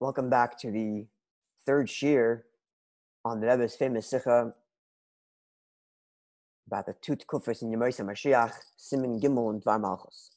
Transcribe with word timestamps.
Welcome 0.00 0.28
back 0.28 0.58
to 0.58 0.72
the 0.72 1.06
third 1.64 1.86
shiur 1.86 2.40
on 3.24 3.40
the 3.40 3.46
Rebbe's 3.46 3.76
famous 3.76 4.12
Sicha 4.12 4.52
about 6.66 6.86
the 6.86 6.96
two 7.00 7.14
Kufas 7.14 7.62
in 7.62 7.70
Yemais 7.70 8.00
Mashiach, 8.00 8.52
Simin 8.76 9.20
Gimel 9.20 9.50
and 9.50 9.62
Dvar 9.62 9.80
Malchus. 9.80 10.32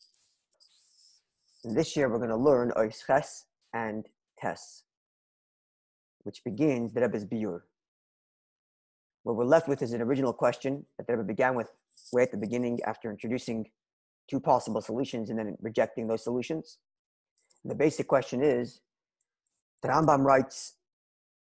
And 1.63 1.75
this 1.75 1.97
year 1.97 2.07
we're 2.07 2.19
going 2.19 2.29
to 2.29 2.37
learn 2.37 2.71
Ois 2.77 3.03
Ches 3.07 3.45
and 3.73 4.05
Tes, 4.39 4.83
which 6.21 6.43
begins 6.43 6.93
the 6.93 7.01
Rebbe's 7.01 7.25
Biur. 7.25 7.61
What 9.23 9.37
we're 9.37 9.45
left 9.45 9.67
with 9.67 9.81
is 9.81 9.91
an 9.91 10.03
original 10.03 10.33
question 10.33 10.85
that 10.99 11.07
the 11.07 11.17
Rebbe 11.17 11.27
began 11.27 11.55
with 11.55 11.71
way 12.13 12.21
at 12.21 12.31
the 12.31 12.37
beginning 12.37 12.79
after 12.85 13.09
introducing 13.09 13.65
two 14.29 14.39
possible 14.39 14.81
solutions 14.81 15.31
and 15.31 15.39
then 15.39 15.57
rejecting 15.61 16.07
those 16.07 16.23
solutions. 16.23 16.77
And 17.63 17.71
the 17.71 17.75
basic 17.75 18.07
question 18.07 18.43
is 18.43 18.81
the 19.81 19.89
Rambam 19.89 20.23
writes 20.23 20.73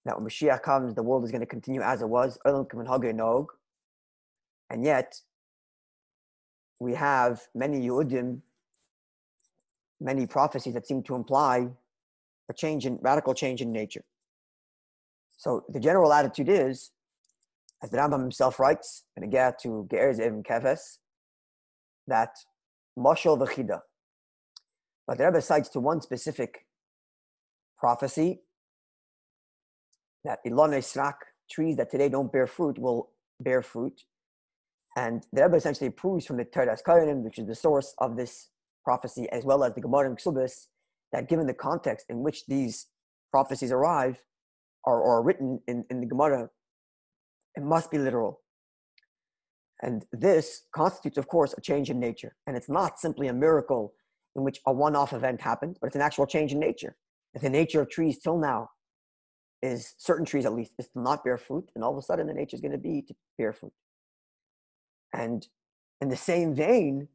that 0.05 0.17
when 0.17 0.27
Mashiach 0.27 0.61
comes, 0.61 0.95
the 0.95 1.03
world 1.03 1.23
is 1.23 1.31
going 1.31 1.41
to 1.41 1.47
continue 1.47 1.81
as 1.81 2.01
it 2.01 2.09
was, 2.09 2.37
and 4.69 4.85
yet 4.85 5.21
we 6.79 6.95
have 6.95 7.41
many 7.53 7.87
Yehudim, 7.87 8.41
many 9.99 10.25
prophecies 10.25 10.73
that 10.73 10.87
seem 10.87 11.03
to 11.03 11.15
imply 11.15 11.69
a 12.49 12.53
change 12.53 12.85
in 12.85 12.97
radical 13.01 13.33
change 13.33 13.61
in 13.61 13.71
nature. 13.71 14.03
So 15.37 15.63
the 15.69 15.79
general 15.79 16.11
attitude 16.13 16.49
is, 16.49 16.91
as 17.83 17.89
the 17.91 17.97
Rambam 17.97 18.21
himself 18.21 18.59
writes, 18.59 19.03
and 19.15 19.23
again 19.25 19.53
to 19.61 19.87
Ge'er 19.91 20.13
Zev 20.13 20.43
Kefes, 20.43 20.99
that 22.07 22.35
Mashal 22.97 23.37
V'chida. 23.37 23.81
But 25.07 25.17
the 25.17 25.25
Rebbe 25.25 25.41
cites 25.41 25.69
to 25.69 25.79
one 25.79 26.01
specific 26.01 26.65
prophecy 27.81 28.41
that 30.23 30.39
Ilon 30.45 30.71
Esrak, 30.71 31.15
trees 31.49 31.75
that 31.77 31.89
today 31.89 32.07
don't 32.07 32.31
bear 32.31 32.47
fruit, 32.47 32.77
will 32.77 33.09
bear 33.39 33.61
fruit. 33.61 34.03
And 34.95 35.25
the 35.33 35.41
Rebbe 35.43 35.55
essentially 35.55 35.89
proves 35.89 36.25
from 36.25 36.37
the 36.37 36.45
Toras 36.45 36.83
Kohanim, 36.87 37.23
which 37.23 37.39
is 37.39 37.47
the 37.47 37.55
source 37.55 37.93
of 37.97 38.15
this 38.15 38.49
prophecy, 38.85 39.27
as 39.31 39.43
well 39.43 39.63
as 39.63 39.73
the 39.73 39.81
Gemara 39.81 40.09
and 40.09 40.17
Ksubis, 40.17 40.67
that 41.11 41.27
given 41.27 41.47
the 41.47 41.53
context 41.53 42.05
in 42.09 42.21
which 42.21 42.45
these 42.45 42.87
prophecies 43.31 43.71
arrive 43.71 44.23
or, 44.83 45.01
or 45.01 45.17
are 45.17 45.23
written 45.23 45.59
in, 45.67 45.83
in 45.89 46.01
the 46.01 46.05
Gemara, 46.05 46.49
it 47.55 47.63
must 47.63 47.89
be 47.89 47.97
literal. 47.97 48.41
And 49.81 50.05
this 50.11 50.67
constitutes, 50.75 51.17
of 51.17 51.27
course, 51.27 51.55
a 51.57 51.61
change 51.61 51.89
in 51.89 51.99
nature. 51.99 52.35
And 52.45 52.55
it's 52.55 52.69
not 52.69 52.99
simply 52.99 53.27
a 53.27 53.33
miracle 53.33 53.93
in 54.35 54.43
which 54.43 54.59
a 54.67 54.71
one 54.71 54.95
off 54.95 55.13
event 55.13 55.41
happened, 55.41 55.77
but 55.81 55.87
it's 55.87 55.95
an 55.95 56.01
actual 56.03 56.27
change 56.27 56.51
in 56.51 56.59
nature 56.59 56.95
the 57.39 57.49
nature 57.49 57.81
of 57.81 57.89
trees 57.89 58.19
till 58.19 58.37
now 58.37 58.69
is 59.61 59.93
certain 59.97 60.25
trees 60.25 60.45
at 60.45 60.53
least 60.53 60.73
is 60.79 60.87
to 60.87 60.99
not 60.99 61.23
bear 61.23 61.37
fruit, 61.37 61.69
and 61.75 61.83
all 61.83 61.91
of 61.91 61.97
a 61.97 62.01
sudden 62.01 62.27
the 62.27 62.33
nature 62.33 62.55
is 62.55 62.61
going 62.61 62.71
to 62.71 62.77
be 62.77 63.01
to 63.03 63.13
bear 63.37 63.53
fruit. 63.53 63.73
And 65.13 65.47
in 66.01 66.09
the 66.09 66.17
same 66.17 66.55
vein, 66.55 67.07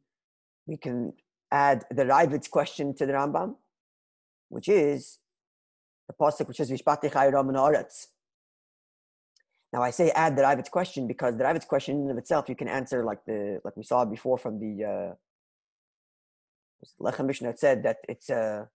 we 0.66 0.76
can 0.76 1.12
add 1.50 1.84
the 1.90 2.06
Ravid's 2.06 2.48
question 2.48 2.94
to 2.94 3.06
the 3.06 3.12
Rambam, 3.12 3.56
which 4.48 4.68
is 4.68 5.18
the 6.08 6.14
pasuk 6.14 6.46
which 6.48 6.58
says 6.58 6.70
Vishpati 6.70 7.10
Aretz. 7.10 8.06
Now 9.72 9.82
I 9.82 9.90
say 9.90 10.10
add 10.10 10.36
the 10.36 10.42
Ravid's 10.42 10.68
question 10.68 11.06
because 11.06 11.36
the 11.36 11.44
Ravid's 11.44 11.64
question 11.64 12.02
in 12.02 12.10
of 12.10 12.18
itself 12.18 12.48
you 12.48 12.54
can 12.54 12.68
answer 12.68 13.04
like 13.04 13.24
the 13.26 13.60
like 13.64 13.76
we 13.76 13.82
saw 13.82 14.04
before 14.04 14.38
from 14.38 14.60
the 14.60 14.84
uh, 14.84 15.14
Lechem 17.00 17.26
Mishnah 17.26 17.56
said 17.56 17.82
that 17.82 17.98
it's 18.08 18.30
a 18.30 18.68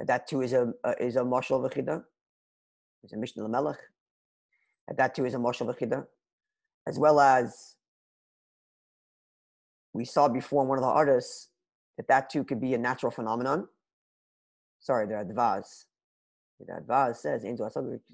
uh, 0.00 0.04
that 0.04 0.26
too 0.26 0.42
is 0.42 0.52
a, 0.52 0.72
a 0.84 1.02
is 1.02 1.16
a 1.16 1.20
mashal 1.20 1.60
v'chida. 1.68 2.02
Is 3.04 3.12
a 3.12 3.16
Mishnah 3.16 3.44
Lamelech. 3.44 3.78
That 4.96 5.14
too 5.14 5.24
is 5.24 5.34
a 5.34 5.38
mashal 5.38 5.66
v'chida, 5.72 6.06
as 6.86 6.98
well 6.98 7.20
as 7.20 7.76
we 9.92 10.04
saw 10.04 10.28
before 10.28 10.62
in 10.62 10.68
one 10.68 10.78
of 10.78 10.82
the 10.82 10.90
artists 10.90 11.50
that 11.96 12.08
that 12.08 12.30
too 12.30 12.44
could 12.44 12.60
be 12.60 12.74
a 12.74 12.78
natural 12.78 13.10
phenomenon. 13.10 13.68
Sorry, 14.80 15.06
the 15.06 15.14
Advaz. 15.14 15.84
The 16.60 16.72
Advaz 16.72 17.16
says 17.16 17.44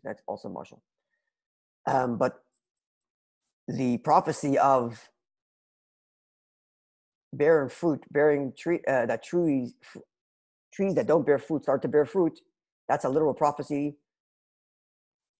that's 0.02 0.22
also 0.26 0.48
mashal. 0.48 0.80
Um, 1.86 2.16
but 2.16 2.42
the 3.68 3.98
prophecy 3.98 4.58
of 4.58 5.10
bearing 7.32 7.68
fruit, 7.68 8.04
bearing 8.10 8.52
tree, 8.56 8.80
uh, 8.88 9.06
that 9.06 9.22
trees, 9.22 9.74
trees 10.74 10.94
that 10.94 11.06
don't 11.06 11.24
bear 11.24 11.38
fruit 11.38 11.62
start 11.62 11.82
to 11.82 11.88
bear 11.88 12.04
fruit, 12.04 12.40
that's 12.88 13.04
a 13.04 13.08
literal 13.08 13.34
prophecy 13.34 13.96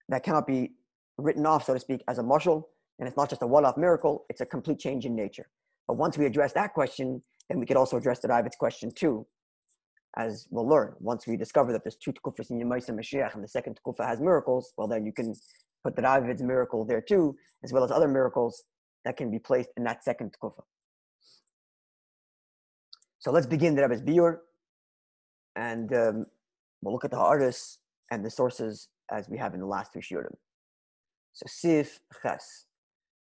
that 0.08 0.22
cannot 0.22 0.46
be 0.46 0.72
written 1.18 1.46
off, 1.46 1.64
so 1.64 1.74
to 1.74 1.80
speak, 1.80 2.02
as 2.08 2.18
a 2.18 2.22
mashal. 2.22 2.64
And 2.98 3.08
it's 3.08 3.16
not 3.16 3.28
just 3.28 3.42
a 3.42 3.46
one 3.46 3.64
off 3.64 3.76
miracle, 3.76 4.24
it's 4.28 4.40
a 4.40 4.46
complete 4.46 4.78
change 4.78 5.04
in 5.04 5.16
nature. 5.16 5.48
But 5.88 5.96
once 5.96 6.16
we 6.16 6.26
address 6.26 6.52
that 6.52 6.72
question, 6.74 7.22
then 7.48 7.58
we 7.58 7.66
could 7.66 7.76
also 7.76 7.96
address 7.96 8.20
the 8.20 8.28
Ravid's 8.28 8.56
question 8.56 8.90
too, 8.94 9.26
as 10.16 10.46
we'll 10.50 10.68
learn. 10.68 10.94
Once 11.00 11.26
we 11.26 11.36
discover 11.36 11.72
that 11.72 11.82
there's 11.84 11.96
two 11.96 12.12
Tukufas 12.12 12.50
in 12.50 12.60
Yemaisa 12.60 12.90
Mashiach 12.90 13.34
and 13.34 13.42
the 13.42 13.48
second 13.48 13.78
Tukufa 13.78 14.06
has 14.06 14.20
miracles, 14.20 14.72
well, 14.76 14.86
then 14.86 15.04
you 15.04 15.12
can 15.12 15.34
put 15.82 15.96
the 15.96 16.02
Ravid's 16.02 16.42
miracle 16.42 16.84
there 16.84 17.00
too, 17.00 17.36
as 17.62 17.72
well 17.72 17.84
as 17.84 17.90
other 17.90 18.08
miracles 18.08 18.64
that 19.04 19.16
can 19.16 19.30
be 19.30 19.38
placed 19.38 19.70
in 19.76 19.84
that 19.84 20.04
second 20.04 20.34
Tukufa. 20.34 20.62
So 23.18 23.30
let's 23.30 23.46
begin 23.46 23.74
the 23.74 23.82
Rebbe's 23.82 24.02
Biur 24.02 24.38
and 25.56 25.92
um, 25.94 26.26
we'll 26.82 26.92
look 26.92 27.04
at 27.04 27.10
the 27.10 27.18
artists 27.18 27.78
and 28.10 28.24
the 28.24 28.30
sources 28.30 28.88
as 29.10 29.28
we 29.28 29.38
have 29.38 29.54
in 29.54 29.60
the 29.60 29.66
last 29.66 29.92
two 29.92 30.00
shiurim. 30.00 30.34
So 31.32 31.44
Sif 31.46 32.00
Ches. 32.22 32.66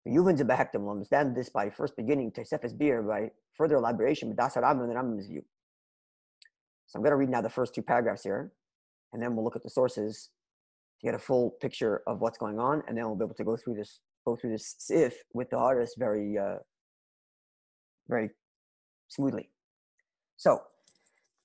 Yuvin 0.08 0.38
Zebehektim 0.38 0.82
will 0.82 0.92
understand 0.92 1.36
this 1.36 1.50
by 1.50 1.70
first 1.70 1.98
beginning 1.98 2.32
to 2.32 2.46
Sefes 2.46 2.72
Bir 2.72 3.02
by 3.02 3.30
further 3.56 3.76
elaboration 3.76 4.30
with 4.30 4.38
Dasar 4.38 4.64
Rambam 4.64 4.86
and 4.86 4.94
Rambam's 4.94 5.28
view. 5.28 5.44
So 6.86 6.98
I'm 6.98 7.04
going 7.04 7.12
to 7.12 7.18
read 7.18 7.30
now 7.30 7.42
the 7.42 7.50
first 7.50 7.76
two 7.76 7.82
paragraphs 7.82 8.24
here, 8.24 8.54
and 9.12 9.22
then 9.22 9.36
we'll 9.36 9.44
look 9.44 9.58
at 9.58 9.64
the 9.64 9.70
sources 9.70 10.30
to 11.02 11.08
get 11.08 11.16
a 11.16 11.20
full 11.20 11.52
picture 11.60 12.04
of 12.08 12.22
what's 12.22 12.38
going 12.38 12.60
on, 12.60 12.84
and 12.88 12.98
then 12.98 13.06
we'll 13.06 13.18
be 13.18 13.26
able 13.26 13.36
to 13.36 13.44
go 13.44 13.58
through 13.58 13.76
this 13.76 14.00
go 14.26 14.36
through 14.36 14.52
this 14.52 14.76
Sif 14.78 15.24
with 15.34 15.50
the 15.50 15.58
artist 15.58 15.96
very 15.98 16.38
uh, 16.38 16.60
very 18.08 18.30
smoothly. 19.10 19.50
So 20.38 20.62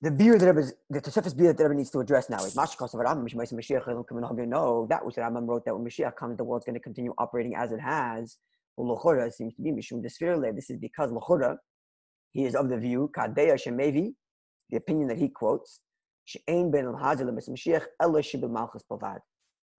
the 0.03 0.11
beer 0.11 0.37
that 0.37 0.53
was 0.53 0.73
the 0.89 0.99
Tosefes 0.99 1.35
beer 1.35 1.47
that 1.47 1.57
the 1.57 1.63
Rebbe 1.63 1.75
needs 1.75 1.89
to 1.91 1.99
address 2.01 2.29
now 2.29 2.43
is 2.43 2.57
of 2.57 2.67
Rambam 2.67 3.23
Mishmais 3.23 3.53
Mashiach 3.53 4.47
No, 4.47 4.57
oh, 4.57 4.87
that 4.89 5.05
was 5.05 5.15
Rambam 5.15 5.47
wrote 5.47 5.63
that 5.63 5.73
when 5.73 5.87
Mashiach 5.89 6.17
comes, 6.17 6.35
the 6.35 6.43
world's 6.43 6.65
going 6.65 6.73
to 6.73 6.81
continue 6.81 7.13
operating 7.17 7.55
as 7.55 7.71
it 7.71 7.79
has. 7.79 8.37
Well, 8.75 8.97
Lochora 8.97 9.31
seems 9.31 9.53
to 9.55 9.61
be 9.61 9.71
Mishum 9.71 10.03
Desfirle. 10.03 10.53
This 10.53 10.69
is 10.69 10.77
because 10.77 11.09
Lochora, 11.09 11.55
he 12.31 12.43
is 12.43 12.53
of 12.53 12.67
the 12.67 12.77
view 12.77 13.11
Kadeya 13.17 13.53
Shemevi, 13.53 14.13
the 14.71 14.75
opinion 14.75 15.07
that 15.07 15.17
he 15.17 15.29
quotes, 15.29 15.79
She'ain 16.25 16.69
ben 16.69 16.85
al 16.85 16.99
Hazil 17.01 17.29
Mashiach 17.29 17.85
Ella 18.01 18.19
Shibul 18.19 18.51
Malchus 18.51 18.83
Pavad. 18.91 19.19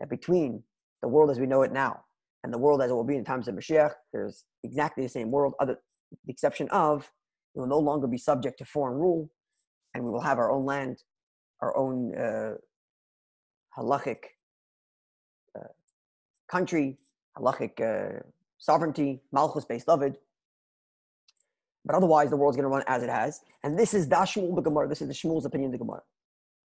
That 0.01 0.09
between 0.09 0.63
the 1.03 1.09
world 1.09 1.33
as 1.33 1.39
we 1.39 1.47
know 1.47 1.61
it 1.65 1.73
now 1.73 2.01
and 2.45 2.51
the 2.51 2.57
world 2.57 2.81
as 2.81 2.91
it 2.91 2.95
will 2.95 3.05
be 3.05 3.17
in 3.17 3.27
times 3.27 3.47
of 3.47 3.57
Mashiach, 3.57 3.93
there's 4.15 4.45
exactly 4.63 5.05
the 5.05 5.11
same 5.11 5.31
world, 5.31 5.53
other 5.61 5.77
the 6.25 6.33
exception 6.33 6.67
of 6.71 7.11
it 7.55 7.61
will 7.61 7.67
no 7.67 7.79
longer 7.79 8.07
be 8.07 8.17
subject 8.17 8.57
to 8.61 8.65
foreign 8.65 8.97
rule 8.97 9.29
and 9.94 10.05
we 10.05 10.10
will 10.10 10.21
have 10.21 10.38
our 10.38 10.50
own 10.50 10.65
land, 10.65 11.03
our 11.60 11.77
own 11.77 12.15
uh, 12.15 12.55
halachic 13.77 14.19
uh, 15.56 15.69
country, 16.49 16.99
halachic 17.38 17.81
uh, 17.81 18.21
sovereignty, 18.59 19.21
malchus 19.33 19.65
Beis 19.65 19.84
David. 19.84 20.16
But 21.84 21.94
otherwise, 21.94 22.31
the 22.31 22.37
world's 22.37 22.56
going 22.56 22.65
to 22.65 22.71
run 22.71 22.83
as 22.87 23.03
it 23.03 23.10
has. 23.10 23.41
And 23.62 23.78
this 23.78 23.93
is 23.94 24.09
Dashmul 24.09 24.54
the 24.54 24.62
Gemara. 24.62 24.88
This 24.88 25.03
is 25.03 25.09
the 25.09 25.15
Shmuel's 25.15 25.44
opinion 25.44 25.69
of 25.69 25.72
the 25.78 25.84
Gemara. 25.84 26.03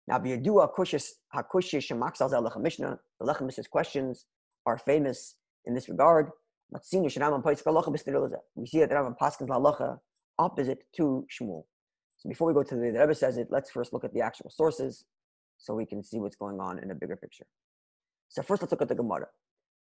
Now, 0.09 0.19
Biyadua 0.19 0.75
Kushish 0.75 1.11
Hakushish 1.35 1.89
Shemaksal 1.89 2.31
Lechem 2.31 2.63
Mishnah. 2.63 2.99
The 3.21 3.27
Lechem 3.27 3.47
Mishnah's 3.47 3.69
questions 3.69 4.25
are 4.65 4.79
famous 4.79 5.37
in 5.67 5.75
this 5.75 5.89
regard. 5.89 6.31
We 6.73 6.81
see 6.83 6.99
that 7.01 7.21
Rambam 8.91 9.19
Paskins 9.19 9.49
Halacha 9.49 9.99
opposite 10.39 10.85
to 10.97 11.27
Shmuel. 11.31 11.65
So 12.23 12.29
before 12.29 12.47
we 12.47 12.55
go 12.55 12.63
to 12.63 12.77
the, 12.77 12.93
the 12.93 13.01
Rebbe 13.01 13.17
says 13.17 13.37
it, 13.37 13.49
let's 13.51 13.69
first 13.69 13.93
look 13.93 14.05
at 14.05 14.15
the 14.15 14.21
actual 14.21 14.49
sources 14.49 15.05
so 15.59 15.75
we 15.75 15.85
can 15.85 16.05
see 16.05 16.21
what's 16.21 16.37
going 16.37 16.61
on 16.61 16.79
in 16.79 16.93
a 16.93 16.95
bigger 16.95 17.17
picture. 17.17 17.47
So 18.29 18.43
first 18.43 18.63
let's 18.63 18.71
look 18.71 18.81
at 18.81 18.89
the 18.89 18.95
Gemara. 18.95 19.27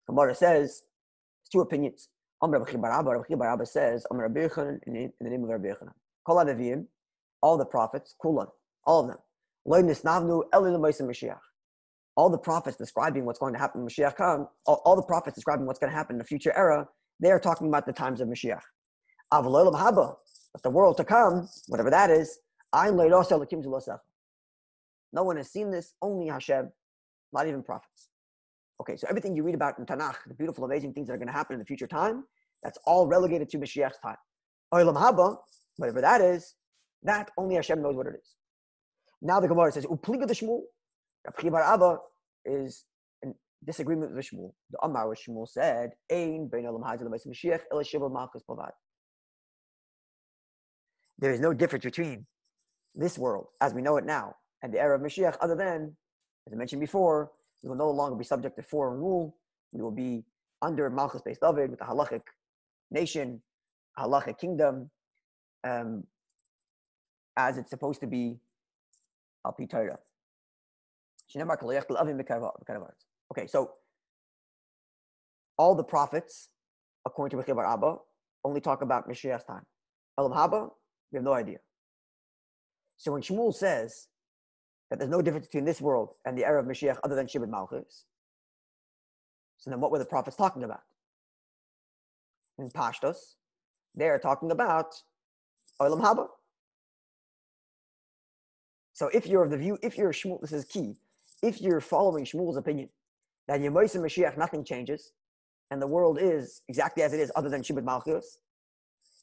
Gemara 0.08 0.34
says, 0.34 0.84
two 1.52 1.60
opinions. 1.60 2.08
Amr 2.40 2.60
Rabbi 2.60 2.76
Barabba 2.78 3.66
says, 3.66 4.06
Amr 4.10 4.22
Rabbi 4.28 4.48
in 4.86 5.12
the 5.20 5.28
name 5.28 5.44
of 5.44 5.50
Rabbi 5.50 5.68
Yochanan. 5.68 5.92
Kol 6.26 6.36
Adavim, 6.36 6.86
all 7.42 7.58
the 7.58 7.66
prophets, 7.66 8.14
Kulan, 8.22 8.46
all 8.86 9.00
of 9.00 9.08
them. 9.08 9.18
All 12.16 12.30
the 12.30 12.38
prophets 12.38 12.76
describing 12.78 13.26
what's 13.26 13.38
going 13.38 13.52
to 13.52 13.58
happen 13.58 13.82
when 13.82 13.90
Mashiach 13.90 14.16
comes, 14.16 14.46
all, 14.64 14.80
all, 14.86 14.96
the 14.96 15.02
prophets 15.02 15.34
describing 15.34 15.66
what's 15.66 15.78
going 15.78 15.92
to 15.92 15.96
happen 15.96 16.14
in 16.14 16.18
the 16.18 16.24
future 16.24 16.56
era, 16.56 16.88
they 17.20 17.30
are 17.30 17.38
talking 17.38 17.68
about 17.68 17.84
the 17.84 17.92
times 17.92 18.22
of 18.22 18.28
Mashiach. 18.28 18.62
But 20.52 20.62
the 20.62 20.70
world 20.70 20.96
to 20.96 21.04
come, 21.04 21.48
whatever 21.68 21.90
that 21.90 22.10
is, 22.10 22.38
I'm 22.72 22.94
Alakimza. 22.94 23.98
no 25.12 25.22
one 25.22 25.36
has 25.36 25.50
seen 25.50 25.70
this, 25.70 25.94
only 26.02 26.28
Hashem. 26.28 26.70
not 27.32 27.46
even 27.46 27.62
prophets. 27.62 28.08
Okay, 28.80 28.96
so 28.96 29.06
everything 29.08 29.36
you 29.36 29.42
read 29.42 29.54
about 29.54 29.78
in 29.78 29.84
Tanakh, 29.84 30.16
the 30.26 30.34
beautiful, 30.34 30.64
amazing 30.64 30.94
things 30.94 31.08
that 31.08 31.14
are 31.14 31.18
going 31.18 31.28
to 31.28 31.32
happen 31.34 31.54
in 31.54 31.60
the 31.60 31.66
future 31.66 31.86
time, 31.86 32.24
that's 32.62 32.78
all 32.86 33.06
relegated 33.06 33.48
to 33.50 33.58
Mashiach's 33.58 33.98
time. 34.02 34.16
Olam 34.72 34.96
Haba, 34.96 35.36
whatever 35.76 36.00
that 36.00 36.20
is, 36.20 36.54
that 37.02 37.30
only 37.36 37.56
Hashem 37.56 37.82
knows 37.82 37.96
what 37.96 38.06
it 38.06 38.14
is. 38.14 38.34
Now 39.22 39.40
the 39.40 39.48
Gemara 39.48 39.72
says, 39.72 39.84
Upliga 39.86 40.26
the 40.26 40.34
Shmuel. 40.34 40.62
Rabbi 41.42 41.60
Abba 41.60 41.98
is 42.44 42.84
in 43.22 43.34
disagreement 43.64 44.14
with 44.14 44.30
Shmuel. 44.30 44.52
The 44.70 44.78
Amar 44.82 45.14
Shmuel 45.14 45.48
said, 45.48 45.92
Ein 46.10 46.48
bein 46.48 46.64
Olam 46.64 46.82
Hazil 46.82 47.08
Mashiach 47.08 47.60
el 47.72 48.08
Malchus 48.10 48.42
Pavad. 48.48 48.70
There 51.20 51.32
is 51.32 51.40
no 51.40 51.52
difference 51.52 51.84
between 51.84 52.26
this 52.94 53.18
world, 53.18 53.48
as 53.60 53.74
we 53.74 53.82
know 53.82 53.98
it 53.98 54.06
now, 54.06 54.36
and 54.62 54.72
the 54.72 54.80
era 54.80 54.96
of 54.96 55.02
Mashiach, 55.02 55.36
other 55.40 55.54
than, 55.54 55.94
as 56.46 56.52
I 56.52 56.56
mentioned 56.56 56.80
before, 56.80 57.30
we 57.62 57.68
will 57.68 57.76
no 57.76 57.90
longer 57.90 58.16
be 58.16 58.24
subject 58.24 58.56
to 58.56 58.62
foreign 58.62 58.98
rule. 58.98 59.36
We 59.72 59.82
will 59.82 59.90
be 59.90 60.24
under 60.62 60.88
Malchus 60.88 61.20
Beis 61.20 61.38
David 61.38 61.70
with 61.70 61.80
a 61.82 61.84
halachic 61.84 62.22
nation, 62.90 63.42
halachic 63.98 64.38
kingdom, 64.38 64.90
um, 65.62 66.04
as 67.36 67.58
it's 67.58 67.70
supposed 67.70 68.00
to 68.00 68.06
be 68.06 68.38
al 69.44 69.52
Torah. 69.52 69.98
Okay, 73.32 73.46
so 73.46 73.70
all 75.58 75.74
the 75.74 75.84
prophets, 75.84 76.48
according 77.06 77.38
to 77.38 77.44
Rechibar 77.44 77.70
Abba, 77.70 77.96
only 78.42 78.60
talk 78.60 78.80
about 78.80 79.06
Mashiach's 79.08 79.44
time. 79.44 79.66
Elam 80.18 80.32
Haba, 80.32 80.70
we 81.12 81.16
have 81.16 81.24
no 81.24 81.32
idea. 81.32 81.58
So 82.96 83.12
when 83.12 83.22
Shmuel 83.22 83.54
says 83.54 84.08
that 84.90 84.98
there's 84.98 85.10
no 85.10 85.22
difference 85.22 85.46
between 85.46 85.64
this 85.64 85.80
world 85.80 86.10
and 86.24 86.36
the 86.36 86.44
era 86.44 86.60
of 86.60 86.66
Mashiach 86.66 86.98
other 87.02 87.14
than 87.14 87.26
Shibud 87.26 87.48
Malchus, 87.48 88.04
so 89.58 89.70
then 89.70 89.80
what 89.80 89.90
were 89.90 89.98
the 89.98 90.04
prophets 90.04 90.36
talking 90.36 90.64
about? 90.64 90.82
In 92.58 92.68
Pashtos, 92.70 93.34
they 93.94 94.08
are 94.08 94.18
talking 94.18 94.50
about 94.50 94.94
Olam 95.80 96.02
Haba. 96.02 96.28
So 98.92 99.08
if 99.14 99.26
you're 99.26 99.44
of 99.44 99.50
the 99.50 99.56
view, 99.56 99.78
if 99.82 99.96
you're 99.96 100.12
Shmuel, 100.12 100.40
this 100.40 100.52
is 100.52 100.64
key. 100.64 100.96
If 101.42 101.60
you're 101.60 101.80
following 101.80 102.24
Shmuel's 102.24 102.56
opinion 102.56 102.90
that 103.48 103.60
Yemois 103.60 103.94
and 103.94 104.04
Mashiach 104.04 104.36
nothing 104.36 104.64
changes, 104.64 105.12
and 105.70 105.80
the 105.80 105.86
world 105.86 106.18
is 106.20 106.62
exactly 106.68 107.02
as 107.02 107.12
it 107.12 107.20
is, 107.20 107.32
other 107.34 107.48
than 107.48 107.62
Shibud 107.62 107.84
Malchus, 107.84 108.38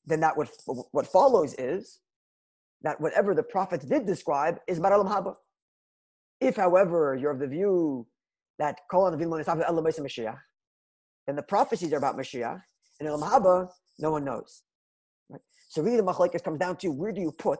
then 0.06 0.20
that 0.22 0.38
what 0.38 0.50
what 0.92 1.08
follows 1.08 1.54
is 1.56 2.00
that 2.82 3.00
whatever 3.02 3.34
the 3.34 3.44
prophets 3.44 3.86
did 3.86 4.06
describe 4.06 4.60
is 4.68 4.80
Baralam 4.80 5.12
Haba. 5.12 5.36
If, 6.40 6.56
however, 6.56 7.18
you're 7.20 7.32
of 7.32 7.40
the 7.40 7.48
view 7.48 8.06
that 8.60 8.78
then 11.28 11.36
the 11.36 11.44
prophecies 11.44 11.94
are 11.94 11.98
about 11.98 12.18
Mashiach, 12.18 12.62
and 13.00 13.10
Elam 13.10 13.22
Haba, 13.22 13.68
no 14.00 14.12
one 14.12 14.24
knows. 14.24 14.64
Right? 15.30 15.42
So 15.70 15.82
really 15.82 15.98
the 15.98 16.04
Machlekes 16.04 16.44
comes 16.44 16.60
down 16.60 16.78
to 16.78 16.90
where 16.90 17.12
do 17.12 17.22
you 17.22 17.32
put 17.32 17.60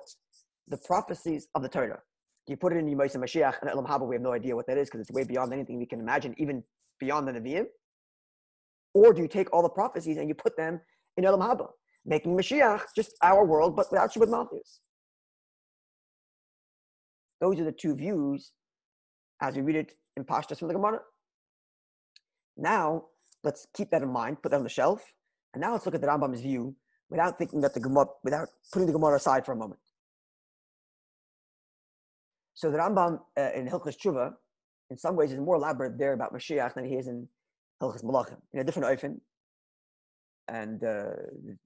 the 0.68 0.78
prophecies 0.78 1.48
of 1.54 1.62
the 1.62 1.70
Torah? 1.70 2.02
Do 2.46 2.54
you 2.54 2.58
put 2.58 2.74
it 2.74 2.78
in 2.78 2.86
Yemais 2.86 3.16
Mashiach 3.16 3.62
and 3.62 3.70
Elam 3.70 3.86
Haba? 3.86 4.08
We 4.08 4.16
have 4.16 4.22
no 4.22 4.32
idea 4.32 4.56
what 4.56 4.68
that 4.68 4.78
is 4.78 4.88
because 4.88 5.02
it's 5.02 5.12
way 5.12 5.24
beyond 5.24 5.54
anything 5.54 5.78
we 5.78 5.86
can 5.86 6.00
imagine, 6.00 6.34
even 6.38 6.64
beyond 7.00 7.28
the 7.28 7.34
Nevi'im. 7.34 7.66
Or 8.94 9.14
do 9.14 9.22
you 9.22 9.28
take 9.28 9.54
all 9.54 9.62
the 9.62 9.70
prophecies 9.70 10.18
and 10.18 10.30
you 10.30 10.36
put 10.36 10.56
them 10.56 10.80
in 11.18 11.26
Elam 11.26 11.42
Haba, 11.42 11.68
making 12.08 12.36
Mashiach 12.36 12.82
just 12.96 13.12
our 13.22 13.46
world, 13.46 13.76
but 13.76 13.92
without 13.92 14.12
Shabbat 14.12 14.30
Malchus? 14.30 14.80
Those 17.42 17.60
are 17.60 17.66
the 17.66 17.72
two 17.72 17.96
views 17.96 18.52
as 19.42 19.56
we 19.56 19.62
read 19.62 19.76
it 19.76 19.94
in 20.16 20.24
Pashtas 20.24 20.58
from 20.58 20.70
the 20.70 20.74
Gemara. 20.74 21.00
Now, 22.56 23.04
let's 23.44 23.68
keep 23.76 23.92
that 23.92 24.02
in 24.02 24.10
mind, 24.10 24.42
put 24.42 24.50
that 24.52 24.58
on 24.58 24.64
the 24.64 24.70
shelf, 24.70 25.04
and 25.54 25.62
now 25.62 25.74
let's 25.74 25.86
look 25.86 25.94
at 25.94 26.02
the 26.02 26.08
Rambam's 26.08 26.42
view 26.42 26.76
without 27.10 27.38
thinking 27.38 27.62
that 27.62 27.74
the 27.74 27.80
Gemara, 27.80 28.08
without 28.24 28.48
putting 28.74 28.88
the 28.88 28.94
Gemara 28.94 29.18
aside 29.18 29.46
for 29.46 29.52
a 29.52 29.56
moment. 29.56 29.80
So 32.56 32.72
the 32.72 32.80
Rambam 32.80 33.20
uh, 33.38 33.52
in 33.54 33.68
Hilchas 33.68 33.98
Tshuva, 33.98 34.34
in 34.90 34.98
some 34.98 35.16
ways, 35.16 35.32
is 35.32 35.40
more 35.40 35.56
elaborate 35.56 36.00
there 36.00 36.14
about 36.14 36.34
Mashiach 36.34 36.74
than 36.74 36.86
he 36.86 36.96
is 36.96 37.08
in 37.08 37.28
Hilchas 37.82 38.04
Malachim, 38.04 38.38
in 38.54 38.60
a 38.60 38.64
different 38.64 38.88
oifen. 38.88 39.20
And 40.50 40.82
uh, 40.84 41.12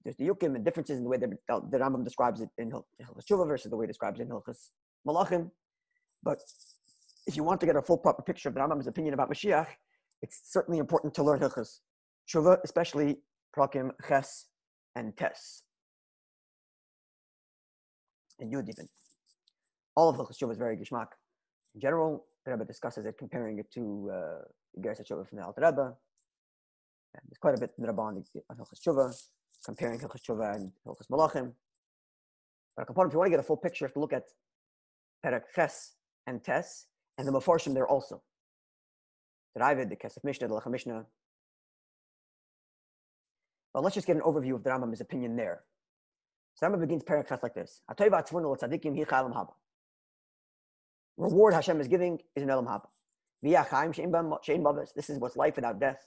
there's 0.02 0.16
the 0.16 0.26
yukim 0.28 0.56
and 0.56 0.64
differences 0.64 0.98
in 0.98 1.04
the 1.04 1.10
way 1.10 1.16
that 1.18 1.30
the 1.48 1.78
Rambam 1.78 2.04
describes 2.04 2.40
it 2.40 2.48
in 2.58 2.70
Hilchas 2.70 3.24
Tshuva 3.30 3.46
versus 3.46 3.70
the 3.70 3.76
way 3.76 3.84
he 3.84 3.88
describes 3.88 4.18
it 4.18 4.24
in 4.24 4.28
Hilchas 4.28 4.70
Malachim. 5.06 5.50
But 6.22 6.40
if 7.26 7.36
you 7.36 7.44
want 7.44 7.60
to 7.60 7.66
get 7.66 7.76
a 7.76 7.82
full 7.82 7.98
proper 7.98 8.22
picture 8.22 8.48
of 8.48 8.54
the 8.54 8.60
Rambam's 8.60 8.88
opinion 8.88 9.14
about 9.14 9.30
Mashiach, 9.30 9.68
it's 10.20 10.40
certainly 10.44 10.78
important 10.78 11.14
to 11.14 11.22
learn 11.22 11.38
Hilchas 11.38 11.78
Tshuva, 12.28 12.58
especially 12.64 13.18
Prakim, 13.56 13.90
Ches, 14.08 14.46
and 14.96 15.16
Tes. 15.16 15.62
And 18.40 18.52
Yud 18.52 18.68
even. 18.68 18.88
All 19.94 20.08
of 20.08 20.16
Hilchas 20.16 20.38
Tshuva 20.42 20.52
is 20.52 20.58
very 20.58 20.76
Gishmak. 20.76 21.08
In 21.74 21.80
general, 21.80 22.26
the 22.44 22.52
Rebbe 22.52 22.64
discusses 22.64 23.06
it, 23.06 23.16
comparing 23.18 23.58
it 23.58 23.70
to 23.74 24.10
uh, 24.12 24.80
Gersa 24.80 25.02
Tshuva 25.02 25.28
from 25.28 25.38
the 25.38 25.44
Alter 25.44 25.62
Rebbe. 25.62 25.94
There's 27.14 27.38
quite 27.38 27.54
a 27.56 27.60
bit 27.60 27.70
in 27.76 27.82
the 27.82 27.88
Rebbe 27.88 28.00
on 28.00 28.24
Hilchas 28.56 28.80
Tshuva, 28.86 29.14
comparing 29.64 29.98
Hilchas 30.00 30.22
Tshuva 30.26 30.54
and 30.56 30.72
Hilchas 30.86 31.08
Malachim. 31.10 31.52
But 32.76 32.82
if 32.88 32.88
you 32.88 32.94
want 32.96 33.12
to 33.12 33.30
get 33.30 33.40
a 33.40 33.42
full 33.42 33.58
picture, 33.58 33.84
you 33.84 33.86
have 33.86 33.94
to 33.94 34.00
look 34.00 34.12
at 34.12 34.24
Perek 35.24 35.42
Ches 35.54 35.94
and 36.26 36.42
Tes, 36.42 36.86
and 37.18 37.28
the 37.28 37.32
Mefarshim 37.32 37.74
there 37.74 37.86
also. 37.86 38.22
The 39.54 39.60
Ravid, 39.60 39.90
the 39.90 39.96
Kesef 39.96 40.24
Mishnah, 40.24 40.48
the 40.48 40.54
Lechem 40.54 40.70
Mishnah. 40.70 41.04
But 43.74 43.82
let's 43.82 43.94
just 43.94 44.06
get 44.06 44.16
an 44.16 44.22
overview 44.22 44.54
of 44.54 44.64
the 44.64 44.70
Rambam's 44.70 45.00
opinion 45.02 45.36
there. 45.36 45.64
So 46.54 46.66
Rambam 46.66 46.80
begins 46.80 47.02
paragraphs 47.02 47.42
like 47.42 47.54
this. 47.54 47.82
Reward 51.18 51.54
Hashem 51.54 51.80
is 51.80 51.88
giving 51.88 52.20
is 52.34 52.42
an 52.42 52.50
Elam 52.50 52.66
Haba. 52.66 52.86
This 54.94 55.10
is 55.10 55.18
what's 55.18 55.36
life 55.36 55.56
without 55.56 55.78
death. 55.78 56.06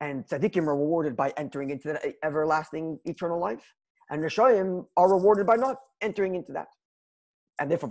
and 0.00 0.26
tzaddikim 0.26 0.66
are 0.66 0.76
rewarded 0.76 1.16
by 1.16 1.32
entering 1.36 1.70
into 1.70 1.88
that 1.88 2.04
uh, 2.04 2.10
everlasting 2.24 2.98
eternal 3.04 3.38
life, 3.38 3.74
and 4.10 4.22
Rishayim 4.22 4.86
are 4.96 5.12
rewarded 5.12 5.46
by 5.46 5.56
not 5.56 5.76
entering 6.00 6.34
into 6.34 6.52
that. 6.52 6.68
And 7.58 7.70
therefore, 7.70 7.90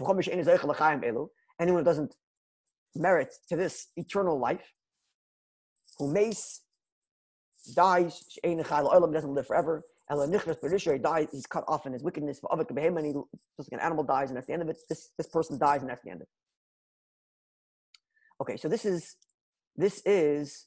anyone 1.60 1.80
who 1.80 1.86
doesn't 1.86 2.16
merit 2.96 3.36
to 3.50 3.56
this 3.56 3.88
eternal 3.96 4.40
life, 4.40 4.74
who 5.98 6.12
mace 6.12 6.62
dies, 7.76 8.24
doesn't 8.44 9.34
live 9.34 9.46
forever. 9.46 9.84
Dies, 10.10 11.28
he's 11.32 11.46
cut 11.46 11.64
off 11.68 11.86
in 11.86 11.94
his 11.94 12.02
wickedness. 12.02 12.40
Just 12.42 12.52
like 12.52 12.72
an 13.72 13.80
animal 13.80 14.04
dies, 14.04 14.30
and 14.30 14.38
that's 14.38 14.48
the 14.48 14.54
end 14.54 14.64
of 14.64 14.70
it. 14.70 14.78
This, 14.90 15.12
this 15.18 15.28
person 15.28 15.60
dies, 15.60 15.82
and 15.82 15.90
that's 15.90 16.02
the 16.02 16.10
end 16.10 16.22
of 16.22 16.24
it. 16.24 16.30
Okay, 18.42 18.58
so 18.58 18.68
this 18.68 18.86
is 18.86 19.18
this 19.76 20.02
is 20.06 20.66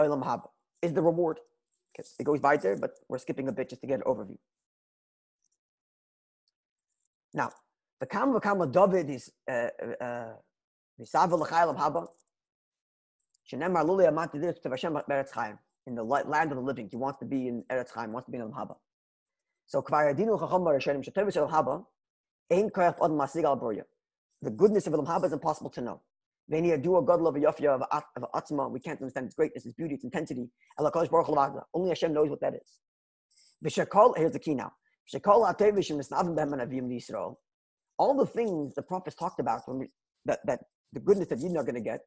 Olam 0.00 0.24
Haba, 0.24 0.48
is 0.80 0.92
the 0.92 1.02
reward. 1.02 1.38
It 1.98 2.24
goes 2.24 2.40
by 2.40 2.56
there, 2.56 2.76
but 2.76 2.92
we're 3.08 3.18
skipping 3.18 3.48
a 3.48 3.52
bit 3.52 3.68
just 3.70 3.82
to 3.82 3.86
get 3.86 4.00
an 4.00 4.04
overview. 4.06 4.38
Now, 7.34 7.50
the 8.00 8.06
Kama 8.06 8.40
Kama 8.40 8.66
David 8.66 9.10
is 9.10 9.30
uh, 9.50 9.52
uh, 9.52 10.04
uh, 10.04 10.32
Misav 11.00 11.30
L'chayim 11.30 11.76
Haba. 11.78 12.06
Shenemar 13.50 13.84
Luli 13.84 14.08
Amat 14.08 14.32
Didir 14.32 14.60
to 14.60 14.68
Hashem 14.70 14.94
Eretz 15.10 15.32
Chaim 15.32 15.58
in 15.86 15.94
the 15.94 16.02
land 16.02 16.52
of 16.52 16.56
the 16.56 16.62
living. 16.62 16.88
He 16.90 16.96
wants 16.96 17.18
to 17.20 17.24
be 17.26 17.48
in 17.48 17.64
Eretz 17.70 17.92
Chaim. 17.94 18.12
Wants 18.12 18.26
to 18.26 18.32
be 18.32 18.38
in 18.38 18.42
Elam 18.42 18.54
Haba. 18.54 18.76
So 19.66 19.82
Kvar 19.82 20.14
Adinu 20.14 20.38
Chacham 20.38 20.64
Bar 20.64 20.74
Hashem 20.74 21.02
Shetevis 21.02 21.36
Elam 21.36 21.50
Haba. 21.50 21.84
Ein 22.50 22.70
Koyach 22.70 22.96
Od 23.00 23.10
Masig 23.10 23.44
Al 23.44 23.58
Borya. 23.58 23.84
The 24.42 24.50
goodness 24.50 24.86
of 24.86 24.94
Elam 24.94 25.06
Haba 25.06 25.26
is 25.26 25.32
impossible 25.32 25.70
to 25.70 25.80
know. 25.80 26.00
We 26.48 26.60
can't 28.80 29.00
understand 29.00 29.26
its 29.26 29.34
greatness, 29.34 29.64
its 29.64 29.74
beauty, 29.74 29.94
its 29.94 30.04
intensity. 30.04 30.50
Only 30.78 31.88
Hashem 31.88 32.12
knows 32.12 32.28
what 32.30 32.40
that 32.40 32.54
is. 32.54 32.78
Here's 34.16 34.32
the 34.32 34.38
key 34.38 34.54
now. 34.54 34.72
All 37.98 38.16
the 38.16 38.26
things 38.26 38.74
the 38.74 38.82
prophets 38.82 39.16
talked 39.16 39.40
about 39.40 39.62
when 39.66 39.78
we, 39.78 39.90
that, 40.24 40.40
that 40.46 40.60
the 40.92 41.00
goodness 41.00 41.28
that 41.28 41.38
you're 41.40 41.52
not 41.52 41.64
going 41.64 41.74
to 41.74 41.80
get. 41.80 42.00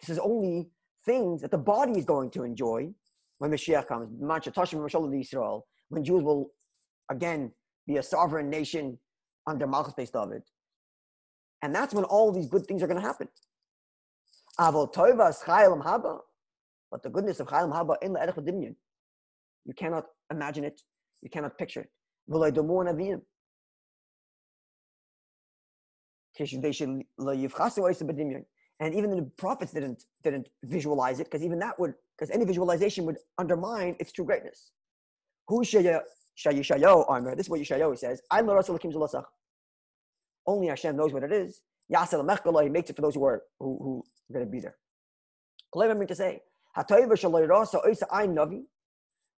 This 0.00 0.08
is 0.08 0.18
only 0.18 0.70
things 1.04 1.40
that 1.42 1.50
the 1.50 1.58
body 1.58 1.98
is 1.98 2.04
going 2.04 2.30
to 2.30 2.44
enjoy 2.44 2.92
when 3.38 3.50
Mashiach 3.50 3.86
comes. 3.86 4.10
When 5.88 6.04
Jews 6.04 6.22
will 6.22 6.50
again 7.10 7.52
be 7.90 7.96
a 7.98 8.02
sovereign 8.02 8.48
nation 8.48 8.98
under 9.46 9.66
Malchus 9.66 10.10
David. 10.10 10.42
And 11.62 11.74
that's 11.74 11.92
when 11.92 12.04
all 12.04 12.32
these 12.32 12.46
good 12.46 12.64
things 12.66 12.82
are 12.82 12.86
going 12.86 13.00
to 13.00 13.06
happen. 13.06 13.28
But 16.92 17.02
the 17.02 17.10
goodness 17.10 17.40
of 17.40 17.46
Chaylam 17.48 17.72
Haba 17.72 17.96
in 18.02 18.12
the 18.12 18.74
You 19.66 19.74
cannot 19.74 20.06
imagine 20.30 20.64
it. 20.64 20.82
You 21.22 21.30
cannot 21.30 21.58
picture 21.58 21.80
it. 21.80 21.90
And 28.82 28.94
even 28.94 29.10
the 29.10 29.22
prophets 29.36 29.72
didn't 29.72 30.04
didn't 30.24 30.48
visualize 30.64 31.20
it 31.20 31.24
because 31.24 31.44
even 31.44 31.58
that 31.58 31.78
would 31.78 31.94
because 32.16 32.30
any 32.30 32.46
visualization 32.46 33.04
would 33.04 33.18
undermine 33.36 33.94
its 34.00 34.10
true 34.10 34.24
greatness. 34.24 34.72
Shayishayo 36.44 37.08
Amr? 37.08 37.34
This 37.34 37.46
is 37.46 37.50
what 37.50 37.60
Yeshayahu 37.60 37.98
says. 37.98 38.22
Lakim 38.32 39.24
Only 40.46 40.68
Hashem 40.68 40.96
knows 40.96 41.12
what 41.12 41.22
it 41.22 41.32
is. 41.32 41.60
Yasel 41.92 42.62
he 42.62 42.68
makes 42.68 42.88
it 42.90 42.96
for 42.96 43.02
those 43.02 43.14
who 43.14 43.24
are 43.24 43.42
who, 43.58 43.78
who 43.82 44.04
are 44.30 44.34
going 44.34 44.46
to 44.46 44.50
be 44.50 44.60
there. 44.60 44.76
I 45.76 45.94
mean 45.94 46.06
to 46.08 46.14
say, 46.14 46.40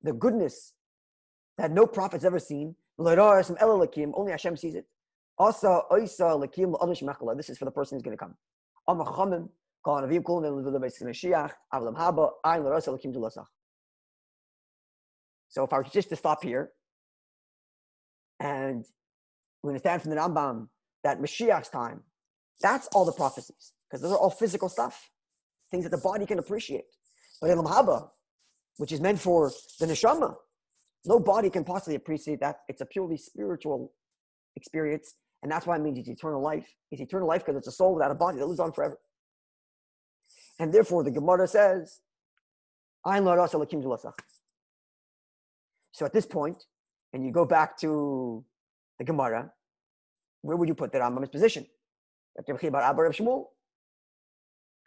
the 0.04 0.14
goodness 0.14 0.74
that 1.58 1.72
no 1.72 1.86
prophet's 1.86 2.24
ever 2.24 2.40
seen, 2.40 2.76
only 3.00 4.32
Hashem 4.32 4.58
sees 4.58 4.76
it. 4.76 4.86
Also, 5.38 5.86
this 5.92 6.20
is 7.50 7.58
for 7.58 7.66
the 7.66 7.72
person 7.72 7.96
who's 7.96 8.04
going 8.04 8.18
to 8.18 8.24
come. 8.24 8.36
So 15.50 15.64
if 15.64 15.74
I 15.74 15.78
were 15.78 15.84
just 15.84 16.10
to 16.10 16.16
stop 16.16 16.44
here, 16.44 16.72
and 18.42 18.86
we 19.62 19.70
understand 19.70 20.02
from 20.02 20.10
the 20.12 20.18
Rambam 20.18 20.68
that 21.04 21.22
Mashiach's 21.22 21.70
time, 21.70 22.02
that's 22.60 22.88
all 22.88 23.06
the 23.06 23.12
prophecies, 23.12 23.74
because 23.88 24.02
those 24.02 24.12
are 24.12 24.18
all 24.18 24.32
physical 24.32 24.68
stuff, 24.68 25.12
things 25.70 25.84
that 25.84 25.92
the 25.92 25.98
body 25.98 26.26
can 26.26 26.40
appreciate. 26.40 26.86
But 27.40 27.52
Elam 27.52 27.68
Haba, 27.68 28.10
which 28.78 28.92
is 28.92 29.00
meant 29.00 29.20
for 29.20 29.52
the 29.80 29.86
neshama, 29.86 30.36
no 31.06 31.20
body 31.20 31.50
can 31.50 31.64
possibly 31.64 31.96
appreciate 31.96 32.40
that. 32.40 32.58
It's 32.68 32.82
a 32.82 32.86
purely 32.86 33.18
spiritual 33.18 33.94
experience, 34.56 35.16
and 35.44 35.52
that's 35.52 35.68
why 35.68 35.76
it 35.76 35.82
means 35.82 36.00
it's 36.00 36.10
eternal 36.10 36.42
life. 36.42 36.68
It's 36.92 37.02
eternal 37.02 37.28
life 37.28 37.46
because 37.46 37.58
it's 37.58 37.68
a 37.68 37.72
soul 37.72 37.94
without 37.94 38.12
a 38.12 38.16
body 38.16 38.40
that 38.40 38.48
lives 38.48 38.60
on 38.60 38.72
forever. 38.72 38.98
And 40.60 40.74
therefore, 40.74 41.04
the 41.04 41.12
Gemara 41.12 41.48
says, 41.48 42.02
So 45.94 46.06
at 46.06 46.14
this 46.14 46.26
point, 46.26 46.64
and 47.14 47.26
you 47.26 47.32
go 47.32 47.46
back 47.46 47.78
to 47.80 48.44
the 49.00 49.06
Gemara, 49.06 49.52
where 50.42 50.58
would 50.58 50.68
you 50.68 50.76
put 50.76 50.92
the 50.92 51.00
Rambam's 51.00 51.30
position? 51.30 51.66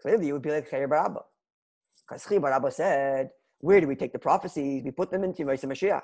Clearly, 0.03 0.29
it 0.29 0.33
would 0.33 0.43
be 0.43 0.51
like 0.51 0.71
Chayyar 0.71 0.89
Barabba. 0.89 1.23
Because 2.09 2.25
Chayyar 2.25 2.41
Barabba 2.41 2.73
said, 2.73 3.31
where 3.61 3.81
do 3.81 3.87
we 3.87 3.97
take 3.97 4.13
the 4.13 4.19
prophecies? 4.19 4.83
We 4.85 4.91
put 4.91 5.11
them 5.11 5.25
into 5.25 5.43
Yisrael 5.43 5.73
Mashiach. 5.73 6.03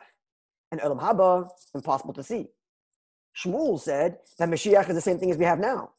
And 0.72 0.80
Elam 0.80 0.98
Haba, 0.98 1.48
impossible 1.74 2.14
to 2.14 2.22
see. 2.22 2.48
Shmuel 3.36 3.80
said 3.80 4.18
that 4.38 4.48
Mashiach 4.48 4.88
is 4.88 4.94
the 4.94 5.00
same 5.00 5.18
thing 5.18 5.30
as 5.30 5.36
we 5.36 5.44
have 5.44 5.58
now. 5.58 5.90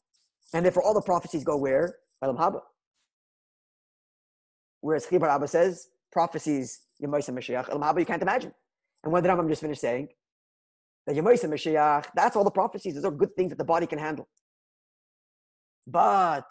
And 0.54 0.64
therefore, 0.64 0.82
all 0.82 0.94
the 0.94 1.02
prophecies 1.02 1.44
go 1.44 1.56
where? 1.56 1.96
Elam 2.22 2.36
Haba. 2.36 2.60
Whereas 4.80 5.06
Chayyar 5.06 5.20
Barabba 5.20 5.48
says, 5.48 5.88
prophecies, 6.10 6.80
Yemaisa 7.02 7.30
Mashiach, 7.30 7.68
Elam 7.68 7.82
Haba, 7.82 8.00
you 8.00 8.06
can't 8.06 8.22
imagine. 8.22 8.52
And 9.02 9.12
what 9.12 9.22
did 9.22 9.30
Rambam 9.30 9.48
just 9.48 9.62
finish 9.62 9.80
saying? 9.80 10.08
That 11.06 11.16
Yemaisa 11.16 11.46
Mashiach, 11.46 12.06
that's 12.14 12.36
all 12.36 12.44
the 12.44 12.50
prophecies. 12.50 12.94
Those 12.94 13.04
are 13.04 13.10
good 13.10 13.34
things 13.34 13.50
that 13.50 13.58
the 13.58 13.64
body 13.64 13.86
can 13.86 13.98
handle. 13.98 14.28
But 15.86 16.44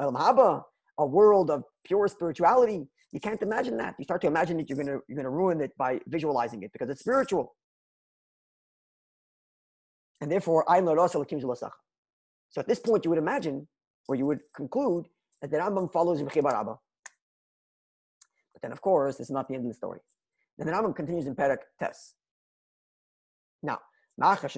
Elam 0.00 0.14
Haba, 0.14 0.62
a 0.98 1.06
world 1.06 1.50
of 1.50 1.64
pure 1.84 2.08
spirituality, 2.08 2.88
you 3.12 3.20
can't 3.20 3.42
imagine 3.42 3.76
that. 3.78 3.94
You 3.98 4.04
start 4.04 4.20
to 4.22 4.26
imagine 4.26 4.60
it, 4.60 4.68
you're 4.68 4.78
gonna 4.78 4.98
you're 5.08 5.16
gonna 5.16 5.30
ruin 5.30 5.60
it 5.60 5.72
by 5.76 6.00
visualizing 6.06 6.62
it 6.62 6.72
because 6.72 6.88
it's 6.90 7.00
spiritual. 7.00 7.54
And 10.20 10.30
therefore, 10.32 10.64
I'm 10.68 10.88
also 10.88 11.24
So 12.50 12.60
at 12.60 12.66
this 12.66 12.80
point, 12.80 13.04
you 13.04 13.10
would 13.10 13.18
imagine, 13.18 13.68
or 14.08 14.14
you 14.16 14.26
would 14.26 14.40
conclude, 14.54 15.06
that 15.40 15.50
the 15.50 15.58
Rambam 15.58 15.92
follows 15.92 16.20
Abba. 16.54 16.76
But 18.52 18.62
then, 18.62 18.72
of 18.72 18.80
course, 18.80 19.16
this 19.16 19.26
is 19.28 19.30
not 19.30 19.46
the 19.48 19.54
end 19.54 19.64
of 19.64 19.70
the 19.70 19.74
story. 19.74 20.00
Then 20.58 20.66
the 20.66 20.72
Rambam 20.72 20.94
continues 20.94 21.26
in 21.26 21.34
Perak 21.36 21.60
Tes. 21.80 22.14
Now, 23.62 23.78
now 24.18 24.34
that 24.34 24.54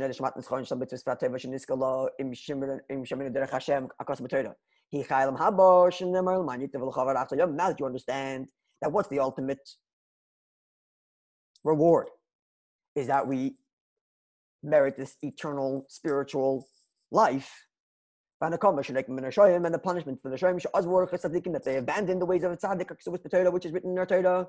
you 7.79 7.87
understand 7.87 8.49
that 8.81 8.93
what's 8.93 9.09
the 9.09 9.19
ultimate 9.19 9.71
reward 11.63 12.09
is 12.97 13.07
that 13.07 13.27
we 13.27 13.57
merit 14.63 14.97
this 14.97 15.17
eternal 15.23 15.85
spiritual 15.89 16.67
life. 17.11 17.67
And 18.43 18.55
the 18.55 18.59
punishment 18.59 20.23
for 20.23 20.31
the 20.31 20.37
Shoyim 20.37 21.53
that 21.53 21.65
they 21.65 21.77
abandoned 21.77 22.23
the 22.23 22.27
ways 22.27 22.43
of 22.43 22.53
a 22.53 22.57
tzaddik, 22.57 23.53
which 23.53 23.67
is 23.67 23.73
written 23.73 23.91
in 23.91 23.99
our 23.99 24.07
Torah. 24.07 24.49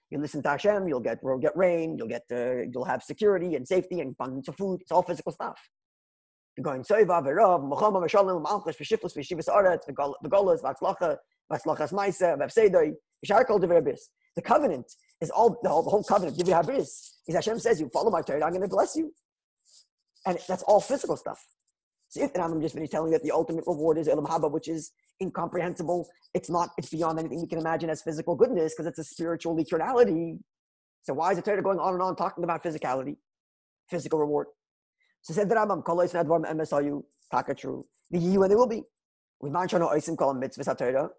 you 0.11 0.19
listen 0.19 0.43
to 0.43 0.49
Hashem, 0.49 0.87
you'll 0.87 0.99
get 0.99 1.19
you'll 1.23 1.39
get 1.39 1.55
rain, 1.55 1.97
you'll 1.97 2.07
get 2.07 2.23
uh, 2.31 2.63
you'll 2.71 2.85
have 2.85 3.01
security 3.01 3.55
and 3.55 3.67
safety 3.67 4.01
and 4.01 4.11
abundance 4.11 4.47
of 4.47 4.55
food. 4.57 4.81
It's 4.81 4.91
all 4.91 5.03
physical 5.03 5.31
stuff. 5.31 5.59
You're. 6.57 6.67
The 14.35 14.41
covenant 14.41 14.91
is 15.21 15.29
all 15.29 15.59
the 15.61 15.69
whole, 15.69 15.83
the 15.83 15.89
whole 15.89 16.03
covenant. 16.03 16.37
Is 16.39 17.35
Hashem 17.35 17.59
says, 17.59 17.79
You 17.79 17.89
follow 17.89 18.09
my 18.11 18.21
Torah, 18.21 18.43
I'm 18.43 18.51
going 18.51 18.61
to 18.61 18.67
bless 18.67 18.95
you. 18.95 19.13
And 20.25 20.37
that's 20.47 20.63
all 20.63 20.79
physical 20.79 21.17
stuff. 21.17 21.43
So 22.11 22.21
if 22.21 22.31
I'm 22.37 22.61
just 22.61 22.75
finished 22.75 22.91
telling 22.91 23.13
you 23.13 23.17
that 23.17 23.23
the 23.23 23.31
ultimate 23.31 23.63
reward 23.65 23.97
is 23.97 24.09
Elam 24.09 24.25
Haba, 24.25 24.51
which 24.51 24.67
is 24.67 24.91
incomprehensible. 25.21 26.09
It's 26.33 26.49
not, 26.49 26.71
it's 26.77 26.89
beyond 26.89 27.17
anything 27.19 27.39
we 27.39 27.47
can 27.47 27.57
imagine 27.57 27.89
as 27.89 28.01
physical 28.01 28.35
goodness 28.35 28.73
because 28.73 28.85
it's 28.85 28.99
a 28.99 29.03
spiritual 29.05 29.55
eternality. 29.55 30.39
So 31.03 31.13
why 31.13 31.31
is 31.31 31.37
the 31.37 31.41
Torah 31.41 31.63
going 31.63 31.79
on 31.79 31.93
and 31.93 32.03
on 32.03 32.17
talking 32.17 32.43
about 32.43 32.65
physicality, 32.65 33.15
physical 33.89 34.19
reward? 34.19 34.47
So 35.21 35.33
said 35.33 35.47
the 35.47 35.55
Rambam, 35.55 35.85
Kolais 35.85 36.11
Nadvar 36.11 36.43
MSIU, 36.53 37.01
Taka 37.31 37.55
true. 37.55 37.85
The 38.09 38.19
you 38.19 38.43
and 38.43 38.51
they 38.51 38.55
will 38.55 38.67
be. 38.67 38.83
We 39.39 39.49
mention 39.49 39.79
no 39.79 39.87
Isim 39.87 40.17
Kol 40.17 40.33
Mitzvah 40.33 40.75
Torah. 40.75 41.09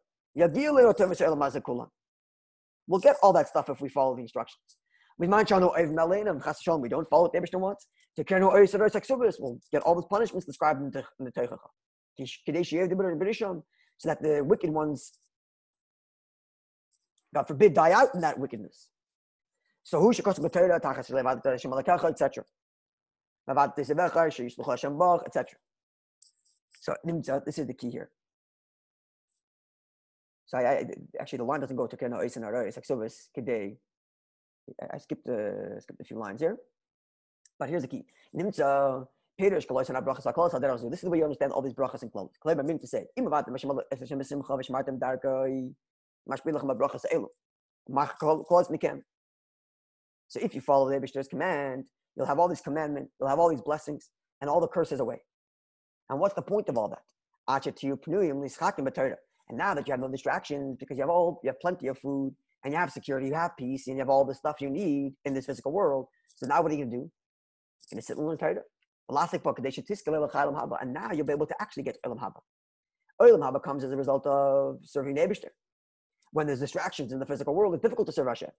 We'll 2.87 3.01
get 3.01 3.17
all 3.23 3.33
that 3.33 3.49
stuff 3.49 3.71
if 3.71 3.81
we 3.81 3.89
follow 3.89 4.15
the 4.15 4.21
instructions. 4.21 4.77
We 5.23 5.29
mention 5.29 5.61
no 5.61 5.69
Ev 5.69 5.91
Melenam, 5.91 6.43
Chas 6.43 6.59
we 6.81 6.89
don't 6.89 7.09
follow 7.09 7.23
what 7.23 7.33
the 7.33 7.39
Ebishter 7.39 7.61
wants. 7.61 7.87
To 8.17 8.25
care 8.25 8.41
no 8.41 8.51
Oisar 8.51 9.39
we'll 9.39 9.61
get 9.71 9.83
all 9.83 9.95
those 9.95 10.07
punishments 10.11 10.47
described 10.47 10.81
in 10.83 10.91
the, 10.91 11.05
in 11.21 11.27
the 11.27 11.31
Torah 11.31 11.59
so 13.99 14.09
that 14.09 14.21
the 14.21 14.43
wicked 14.43 14.71
ones, 14.71 15.13
God 17.33 17.47
forbid, 17.47 17.73
die 17.73 17.93
out 17.93 18.13
in 18.17 18.21
that 18.23 18.37
wickedness. 18.37 18.89
So 19.85 20.01
who 20.01 20.13
should 20.13 20.25
etc. 20.25 20.43
etc. 25.25 25.57
So 26.81 26.97
this 27.47 27.59
is 27.61 27.69
the 27.69 27.75
key 27.75 27.91
here. 27.91 28.11
So 30.47 30.59
I, 30.59 30.63
I, 30.63 30.87
actually 31.21 31.39
the 31.39 31.45
line 31.45 31.61
doesn't 31.61 31.77
go 31.77 31.87
to 31.87 31.97
Keno 31.97 32.19
Eisen 32.19 32.43
or 32.43 32.67
It's 32.67 32.77
like 32.77 32.87
service 32.87 33.29
Kidei. 33.39 33.77
I 34.93 34.99
skipped 34.99 35.29
uh, 35.29 35.81
skipped 35.81 36.01
a 36.01 36.05
few 36.05 36.19
lines 36.19 36.41
here. 36.41 36.57
But 37.59 37.69
here's 37.69 37.83
the 37.83 37.89
key. 37.89 38.05
Nimtza 38.37 39.07
This 39.39 39.49
is 39.59 39.65
the 41.01 41.11
way 41.11 41.19
you 41.19 41.25
understand 41.25 41.53
all 41.53 41.63
these 41.63 41.73
brachas 41.73 42.03
and 42.03 42.13
clothes. 42.13 42.37
Mean 42.45 42.79
to 42.79 42.87
say, 42.87 43.07
so 50.29 50.41
if 50.41 50.55
you 50.55 50.61
follow 50.61 50.89
the 50.89 50.99
Abishter's 50.99 51.29
command, 51.29 51.89
you'll 52.17 52.27
have 52.27 52.39
all 52.39 52.49
these 52.49 52.61
commandments, 52.61 53.13
you'll 53.19 53.29
have 53.29 53.39
all 53.39 53.51
these 53.51 53.61
blessings, 53.61 54.11
and 54.41 54.49
all 54.49 54.61
the 54.61 54.69
curses 54.69 55.01
away. 55.01 55.21
And 56.09 56.21
what's 56.21 56.35
the 56.35 56.43
point 56.43 56.69
of 56.69 56.77
all 56.79 56.89
that? 56.89 57.03
And 59.49 59.59
now 59.59 59.75
that 59.75 59.89
you 59.89 59.93
have 59.93 60.01
no 60.01 60.09
distractions, 60.09 60.77
because 60.79 60.97
you 60.97 61.03
have 61.03 61.11
all 61.11 61.41
you 61.43 61.49
have 61.49 61.61
plenty 61.61 61.89
of 61.89 61.99
food 61.99 62.35
and 62.65 62.73
you 62.73 62.79
have 62.79 62.91
security, 62.91 63.29
you 63.29 63.35
have 63.35 63.57
peace, 63.57 63.87
and 63.87 63.97
you 63.97 64.01
have 64.01 64.09
all 64.09 64.25
the 64.25 64.35
stuff 64.35 64.61
you 64.61 64.71
need 64.71 65.15
in 65.25 65.35
this 65.35 65.47
physical 65.47 65.73
world. 65.73 66.07
So 66.37 66.47
now 66.47 66.63
what 66.63 66.71
are 66.73 66.75
you 66.75 66.85
gonna 66.85 66.97
do? 66.97 67.11
You're 67.91 67.97
gonna 67.97 68.03
sit 68.03 68.17
and 68.17 68.27
learn 68.27 68.39
Torah. 68.39 68.63
And 70.81 70.93
now 70.93 71.11
you'll 71.13 71.27
be 71.27 71.33
able 71.33 71.47
to 71.47 71.55
actually 71.61 71.83
get 71.83 71.99
Olam 72.07 72.19
Haba. 72.19 72.41
Olam 73.21 73.41
Haba 73.41 73.63
comes 73.63 73.85
as 73.85 73.93
a 73.93 73.97
result 73.97 74.27
of 74.27 74.79
serving 74.85 75.17
Nebishter. 75.17 75.51
When 76.31 76.47
there's 76.47 76.61
distractions 76.61 77.13
in 77.13 77.19
the 77.19 77.27
physical 77.27 77.55
world, 77.55 77.75
it's 77.75 77.83
difficult 77.83 78.07
to 78.07 78.13
serve 78.13 78.29
Hashem. 78.29 78.51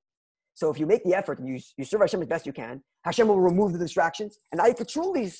So 0.53 0.69
if 0.69 0.77
you 0.79 0.85
make 0.85 1.03
the 1.03 1.15
effort 1.15 1.39
and 1.39 1.47
you, 1.47 1.59
you 1.77 1.85
serve 1.85 2.01
Hashem 2.01 2.21
as 2.21 2.27
best 2.27 2.45
you 2.45 2.53
can, 2.53 2.83
Hashem 3.03 3.27
will 3.27 3.39
remove 3.41 3.73
the 3.73 3.79
distractions, 3.79 4.37
and 4.51 4.59
now 4.59 4.67
you 4.67 4.75
can 4.75 4.85
truly 4.85 5.31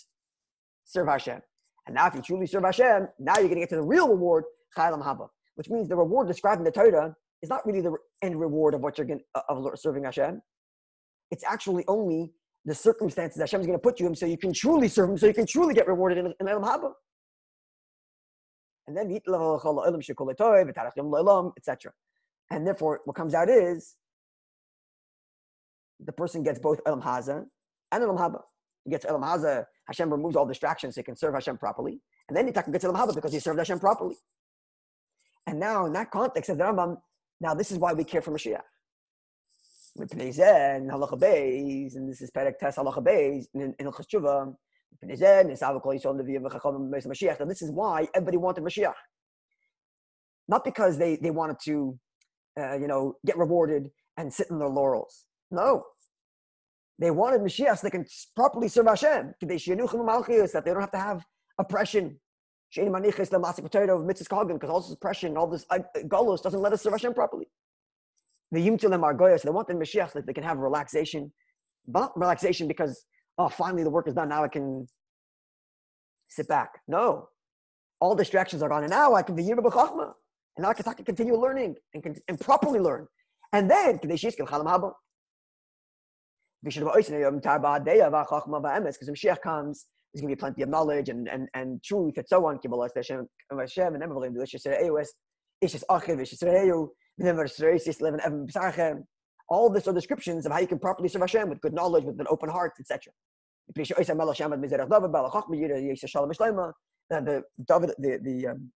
serve 0.86 1.08
Hashem. 1.08 1.39
And 1.86 1.96
now 1.96 2.08
if 2.08 2.15
you 2.15 2.22
truly 2.22 2.48
serve 2.48 2.63
Hashem, 2.63 3.08
now 3.20 3.34
you're 3.36 3.43
going 3.43 3.55
to 3.55 3.60
get 3.60 3.70
to 3.70 3.75
the 3.75 3.84
real 3.84 4.08
reward, 4.10 4.46
Chaylam 4.75 5.03
Haba, 5.03 5.27
which 5.55 5.70
means 5.70 5.88
the 5.89 5.96
reward 5.96 6.27
described 6.27 6.60
in 6.60 6.65
the 6.65 6.72
Torah 6.72 7.15
is 7.43 7.50
not 7.50 7.63
really 7.67 7.82
the 7.82 7.96
end 8.24 8.39
reward 8.39 8.74
of 8.74 8.82
what 8.82 8.98
you're 8.98 9.06
going 9.06 9.22
uh, 9.36 9.42
of 9.50 9.77
serving 9.77 10.06
Hashem. 10.06 10.42
It's 11.32 11.44
actually 11.44 11.84
only 11.88 12.34
the 12.65 12.74
circumstances 12.74 13.39
Hashem 13.39 13.62
is 13.62 13.68
going 13.68 13.77
to 13.77 13.82
put 13.82 14.00
you 14.00 14.08
in 14.08 14.15
so 14.15 14.25
you 14.25 14.38
can 14.38 14.53
truly 14.53 14.88
serve 14.88 15.10
Him, 15.10 15.18
so 15.18 15.27
you 15.27 15.34
can 15.34 15.46
truly 15.46 15.74
get 15.74 15.88
rewarded 15.88 16.18
in, 16.18 16.34
in 16.39 16.48
Elam 16.48 16.63
Haba. 16.63 16.92
And 18.88 18.98
then 18.98 19.10
etc. 21.58 21.94
And 22.51 22.68
therefore, 22.68 23.01
what 23.06 23.15
comes 23.15 23.34
out 23.34 23.50
is 23.50 23.96
the 26.00 26.12
person 26.12 26.44
gets 26.44 26.60
both 26.60 26.82
Elam 26.86 27.01
Haza 27.01 27.46
and 27.92 28.03
Elam 28.03 28.18
Haba. 28.18 28.42
He 28.84 28.92
gets 28.92 29.06
Elam 29.06 29.22
Haza, 29.22 29.65
Hashem 29.88 30.10
removes 30.10 30.36
all 30.36 30.46
distractions 30.46 30.96
so 30.96 31.01
he 31.01 31.03
can 31.03 31.15
serve 31.15 31.34
Hashem 31.34 31.58
properly. 31.58 32.01
And 32.27 32.38
then 32.38 32.46
he 32.46 32.51
gets 32.51 32.84
Elam 32.84 32.96
Haba 32.96 33.15
because 33.15 33.34
he 33.34 33.39
served 33.39 33.60
Hashem 33.60 33.80
properly. 33.80 34.15
And 35.48 35.60
now, 35.60 35.86
in 35.86 35.94
that 35.94 36.12
context, 36.12 36.50
of 36.50 36.58
the 36.58 36.63
Rambam, 36.63 36.98
now 37.42 37.54
this 37.54 37.72
is 37.72 37.78
why 37.78 37.94
we 37.94 38.04
care 38.04 38.22
for 38.22 38.32
Mashiach. 38.32 38.62
And 39.96 40.90
halacha 40.90 41.20
beis, 41.20 41.96
and 41.96 42.10
this 42.10 42.22
is 42.22 42.32
Perek 42.32 42.58
Tes 42.60 42.75
halacha 42.78 43.04
beis 43.04 43.46
in 43.54 43.74
Ilchas 43.80 44.08
Tshuva. 44.08 44.56
And 45.02 45.12
this 47.52 47.62
is 47.62 47.72
why 47.72 48.08
everybody 48.13 48.38
wanted 48.38 48.63
Mashiach. 48.63 48.94
Not 50.48 50.63
because 50.63 50.98
they, 50.98 51.16
they 51.18 51.32
wanted 51.32 51.58
to, 51.66 52.00
uh, 52.60 52.78
you 52.78 52.88
know, 52.88 53.16
get 53.25 53.38
rewarded 53.38 53.90
and 54.18 54.34
sit 54.34 54.48
in 54.50 54.60
their 54.60 54.70
laurels. 54.70 55.25
No. 55.52 55.84
They 57.00 57.12
wanted 57.12 57.42
Mashiach 57.42 57.80
so 57.80 57.88
they 57.88 57.92
can 57.92 58.06
properly 58.36 58.68
serve 58.68 58.88
Hashem. 58.88 59.34
That 59.42 60.62
they 60.66 60.72
don't 60.72 60.82
have 60.82 60.92
to 60.92 60.98
have 60.98 61.25
oppression. 61.60 62.20
Because 62.75 64.70
all 64.70 64.82
this 64.82 64.92
oppression, 64.92 65.38
all 65.38 65.48
this 65.48 65.65
uh, 65.70 65.80
galus 66.08 66.42
doesn't 66.42 66.62
let 66.62 66.74
us 66.74 66.82
serve 66.82 66.94
Hashem 66.94 67.13
properly. 67.13 67.48
The 68.51 68.60
Yimtulim 68.60 69.03
Argoya, 69.03 69.38
so 69.38 69.48
they 69.48 69.53
want 69.53 69.68
the 69.68 69.74
Mashiach 69.74 70.12
so 70.12 70.20
that 70.20 70.27
they 70.27 70.34
can 70.34 70.44
have 70.44 70.58
relaxation. 70.58 71.32
But 71.88 72.12
relaxation 72.15 72.68
because, 72.68 73.06
oh, 73.38 73.50
finally 73.50 73.84
the 73.84 73.89
work 73.89 74.08
is 74.08 74.13
done. 74.13 74.30
Now 74.30 74.44
I 74.44 74.48
can 74.48 74.88
sit 76.30 76.48
back. 76.48 76.80
No. 76.88 77.30
All 78.00 78.15
distractions 78.15 78.62
are 78.63 78.70
gone. 78.70 78.84
And 78.84 78.92
now 78.92 79.13
I 79.13 79.22
can 79.22 79.36
be 79.36 79.44
Yirba 79.44 79.63
B'chachma. 79.63 80.13
And 80.58 80.63
now 80.63 80.70
I 80.70 80.74
can, 80.74 80.88
I 80.88 80.94
can 80.94 81.06
continue 81.06 81.36
learning 81.36 81.75
and, 81.94 82.20
and 82.27 82.39
properly 82.39 82.80
learn. 82.80 83.08
And 83.54 83.69
then, 83.69 84.00
because 84.02 84.21
because 88.98 89.10
Mashiach 89.10 89.41
comes, 89.41 89.86
there's 90.13 90.21
going 90.21 90.30
to 90.30 90.36
be 90.36 90.39
plenty 90.39 90.62
of 90.62 90.69
knowledge 90.69 91.10
and, 91.10 91.28
and, 91.28 91.47
and 91.54 91.84
truth 91.84 92.17
and 92.17 92.28
so 92.28 92.45
on. 92.45 92.60
Kibala 92.60 92.89
sham 93.02 93.95
and 93.95 94.04
embol 94.04 94.26
and 94.26 94.36
the 94.36 94.39
lish 94.39 94.54
is 94.54 94.65
akhivis 95.89 96.41
liven 98.02 98.19
ev 98.23 98.97
all 99.49 99.69
this 99.69 99.88
are 99.88 99.93
descriptions 99.93 100.45
of 100.45 100.52
how 100.52 100.60
you 100.60 100.67
can 100.67 100.80
properly 100.80 101.10
serve 101.10 101.21
Hashem 101.21 101.49
with 101.49 101.62
good 101.62 101.73
knowledge, 101.73 102.04
with 102.06 102.19
an 102.19 102.28
open 102.30 102.49
heart, 102.49 102.73
etc. 102.80 103.13
The, 103.76 103.84
the, 107.10 107.43
David, 107.67 107.91
the, 107.99 108.19
the 108.23 108.47
um, 108.47 108.71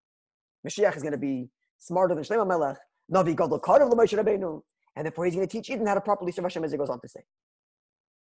Mashiach 0.67 0.97
is 0.97 1.03
going 1.03 1.13
to 1.13 1.19
be 1.19 1.49
smarter 1.79 2.15
than 2.15 2.25
Shlomo 2.25 2.47
Melech. 2.47 2.77
Navi 3.13 3.37
Gadol 3.37 3.61
Karev 3.61 3.89
L'Moshe 3.91 4.19
Rabbeinu. 4.19 4.61
And 4.97 5.07
therefore 5.07 5.27
he's 5.27 5.35
going 5.35 5.47
to 5.47 5.53
teach 5.53 5.71
Eden 5.71 5.87
how 5.87 5.95
to 5.95 6.01
properly 6.01 6.33
serve 6.33 6.45
Hashem 6.45 6.65
as 6.65 6.73
he 6.73 6.79
goes 6.79 6.91
on 6.91 7.01
to 7.01 7.09
say. 7.09 7.21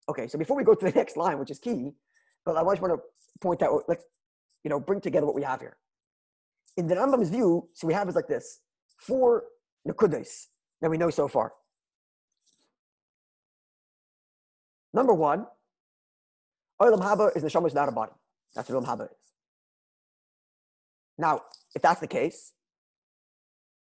Okay, 0.08 0.26
so 0.28 0.38
before 0.38 0.56
we 0.56 0.64
go 0.64 0.74
to 0.74 0.84
the 0.84 0.92
next 0.94 1.16
line, 1.16 1.38
which 1.38 1.50
is 1.50 1.58
key, 1.58 1.92
but 2.44 2.56
I 2.56 2.62
just 2.62 2.82
want 2.82 2.94
to 2.94 3.00
point 3.40 3.62
out, 3.62 3.84
let's, 3.88 4.04
you 4.62 4.70
know, 4.70 4.80
bring 4.80 5.00
together 5.00 5.26
what 5.26 5.34
we 5.34 5.42
have 5.42 5.60
here. 5.60 5.76
In 6.76 6.86
the 6.86 6.94
Rambam's 6.94 7.30
view, 7.30 7.68
so 7.72 7.86
we 7.86 7.94
have 7.94 8.08
is 8.08 8.14
like 8.14 8.28
this, 8.28 8.60
four 8.98 9.44
nakudas 9.86 10.46
that 10.80 10.90
we 10.90 10.98
know 10.98 11.10
so 11.10 11.28
far. 11.28 11.52
Number 14.92 15.14
one, 15.14 15.46
Olam 16.80 17.00
Haba 17.02 17.36
is 17.36 17.42
the 17.42 17.48
Neshama 17.48 17.64
without 17.64 17.88
a 17.88 17.92
body. 17.92 18.12
That's 18.54 18.68
what 18.68 18.82
Olam 18.82 18.86
Haba 18.86 19.04
is. 19.06 19.16
Now, 21.18 21.42
if 21.74 21.82
that's 21.82 22.00
the 22.00 22.06
case, 22.06 22.52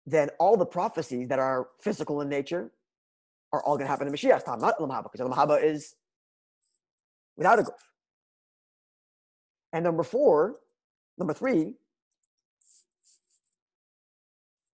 then 0.06 0.30
all 0.38 0.56
the 0.56 0.66
prophecies 0.66 1.28
that 1.28 1.38
are 1.38 1.68
physical 1.80 2.20
in 2.20 2.28
nature 2.28 2.70
are 3.52 3.62
all 3.64 3.76
going 3.76 3.86
to 3.86 3.90
happen 3.90 4.06
in 4.06 4.12
Mashiach's 4.12 4.44
time, 4.44 4.60
not 4.60 4.78
Olam 4.78 4.90
Haba, 4.90 5.04
because 5.12 5.20
Olam 5.20 5.34
Haba 5.34 5.62
is 5.62 5.94
without 7.36 7.58
a 7.58 7.62
guf. 7.62 7.89
And 9.72 9.84
number 9.84 10.02
four, 10.02 10.56
number 11.18 11.34
three, 11.34 11.74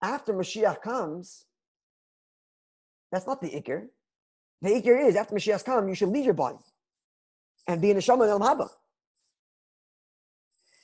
after 0.02 0.34
Mashiach 0.34 0.82
comes, 0.82 1.46
that's 3.12 3.26
not 3.26 3.42
the 3.42 3.50
ikr. 3.50 3.88
The 4.62 4.70
ikr 4.70 5.08
is 5.08 5.16
after 5.16 5.36
Mashiach 5.36 5.66
comes, 5.66 5.90
you 5.90 5.96
should 5.96 6.10
leave 6.10 6.26
your 6.26 6.34
body 6.34 6.60
and 7.68 7.82
be 7.82 7.90
in 7.90 7.96
the 7.96 8.02
Shama 8.02 8.26
Elam 8.26 8.42
Haba. 8.42 8.70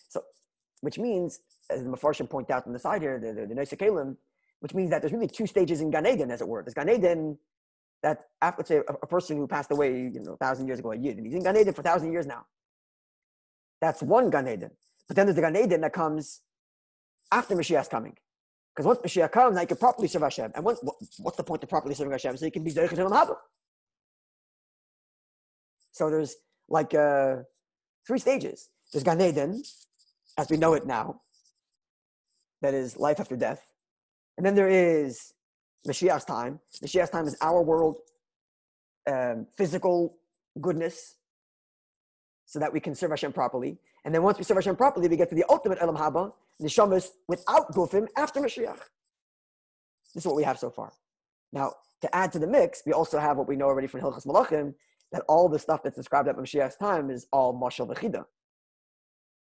So, 0.08 0.24
which 0.82 0.98
means, 0.98 1.40
as 1.70 1.84
the 1.84 1.90
Mefarshim 1.90 2.30
point 2.30 2.50
out 2.50 2.66
on 2.66 2.74
the 2.74 2.80
side 2.80 3.02
here, 3.02 3.20
the, 3.20 3.34
the, 3.34 3.54
the 3.54 3.78
Kalim, 3.78 4.16
which 4.60 4.74
means 4.74 4.90
that 4.90 5.02
there's 5.02 5.14
really 5.14 5.28
two 5.28 5.48
stages 5.48 5.82
in 5.82 5.92
Gan 5.92 6.08
Eden, 6.08 6.32
as 6.32 6.42
it 6.42 6.48
were. 6.48 6.64
There's 6.64 6.74
Gan 6.74 6.90
Eden 6.90 7.38
that 8.02 8.28
after 8.42 8.64
say 8.64 8.78
a, 8.78 8.94
a, 9.02 9.08
person 9.08 9.38
who 9.38 9.48
passed 9.48 9.72
away, 9.72 9.92
you 9.92 10.20
know, 10.22 10.34
a 10.34 10.38
thousand 10.38 10.68
years 10.68 10.80
ago, 10.80 10.92
a 10.92 10.98
year, 10.98 11.14
and 11.14 11.26
he's 11.26 11.36
in 11.36 11.44
Gan 11.44 11.58
Eden 11.58 11.74
for 11.74 11.82
a 11.82 11.84
thousand 11.84 12.12
years 12.12 12.26
now. 12.26 12.46
That's 13.82 14.02
one 14.02 14.30
Gan 14.30 14.48
Eden. 14.48 14.72
But 15.08 15.16
then 15.16 15.26
there's 15.26 15.36
the 15.36 15.42
Gan 15.42 15.56
Eden 15.56 15.82
that 15.82 15.94
comes 15.94 16.42
after 17.32 17.56
Mashiach's 17.56 17.88
coming. 17.88 18.16
Because 18.76 18.86
once 18.86 19.00
Mashiach 19.00 19.32
comes, 19.32 19.60
you 19.60 19.68
can 19.68 19.78
properly 19.78 20.08
serve 20.08 20.22
Hashem. 20.22 20.52
And 20.56 20.64
what, 20.64 20.78
what's 21.18 21.38
the 21.38 21.44
point 21.44 21.64
of 21.64 21.70
properly 21.70 21.96
serving 21.96 22.12
Hashem? 22.12 22.38
So 22.38 22.46
you 22.46 22.52
can 22.52 22.64
be 22.64 22.72
Zeich 22.72 22.90
Hashem 22.90 23.08
Haba. 23.08 23.36
So 25.92 26.10
there's 26.10 26.36
like 26.70 26.94
uh, 26.94 27.38
three 28.06 28.20
stages. 28.20 28.70
There's 28.94 29.04
Gan 29.04 29.22
Eden, 29.22 29.62
as 30.38 30.50
we 30.50 30.58
know 30.58 30.74
it 30.74 30.86
now, 30.86 31.22
that 32.62 32.74
is 32.74 32.98
life 32.98 33.20
after 33.20 33.36
death. 33.36 33.66
And 34.38 34.46
then 34.46 34.56
there 34.56 34.70
is 34.70 35.34
Mashiach's 35.88 36.26
time. 36.26 36.60
Mashiach's 36.84 37.10
time 37.10 37.26
is 37.26 37.36
our 37.42 37.62
world, 37.62 37.98
um, 39.08 39.48
physical 39.58 40.18
goodness, 40.62 41.16
so 42.50 42.58
that 42.58 42.74
we 42.74 42.80
can 42.80 42.96
serve 42.96 43.12
Hashem 43.12 43.32
properly. 43.32 43.78
And 44.04 44.14
then 44.14 44.24
once 44.24 44.40
we 44.40 44.44
serve 44.44 44.58
Hashem 44.58 44.76
properly, 44.76 45.08
we 45.08 45.16
get 45.16 45.30
to 45.30 45.36
the 45.36 45.46
ultimate 45.50 45.78
Elam 45.80 45.96
Haba, 45.96 46.34
Neshamas, 46.60 47.10
without 47.28 47.72
Gufim, 47.76 48.08
after 48.18 48.42
Mashiach. 48.42 48.80
This 50.16 50.24
is 50.24 50.26
what 50.26 50.36
we 50.36 50.42
have 50.42 50.58
so 50.58 50.72
far. 50.72 50.92
Now, 51.54 51.74
to 52.02 52.16
add 52.16 52.32
to 52.32 52.40
the 52.40 52.48
mix, 52.48 52.82
we 52.88 52.92
also 52.92 53.20
have 53.20 53.38
what 53.38 53.48
we 53.48 53.56
know 53.56 53.66
already 53.66 53.86
from 53.86 54.02
Hilchas 54.02 54.26
Malachim, 54.26 54.74
that 55.12 55.22
all 55.28 55.48
the 55.48 55.60
stuff 55.60 55.84
that's 55.84 55.96
described 55.96 56.28
at 56.28 56.38
Mashiach's 56.38 56.76
time 56.76 57.12
is 57.12 57.28
all 57.32 57.54
Mashal 57.54 57.88
V'chida. 57.88 58.26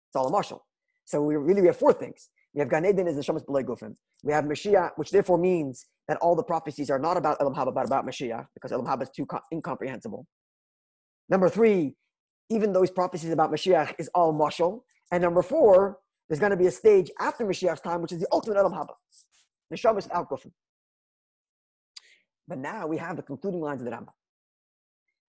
It's 0.10 0.16
all 0.16 0.28
a 0.28 0.32
Mashal. 0.32 0.60
So 1.06 1.24
we 1.24 1.36
really 1.36 1.62
we 1.62 1.68
have 1.68 1.78
four 1.78 1.94
things. 1.94 2.30
We 2.54 2.60
have 2.60 2.70
Gan 2.70 2.86
Eden 2.86 3.08
is 3.08 3.16
the 3.16 3.24
Shamas 3.24 3.44
B'lei 3.44 3.64
Gufim. 3.64 3.96
We 4.24 4.34
have 4.34 4.46
Mashiach, 4.46 4.92
which 4.98 5.10
therefore 5.10 5.40
means 5.40 5.88
that 6.08 6.18
all 6.18 6.36
the 6.36 6.44
prophecies 6.44 6.92
are 6.92 7.00
not 7.00 7.18
about 7.18 7.38
Elam 7.42 7.56
Haba, 7.56 7.74
but 7.74 7.88
about 7.88 8.06
Mashiach, 8.06 8.46
because 8.54 8.72
Elam 8.72 8.86
Haba 8.86 9.02
is 9.02 9.10
too 9.10 9.26
incomprehensible. 9.52 10.28
Number 11.28 11.50
three, 11.50 11.96
even 12.50 12.74
those 12.74 12.90
prophecies 12.90 13.32
about 13.32 13.52
Mashiach 13.52 13.96
is 14.00 14.10
all 14.14 14.34
mashal. 14.34 14.82
And 15.12 15.22
number 15.24 15.42
four, 15.42 16.00
there's 16.28 16.40
going 16.40 16.52
to 16.52 16.58
be 16.58 16.68
a 16.68 16.72
stage 16.72 17.12
after 17.20 17.46
Mashiach's 17.46 17.82
time, 17.82 18.02
which 18.02 18.12
is 18.12 18.20
the 18.20 18.28
ultimate 18.32 18.58
Elam 18.58 18.74
Haba. 18.74 18.94
Neshama 19.74 20.00
is 20.00 20.06
without 20.06 20.30
Gufim. 20.30 20.52
But 22.48 22.58
now 22.58 22.88
we 22.88 22.98
have 22.98 23.16
the 23.16 23.22
concluding 23.22 23.62
lines 23.62 23.82
of 23.82 23.86
the 23.86 23.92
Rambam. 23.92 24.14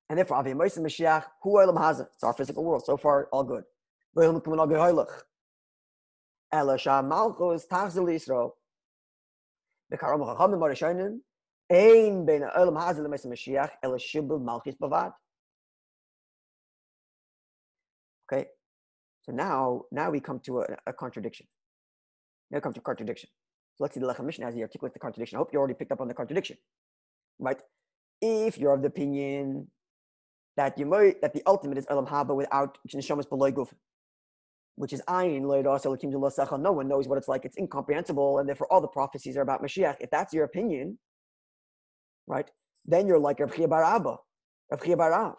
And 0.09 0.19
therefore, 0.19 0.39
Avi 0.39 0.53
Moshe 0.53 0.79
Mashiach, 0.79 1.25
Hu 1.43 1.61
Elam 1.61 1.77
Haza. 1.77 2.07
It's 2.15 2.25
our 2.25 2.33
physical 2.33 2.65
world. 2.65 2.85
So 2.85 2.97
far, 2.97 3.29
all 3.33 3.45
good. 3.45 3.65
Al 6.53 6.77
sham 6.79 7.09
malchus. 7.09 7.67
Ein 11.71 12.27
Mashiach. 12.27 13.71
Okay, 18.33 18.47
so 19.23 19.33
now 19.33 19.83
now 19.91 20.11
we 20.11 20.21
come 20.21 20.41
to 20.41 20.61
a, 20.61 20.67
a 20.87 20.93
contradiction. 20.93 21.47
Now 22.51 22.59
we 22.59 22.61
come 22.61 22.73
to 22.75 22.81
a 22.81 22.83
contradiction. 22.83 23.29
So 23.77 23.85
let's 23.85 23.95
see 23.95 24.01
the 24.01 24.07
Lechem 24.07 24.25
Mishnah 24.25 24.47
as 24.47 24.55
he 24.55 24.63
articulates 24.63 24.95
the 24.95 25.01
contradiction. 25.01 25.37
I 25.37 25.39
hope 25.39 25.53
you 25.53 25.59
already 25.59 25.75
picked 25.75 25.93
up 25.93 26.01
on 26.01 26.09
the 26.09 26.15
contradiction, 26.15 26.57
right? 27.39 27.61
If 28.21 28.59
you're 28.59 28.75
of 28.75 28.83
the 28.83 28.89
opinion 28.89 29.69
that 30.57 30.79
you 30.79 30.87
might 30.87 31.21
that 31.23 31.33
the 31.33 31.43
ultimate 31.47 31.79
is 31.79 31.87
Elam 31.89 32.07
Haba 32.07 32.37
without 32.37 32.79
Neshamas 32.95 33.29
Beloy 33.29 33.51
Guf, 33.51 33.73
which 34.77 34.93
is 34.93 35.03
Ayin 35.09 35.43
Loidos 35.43 36.61
No 36.61 36.73
one 36.73 36.87
knows 36.89 37.09
what 37.09 37.19
it's 37.19 37.29
like. 37.29 37.45
It's 37.45 37.57
incomprehensible, 37.59 38.39
and 38.39 38.49
therefore 38.49 38.69
all 38.73 38.81
the 38.81 38.89
prophecies 38.89 39.37
are 39.37 39.43
about 39.43 39.63
Mashiach. 39.63 39.97
If 40.01 40.11
that's 40.11 40.33
your 40.33 40.45
opinion, 40.45 40.99
right, 42.27 42.49
then 42.87 43.07
you're 43.07 43.19
like 43.19 43.41
Rav 43.41 43.55
Chia 43.57 43.69
Bar 43.69 43.83
Abba, 43.83 44.17
Rav 44.71 44.83
Chia 44.85 44.97
Barav, 44.97 45.35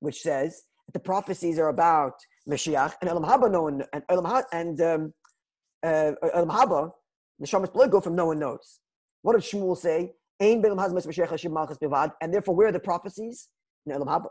which 0.00 0.20
says 0.20 0.62
the 0.92 0.98
prophecies 0.98 1.58
are 1.58 1.68
about 1.68 2.14
Mashiach 2.48 2.94
and 3.00 3.10
Elam 3.10 3.24
Haba. 3.24 3.50
No 3.50 3.62
one 3.62 3.84
and 3.92 4.02
Elam 4.08 4.24
Haba 4.24 4.44
and 4.52 4.80
um, 4.80 5.14
uh, 5.82 6.12
Elam 6.34 6.50
Haba, 6.50 6.90
Neshamas 7.42 7.72
Beloy 7.72 7.86
Guf, 7.86 8.12
no 8.12 8.26
one 8.26 8.38
knows. 8.38 8.80
What 9.22 9.34
did 9.34 9.42
Shmuel 9.42 9.76
say? 9.76 10.12
And 10.40 10.62
therefore, 12.34 12.54
where 12.56 12.68
are 12.68 12.72
the 12.72 12.80
prophecies? 12.80 13.48
In 13.86 13.92
Elam 13.92 14.08
Haba. 14.08 14.28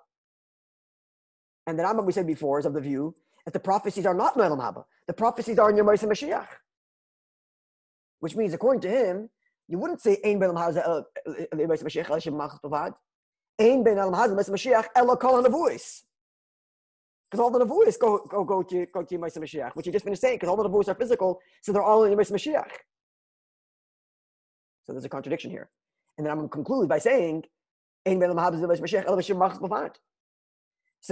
And 1.67 1.79
the 1.79 1.83
Rambam 1.83 2.05
we 2.05 2.11
said 2.11 2.27
before 2.27 2.59
is 2.59 2.65
of 2.65 2.73
the 2.73 2.81
view 2.81 3.15
that 3.45 3.53
the 3.53 3.59
prophecies 3.59 4.05
are 4.05 4.13
not 4.13 4.35
in 4.35 4.41
Elam 4.41 4.59
Haba. 4.59 4.83
The 5.07 5.13
prophecies 5.13 5.57
are 5.57 5.69
in 5.69 5.77
Yom 5.77 5.87
Mashiach. 5.87 6.47
Which 8.19 8.35
means, 8.35 8.53
according 8.53 8.81
to 8.81 8.89
him, 8.89 9.29
you 9.67 9.77
wouldn't 9.77 10.01
say 10.01 10.19
Ein 10.25 10.39
Ben 10.39 10.49
Elam 10.49 10.75
Mashiach 11.25 12.09
El 12.09 12.19
Shem 12.19 12.35
Malchus 12.35 12.59
Bavad. 12.63 12.93
Ein 13.59 13.83
Ben 13.83 13.97
Elam 13.97 14.13
Haza 14.13 14.49
Mashiach 14.49 14.87
El 14.95 15.15
Kol 15.17 15.41
HaNavuis. 15.41 16.01
Because 17.31 17.41
all 17.41 17.49
the 17.49 17.63
Navuis 17.63 17.97
go, 17.97 18.17
go, 18.27 18.43
go 18.43 18.61
to, 18.61 18.85
go 18.87 19.03
to 19.03 19.17
Yemais 19.17 19.37
Mashiach, 19.37 19.73
which 19.73 19.85
you 19.85 19.93
just 19.93 20.03
finished 20.03 20.21
saying, 20.21 20.35
because 20.35 20.49
all 20.49 20.57
the 20.57 20.67
Navuis 20.67 20.89
are 20.89 20.95
physical, 20.95 21.39
so 21.61 21.71
they're 21.71 21.81
all 21.81 22.03
in 22.03 22.13
Yemais 22.13 22.29
Mashiach. 22.29 22.67
So 24.85 24.91
there's 24.91 25.05
a 25.05 25.09
contradiction 25.09 25.49
here. 25.49 25.69
And 26.17 26.25
then 26.25 26.31
I'm 26.31 26.39
going 26.39 26.49
to 26.49 26.53
conclude 26.53 26.89
by 26.89 26.99
saying, 26.99 27.45
so 28.03 28.11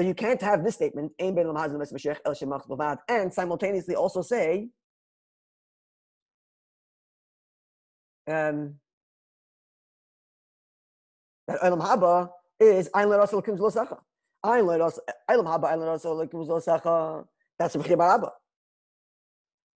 you 0.02 0.14
can't 0.14 0.42
have 0.42 0.64
this 0.64 0.76
statement, 0.76 1.14
Ein 1.22 1.36
ben 1.36 1.46
Mashiach 1.46 2.18
El 2.26 2.34
Shemach 2.34 2.98
and 3.08 3.34
simultaneously 3.34 3.96
also 3.96 4.22
say, 4.22 4.68
um, 8.28 8.76
that 11.48 11.62
Eilam 11.62 11.82
Haba 11.82 12.30
is 12.60 12.90
Ein 12.94 13.08
Lerasel 13.08 13.46
Kim 13.46 13.56
Zlosacha. 13.56 14.00
Ein 14.44 14.66
Lerasel, 14.66 15.02
Eilam 15.30 15.46
Haba, 15.46 15.70
Ein 15.70 15.80
Lerasel 15.80 16.30
Kim 16.30 16.40
Zlosacha. 16.42 17.26
That's 17.58 17.76
Rebbe 17.76 17.96
Barabba. 17.96 18.32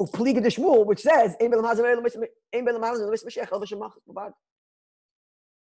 Upliga 0.02 0.41
de 0.41 0.49
Shmuel, 0.49 0.86
which 0.86 1.02
says, 1.02 1.36
Ein 1.41 1.52
Belam 1.52 1.65
Hazan 1.65 1.86
Ein 2.54 2.65
Belam 2.65 2.82
Hazan 2.82 3.10
Mashiach 3.10 3.52
El 3.52 3.62
V'Shem 3.62 3.80
Machas 3.80 4.02
Bavad. 4.08 4.34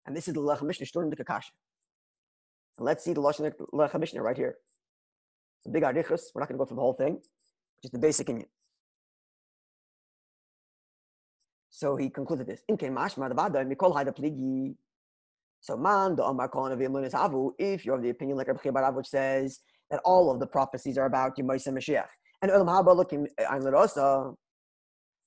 And 0.05 0.15
this 0.15 0.27
is 0.27 0.33
the 0.33 0.39
Lechem 0.39 0.63
Mishnah, 0.63 0.85
Shturim 0.85 1.09
de 1.09 1.23
Kakasha. 1.23 1.51
And 2.77 2.85
let's 2.85 3.03
see 3.03 3.13
the 3.13 3.21
Lashon 3.21 3.51
Lechem 3.73 3.99
Mishnah 3.99 4.21
right 4.21 4.37
here. 4.37 4.55
It's 5.59 5.67
a 5.67 5.69
big 5.69 5.83
arichus. 5.83 6.31
We're 6.33 6.41
not 6.41 6.49
going 6.49 6.57
to 6.57 6.59
go 6.59 6.65
through 6.65 6.75
the 6.75 6.81
whole 6.81 6.93
thing, 6.93 7.19
just 7.81 7.91
the 7.91 7.99
basic 7.99 8.29
in 8.29 8.41
it. 8.41 8.49
So 11.71 11.95
he 11.95 12.09
concluded 12.09 12.47
this. 12.47 12.61
In 12.69 12.77
mashma 12.77 13.29
the 13.29 13.35
vada 13.35 13.65
mikol 13.65 13.93
haida 13.95 14.11
pligi. 14.11 14.75
So 15.65 15.75
man 15.75 16.15
the 16.15 16.21
nevi'im 16.21 17.11
avu. 17.11 17.51
If 17.57 17.85
you're 17.85 17.95
of 17.95 18.03
the 18.03 18.11
opinion 18.11 18.37
like 18.37 18.47
Rabbi 18.47 18.69
Barav, 18.69 18.93
which 18.93 19.07
says 19.07 19.61
that 19.89 19.99
all 20.05 20.29
of 20.29 20.39
the 20.39 20.45
prophecies 20.45 20.95
are 20.95 21.07
about 21.07 21.35
Yemais 21.37 21.65
and 21.65 21.75
Mashiach, 21.75 22.05
and 22.43 22.51
ulam 22.51 22.67
haba 22.67 22.95
looking 22.95 23.27
eh, 23.39 23.45
ein 23.49 23.63
lerosa, 23.63 24.35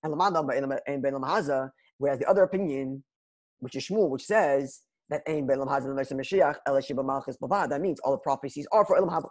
and 0.04 0.14
lamada 0.14 0.80
ein 0.86 1.00
ben 1.00 1.14
lamhaza. 1.14 1.70
Whereas 1.96 2.20
the 2.20 2.26
other 2.30 2.44
opinion 2.44 3.02
which 3.58 3.74
is 3.74 3.88
Shmuel, 3.88 4.10
which 4.10 4.26
says 4.26 4.82
that 5.08 5.22
Ein 5.26 5.44
Be'elam 5.44 5.66
Hazan 5.66 5.92
Mashiach 5.96 6.58
Ela 6.68 6.80
Shiba 6.80 7.02
Malchus 7.02 7.36
Bavad. 7.36 7.70
That 7.70 7.80
means 7.80 7.98
all 8.04 8.12
the 8.12 8.18
prophecies 8.18 8.64
are 8.70 8.86
for 8.86 8.96
Elam 8.96 9.10
Haba. 9.10 9.30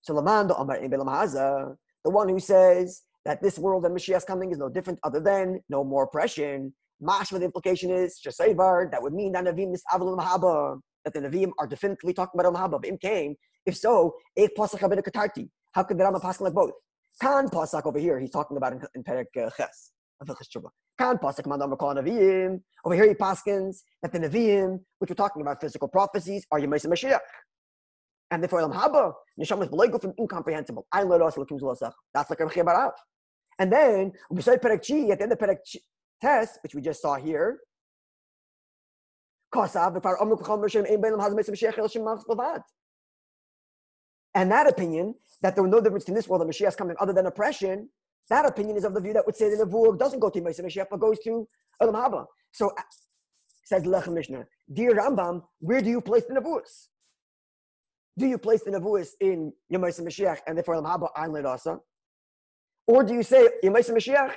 So 0.00 0.14
Laman 0.14 0.50
Amar 0.56 0.80
Ein 0.80 0.88
Be'elam 0.88 1.08
Haza, 1.08 1.76
the 2.02 2.10
one 2.10 2.30
who 2.30 2.40
says 2.40 3.02
that 3.26 3.42
this 3.42 3.58
world 3.58 3.84
and 3.84 3.94
Mashiach's 3.94 4.24
coming 4.24 4.52
is 4.52 4.56
no 4.56 4.70
different 4.70 4.98
other 5.04 5.20
than 5.20 5.60
no 5.68 5.84
more 5.84 6.04
oppression. 6.04 6.72
Mashma, 7.02 7.38
the 7.38 7.46
implication 7.46 7.90
is 7.90 8.20
Shasayvar, 8.24 8.90
that 8.90 9.02
would 9.02 9.12
mean 9.12 9.32
that 9.32 9.44
Navim 9.44 9.74
is 9.74 9.82
Avil 9.92 10.16
Haba, 10.16 10.80
that 11.04 11.14
the 11.14 11.20
Navim 11.20 11.52
are 11.58 11.66
definitely 11.66 12.12
talking 12.12 12.38
about 12.38 12.52
Elam 12.52 12.70
Haba. 12.70 12.84
Im 12.84 12.98
came, 12.98 13.36
if 13.66 13.76
so, 13.76 14.14
Eich 14.38 14.50
Pasach 14.56 14.80
Katarti. 14.80 15.48
How 15.72 15.82
could 15.82 15.98
the 15.98 16.04
Rama 16.04 16.20
pass 16.20 16.40
like 16.40 16.52
both? 16.52 16.72
Kan 17.20 17.48
Pasach 17.48 17.86
over 17.86 17.98
here, 17.98 18.18
he's 18.18 18.30
talking 18.30 18.56
about 18.56 18.72
in, 18.72 18.82
in 18.94 19.04
Perek 19.04 19.26
uh, 19.36 19.50
Ches. 19.56 19.92
Kan 20.98 21.16
pasuk 21.16 21.46
mandam 21.46 21.76
Nevi'im. 21.78 22.60
Over 22.84 22.94
here 22.94 23.08
he 23.08 23.14
paskins 23.14 23.78
that 24.02 24.12
the 24.12 24.18
Nevi'im, 24.18 24.80
which 24.98 25.08
we're 25.08 25.14
talking 25.14 25.40
about 25.40 25.60
physical 25.60 25.88
prophecies, 25.88 26.46
are 26.50 26.60
Yemais 26.60 26.86
Mashiach. 26.86 27.20
And 28.30 28.42
therefore 28.42 28.60
Elam 28.60 28.72
Haba, 28.72 29.14
Nisham 29.40 29.62
is 29.62 29.68
below 29.68 29.98
from 29.98 30.12
incomprehensible. 30.18 30.86
I 30.92 31.02
learned 31.04 31.22
also 31.22 31.44
Lakim 31.44 31.58
Zulosach. 31.58 31.92
That's 32.12 32.28
like 32.28 32.40
Rabbi 32.40 32.54
Barav. 32.54 32.92
And 33.58 33.72
then 33.72 34.12
we 34.30 34.42
say 34.42 34.56
Perek 34.56 34.86
Chi 34.86 35.10
at 35.10 35.18
the 35.18 35.22
end 35.22 35.32
of 35.32 35.38
Perek 35.38 35.58
test, 36.20 36.58
which 36.62 36.74
we 36.74 36.80
just 36.80 37.02
saw 37.02 37.16
here. 37.16 37.60
And 39.52 39.68
that 44.52 44.68
opinion, 44.68 45.14
that 45.42 45.54
there 45.54 45.64
was 45.64 45.70
no 45.70 45.80
difference 45.80 46.04
in 46.04 46.14
this 46.14 46.28
world, 46.28 46.42
the 46.42 46.46
Mashiach 46.46 46.76
coming 46.76 46.94
other 47.00 47.12
than 47.12 47.26
oppression, 47.26 47.88
that 48.28 48.46
opinion 48.46 48.76
is 48.76 48.84
of 48.84 48.94
the 48.94 49.00
view 49.00 49.12
that 49.12 49.26
would 49.26 49.34
say 49.36 49.50
that 49.50 49.56
the 49.56 49.66
Nevuah 49.66 49.98
doesn't 49.98 50.20
go 50.20 50.30
to 50.30 50.40
Mesa 50.40 50.62
Mashiach, 50.62 50.86
but 50.90 51.00
goes 51.00 51.18
to 51.20 51.48
Elam 51.80 51.96
Haba. 51.96 52.26
So, 52.52 52.68
uh, 52.68 52.82
says 53.64 53.82
Lechem 53.82 54.14
Mishnah, 54.14 54.46
dear 54.72 54.94
Rambam, 54.94 55.42
where 55.58 55.82
do 55.82 55.90
you 55.90 56.00
place 56.00 56.22
the 56.28 56.34
Nevuahs? 56.34 56.86
Do 58.16 58.26
you 58.26 58.38
place 58.38 58.62
the 58.62 58.70
Nevuahs 58.70 59.14
in 59.20 59.52
Yemais 59.72 60.00
Mashiach 60.00 60.38
and 60.46 60.56
therefore 60.56 60.76
Elam 60.76 60.86
Haba 60.86 61.08
on 61.16 61.30
Ledasa? 61.30 61.80
Or 62.86 63.02
do 63.02 63.14
you 63.14 63.24
say 63.24 63.48
Yemais 63.64 63.90
Mashiach 63.90 64.34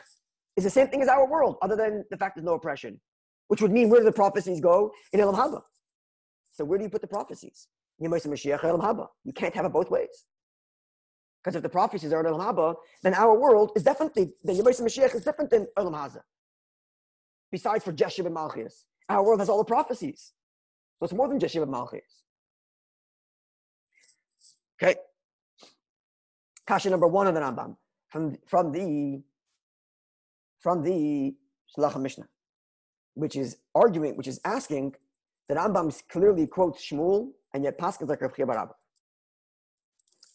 is 0.56 0.64
the 0.64 0.70
same 0.70 0.88
thing 0.88 1.02
as 1.02 1.08
our 1.08 1.28
world, 1.28 1.58
other 1.62 1.76
than 1.76 2.06
the 2.12 2.18
fact 2.18 2.36
there's 2.36 2.46
no 2.46 2.54
oppression? 2.54 3.00
Which 3.48 3.62
would 3.62 3.72
mean 3.72 3.90
where 3.90 4.00
do 4.00 4.06
the 4.06 4.12
prophecies 4.12 4.60
go? 4.60 4.92
In 5.12 5.20
Elam 5.20 5.36
Haba. 5.36 5.62
So 6.52 6.64
where 6.64 6.78
do 6.78 6.84
you 6.84 6.90
put 6.90 7.02
the 7.02 7.08
prophecies? 7.08 7.68
Elam. 8.02 9.08
You 9.24 9.34
can't 9.34 9.56
have 9.56 9.66
it 9.66 9.74
both 9.74 9.90
ways. 9.90 10.26
Because 11.44 11.56
if 11.58 11.64
the 11.64 11.70
prophecies 11.70 12.14
are 12.14 12.20
in 12.22 12.26
Olam 12.26 12.40
Haba, 12.40 12.76
then 13.02 13.14
our 13.14 13.38
world 13.38 13.72
is 13.76 13.84
definitely, 13.84 14.34
the 14.44 14.54
Yemais 14.54 14.82
Mashiach 14.82 15.14
is 15.14 15.24
different 15.24 15.52
than 15.52 15.68
Olam 15.78 15.94
Haza. 15.94 16.22
Besides 17.52 17.84
for 17.84 17.92
Jeshib 17.92 18.26
and 18.26 18.36
Malchias. 18.36 18.86
Our 19.10 19.24
world 19.24 19.40
has 19.42 19.50
all 19.50 19.58
the 19.58 19.66
prophecies. 19.66 20.32
So 21.00 21.06
it's 21.06 21.14
more 21.14 21.28
than 21.28 21.40
Jeshib 21.40 21.64
and 21.64 21.72
Malchias. 21.72 22.02
Okay. 24.82 24.96
Kasha 26.66 26.90
number 26.90 27.08
one 27.08 27.28
of 27.28 27.34
the 27.34 27.42
Rambam. 27.42 27.76
From, 28.10 28.38
from 28.48 28.72
the 28.72 29.22
from 30.64 30.82
the 30.82 31.36
Shalach 31.78 32.02
Mishnah, 32.02 32.28
which 33.16 33.36
is 33.36 33.58
arguing, 33.76 34.16
which 34.16 34.28
is 34.28 34.40
asking, 34.46 34.96
the 35.50 35.56
Rambam 35.56 35.94
clearly 36.10 36.48
quotes 36.48 36.90
Shmuel, 36.90 37.32
and 37.54 37.66
yet 37.66 37.78
Paschal 37.78 38.08
like 38.08 38.22
Rav. 38.22 38.70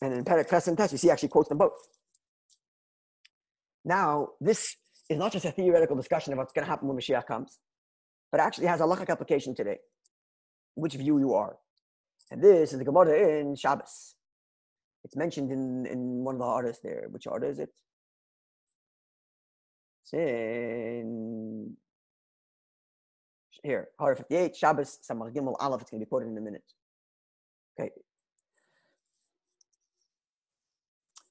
And 0.02 0.12
in 0.12 0.24
Perek 0.24 0.68
and 0.68 0.76
Test, 0.76 0.92
you 0.92 0.98
see 0.98 1.10
actually 1.10 1.30
quotes 1.30 1.48
them 1.48 1.58
both. 1.58 1.72
Now, 3.84 4.28
this 4.38 4.76
is 5.08 5.18
not 5.18 5.32
just 5.32 5.46
a 5.46 5.50
theoretical 5.50 5.96
discussion 5.96 6.34
of 6.34 6.38
what's 6.38 6.52
going 6.52 6.66
to 6.66 6.70
happen 6.70 6.86
when 6.88 6.98
Mashiach 6.98 7.26
comes, 7.26 7.58
but 8.30 8.40
actually 8.40 8.66
has 8.66 8.80
a 8.80 8.84
halachic 8.84 9.08
application 9.08 9.54
today, 9.54 9.78
which 10.74 10.92
view 10.94 11.18
you 11.18 11.32
are. 11.32 11.56
And 12.30 12.42
this 12.42 12.72
is 12.74 12.78
the 12.78 12.84
Gemara 12.84 13.40
in 13.40 13.56
Shabbos. 13.56 14.14
It's 15.04 15.16
mentioned 15.16 15.50
in, 15.50 15.86
in 15.86 16.22
one 16.22 16.34
of 16.34 16.40
the 16.40 16.44
artists 16.44 16.82
there. 16.82 17.06
Which 17.10 17.26
artist 17.26 17.52
is 17.52 17.58
it? 17.60 17.70
In 20.12 21.76
here, 23.62 23.88
Hara 23.98 24.16
58, 24.16 24.56
Shabbos, 24.56 24.98
Samach 25.08 25.34
Gimel 25.34 25.56
Aleph. 25.60 25.82
It's 25.82 25.90
going 25.90 26.00
to 26.00 26.06
be 26.06 26.08
quoted 26.08 26.28
in 26.28 26.38
a 26.38 26.40
minute. 26.40 26.62
Okay, 27.78 27.90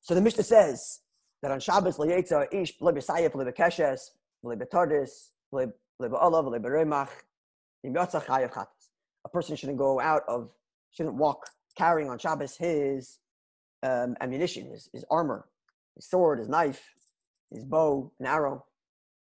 So 0.07 0.15
the 0.15 0.21
Mishnah 0.21 0.43
says 0.43 1.01
that 1.41 1.51
on 1.51 1.59
Shabbos, 1.59 1.97
Layetza, 1.97 2.47
Ish, 2.53 2.79
Lebesayef, 2.79 3.31
Lebekeshes, 3.33 4.11
Lebetardis, 4.45 5.31
Lebeolav, 5.53 5.79
Leberemach, 6.01 7.09
a 7.83 9.29
person 9.29 9.57
shouldn't 9.57 9.77
go 9.77 9.99
out 9.99 10.23
of, 10.29 10.49
shouldn't 10.91 11.15
walk 11.15 11.49
carrying 11.77 12.09
on 12.09 12.17
Shabbos 12.17 12.55
his 12.55 13.19
um, 13.83 14.15
ammunition, 14.21 14.71
his, 14.71 14.89
his 14.93 15.03
armor, 15.11 15.49
his 15.95 16.09
sword, 16.09 16.39
his 16.39 16.47
knife, 16.47 16.81
his 17.51 17.65
bow, 17.65 18.09
an 18.21 18.27
arrow, 18.27 18.63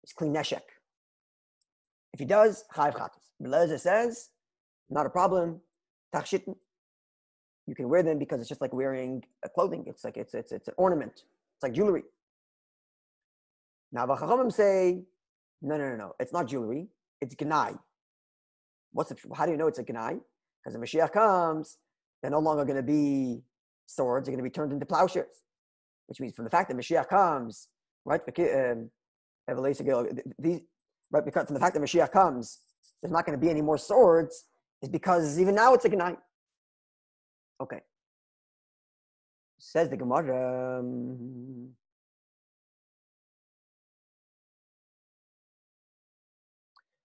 his 0.02 0.12
clean 0.12 0.34
neshek. 0.34 0.62
If 2.12 2.20
he 2.20 2.26
does, 2.26 2.64
chayv 2.74 2.94
chatas. 2.94 3.30
Belezer 3.42 3.80
says, 3.80 4.30
not 4.90 5.06
a 5.06 5.10
problem. 5.10 5.60
Tachshitten, 6.14 6.54
you 7.66 7.74
can 7.74 7.88
wear 7.88 8.02
them 8.02 8.18
because 8.18 8.40
it's 8.40 8.48
just 8.48 8.60
like 8.60 8.72
wearing 8.72 9.24
clothing. 9.54 9.84
It's 9.86 10.04
like 10.04 10.16
it's 10.16 10.34
it's 10.34 10.52
it's 10.52 10.68
an 10.68 10.74
ornament. 10.76 11.12
It's 11.14 11.62
like 11.62 11.72
jewelry. 11.72 12.02
Now 13.92 14.06
Chachamim 14.06 14.52
say, 14.52 15.02
no, 15.62 15.76
no, 15.76 15.88
no, 15.90 15.96
no. 15.96 16.12
It's 16.18 16.32
not 16.32 16.48
jewelry. 16.48 16.88
It's 17.20 17.34
gnai. 17.34 17.78
What's 18.92 19.10
the, 19.10 19.16
how 19.34 19.46
do 19.46 19.52
you 19.52 19.56
know 19.56 19.68
it's 19.68 19.78
a 19.78 19.84
gnai? 19.84 20.18
Because 20.62 20.74
the 20.74 20.78
Mashiach 20.78 21.12
comes, 21.12 21.78
they're 22.20 22.30
no 22.30 22.40
longer 22.40 22.64
going 22.64 22.76
to 22.76 22.82
be 22.82 23.42
swords. 23.86 24.26
They're 24.26 24.32
going 24.32 24.44
to 24.44 24.48
be 24.48 24.52
turned 24.52 24.72
into 24.72 24.86
plowshares, 24.86 25.44
which 26.06 26.20
means 26.20 26.34
from 26.34 26.44
the 26.44 26.50
fact 26.50 26.68
that 26.68 26.76
Mashiach 26.76 27.08
comes, 27.08 27.68
right? 28.04 28.20
Um, 28.38 28.90
these, 30.38 30.60
right? 31.10 31.24
Because 31.24 31.46
from 31.46 31.54
the 31.54 31.60
fact 31.60 31.74
that 31.74 31.82
Mashiach 31.82 32.12
comes, 32.12 32.60
there's 33.02 33.12
not 33.12 33.26
going 33.26 33.38
to 33.38 33.40
be 33.44 33.50
any 33.50 33.62
more 33.62 33.78
swords. 33.78 34.44
Is 34.80 34.88
because 34.88 35.38
even 35.38 35.54
now 35.54 35.74
it's 35.74 35.84
a 35.84 35.88
gnai. 35.90 36.16
Okay. 37.60 37.80
Says 39.58 39.88
the 39.88 39.96
Gemara. 39.96 40.80
Um, 40.80 41.70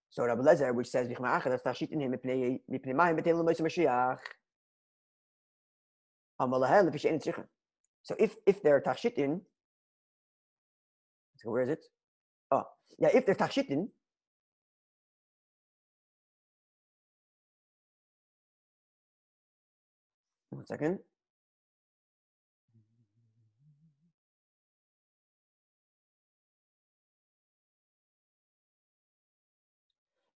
so 0.09 0.25
Rabbi 0.25 0.41
Lezer, 0.41 0.73
which 0.73 0.87
says, 0.87 1.07
So 8.01 8.15
if 8.17 8.35
if 8.45 8.63
they're 8.63 8.81
tachshitin, 8.81 9.41
so 11.37 11.51
where 11.51 11.61
is 11.61 11.69
it? 11.69 11.83
Oh, 12.51 12.63
yeah, 12.99 13.09
if 13.13 13.25
they're 13.25 13.35
tachshitin, 13.35 13.89
one 20.49 20.65
second. 20.65 20.99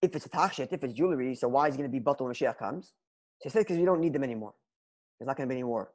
if 0.02 0.16
it's 0.16 0.26
a 0.26 0.30
tachshit, 0.30 0.72
if 0.72 0.84
it's 0.84 0.94
jewelry, 0.94 1.36
so 1.36 1.48
why 1.48 1.68
is 1.68 1.76
it 1.76 1.78
going 1.78 1.90
to 1.90 1.92
be 1.92 2.00
bottle 2.00 2.26
when 2.26 2.34
Mashiach 2.34 2.58
comes? 2.58 2.94
So 3.40 3.44
he 3.44 3.50
said 3.50 3.60
because 3.60 3.78
you 3.78 3.86
don't 3.86 4.02
need 4.02 4.14
them 4.14 4.24
anymore. 4.24 4.54
There's 5.20 5.28
not 5.28 5.38
going 5.38 5.48
to 5.50 5.54
be 5.54 5.58
any 5.60 5.64
more. 5.64 5.92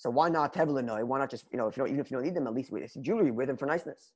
So 0.00 0.08
why 0.08 0.30
not 0.30 0.54
tevelinoi? 0.54 1.04
Why 1.04 1.18
not 1.18 1.30
just 1.30 1.44
you 1.52 1.58
know 1.58 1.66
if 1.66 1.76
you 1.76 1.82
don't 1.82 1.90
even 1.90 2.00
if 2.00 2.10
you 2.10 2.16
don't 2.16 2.24
need 2.24 2.34
them 2.34 2.46
at 2.46 2.54
least 2.54 2.72
with 2.72 2.82
it's 2.82 2.94
jewelry 2.94 3.30
wear 3.30 3.44
them 3.44 3.58
for 3.58 3.66
niceness. 3.66 4.12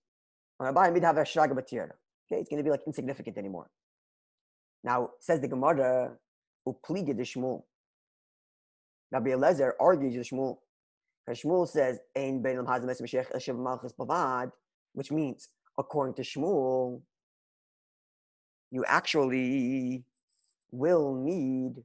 Okay, 0.58 2.40
it's 2.40 2.48
going 2.48 2.56
to 2.56 2.64
be 2.64 2.70
like 2.70 2.80
insignificant 2.86 3.36
anymore. 3.36 3.68
Now 4.82 5.10
says 5.20 5.42
the 5.42 5.48
Gemara, 5.48 6.16
upliga 6.66 7.14
de 7.14 7.22
Shmuel. 7.22 7.64
Rabbi 9.12 9.32
Eliezer 9.32 9.74
argues 9.78 10.16
with 10.16 10.26
Shmuel. 10.26 10.56
Because 11.26 11.42
Shmuel 11.42 11.68
says, 11.68 11.98
Ein 12.16 12.42
bavad, 12.42 14.52
which 14.94 15.12
means 15.12 15.50
according 15.78 16.14
to 16.14 16.22
Shmuel, 16.22 17.02
you 18.70 18.86
actually 18.86 20.02
will 20.70 21.14
need, 21.14 21.84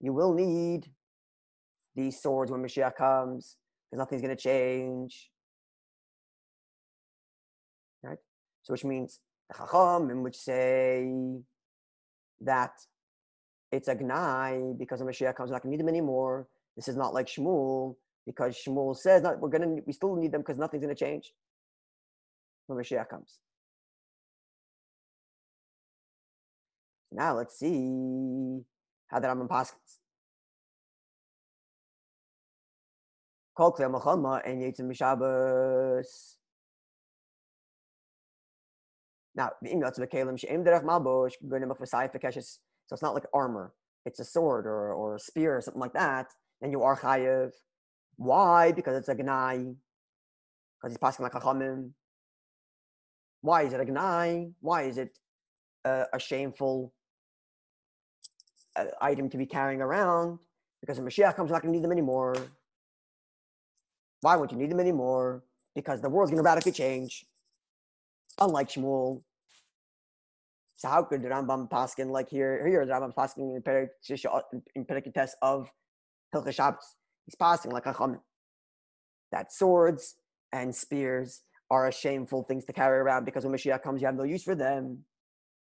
you 0.00 0.12
will 0.12 0.34
need 0.34 0.90
these 2.00 2.20
swords 2.20 2.50
when 2.50 2.62
Mashiach 2.62 2.94
comes, 2.96 3.56
because 3.90 3.98
nothing's 3.98 4.22
going 4.22 4.36
to 4.36 4.42
change. 4.42 5.30
Right? 8.02 8.18
So, 8.62 8.72
which 8.72 8.84
means 8.84 9.20
the 9.48 10.20
which 10.22 10.36
say 10.36 11.12
that 12.40 12.72
it's 13.72 13.88
a 13.88 13.94
gnai 13.94 14.78
because 14.78 15.00
when 15.00 15.12
Mashiach 15.12 15.34
comes, 15.34 15.50
we're 15.50 15.56
not 15.56 15.62
going 15.62 15.72
to 15.72 15.76
need 15.76 15.80
them 15.80 15.88
anymore. 15.88 16.48
This 16.76 16.88
is 16.88 16.96
not 16.96 17.14
like 17.14 17.26
Shmuel 17.26 17.96
because 18.26 18.56
Shmuel 18.56 18.96
says 18.96 19.22
not, 19.22 19.40
we're 19.40 19.48
going 19.48 19.76
to, 19.76 19.82
we 19.86 19.92
still 19.92 20.16
need 20.16 20.32
them 20.32 20.40
because 20.40 20.58
nothing's 20.58 20.82
going 20.82 20.94
to 20.94 21.04
change 21.04 21.32
when 22.66 22.78
Mashiach 22.78 23.08
comes. 23.08 23.38
Now 27.12 27.36
let's 27.36 27.58
see 27.58 28.60
how 29.08 29.18
the 29.18 29.28
Rambam 29.28 29.48
paskins. 29.48 29.98
Kol 33.60 33.72
klei 33.72 33.90
machama 33.90 34.40
and 34.46 34.62
yitzim 34.62 34.88
mishabas. 34.90 36.36
Now 39.34 39.50
the 39.60 39.68
imyatz 39.68 39.98
v'kelim 40.00 40.38
she'im 40.38 40.64
derech 40.64 40.82
malbosh 40.82 41.34
g'nim 41.44 41.68
v'sayif 41.68 42.10
v'keshes. 42.14 42.60
So 42.86 42.94
it's 42.94 43.02
not 43.02 43.12
like 43.12 43.26
armor; 43.34 43.74
it's 44.06 44.18
a 44.18 44.24
sword 44.24 44.64
or 44.64 44.94
or 44.94 45.16
a 45.16 45.18
spear 45.18 45.58
or 45.58 45.60
something 45.60 45.78
like 45.78 45.92
that. 45.92 46.28
And 46.62 46.72
you 46.72 46.82
are 46.82 46.96
chayiv. 46.96 47.50
Why? 48.16 48.72
Because 48.72 48.96
it's 48.96 49.08
a 49.10 49.14
gnai. 49.14 49.74
Because 50.78 50.92
he's 50.92 50.98
passing 50.98 51.24
like 51.24 51.34
a 51.34 51.40
chachamim. 51.40 51.90
Why 53.42 53.64
is 53.64 53.74
it 53.74 53.80
a 53.80 53.84
gnai? 53.84 54.52
Why 54.60 54.84
is 54.84 54.96
it 54.96 55.18
a, 55.84 56.06
a 56.14 56.18
shameful 56.18 56.94
uh, 58.74 58.86
item 59.02 59.28
to 59.28 59.36
be 59.36 59.44
carrying 59.44 59.82
around? 59.82 60.38
Because 60.80 60.98
when 60.98 61.06
Mashiach 61.06 61.36
comes, 61.36 61.50
you're 61.50 61.56
not 61.56 61.62
going 61.62 61.74
to 61.74 61.78
need 61.78 61.84
them 61.84 61.92
anymore. 61.92 62.34
Why 64.20 64.36
won't 64.36 64.52
you 64.52 64.58
need 64.58 64.70
them 64.70 64.80
anymore? 64.80 65.42
Because 65.74 66.00
the 66.00 66.08
world's 66.08 66.30
going 66.30 66.42
to 66.42 66.46
radically 66.46 66.72
change. 66.72 67.24
Unlike 68.40 68.70
Shmuel. 68.70 69.22
So 70.76 70.88
how 70.88 71.02
could 71.02 71.22
the 71.22 71.28
Rambam 71.28 71.68
Paskin, 71.70 72.10
like 72.10 72.28
here, 72.28 72.66
here 72.66 72.84
the 72.86 72.92
Rambam 72.92 73.14
Paskin 73.14 73.56
in 74.74 74.84
Perikites 74.84 75.30
uh, 75.42 75.54
of 75.54 75.70
Hilchah 76.34 76.54
Shabbos, 76.54 76.96
he's 77.26 77.34
passing 77.34 77.70
like 77.70 77.86
a 77.86 77.94
chum. 77.94 78.20
That 79.32 79.52
swords 79.52 80.16
and 80.52 80.74
spears 80.74 81.42
are 81.70 81.86
a 81.86 81.92
shameful 81.92 82.42
things 82.44 82.64
to 82.64 82.72
carry 82.72 82.98
around 82.98 83.24
because 83.24 83.44
when 83.44 83.54
Mashiach 83.54 83.82
comes, 83.82 84.00
you 84.00 84.06
have 84.06 84.16
no 84.16 84.24
use 84.24 84.42
for 84.42 84.54
them. 84.54 85.04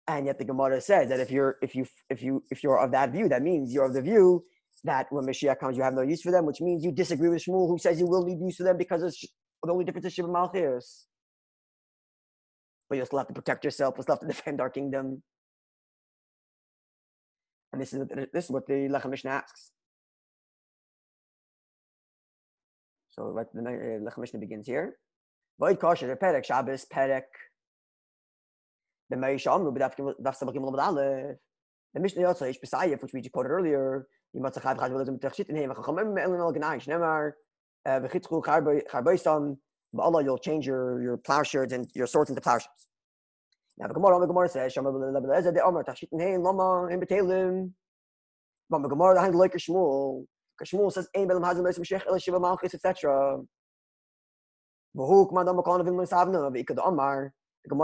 And 0.09 0.27
yet 0.27 0.39
the 0.39 0.45
Gemara 0.45 0.81
says 0.81 1.09
that 1.09 1.21
if 1.21 1.31
you're 1.31 1.57
if 1.63 1.75
you 1.75 1.87
if 2.11 2.23
you 2.23 2.43
if 2.51 2.63
you're 2.63 2.79
of 2.79 2.91
that 2.91 3.13
view, 3.13 3.29
that 3.29 3.43
means 3.43 3.73
you're 3.73 3.87
of 3.87 3.95
the 3.95 4.03
view 4.03 4.45
that 4.85 5.07
when 5.11 5.25
Mashiach 5.25 5.59
comes, 5.59 5.77
you 5.77 5.83
have 5.83 5.94
no 5.94 6.03
use 6.03 6.23
for 6.23 6.31
them, 6.31 6.47
which 6.47 6.61
means 6.61 6.85
you 6.85 6.92
disagree 6.92 7.29
with 7.29 7.42
Shmuel, 7.42 7.68
who 7.68 7.79
says 7.79 7.99
you 7.99 8.07
will 8.07 8.25
need 8.25 8.38
use 8.40 8.57
for 8.57 8.64
them 8.64 8.77
because 8.77 9.03
it's 9.03 9.25
the 9.62 9.73
only 9.73 9.85
difference 9.85 10.07
is 10.07 10.12
Shiva 10.12 10.29
Malchus. 10.29 11.07
But 12.88 12.99
you 12.99 13.05
still 13.07 13.18
have 13.18 13.29
to 13.29 13.35
protect 13.35 13.64
yourself. 13.64 13.94
You 13.97 14.03
still 14.03 14.16
have 14.16 14.20
to 14.20 14.27
defend 14.27 14.61
our 14.61 14.68
kingdom. 14.68 15.23
And 17.73 17.81
this 17.81 17.94
is 17.94 18.07
this 18.33 18.44
is 18.44 18.51
what 18.51 18.66
the 18.66 18.88
Lechem 18.88 19.11
Mishnah 19.11 19.31
asks. 19.31 19.73
So 23.11 23.29
like 23.29 23.47
the 23.53 23.61
uh, 23.61 24.09
Lechem 24.09 24.18
Mishnah 24.18 24.38
begins 24.38 24.66
here. 24.66 24.97
Void 25.59 25.81
kosher 25.81 26.14
perek 26.16 26.44
Shabbos 26.44 26.87
perek. 26.92 27.23
The 29.11 29.16
Mishnah 29.16 29.53
Yotza 32.23 32.51
ish 32.51 32.59
which 33.03 33.12
we 33.12 33.20
just 33.20 33.33
quoted 33.33 33.51
earlier. 33.51 34.07
Yimat 34.37 34.55
zachav 34.55 34.79
chad 34.79 34.92
v'lezim 34.92 35.18
t'chshit 35.18 35.51
in 35.51 35.57
him. 35.57 35.70
V'chachamim 35.70 36.14
me'elin 36.14 36.40
al 36.40 36.53
gnai. 36.53 36.79
Shnemar 36.79 37.33
v'chitzchu 37.87 38.42
charboisam. 38.44 39.57
Ba'Allah, 39.94 40.25
you'll 40.25 40.38
change 40.38 40.66
your, 40.66 41.01
your 41.01 41.16
plowshares 41.16 41.70
and 41.70 41.88
your 41.94 42.09
swords 42.09 42.29
into 42.29 42.42
plowshares. 42.42 42.68
Now 43.79 43.88
the 43.88 43.94
Gemara, 43.94 44.49
says, 44.49 44.73
Shama 44.73 44.92
de 44.92 46.38
lama 46.38 46.87
in 46.88 47.01
betelim. 47.01 47.73
The 48.70 48.79
Gemara, 48.79 49.20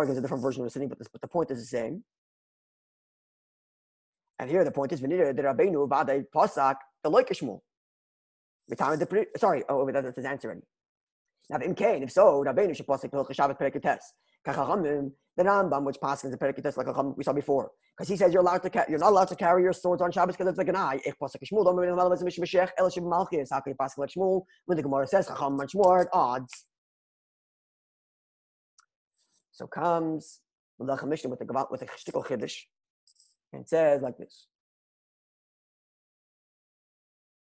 gives 0.06 0.18
a 0.18 0.20
different 0.20 0.42
version 0.42 0.62
of 0.62 0.66
the 0.66 0.70
sitting, 0.70 0.88
but 0.88 0.98
the 1.20 1.28
point 1.28 1.50
is 1.50 1.58
the 1.58 1.66
same. 1.66 2.04
And 4.40 4.48
here 4.48 4.64
the 4.64 4.70
point 4.72 4.90
is, 4.92 5.02
Venira 5.02 5.36
the 5.36 5.42
Rabbeinu 5.42 5.86
Vadai 5.86 6.24
Pasak 6.34 6.76
the 7.04 7.10
Loikishmul. 7.10 7.60
The 8.68 8.74
the 8.74 9.26
sorry, 9.36 9.62
oh, 9.68 9.88
that's 9.92 10.16
his 10.16 10.24
answer 10.24 10.48
already. 10.48 10.62
Now, 11.50 11.58
if 11.58 11.76
Kane, 11.76 12.02
if 12.02 12.10
so, 12.10 12.42
Rabbeinu 12.42 12.74
should 12.74 12.86
pass 12.86 13.04
Hilchah 13.04 13.34
Shabbat 13.34 13.58
Periketes. 13.60 13.98
Kachachamim, 14.46 15.12
the 15.36 15.42
Rambam, 15.42 15.84
which 15.84 16.00
passes 16.00 16.30
the 16.30 16.38
Periketes 16.38 16.78
like 16.78 16.86
a 16.86 17.02
we 17.02 17.22
saw 17.22 17.34
before, 17.34 17.70
because 17.94 18.08
he 18.08 18.16
says 18.16 18.32
you're 18.32 18.40
allowed 18.40 18.62
to 18.62 18.70
ca- 18.70 18.86
you're 18.88 18.98
not 18.98 19.10
allowed 19.10 19.28
to 19.28 19.36
carry 19.36 19.62
your 19.62 19.74
swords 19.74 20.00
on 20.00 20.10
Shabbos 20.10 20.36
because 20.36 20.48
it's 20.48 20.58
like 20.58 20.68
an 20.68 20.76
eye. 20.76 20.98
Ich 21.04 21.14
pasuk 21.20 21.42
Shmuel, 21.44 21.64
don't 21.64 21.76
mean 21.76 21.90
Malachis 21.90 22.22
Mishmeshech 22.22 22.70
El 22.78 22.88
Shib 22.88 23.02
Malchis. 23.02 23.48
How 23.50 23.60
can 23.60 23.72
you 23.72 23.76
pass 23.78 23.98
like 23.98 24.08
Shmuel 24.08 24.44
when 24.64 24.76
the 24.76 24.82
Gemara 24.82 25.06
says 25.06 25.26
Chacham 25.26 25.56
much 25.58 25.74
more 25.74 26.00
at 26.00 26.08
odds? 26.14 26.64
So 29.52 29.66
comes 29.66 30.40
Melech 30.78 31.04
Mishnah 31.04 31.28
with 31.28 31.42
a 31.42 31.66
with 31.70 31.82
a 31.82 31.86
shtickle 31.86 32.24
chiddush, 32.24 32.56
and 33.52 33.68
says 33.68 34.02
like 34.02 34.18
this. 34.18 34.46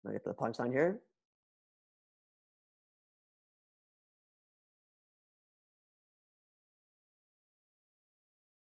I 0.06 0.12
get 0.12 0.24
to 0.24 0.30
the 0.30 0.34
punchline 0.34 0.72
here. 0.72 1.00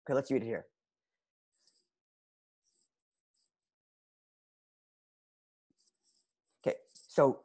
Okay, 0.06 0.14
let's 0.16 0.30
read 0.30 0.42
it 0.42 0.46
here. 0.46 0.66
Okay, 6.66 6.76
so 7.08 7.40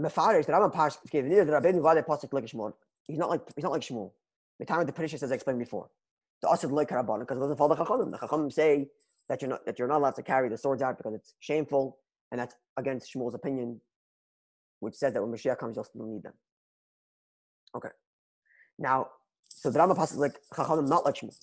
Mefarish, 0.00 0.46
the 0.46 0.54
a 0.54 0.70
Pash, 0.70 0.96
he's 3.06 3.18
not 3.18 3.30
like 3.30 3.40
he's 3.54 3.64
not 3.64 3.72
like 3.72 3.82
Shmuel. 3.82 4.12
The 4.58 4.66
time 4.66 4.80
of 4.80 4.86
the 4.86 4.92
Perisha, 4.92 5.22
as 5.22 5.32
I 5.32 5.36
explained 5.36 5.60
before 5.60 5.88
the 6.42 6.50
Asad 6.50 6.70
like 6.70 6.90
Rabbanon 6.90 7.20
because 7.20 7.36
it 7.36 7.40
doesn't 7.40 7.56
follow 7.56 7.74
the 7.74 7.84
Chachamim. 7.84 8.10
The 8.10 8.18
Chachamim 8.18 8.52
say 8.52 8.88
that 9.28 9.42
you're 9.42 9.50
not 9.50 9.64
that 9.66 9.78
you're 9.78 9.88
not 9.88 9.98
allowed 9.98 10.16
to 10.16 10.22
carry 10.22 10.48
the 10.48 10.58
swords 10.58 10.82
out 10.82 10.96
because 10.96 11.14
it's 11.14 11.34
shameful, 11.40 11.98
and 12.30 12.40
that's 12.40 12.54
against 12.76 13.12
Shmuel's 13.12 13.34
opinion, 13.34 13.80
which 14.80 14.94
says 14.94 15.14
that 15.14 15.22
when 15.22 15.32
Mashiach 15.32 15.58
comes, 15.58 15.76
you'll 15.76 15.84
still 15.84 16.06
need 16.06 16.22
them. 16.22 16.34
Okay, 17.74 17.90
now 18.78 19.08
so 19.48 19.70
the 19.70 19.78
Rambam 19.78 19.96
Pasch 19.96 20.12
is 20.12 20.18
like 20.18 20.38
Chachamim, 20.54 20.88
not 20.88 21.04
like 21.04 21.16
Shmuel. 21.16 21.36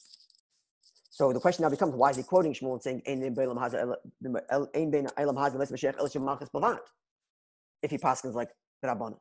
So 1.10 1.31
the 1.31 1.39
question 1.39 1.63
now 1.63 1.69
becomes, 1.69 1.95
why 1.95 2.10
is 2.10 2.17
he 2.17 2.23
quoting 2.23 2.53
Shmuel 2.53 2.73
and 2.73 2.84
saying, 2.84 3.01
Ein 3.08 3.34
bein 3.34 3.47
elam 3.47 3.58
haza 3.58 5.58
les 5.58 5.71
Mashiach 5.71 5.97
el 5.97 6.21
malchus 6.21 6.49
bavad? 6.49 6.79
If 7.81 7.91
he 7.91 7.97
passes 7.97 8.36
like 8.36 8.49
the 8.81 8.89
Rabbanon. 8.89 9.17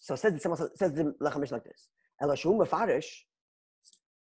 So 0.00 0.16
says 0.16 0.32
the 0.32 0.70
says 0.74 0.94
the 0.94 1.14
Lechamish 1.20 1.52
like 1.52 1.64
this. 1.64 1.88
El 2.20 2.34
Shum 2.34 2.58
Mefarish, 2.58 3.24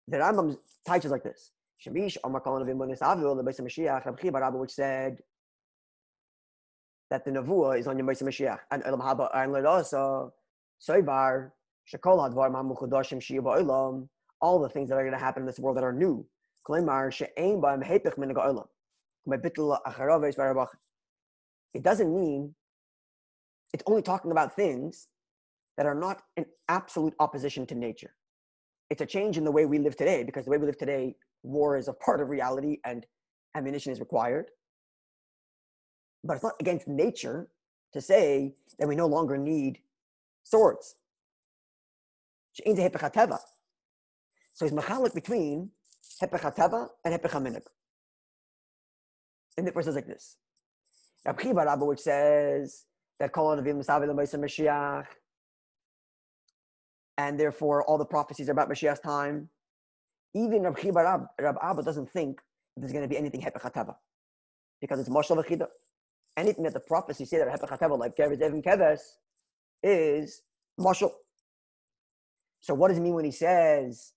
the 0.07 0.17
Rambam 0.17 0.57
teaches 0.87 1.11
like 1.11 1.23
this. 1.23 1.51
Shemish 1.85 2.17
Avil, 2.23 3.35
the 3.35 3.43
Beis 3.43 3.59
Mashiach, 3.59 4.05
Rabbi 4.05 4.57
which 4.57 4.71
said 4.71 5.19
that 7.09 7.25
the 7.25 7.31
Nevuah 7.31 7.79
is 7.79 7.87
on 7.87 7.97
your 7.97 8.07
Beis 8.07 8.23
Mashiach. 8.23 8.59
And 8.71 8.83
Elam 8.83 9.01
Haba 9.01 9.33
Ledosa, 9.33 10.31
Soivar, 10.81 11.51
Shekol 11.91 12.17
Hadvar 12.33 12.49
Ba'ilam, 12.51 14.07
all 14.41 14.59
the 14.59 14.69
things 14.69 14.89
that 14.89 14.95
are 14.95 15.03
going 15.03 15.13
to 15.13 15.19
happen 15.19 15.43
in 15.43 15.47
this 15.47 15.59
world 15.59 15.77
that 15.77 15.83
are 15.83 15.93
new. 15.93 16.25
It 21.73 21.83
doesn't 21.83 22.15
mean 22.15 22.55
it's 23.73 23.83
only 23.85 24.01
talking 24.01 24.31
about 24.31 24.55
things 24.55 25.07
that 25.77 25.85
are 25.85 25.93
not 25.93 26.23
in 26.37 26.45
absolute 26.69 27.13
opposition 27.19 27.67
to 27.67 27.75
nature. 27.75 28.15
It's 28.89 29.01
a 29.01 29.05
change 29.05 29.37
in 29.37 29.43
the 29.43 29.51
way 29.51 29.65
we 29.65 29.79
live 29.79 29.95
today 29.95 30.23
because 30.23 30.45
the 30.45 30.51
way 30.51 30.57
we 30.57 30.65
live 30.65 30.77
today, 30.77 31.15
war 31.43 31.77
is 31.77 31.87
a 31.87 31.93
part 31.93 32.21
of 32.21 32.29
reality 32.29 32.77
and 32.85 33.05
ammunition 33.55 33.91
is 33.91 33.99
required. 33.99 34.51
But 36.23 36.35
it's 36.35 36.43
not 36.43 36.53
against 36.59 36.87
nature 36.87 37.47
to 37.93 38.01
say 38.01 38.55
that 38.79 38.87
we 38.87 38.95
no 38.95 39.07
longer 39.07 39.37
need 39.37 39.79
swords. 40.43 40.95
So 42.53 42.63
he's 42.65 42.77
mechalik 44.71 45.13
between 45.13 45.71
Hepech 46.21 46.41
HaTeva 46.41 46.87
and 47.03 47.13
Hepech 47.13 47.31
HaMinig. 47.31 47.63
And 49.57 49.67
the 49.67 49.71
verse 49.71 49.87
is 49.87 49.95
like 49.95 50.07
this. 50.07 50.37
Rabbi 51.25 51.51
Rabba, 51.51 51.85
which 51.85 51.99
says 51.99 52.85
that 53.19 53.31
Kol 53.31 53.55
Anavim 53.55 53.81
Musavi 53.81 54.07
L'Maisa 54.07 54.37
Mashiach, 54.37 55.05
and 57.17 57.39
therefore 57.39 57.83
all 57.83 57.97
the 57.97 58.05
prophecies 58.05 58.49
are 58.49 58.53
about 58.53 58.69
Mashiach's 58.69 58.99
time. 58.99 59.49
Even 60.33 60.63
Rabbi 60.63 60.81
Chiba 60.81 60.95
Rabba, 60.95 61.29
Rabbi 61.39 61.59
Abba 61.61 61.83
doesn't 61.83 62.09
think 62.09 62.41
there's 62.75 62.91
going 62.91 63.03
to 63.03 63.09
be 63.09 63.17
anything 63.17 63.41
Hepech 63.41 63.61
HaTeva. 63.61 63.95
Because 64.81 64.99
it's 64.99 65.09
Mashal 65.09 65.43
V'chida. 65.43 65.67
Anything 66.35 66.65
that 66.65 66.73
the 66.73 66.81
prophecies 66.81 67.29
say 67.29 67.37
that 67.37 67.47
Hepech 67.47 67.79
HaTeva, 67.79 67.97
like 67.97 68.15
Keves 68.17 68.41
Evin 68.41 68.63
Keves, 68.63 68.99
is 69.81 70.41
Mashal. 70.79 71.11
So 72.59 72.73
what 72.73 72.89
does 72.89 72.97
he 72.97 73.03
mean 73.03 73.13
when 73.13 73.25
he 73.25 73.31
says 73.31 74.11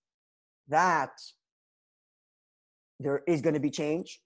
that 0.69 1.13
there 3.01 3.23
is 3.27 3.41
going 3.41 3.55
to 3.55 3.61
be 3.61 3.71
change. 3.71 4.21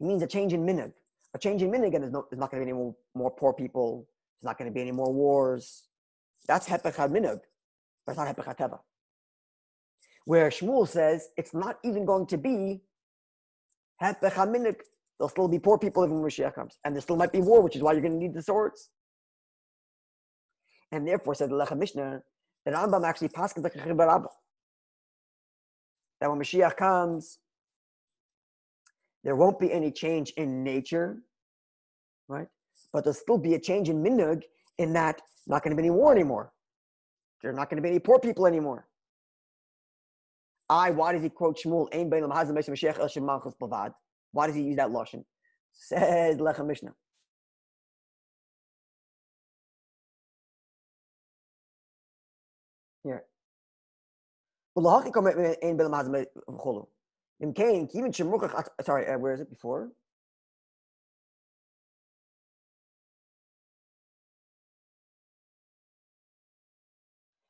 It 0.00 0.06
means 0.06 0.22
a 0.22 0.26
change 0.26 0.52
in 0.52 0.64
minig. 0.64 0.92
A 1.34 1.38
change 1.38 1.62
in 1.62 1.70
minig, 1.70 1.94
and 1.94 2.02
there's, 2.02 2.12
no, 2.12 2.26
there's 2.30 2.38
not 2.38 2.50
going 2.50 2.60
to 2.60 2.66
be 2.66 2.70
any 2.70 2.78
more, 2.78 2.94
more 3.14 3.30
poor 3.30 3.52
people. 3.52 4.08
There's 4.40 4.50
not 4.50 4.58
going 4.58 4.70
to 4.70 4.74
be 4.74 4.80
any 4.80 4.92
more 4.92 5.12
wars. 5.12 5.84
That's 6.46 6.68
hepech 6.68 6.94
minig, 7.10 7.40
it's 8.10 8.18
not 8.18 8.34
hepech 8.34 8.56
teva. 8.56 8.78
Where 10.24 10.50
Shmuel 10.50 10.88
says 10.88 11.28
it's 11.36 11.54
not 11.54 11.78
even 11.84 12.04
going 12.04 12.26
to 12.26 12.38
be 12.38 12.82
hepech 14.02 14.34
minig. 14.34 14.76
There'll 15.18 15.28
still 15.28 15.48
be 15.48 15.58
poor 15.58 15.78
people 15.78 16.04
even 16.04 16.20
when 16.20 16.30
Mashiach 16.30 16.54
comes, 16.54 16.78
and 16.84 16.94
there 16.94 17.02
still 17.02 17.16
might 17.16 17.32
be 17.32 17.40
war, 17.40 17.60
which 17.60 17.74
is 17.74 17.82
why 17.82 17.92
you're 17.92 18.00
going 18.00 18.12
to 18.12 18.18
need 18.18 18.34
the 18.34 18.42
swords. 18.42 18.90
And 20.92 21.06
therefore, 21.06 21.34
said 21.34 21.50
the 21.50 21.56
Lechem 21.56 21.78
Mishnah, 21.78 22.22
that 22.64 22.74
Rambam 22.74 23.04
actually 23.04 23.28
passes 23.28 23.62
like 23.62 23.74
a 23.74 23.78
That 26.20 26.30
when 26.30 26.38
Mashiach 26.38 26.76
comes, 26.76 27.38
there 29.24 29.36
won't 29.36 29.58
be 29.58 29.72
any 29.72 29.90
change 29.90 30.32
in 30.36 30.62
nature, 30.62 31.18
right? 32.28 32.46
But 32.92 33.04
there'll 33.04 33.14
still 33.14 33.38
be 33.38 33.54
a 33.54 33.60
change 33.60 33.88
in 33.88 34.02
minug 34.02 34.42
in 34.78 34.92
that 34.92 35.20
not 35.46 35.62
going 35.62 35.76
to 35.76 35.82
be 35.82 35.86
any 35.86 35.90
war 35.90 36.12
anymore. 36.12 36.52
There's 37.42 37.56
not 37.56 37.70
going 37.70 37.76
to 37.76 37.82
be 37.82 37.90
any 37.90 37.98
poor 37.98 38.18
people 38.18 38.46
anymore. 38.46 38.86
I, 40.68 40.90
why 40.90 41.12
does 41.12 41.22
he 41.22 41.30
quote 41.30 41.58
Shmuel? 41.58 41.88
Why 44.32 44.46
does 44.46 44.56
he 44.56 44.62
use 44.62 44.76
that 44.76 44.90
lashon? 44.90 45.24
Says 45.72 46.36
Lechem 46.38 46.66
Mishnah. 46.66 46.92
Here. 53.04 53.24
Shemukach, 58.12 58.68
sorry, 58.84 59.06
uh, 59.06 59.18
where 59.18 59.32
is 59.32 59.40
it 59.40 59.48
before? 59.48 59.90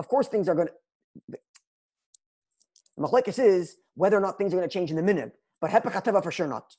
of 0.00 0.08
course 0.08 0.28
things 0.28 0.48
are 0.48 0.54
going 0.54 0.68
to 0.68 1.38
machlekes 2.98 3.38
is 3.38 3.76
whether 3.94 4.16
or 4.16 4.24
not 4.26 4.38
things 4.38 4.52
are 4.52 4.56
going 4.56 4.68
to 4.68 4.72
change 4.78 4.90
in 4.90 4.96
the 4.96 5.02
minute 5.02 5.32
but 5.60 5.70
hepechateva 5.70 6.22
for 6.22 6.32
sure 6.32 6.46
not. 6.46 6.74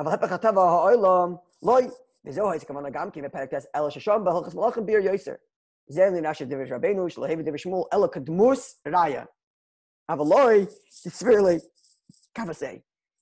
aval 0.00 0.12
hepechateva 0.14 0.64
ha'olam 0.74 1.38
loy 1.62 1.82
v'zeo 2.26 2.46
ha'izkaman 2.50 2.90
agam 2.90 3.12
ki 3.14 3.22
meperek 3.22 3.50
tes 3.50 3.66
el 3.74 3.88
shasham 3.96 4.24
b'holchus 4.26 4.54
malachim 4.58 4.84
b'ir 4.88 5.02
yoyser 5.08 5.36
zeh 5.96 6.10
li 6.14 6.20
nashav 6.26 6.50
divish 6.52 6.72
rabbeinu 6.76 7.08
shalohev 7.14 7.44
divish 7.48 7.66
mul 7.72 7.88
ela 7.92 8.08
kadmus 8.16 8.62
raya 8.94 9.24
aval 10.10 10.28
loy 10.36 10.56
it's 11.10 11.22
really 11.30 11.58
kavasei 12.36 12.76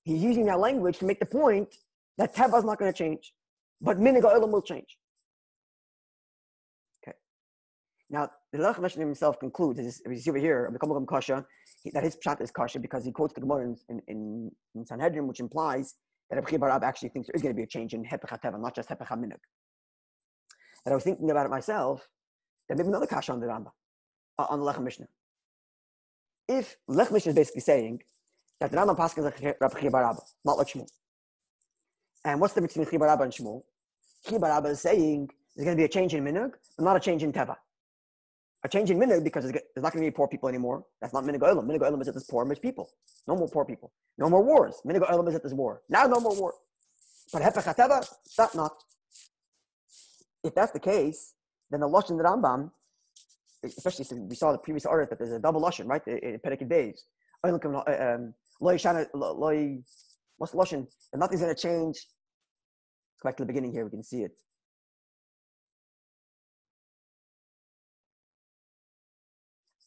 he's 0.05 0.22
using 0.31 0.46
that 0.46 0.61
language 0.66 0.99
to 0.99 1.07
make 1.11 1.20
the 1.25 1.31
point 1.40 1.81
that 2.18 2.35
teva 2.35 2.59
is 2.62 2.64
not 2.70 2.79
going 2.79 2.92
to 2.92 2.99
change 3.05 3.35
but 3.88 3.99
minig 3.99 4.22
ha'olam 4.22 4.51
will 4.51 4.69
change. 4.73 4.98
Now, 8.09 8.31
the 8.52 8.59
Lech 8.59 8.81
Meshach 8.81 8.98
himself 8.98 9.40
concludes, 9.40 9.81
as 9.81 10.00
you 10.07 10.17
see 10.19 10.31
over 10.31 10.38
here, 10.38 10.73
Kasha, 11.09 11.44
that 11.92 12.04
his 12.04 12.17
pshat 12.17 12.40
is 12.40 12.50
Kasha 12.52 12.79
because 12.79 13.04
he 13.04 13.11
quotes 13.11 13.35
the 13.35 13.40
Gemara 13.40 13.75
in, 13.88 14.00
in, 14.07 14.50
in, 14.75 14.87
Sanhedrin, 14.87 15.27
which 15.27 15.40
implies 15.40 15.94
that 16.31 16.37
Rabbi 16.37 16.57
Barab 16.57 16.83
actually 16.83 17.09
thinks 17.09 17.27
there 17.27 17.35
is 17.35 17.42
going 17.42 17.54
to 17.54 17.57
be 17.57 17.65
a 17.65 17.67
change 17.67 17.94
in 17.94 18.04
Hepech 18.04 18.40
Teva, 18.40 18.61
not 18.61 18.77
just 18.77 18.88
Hepech 18.88 19.09
Minig. 19.09 19.38
And 20.85 20.92
I 20.92 20.94
was 20.94 21.02
thinking 21.02 21.31
about 21.31 21.46
it 21.46 21.50
myself, 21.50 22.09
that 22.69 22.79
maybe 22.79 22.88
another 22.88 23.07
Kasha 23.07 23.33
on 23.33 23.40
the 23.40 23.46
Rambam, 23.46 23.73
uh, 24.38 24.46
on 24.48 24.61
the 24.61 24.65
Lech 24.65 24.81
Mishnah. 24.81 25.07
If 26.48 26.77
Lech 26.87 27.11
Mishnah 27.11 27.31
is 27.31 27.37
basically 27.37 27.63
saying 27.63 28.02
that 28.61 28.71
the 28.71 28.77
Rambam 28.77 28.96
Paskin 28.96 29.19
is 29.19 29.25
like 29.25 29.57
Rabbi 29.61 29.81
Chibar 29.81 30.17
not 30.44 30.59
like 30.59 30.69
Shmuel. 30.69 30.87
And 32.25 32.40
what's 32.40 32.54
the 32.54 32.61
difference 32.61 32.88
between 32.88 33.00
Chibar 33.00 33.21
and 33.21 33.33
Shmuel? 33.33 33.63
Chibar 34.27 34.65
is 34.71 34.81
saying 34.81 35.29
there's 35.57 35.65
going 35.65 35.77
to 35.77 35.81
be 35.81 35.85
a 35.85 35.88
change 35.88 36.15
in 36.15 36.25
Minug, 36.25 36.52
but 36.77 36.85
not 36.85 36.96
a 36.96 37.00
change 37.00 37.25
in 37.25 37.33
Teva. 37.33 37.57
A 38.67 38.69
change 38.69 38.90
in 38.90 38.98
Minug 38.98 39.23
because 39.23 39.44
there's 39.44 39.62
not 39.77 39.92
going 39.92 40.04
to 40.04 40.10
be 40.10 40.14
poor 40.14 40.27
people 40.27 40.48
anymore. 40.48 40.85
That's 41.00 41.14
not 41.14 41.23
Minug 41.23 41.38
Olam. 41.38 41.69
Minug 41.69 41.83
Olam 41.88 42.00
is 42.00 42.06
that 42.06 42.14
there's 42.14 42.25
poor, 42.25 42.44
rich 42.44 42.60
people. 42.60 42.90
No 43.29 43.37
more 43.37 43.46
poor 43.46 43.64
people. 43.64 43.92
No 44.19 44.29
more 44.29 44.42
wars. 44.42 44.81
Minug 44.85 45.08
Olam 45.08 45.29
is 45.29 45.35
that 45.35 45.44
there's 45.44 45.54
war. 45.54 45.83
Now 45.88 46.08
no 46.08 46.19
more 46.19 46.35
war. 46.35 46.52
But 47.33 47.42
Hepech 47.42 47.77
Teva, 47.77 48.04
that 48.38 48.54
not. 48.56 48.73
If 50.42 50.52
that's 50.56 50.73
the 50.73 50.81
case, 50.81 51.35
then 51.71 51.79
the 51.79 51.88
Lashon 51.88 52.19
the 52.19 52.25
Rambam, 52.25 52.73
especially 53.62 54.04
since 54.04 54.21
we 54.29 54.35
saw 54.35 54.50
the 54.50 54.58
previous 54.58 54.85
order 54.85 55.06
that 55.10 55.17
there's 55.17 55.31
a 55.31 55.38
double 55.38 55.62
Lashon, 55.62 55.87
right? 55.87 56.04
In 56.08 56.40
Perikid 56.44 56.69
days. 56.69 57.04
Um, 57.44 57.60
shana 58.60 59.06
loy 59.14 59.79
what's 60.38 60.54
loshin? 60.54 60.88
And 61.12 61.21
nothing's 61.21 61.40
gonna 61.40 61.54
change. 61.54 61.94
Let's 63.14 63.23
go 63.23 63.29
back 63.29 63.37
to 63.37 63.44
the 63.44 63.46
beginning 63.46 63.71
here, 63.71 63.85
we 63.85 63.90
can 63.90 64.02
see 64.02 64.23
it. 64.23 64.33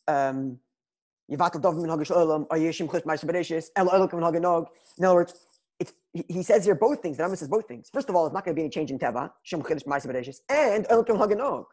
Um, 0.10 0.60
Haganog. 4.28 4.66
In 4.97 5.05
other 5.05 5.16
words, 5.16 5.34
he 6.14 6.43
says 6.43 6.66
here 6.66 6.76
both 6.76 7.01
things. 7.01 7.18
The 7.18 7.24
Rambam 7.24 7.38
says 7.38 7.47
both 7.47 7.68
things. 7.68 7.89
First 7.93 8.10
of 8.10 8.16
all, 8.16 8.26
it's 8.26 8.34
not 8.34 8.43
going 8.43 8.55
to 8.55 8.60
be 8.60 8.64
any 8.64 8.72
change 8.72 8.89
in 8.91 8.97
Teva, 8.97 9.32
Shem 9.43 9.62
Chiddush 9.62 9.86
Ma'aseh 9.86 10.07
Bereshis, 10.07 10.38
and 10.49 10.86
El 10.89 11.05
Kavan 11.05 11.20
Haganog. 11.20 11.66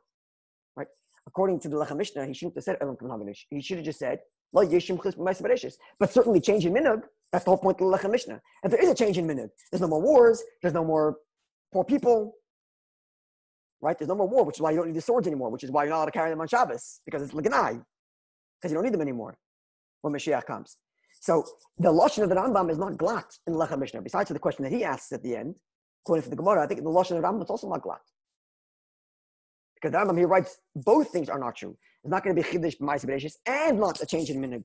Right? 0.76 0.87
According 1.26 1.61
to 1.61 1.68
the 1.68 1.76
Lechem 1.76 1.97
Mishnah, 1.97 2.26
he 2.26 2.34
shouldn't 2.34 2.55
have 2.57 2.64
said 2.64 2.76
El 2.80 2.95
Kavan 2.97 3.11
Haganog. 3.11 3.34
He 3.49 3.61
should 3.62 3.78
have 3.78 3.87
just 3.87 3.99
said 3.99 4.20
Lo 4.53 4.64
Yeshim 4.64 5.03
Chus 5.03 5.14
Ma'aseh 5.14 5.43
Bereshis. 5.43 5.74
But 5.99 6.12
certainly 6.12 6.41
change 6.41 6.66
in 6.66 6.74
Minug, 6.74 7.03
that's 7.32 7.45
the 7.45 7.51
whole 7.51 7.59
point 7.59 7.80
of 7.80 7.91
the 7.91 7.97
Lechem 7.97 8.11
Mishnah. 8.11 8.41
If 8.62 8.70
there 8.70 8.82
is 8.82 8.91
a 8.91 8.95
change 8.95 9.16
in 9.16 9.26
Minug, 9.26 9.49
there's 9.72 9.80
no 9.80 9.89
more 9.89 10.03
wars, 10.03 10.43
there's 10.61 10.74
no 10.74 10.84
more 10.84 11.16
poor 11.72 11.84
people, 11.84 12.34
right? 13.80 13.99
There's 13.99 14.09
no 14.09 14.14
more 14.14 14.28
war, 14.28 14.45
which 14.45 14.57
is 14.59 14.61
why 14.61 14.70
you 14.72 14.76
don't 14.76 14.89
need 14.89 14.97
the 14.97 15.01
swords 15.01 15.26
anymore, 15.26 15.51
which 15.51 15.64
is 15.64 15.70
why 15.70 15.84
you're 15.84 15.91
not 15.91 15.97
allowed 15.97 16.07
to 16.07 16.12
carry 16.12 16.30
them 16.30 16.41
on 16.41 16.49
Shabbos, 16.49 17.01
because 17.05 17.22
it's 17.22 17.32
Laganai, 17.32 17.82
because 18.66 18.72
you 18.72 18.76
don't 18.76 18.84
need 18.84 18.94
them 18.94 19.00
anymore 19.00 19.38
when 20.02 20.12
Mashiach 20.12 20.44
comes. 20.44 20.76
So 21.20 21.44
the 21.78 21.92
Lashon 21.92 22.24
of 22.24 22.28
the 22.28 22.34
Rambam 22.34 22.70
is 22.70 22.78
not 22.78 22.92
glatt 22.94 23.38
in 23.46 23.54
Lechem 23.54 23.78
Mishnah. 23.78 24.02
Besides 24.02 24.30
the 24.30 24.38
question 24.38 24.64
that 24.64 24.72
he 24.72 24.84
asks 24.84 25.12
at 25.12 25.22
the 25.22 25.36
end, 25.36 25.54
according 26.04 26.24
to 26.24 26.30
the 26.30 26.36
Gemara, 26.36 26.64
I 26.64 26.66
think 26.66 26.82
the 26.82 26.90
Lashon 26.90 27.16
of 27.16 27.22
the 27.22 27.28
Rambam 27.28 27.42
is 27.42 27.50
also 27.50 27.68
not 27.68 27.82
glatt. 27.82 28.04
Because 29.74 29.92
the 29.92 29.98
Rambam, 29.98 30.18
he 30.18 30.24
writes 30.24 30.58
both 30.74 31.10
things 31.10 31.28
are 31.28 31.38
not 31.38 31.54
true. 31.56 31.76
It's 32.02 32.10
not 32.10 32.24
going 32.24 32.34
to 32.34 32.42
be 32.42 32.48
Chiddush 32.48 32.78
B'mais 32.78 33.34
and 33.46 33.78
not 33.80 34.02
a 34.02 34.06
change 34.06 34.30
in 34.30 34.40
Minig. 34.40 34.64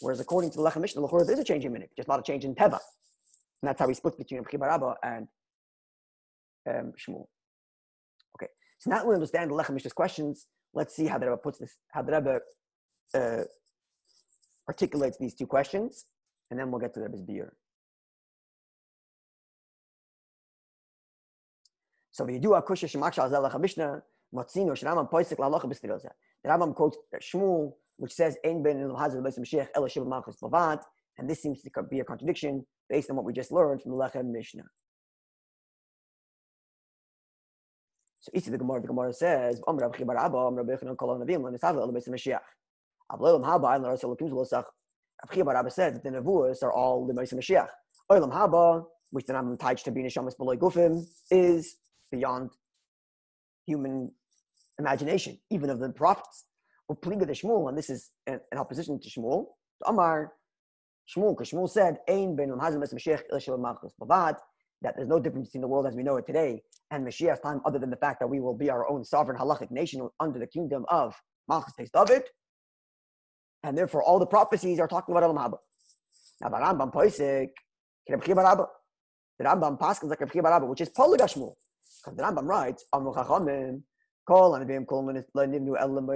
Whereas 0.00 0.20
according 0.20 0.50
to 0.50 0.58
the 0.58 0.62
Lechem 0.62 0.82
Mishnah, 0.82 1.06
there 1.08 1.32
is 1.32 1.38
a 1.38 1.44
change 1.44 1.64
in 1.64 1.72
Minig, 1.72 1.88
just 1.96 2.08
not 2.08 2.20
a 2.20 2.22
change 2.22 2.44
in 2.44 2.54
Teva. 2.54 2.78
And 3.60 3.68
that's 3.68 3.80
how 3.80 3.88
he 3.88 3.94
splits 3.94 4.16
between 4.16 4.44
Chibar 4.44 4.94
and 5.02 5.28
um, 6.68 6.92
Shmuel. 6.96 7.26
Okay, 8.36 8.48
so 8.78 8.90
now 8.90 9.04
we 9.04 9.14
understand 9.14 9.50
the 9.50 9.54
Lechem 9.54 9.74
Mishnah's 9.74 9.92
questions. 9.92 10.46
Let's 10.74 10.94
see 10.94 11.06
how 11.06 11.18
the 11.18 11.26
Rebbe 11.26 11.38
puts 11.38 11.58
this, 11.58 11.76
how 11.90 12.02
the 12.02 12.12
Rebbe 12.12 12.40
uh, 13.14 13.44
articulates 14.68 15.18
these 15.18 15.34
two 15.34 15.46
questions, 15.46 16.04
and 16.50 16.58
then 16.58 16.70
we'll 16.70 16.80
get 16.80 16.94
to 16.94 17.00
the 17.00 17.06
Rebbe's 17.06 17.22
beer. 17.22 17.54
So 22.10 22.24
we 22.24 22.38
do 22.38 22.54
a 22.54 22.62
kusha 22.62 22.88
shemakshal 22.88 23.26
azel 23.26 23.42
lechabishna 23.48 24.02
matzino 24.34 24.72
shenamam 24.72 25.08
poisik 25.10 25.36
lalocha 25.36 25.66
b'stiroza. 25.66 26.10
The 26.42 26.50
Rambam 26.50 26.74
quotes 26.74 26.98
Shmuel, 27.22 27.72
which 27.96 28.12
says 28.12 28.36
"Ein 28.44 28.62
ben 28.62 28.92
hazar 28.96 29.22
b'es 29.22 29.38
Mashiach 29.38 29.68
ela 29.74 29.88
shiva 29.88 30.04
malchus 30.04 30.36
bavad," 30.42 30.80
and 31.16 31.30
this 31.30 31.40
seems 31.40 31.62
to 31.62 31.70
be 31.88 32.00
a 32.00 32.04
contradiction 32.04 32.66
based 32.88 33.10
on 33.10 33.16
what 33.16 33.24
we 33.24 33.32
just 33.32 33.52
learned 33.52 33.82
from 33.82 33.92
the 33.92 33.96
Lechem 33.96 34.32
Mishnah. 34.32 34.64
So 38.28 38.32
each 38.34 38.46
of 38.46 38.52
the 38.52 38.58
Gemara, 38.58 38.82
the 38.82 38.88
Gemara 38.88 39.12
says, 39.14 39.62
"Om 39.66 39.78
Rav 39.78 39.92
Chibar 39.92 40.16
Abba, 40.16 40.36
Om 40.36 40.56
Rabbi 40.56 40.72
Yochanan 40.72 40.98
Kol 40.98 41.18
Navim, 41.18 41.40
Lenisavle 41.40 41.80
El 41.80 41.92
Beis 41.92 42.08
Mashiach." 42.08 42.40
Ablolam 43.10 43.42
Haba, 43.42 43.76
and 43.76 43.84
Rav 43.84 43.98
Elokim 43.98 44.28
Zolosach. 44.28 44.64
Rav 45.22 45.30
Chibar 45.30 45.54
Abba 45.54 45.70
says 45.70 45.94
that 45.94 46.02
the 46.02 46.10
Nevuas 46.10 46.62
are 46.62 46.70
all 46.70 47.08
Beis 47.08 47.32
Mashiach. 47.32 47.68
Olam 48.10 48.30
Haba, 48.30 48.84
which 49.12 49.24
the 49.24 49.32
Rambam 49.32 49.56
Taich 49.56 49.82
to 49.84 49.90
be 49.90 50.02
Neshamas 50.02 50.36
Beloy 50.36 50.56
Gufim, 50.56 51.06
is 51.30 51.76
beyond 52.10 52.50
human 53.64 54.12
imagination, 54.78 55.38
even 55.48 55.70
of 55.70 55.78
the 55.78 55.88
prophets. 55.88 56.44
Or 56.86 56.96
Pliga 56.96 57.26
the 57.26 57.32
Shmuel, 57.32 57.70
and 57.70 57.78
this 57.78 57.88
is 57.88 58.10
in 58.26 58.40
opposition 58.58 59.00
to 59.00 59.08
Shmuel. 59.08 59.46
To 59.80 59.88
Amar 59.88 60.34
Shmuel, 61.08 61.34
because 61.34 61.50
Shmuel 61.50 61.70
said, 61.70 62.00
"Ein 62.06 62.36
ben 62.36 62.50
Hazim 62.50 62.82
Mashiach 62.82 63.22
El 63.32 63.38
Shalom 63.38 63.62
Malchus 63.62 63.94
Bavad." 63.98 64.36
That 64.82 64.94
there's 64.96 65.08
no 65.08 65.18
difference 65.18 65.48
between 65.48 65.62
the 65.62 65.68
world 65.68 65.86
as 65.86 65.94
we 65.94 66.02
know 66.02 66.16
it 66.16 66.26
today 66.26 66.62
and 66.90 67.06
Mashiach's 67.06 67.40
time, 67.40 67.60
other 67.64 67.78
than 67.78 67.90
the 67.90 67.96
fact 67.96 68.20
that 68.20 68.28
we 68.28 68.40
will 68.40 68.54
be 68.56 68.70
our 68.70 68.88
own 68.88 69.04
sovereign 69.04 69.38
halachic 69.38 69.70
nation 69.70 70.08
under 70.20 70.38
the 70.38 70.46
kingdom 70.46 70.84
of 70.88 71.14
Malchus 71.48 71.90
David. 71.92 72.22
And 73.62 73.76
therefore, 73.76 74.02
all 74.02 74.18
the 74.18 74.26
prophecies 74.26 74.78
are 74.78 74.86
talking 74.86 75.14
about 75.14 75.24
Elam 75.24 75.36
Haba. 75.36 75.58
Now, 76.40 76.48
Rambam 76.50 76.92
Poisik, 76.92 77.48
the 78.06 78.16
Rambam 79.44 79.78
Paschal 79.78 80.08
which 80.68 80.80
is 80.80 80.88
Polygashmul. 80.90 81.54
Because 82.04 82.16
the 82.16 82.22
Rambam 82.22 82.46
writes, 82.46 82.84
Amru 82.94 83.12
Chachamim, 83.12 83.82
Kol 84.26 84.52
Anavim 84.52 84.86
Kol 84.86 85.04
Lenivnu 85.04 85.76
Elam 85.80 86.06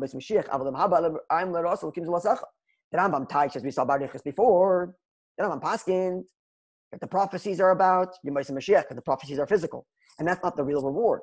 Bes 0.00 0.14
Mashiach, 0.14 0.48
Avalam 0.48 0.74
Haba 0.74 1.16
I'm 1.30 1.52
Lerosel 1.52 1.94
Kim 1.94 2.04
Zulasacha. 2.04 2.42
The 2.90 2.98
Rambam 2.98 3.28
Taich, 3.28 3.56
as 3.56 3.62
we 3.62 3.70
saw 3.70 3.84
Barichas 3.86 4.24
before, 4.24 4.94
the 5.38 5.44
Rambam 5.44 5.60
Paskin, 5.62 6.24
that 6.96 7.06
the 7.06 7.10
prophecies 7.18 7.60
are 7.60 7.72
about 7.72 8.08
Yemais 8.26 8.50
Mashiach, 8.50 8.82
because 8.82 8.96
the 8.96 9.02
prophecies 9.02 9.38
are 9.38 9.46
physical. 9.46 9.86
And 10.18 10.26
that's 10.26 10.42
not 10.42 10.56
the 10.56 10.64
real 10.64 10.82
reward. 10.82 11.20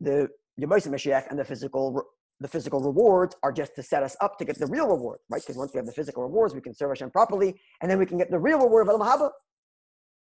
The 0.00 0.28
Yemais 0.60 0.88
Mashiach 0.88 1.30
and 1.30 1.38
the 1.38 1.44
physical 1.44 2.02
the 2.40 2.48
physical 2.48 2.80
rewards 2.80 3.36
are 3.44 3.52
just 3.52 3.76
to 3.76 3.84
set 3.84 4.02
us 4.02 4.16
up 4.20 4.36
to 4.36 4.44
get 4.44 4.58
the 4.58 4.66
real 4.66 4.88
reward, 4.88 5.20
right? 5.30 5.40
Because 5.40 5.56
once 5.56 5.72
we 5.72 5.78
have 5.78 5.86
the 5.86 5.92
physical 5.92 6.24
rewards, 6.24 6.56
we 6.56 6.60
can 6.60 6.74
serve 6.74 6.90
Hashem 6.90 7.10
properly, 7.10 7.60
and 7.80 7.88
then 7.88 8.00
we 8.00 8.06
can 8.06 8.18
get 8.18 8.32
the 8.32 8.38
real 8.40 8.58
reward 8.58 8.88
of 8.88 8.92
Elam 8.92 9.06
Haba. 9.06 9.30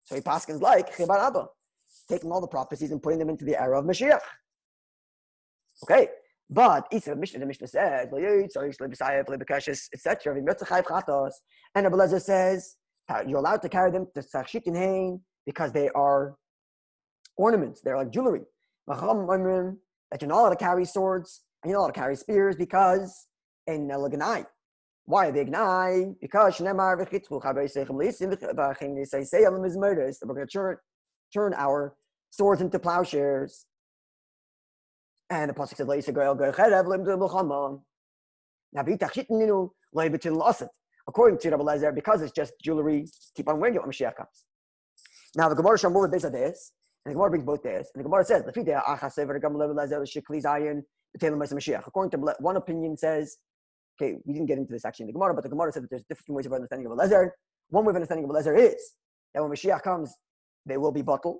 So 0.03 0.13
he 0.13 0.21
paskins 0.21 0.61
like 0.61 0.95
Chibar 0.95 1.17
Abba, 1.17 1.47
taking 2.07 2.31
all 2.31 2.39
the 2.39 2.47
prophecies 2.47 2.91
and 2.91 3.01
putting 3.01 3.17
them 3.17 3.29
into 3.29 3.43
the 3.43 3.59
era 3.59 3.79
of 3.79 3.85
Mashiach. 3.85 4.19
Okay, 5.83 6.09
but 6.47 6.85
Isa 6.93 7.15
Mishnah, 7.15 7.39
the 7.39 7.47
Mishnah 7.47 7.67
says, 7.67 8.07
etc. 9.93 10.35
And 11.73 11.87
Abelazar 11.87 12.21
says 12.21 12.75
Uh, 13.11 13.23
you're 13.27 13.39
allowed 13.39 13.61
to 13.61 13.69
carry 13.69 13.91
them 13.91 14.07
to 14.15 14.21
Sachshit 14.21 14.63
in 14.63 15.19
because 15.45 15.71
they 15.73 15.89
are 15.89 16.35
ornaments, 17.35 17.81
they're 17.81 17.97
like 17.97 18.11
jewelry. 18.11 18.41
That 18.87 20.21
you're 20.21 20.29
not 20.29 20.39
allowed 20.39 20.49
to 20.49 20.55
carry 20.55 20.85
swords 20.85 21.41
and 21.61 21.69
you're 21.69 21.77
not 21.77 21.85
allowed 21.85 21.93
to 21.93 21.99
carry 21.99 22.15
spears 22.15 22.55
because 22.55 23.27
in 23.67 23.87
Laganai. 23.87 24.45
Why 25.05 25.27
are 25.27 25.31
they 25.31 25.45
gnai? 25.45 26.15
Because 26.21 26.57
Shnemar. 26.57 26.97
We're 26.97 27.05
going 30.33 30.47
to 30.47 30.51
turn, 30.51 30.77
turn 31.33 31.53
our 31.55 31.95
swords 32.29 32.61
into 32.61 32.79
plowshares. 32.79 33.65
And 35.29 35.49
the 35.49 35.53
pasuk 35.53 35.77
says, 35.77 35.87
"Leisa 35.87 36.13
goyel 36.13 36.37
goycherev 36.37 36.87
lim 36.87 37.05
to 37.05 37.15
l'chama." 37.15 37.81
Now 38.73 38.83
v'itach 38.83 39.13
shitninu 39.13 39.69
leibetin 39.95 40.37
losit. 40.37 40.69
According 41.11 41.39
to 41.39 41.49
Rabbi 41.49 41.63
Lezer, 41.63 41.93
because 41.93 42.21
it's 42.21 42.31
just 42.31 42.53
jewelry, 42.63 43.05
keep 43.35 43.49
on 43.49 43.59
wearing 43.59 43.75
it 43.75 43.81
when 43.81 43.91
Mashiach 43.91 44.15
comes. 44.15 44.37
Now 45.35 45.49
the 45.49 45.55
Gemara 45.55 45.77
Shamur 45.77 46.09
based 46.09 46.25
on 46.25 46.31
this, 46.31 46.71
and 47.03 47.11
the 47.11 47.15
Gemara 47.15 47.31
brings 47.31 47.45
both 47.45 47.63
this, 47.63 47.89
and 47.93 47.99
the 48.01 48.07
Gemara 48.07 48.23
says, 48.23 48.43
"Lefidei 48.43 48.81
achasever 48.83 49.41
gam 49.41 49.55
level 49.57 49.75
lezer 49.75 50.01
shikli 50.13 50.41
zayin 50.41 50.83
Mashiach." 51.21 51.85
According 51.85 52.11
to 52.11 52.35
one 52.39 52.55
opinion 52.55 52.95
says 52.95 53.37
Okay, 54.01 54.17
we 54.25 54.33
didn't 54.33 54.47
get 54.47 54.57
into 54.57 54.73
this 54.73 54.85
actually 54.85 55.03
in 55.03 55.07
the 55.07 55.13
Gemara, 55.13 55.33
but 55.33 55.43
the 55.43 55.49
Gemara 55.49 55.71
said 55.71 55.83
that 55.83 55.89
there's 55.89 56.03
different 56.09 56.35
ways 56.35 56.45
of 56.45 56.53
understanding 56.53 56.87
of 56.87 56.97
Elezer. 56.97 57.29
One 57.69 57.85
way 57.85 57.91
of 57.91 57.95
understanding 57.95 58.25
of 58.25 58.31
Elezer 58.31 58.57
is 58.57 58.93
that 59.33 59.41
when 59.43 59.51
Mashiach 59.51 59.81
comes, 59.83 60.15
they 60.65 60.77
will 60.77 60.91
be 60.91 61.01
bottled 61.01 61.37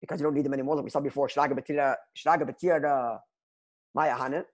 because 0.00 0.20
you 0.20 0.24
don't 0.24 0.34
need 0.34 0.44
them 0.44 0.54
anymore. 0.54 0.76
Like 0.76 0.84
we 0.84 0.90
saw 0.90 1.00
before, 1.00 1.28
Shraga 1.28 1.52
Betira 1.52 3.18
Maya 3.94 4.16
Hanan, 4.16 4.44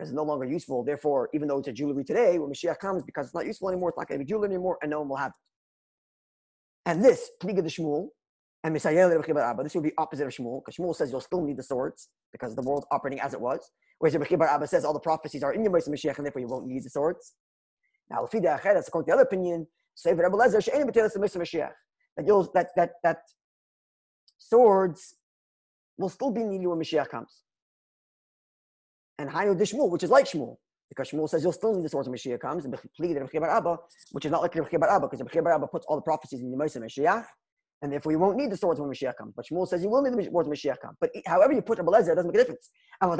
because 0.00 0.08
it's 0.12 0.16
no 0.16 0.22
longer 0.22 0.46
useful. 0.46 0.82
Therefore, 0.82 1.28
even 1.34 1.46
though 1.46 1.58
it's 1.58 1.68
a 1.68 1.72
jewelry 1.72 2.04
today, 2.04 2.38
when 2.38 2.50
Mashiach 2.50 2.78
comes, 2.78 3.02
because 3.02 3.26
it's 3.26 3.34
not 3.34 3.44
useful 3.44 3.68
anymore, 3.68 3.90
it's 3.90 3.98
not 3.98 4.08
going 4.08 4.18
to 4.18 4.24
be 4.24 4.28
jewelry 4.30 4.48
anymore, 4.48 4.78
and 4.80 4.90
no 4.90 5.00
one 5.00 5.10
will 5.10 5.16
have 5.16 5.32
it. 5.32 6.90
And 6.90 7.04
this, 7.04 7.30
Pliga 7.42 7.56
the 7.56 7.68
Shmuel, 7.68 8.08
and 8.64 8.74
Misayel 8.74 9.12
Abba, 9.38 9.62
this 9.62 9.74
would 9.74 9.84
be 9.84 9.92
opposite 9.98 10.26
of 10.26 10.32
Shmuel, 10.32 10.62
because 10.64 10.76
Shmuel 10.76 10.96
says 10.96 11.10
you'll 11.10 11.20
still 11.20 11.42
need 11.42 11.58
the 11.58 11.62
swords 11.62 12.08
because 12.32 12.56
the 12.56 12.62
world's 12.62 12.86
operating 12.90 13.20
as 13.20 13.34
it 13.34 13.40
was. 13.42 13.70
Whereas 13.98 14.16
Rabbi 14.16 14.36
Bar 14.36 14.48
Abba 14.48 14.66
says 14.68 14.86
all 14.86 14.94
the 14.94 15.00
prophecies 15.00 15.42
are 15.42 15.52
in 15.52 15.62
your 15.62 15.70
Mashiach, 15.70 16.16
and 16.16 16.24
therefore 16.24 16.40
you 16.40 16.48
won't 16.48 16.66
need 16.66 16.82
the 16.82 16.88
swords. 16.88 17.34
Now, 18.08 18.24
Lafida 18.24 18.58
Acheres, 18.58 18.88
according 18.88 19.04
to 19.04 19.10
the 19.10 19.12
other 19.12 19.24
opinion, 19.24 19.66
say 19.94 20.14
Rabbi 20.14 20.34
Lezer, 20.34 20.64
She'enim 20.64 20.88
B'telis 20.88 21.14
Mashiach. 21.14 21.72
That 22.16 22.26
you'll 22.26 22.50
that 22.54 22.68
that 22.74 22.92
that 23.04 23.18
swords 24.38 25.16
will 25.98 26.08
still 26.08 26.30
be 26.30 26.42
needed 26.42 26.66
when 26.66 26.78
Mashiach 26.78 27.08
comes. 27.08 27.42
And 29.20 29.28
Hainu 29.28 29.54
Dishmul, 29.54 29.90
which 29.90 30.02
is 30.02 30.08
like 30.08 30.24
Shmuel, 30.24 30.56
because 30.88 31.10
Shmuel 31.10 31.28
says 31.28 31.42
you'll 31.42 31.52
still 31.52 31.74
need 31.74 31.84
the 31.84 31.90
swords 31.90 32.08
when 32.08 32.16
Mashiach 32.16 32.40
comes, 32.40 32.64
and 32.64 32.72
Rabbi 32.98 33.38
Bar 33.38 33.50
Abba, 33.50 33.76
which 34.12 34.24
is 34.24 34.30
not 34.30 34.40
like 34.40 34.54
Rabbi 34.54 34.86
Abba, 34.86 35.08
because 35.08 35.20
Rabbi 35.34 35.50
Abba 35.54 35.66
puts 35.66 35.84
all 35.86 35.96
the 35.96 36.02
prophecies 36.02 36.40
in 36.40 36.50
the 36.50 36.56
Mashiach, 36.56 37.26
and 37.82 37.92
therefore 37.92 38.12
you 38.12 38.18
won't 38.18 38.38
need 38.38 38.50
the 38.50 38.56
swords 38.56 38.80
when 38.80 38.88
Mashiach 38.88 39.16
comes. 39.18 39.34
But 39.36 39.44
Shmuel 39.44 39.68
says 39.68 39.82
you 39.82 39.90
will 39.90 40.00
need 40.00 40.16
the 40.16 40.24
swords 40.30 40.48
when 40.48 40.56
Mashiach 40.56 40.80
comes. 40.80 40.96
But 40.98 41.10
however 41.26 41.52
you 41.52 41.60
put 41.60 41.78
a 41.78 41.84
Belezer, 41.84 42.12
it 42.12 42.14
doesn't 42.14 42.32
make 42.32 42.36
a 42.36 42.38
difference. 42.38 42.70
And 43.02 43.10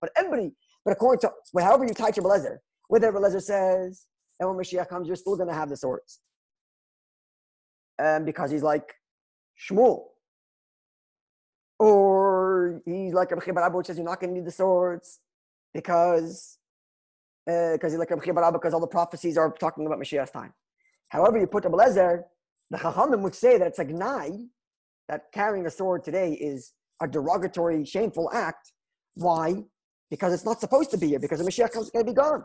But 0.00 0.10
everybody, 0.16 0.52
but 0.84 0.92
according 0.92 1.20
to 1.22 1.32
well, 1.52 1.64
however 1.64 1.86
you 1.86 1.94
tie 1.94 2.12
your 2.14 2.24
Belezer, 2.24 2.58
whether 2.86 3.12
Belezer 3.12 3.42
says 3.42 4.06
that 4.38 4.46
when 4.46 4.56
Mashiach 4.56 4.88
comes, 4.88 5.08
you're 5.08 5.16
still 5.16 5.34
going 5.34 5.48
to 5.48 5.54
have 5.54 5.70
the 5.70 5.76
swords, 5.76 6.20
um, 7.98 8.24
because 8.24 8.52
he's 8.52 8.62
like 8.62 8.94
Shmuel, 9.68 10.04
or 11.80 12.33
he's 12.84 13.12
like 13.12 13.30
Rabbi 13.30 13.68
which 13.68 13.86
says 13.86 13.96
you're 13.96 14.04
not 14.04 14.20
going 14.20 14.32
to 14.32 14.40
need 14.40 14.46
the 14.46 14.52
swords 14.52 15.20
because 15.72 16.58
because 17.46 17.94
uh, 17.94 17.98
like 17.98 18.08
because 18.08 18.74
all 18.74 18.80
the 18.80 18.86
prophecies 18.86 19.36
are 19.36 19.52
talking 19.52 19.86
about 19.86 19.98
Mashiach's 19.98 20.30
time. 20.30 20.52
However, 21.08 21.38
you 21.38 21.46
put 21.46 21.64
Rabbi 21.64 21.76
Lezer, 21.76 22.22
the 22.70 22.78
Chachamim 22.78 23.20
would 23.20 23.34
say 23.34 23.58
that 23.58 23.66
it's 23.66 23.78
a 23.78 23.84
gnai, 23.84 24.46
that 25.08 25.30
carrying 25.32 25.66
a 25.66 25.70
sword 25.70 26.02
today 26.02 26.32
is 26.32 26.72
a 27.02 27.06
derogatory, 27.06 27.84
shameful 27.84 28.30
act. 28.32 28.72
Why? 29.14 29.62
Because 30.10 30.32
it's 30.32 30.44
not 30.44 30.60
supposed 30.60 30.90
to 30.92 30.98
be 30.98 31.08
here, 31.08 31.18
because 31.18 31.38
the 31.38 31.44
Mashiach 31.44 31.76
is 31.76 31.90
going 31.90 32.06
to 32.06 32.12
be 32.12 32.14
gone. 32.14 32.44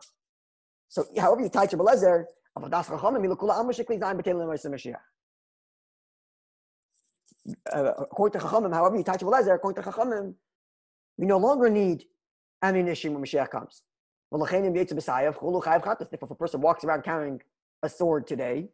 So, 0.90 1.06
however 1.18 1.42
you 1.42 1.50
tie 1.50 1.68
to 1.68 1.78
Rabbi 1.78 1.94
Lezer, 1.96 2.26
uh, 7.74 7.94
according 7.98 8.40
to 8.40 8.46
Chachamim, 8.46 8.74
however 8.74 8.98
you 8.98 9.04
touch 9.04 9.22
Lezer, 9.22 9.56
according 9.56 9.82
to 9.84 9.90
Chachamim, 9.90 10.36
we 11.18 11.26
no 11.26 11.38
longer 11.38 11.70
need 11.70 12.06
ammunition 12.62 13.14
when 13.14 13.24
Mashiach 13.24 13.50
comes. 13.50 13.82
If 14.32 14.42
a 16.22 16.36
person 16.36 16.62
walks 16.62 16.84
around 16.84 17.04
carrying 17.04 17.42
a 17.82 17.90
sword 17.90 18.28
today, 18.28 18.70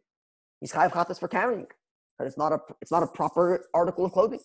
he's 0.60 0.72
chayav 0.72 0.92
chatas 0.92 1.18
for 1.18 1.28
carrying, 1.28 1.66
but 2.18 2.26
it's 2.26 2.36
not 2.36 2.52
a 2.52 2.58
it's 2.82 2.90
not 2.90 3.02
a 3.02 3.06
proper 3.06 3.64
article 3.72 4.04
of 4.04 4.12
clothing. 4.12 4.40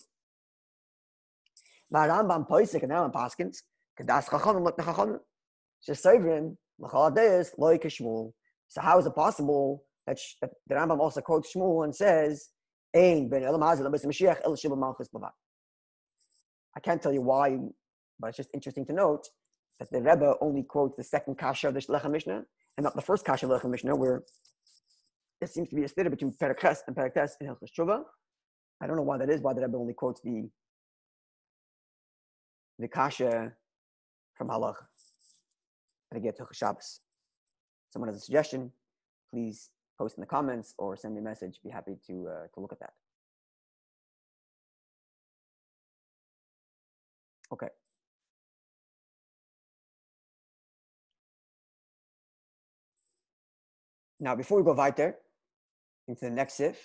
Rambam 1.94 2.48
poisik 2.48 2.84
and 2.84 2.92
in 2.94 3.12
Paskins, 3.12 3.58
kadas 4.00 4.30
chachamim 4.30 4.64
like 4.64 4.78
the 4.78 4.84
chachamim. 4.84 5.20
Shesayvrim 5.88 6.56
l'chaladeis 6.80 7.50
loy 7.58 7.78
kishmul. 7.78 8.32
So 8.70 8.80
how 8.80 8.98
is 9.00 9.06
it 9.06 9.14
possible 9.14 9.84
that 10.08 10.18
the 10.40 10.76
Rambam 10.76 11.00
also 11.00 11.20
quotes 11.20 11.54
Shmuel 11.54 11.84
and 11.84 11.94
says 11.94 12.50
I 16.76 16.80
can't 16.82 17.02
tell 17.02 17.14
you 17.14 17.22
why, 17.22 17.58
but 18.20 18.28
it's 18.28 18.38
just 18.38 18.50
interesting 18.54 18.86
to 18.88 18.94
note 18.94 19.28
that 19.80 19.90
the 19.92 20.02
Rebbe 20.02 20.36
only 20.42 20.64
quotes 20.64 20.96
the 20.98 21.04
second 21.04 21.38
kasha 21.38 21.70
of 21.70 21.74
the 21.74 21.80
Shlecha 21.80 22.10
Mishnah 22.12 22.44
and 22.78 22.84
not 22.84 22.96
the 22.96 23.02
first 23.02 23.26
kasha 23.26 23.46
of 23.46 23.52
the 23.52 23.60
Shlecha 23.60 23.72
Mishnah, 23.72 23.96
where 23.96 24.24
there 25.40 25.48
seems 25.48 25.70
to 25.70 25.76
be 25.76 25.84
a 25.84 25.88
stira 25.88 26.10
between 26.10 26.32
Perakhes 26.34 26.80
and 26.88 26.96
Peraktes 26.96 27.32
in 27.40 27.48
Hilchas 27.48 27.72
Tshuva. 27.78 28.04
I 28.82 28.88
don't 28.88 28.96
know 28.96 29.04
why 29.04 29.18
that 29.18 29.30
is, 29.30 29.42
why 29.42 29.54
the 29.54 29.62
Rebbe 29.62 29.78
only 29.78 29.94
quotes 29.94 30.22
the 30.22 30.50
the 32.80 32.88
kasha 32.88 33.54
from 34.36 34.50
Halach 34.50 34.76
and 36.12 36.24
get 36.24 36.36
to 36.38 36.46
Shabbos. 36.52 37.00
Someone 37.92 38.10
has 38.10 38.18
a 38.18 38.22
suggestion, 38.22 38.72
please 39.32 39.70
post 40.02 40.18
in 40.18 40.22
the 40.22 40.28
comments 40.28 40.74
or 40.80 40.96
send 40.96 41.14
me 41.14 41.20
a 41.20 41.24
message. 41.24 41.60
Be 41.64 41.70
happy 41.70 41.96
to, 42.08 42.28
uh, 42.28 42.48
to 42.54 42.60
look 42.60 42.74
at 42.74 42.80
that. 42.80 42.94
Okay. 47.54 47.68
Now, 54.20 54.36
before 54.36 54.58
we 54.58 54.64
go 54.64 54.74
weiter 54.74 55.18
into 56.08 56.26
the 56.26 56.32
next 56.32 56.54
sif, 56.56 56.78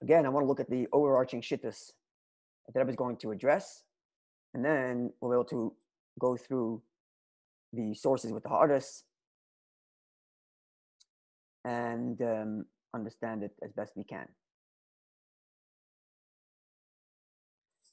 again, 0.00 0.24
I 0.24 0.28
want 0.28 0.44
to 0.44 0.48
look 0.48 0.60
at 0.60 0.70
the 0.70 0.86
overarching 0.92 1.42
shittas 1.42 1.90
that 2.68 2.78
Rebbe 2.78 2.90
is 2.90 2.96
going 2.96 3.16
to 3.18 3.32
address, 3.32 3.82
and 4.54 4.64
then 4.64 5.12
we'll 5.20 5.32
be 5.32 5.34
able 5.34 5.44
to 5.56 5.74
go 6.20 6.36
through 6.36 6.80
the 7.72 7.94
sources 7.94 8.32
with 8.32 8.44
the 8.44 8.48
hardest 8.48 9.04
and 11.70 12.20
um, 12.22 12.64
understand 12.94 13.42
it 13.42 13.52
as 13.62 13.72
best 13.72 13.92
we 13.96 14.04
can. 14.04 14.26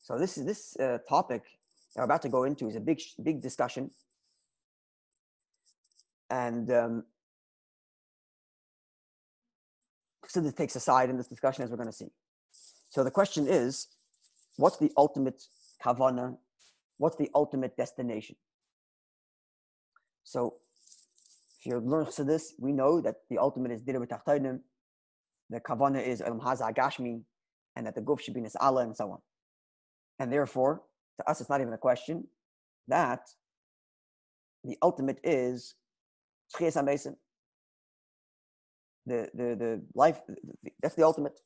So 0.03 0.17
this 0.17 0.37
is 0.37 0.45
this 0.45 0.77
uh, 0.79 0.97
topic 1.07 1.43
that 1.93 2.01
we're 2.01 2.05
about 2.05 2.23
to 2.23 2.29
go 2.29 2.43
into 2.43 2.67
is 2.67 2.75
a 2.75 2.79
big 2.89 2.99
big 3.21 3.41
discussion, 3.41 3.91
and 6.29 6.71
um, 6.71 7.03
this 10.33 10.53
takes 10.53 10.75
a 10.75 10.79
side 10.79 11.09
in 11.09 11.17
this 11.17 11.27
discussion 11.27 11.63
as 11.63 11.69
we're 11.69 11.83
going 11.83 11.93
to 11.95 11.99
see. 12.03 12.11
So 12.89 13.03
the 13.03 13.11
question 13.11 13.47
is, 13.47 13.87
what's 14.55 14.77
the 14.77 14.91
ultimate 14.97 15.43
kavana? 15.83 16.37
What's 16.97 17.17
the 17.17 17.29
ultimate 17.35 17.77
destination? 17.77 18.37
So 20.23 20.55
you 21.67 21.79
learn 21.79 22.07
this, 22.25 22.53
we 22.57 22.71
know 22.71 23.01
that 23.01 23.15
the 23.29 23.37
ultimate 23.37 23.71
is 23.71 23.81
Dira 23.81 24.05
B'Tachtainim, 24.05 24.59
the 25.49 25.59
Kavana 25.59 26.05
is 26.05 26.21
Elam 26.21 26.39
Haza 26.39 26.73
Agashmi, 26.73 27.21
and 27.75 27.85
that 27.85 27.95
the 27.95 28.01
Guf 28.01 28.19
should 28.21 28.33
be 28.33 28.41
Nis'ala, 28.41 28.83
and 28.83 28.95
so 28.95 29.11
on. 29.11 29.19
And 30.19 30.31
therefore, 30.31 30.81
to 31.19 31.29
us, 31.29 31.41
it's 31.41 31.49
not 31.49 31.61
even 31.61 31.73
a 31.73 31.77
question 31.77 32.27
that 32.87 33.27
the 34.63 34.77
ultimate 34.81 35.19
is 35.23 35.75
Tchias 36.55 36.75
HaMesim. 36.75 37.15
The, 39.05 39.29
the, 39.33 39.55
the 39.55 39.81
life, 39.93 40.19
that's 40.81 40.95
the 40.95 41.05
ultimate. 41.05 41.39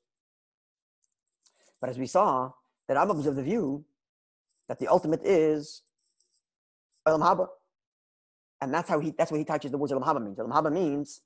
But 1.79 1.89
as 1.89 1.97
we 1.97 2.07
saw, 2.07 2.51
that 2.87 2.97
Rambam 2.97 3.17
was 3.17 3.27
of 3.27 3.35
the 3.35 3.43
view 3.43 3.85
that 4.67 4.79
the 4.79 4.87
ultimate 4.87 5.21
is 5.23 5.81
Elam 7.05 7.21
Haba. 7.21 7.47
And 8.61 8.73
that's 8.73 8.89
how 8.89 8.99
he 8.99 9.13
that's 9.17 9.31
what 9.31 9.39
he 9.39 9.43
touches 9.43 9.71
the 9.71 9.77
words 9.77 9.91
Elam 9.91 10.03
Haba 10.03 10.23
means. 10.23 10.39
Elam 10.39 10.51
Haba 10.51 10.71
means 10.71 11.21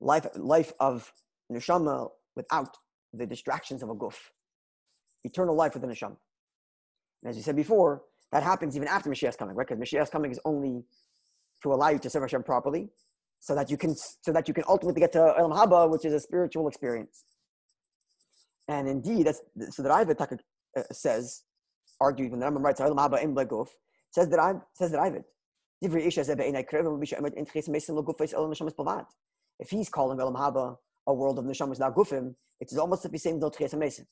life 0.00 0.26
life 0.36 0.72
of 0.78 1.12
neshama 1.50 2.08
without 2.36 2.76
the 3.12 3.26
distractions 3.26 3.82
of 3.82 3.88
a 3.88 3.94
guf. 3.94 4.16
Eternal 5.24 5.54
life 5.54 5.74
within 5.74 5.90
neshama. 5.90 6.16
And 7.22 7.30
as 7.30 7.36
you 7.36 7.42
said 7.42 7.56
before, 7.56 8.02
that 8.32 8.42
happens 8.42 8.76
even 8.76 8.88
after 8.88 9.10
Mashiach's 9.10 9.36
coming, 9.36 9.56
right? 9.56 9.66
Because 9.66 9.80
Mashiach's 9.80 10.10
coming 10.10 10.30
is 10.30 10.38
only 10.44 10.84
to 11.62 11.72
allow 11.72 11.88
you 11.88 11.98
to 11.98 12.10
serve 12.10 12.22
Hashem 12.22 12.42
properly, 12.42 12.88
so 13.40 13.54
that 13.54 13.70
you 13.70 13.76
can 13.76 13.94
so 13.96 14.32
that 14.32 14.46
you 14.46 14.54
can 14.54 14.64
ultimately 14.68 15.00
get 15.00 15.12
to 15.12 15.34
Elam 15.38 15.52
Haba, 15.52 15.90
which 15.90 16.04
is 16.04 16.12
a 16.12 16.20
spiritual 16.20 16.68
experience. 16.68 17.24
And 18.68 18.88
indeed, 18.88 19.26
that's 19.26 19.42
so 19.70 19.82
that 19.82 19.90
Ivad 19.90 20.38
uh, 20.76 20.82
says, 20.92 21.42
argued 22.00 22.30
when 22.30 22.40
the 22.40 22.46
Rambam 22.46 22.62
writes 22.62 22.80
Elam 22.80 22.98
Haba 22.98 23.22
in 23.22 23.34
Guf, 23.34 23.68
says 24.10 24.28
that 24.28 24.38
I 24.38 24.54
says 24.74 24.92
that 24.92 25.00
If 25.82 25.92
he's 29.70 29.88
calling 29.88 30.20
Elam 30.20 30.34
Haba 30.34 30.76
a 31.06 31.14
world 31.14 31.38
of 31.38 31.44
neshamas 31.46 31.80
now 31.80 31.90
gufim, 31.90 32.34
it's 32.60 32.76
almost 32.76 33.10
the 33.10 33.18
same 33.18 33.40
though 33.40 33.50
Tchias 33.50 33.78
Mason. 33.78 34.06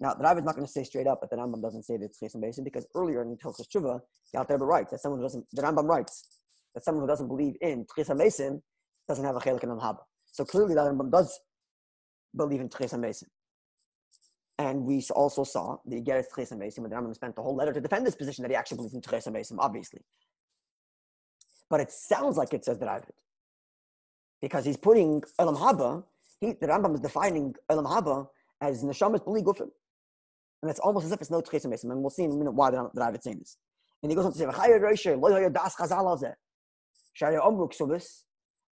Now, 0.00 0.14
the 0.14 0.24
Rav 0.24 0.38
is 0.38 0.44
not 0.44 0.54
going 0.54 0.66
to 0.66 0.72
say 0.72 0.84
straight 0.84 1.06
up, 1.06 1.20
but 1.20 1.28
the 1.28 1.36
Rambam 1.36 1.60
doesn't 1.60 1.82
say 1.84 1.98
that 1.98 2.06
it's 2.06 2.18
Tchias 2.18 2.34
Mason 2.40 2.64
because 2.64 2.86
earlier 2.94 3.20
in 3.22 3.36
Hilchos 3.36 3.68
Tshuva, 3.68 4.00
the 4.32 4.38
Alter 4.38 4.56
writes 4.56 4.90
that 4.90 5.00
someone 5.00 5.20
who 5.20 5.24
doesn't, 5.24 5.44
the 5.52 5.60
Rambam 5.62 5.86
writes 5.86 6.40
that 6.74 6.82
someone 6.82 7.02
who 7.02 7.08
doesn't 7.08 7.28
believe 7.28 7.56
in 7.60 7.84
Tchias 7.84 8.16
Mason 8.16 8.62
doesn't 9.06 9.24
have 9.24 9.36
a 9.36 9.40
chelik 9.40 9.62
in 9.64 9.68
Haba. 9.68 9.98
So 10.32 10.44
clearly, 10.46 10.74
the 10.74 10.80
Rambam 10.80 11.12
does 11.12 11.38
believe 12.34 12.60
in 12.60 12.70
Tchias 12.70 12.98
Mason. 12.98 13.28
And 14.58 14.84
we 14.84 15.04
also 15.14 15.44
saw 15.44 15.76
the 15.86 16.00
Igeres 16.00 16.24
Tchias 16.34 16.56
Mason 16.56 16.82
when 16.82 16.90
the 16.90 16.96
Rambam 16.96 17.14
spent 17.14 17.36
the 17.36 17.42
whole 17.42 17.54
letter 17.54 17.74
to 17.74 17.80
defend 17.80 18.06
this 18.06 18.14
position 18.14 18.42
that 18.42 18.50
he 18.50 18.56
actually 18.56 18.76
believes 18.78 18.94
in 18.94 19.02
Tchias 19.02 19.30
Mason, 19.30 19.58
obviously 19.60 20.00
but 21.72 21.80
it 21.80 21.90
sounds 21.90 22.36
like 22.36 22.52
it 22.52 22.66
says 22.66 22.78
the 22.78 22.84
Ravid. 22.84 23.16
Because 24.42 24.66
he's 24.66 24.76
putting 24.76 25.22
Elam 25.38 25.56
Haba, 25.56 26.04
he, 26.38 26.52
the 26.52 26.66
Rambam 26.66 26.92
is 26.92 27.00
defining 27.00 27.54
Elam 27.70 27.86
Haba 27.86 28.28
as 28.60 28.84
Neshamas 28.84 29.24
B'li 29.24 29.42
Gufim. 29.42 29.70
And 30.60 30.70
it's 30.70 30.80
almost 30.80 31.06
as 31.06 31.12
if 31.12 31.22
it's 31.22 31.30
no 31.30 31.40
Tchis 31.40 31.64
Mesim. 31.64 31.90
And 31.90 32.02
we'll 32.02 32.10
see 32.10 32.24
in 32.24 32.32
a 32.32 32.34
minute 32.34 32.52
why 32.52 32.70
the, 32.70 32.90
Ravid 32.94 33.22
saying 33.22 33.38
this. 33.38 33.56
And 34.02 34.12
he 34.12 34.16
goes 34.16 34.26
on 34.26 34.32
to 34.32 34.38
say, 34.38 34.44
V'chaya 34.44 34.78
Reisha, 34.82 35.18
lo 35.18 35.30
yoya 35.30 35.50
das 35.50 35.74
chazal 35.74 36.06
al 36.10 36.18
zeh. 36.18 36.34
Shari 37.14 37.36
omru 37.36 37.72
ksuvis, 37.72 38.24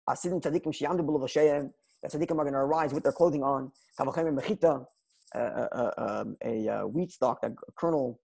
asidim 0.07 0.39
tzadikim 0.39 0.71
shiyamdu 0.71 0.99
b'lo 0.99 1.21
v'sheyem, 1.23 1.71
that 2.03 2.11
tzadikim 2.11 2.37
are 2.37 2.43
going 2.43 2.53
to 2.53 2.59
arise 2.59 2.93
with 2.93 3.01
their 3.01 3.13
clothing 3.13 3.41
on, 3.41 3.71
kavachem 3.99 4.39
mechita, 4.39 4.85
uh, 5.33 5.39
uh, 5.39 5.67
uh, 5.73 6.21
um, 6.21 6.37
a, 6.45 6.67
a, 6.67 6.87
wheat 6.87 7.11
stalk, 7.11 7.41
that 7.41 7.53
kernel 7.75 8.19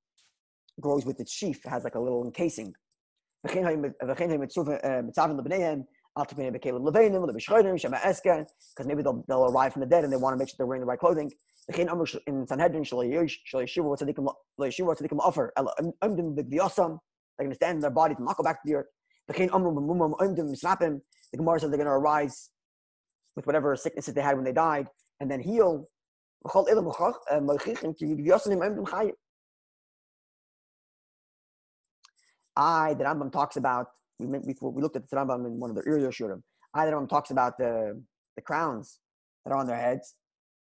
grows 0.79 1.03
with 1.03 1.19
its 1.19 1.33
sheaf, 1.33 1.63
has 1.63 1.83
like 1.83 1.95
a 1.95 1.99
little 1.99 2.23
encasing 2.23 2.75
because 8.75 8.87
maybe 8.87 9.03
they'll, 9.03 9.23
they'll 9.27 9.45
arrive 9.45 9.73
from 9.73 9.81
the 9.81 9.85
dead 9.85 10.03
and 10.03 10.11
they 10.11 10.17
want 10.17 10.33
to 10.33 10.37
make 10.37 10.49
sure 10.49 10.55
they're 10.57 10.65
wearing 10.65 10.81
the 10.81 10.87
right 10.87 10.99
clothing. 10.99 11.31
In 11.69 12.47
Sanhedrin, 12.47 12.83
they're 17.37 17.45
going 17.45 17.51
to 17.51 17.55
stand 17.55 17.75
in 17.75 17.81
their 17.81 17.91
bodies 17.91 18.17
and 18.17 18.25
not 18.25 18.37
go 18.37 18.43
back 18.43 18.63
to 18.63 18.67
the 18.67 18.75
earth. 18.75 18.87
The 19.27 19.33
Gemara 21.37 21.59
says 21.59 21.69
they're 21.69 21.77
going 21.77 21.85
to 21.85 21.91
arise 21.91 22.49
with 23.35 23.45
whatever 23.45 23.75
sicknesses 23.75 24.13
they 24.13 24.21
had 24.21 24.35
when 24.35 24.45
they 24.45 24.53
died 24.53 24.87
and 25.19 25.29
then 25.29 25.41
heal. 25.41 25.87
I, 32.57 32.95
the 32.95 33.03
Rambam 33.03 33.31
talks 33.31 33.55
about, 33.55 33.87
we, 34.19 34.39
before 34.39 34.71
we 34.71 34.81
looked 34.81 34.95
at 34.95 35.07
the 35.09 35.15
Rambam 35.15 35.45
in 35.45 35.59
one 35.59 35.69
of 35.69 35.75
the 35.75 35.83
earlier 35.83 36.09
shiurim. 36.09 36.41
I, 36.73 36.85
the 36.85 36.91
Rambam 36.91 37.07
talks 37.07 37.31
about 37.31 37.57
the, 37.57 38.01
the 38.35 38.41
crowns 38.41 38.99
that 39.45 39.53
are 39.53 39.57
on 39.57 39.67
their 39.67 39.77
heads. 39.77 40.15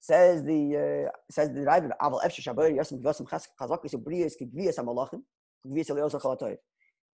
Says 0.01 0.45
the 0.45 1.09
uh, 1.09 1.11
says 1.29 1.53
the 1.53 1.63
Rav 1.63 1.83
Aval 2.01 2.25
Efshe 2.25 2.41
Shabayir 2.41 2.77
Yasim 2.79 3.03
Gvasim 3.03 3.27
Chazak 3.29 3.85
Yisub 3.85 4.05
Briyas 4.05 4.35
Kiviyas 4.41 4.79
Amalachim 4.79 5.23
Kiviyas 5.67 5.91
Eliosah 5.91 6.21
Chalatoy. 6.21 6.57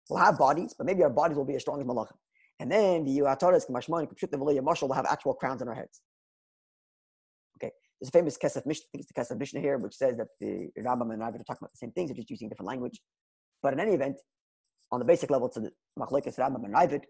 We'll 0.10 0.20
have 0.20 0.38
bodies, 0.38 0.76
but 0.78 0.86
maybe 0.86 1.02
our 1.02 1.10
bodies 1.10 1.38
will 1.38 1.46
be 1.46 1.56
as 1.56 1.62
strong 1.62 1.80
as 1.80 1.88
Malachim. 1.88 2.18
And 2.60 2.70
then 2.70 3.06
the 3.06 3.20
Yuataras 3.20 3.70
Kamashman 3.70 4.10
Kupshut 4.12 4.32
the 4.32 4.38
Mashal 4.38 4.90
will 4.90 4.94
have 4.96 5.06
actual 5.06 5.34
crowns 5.34 5.62
on 5.62 5.70
our 5.70 5.76
heads. 5.76 6.02
Okay. 7.58 7.72
There's 8.02 8.10
a 8.10 8.12
famous 8.12 8.38
Kesef 8.38 8.66
Mishnah, 8.66 8.86
I 8.88 8.98
think 8.98 9.06
it's 9.06 9.12
the 9.14 9.36
Kesef 9.36 9.40
Mishnah 9.40 9.62
here, 9.62 9.78
which 9.78 9.96
says 9.96 10.18
that 10.18 10.28
the 10.42 10.70
Rambam 10.80 11.14
and 11.14 11.22
Ravid 11.22 11.40
are 11.40 11.46
talking 11.46 11.60
about 11.62 11.72
the 11.72 11.78
same 11.78 11.92
things, 11.92 12.10
they're 12.10 12.18
just 12.18 12.30
using 12.30 12.50
different 12.50 12.68
language. 12.68 13.00
But 13.62 13.72
in 13.72 13.80
any 13.80 13.94
event, 13.94 14.18
on 14.94 15.00
the 15.00 15.06
basic 15.06 15.32
level, 15.32 15.50
to 15.50 15.60
the 15.60 15.72
Machlekes 16.00 16.38
Rambam 16.38 16.64
and 16.66 16.74
Ravid, 16.74 17.02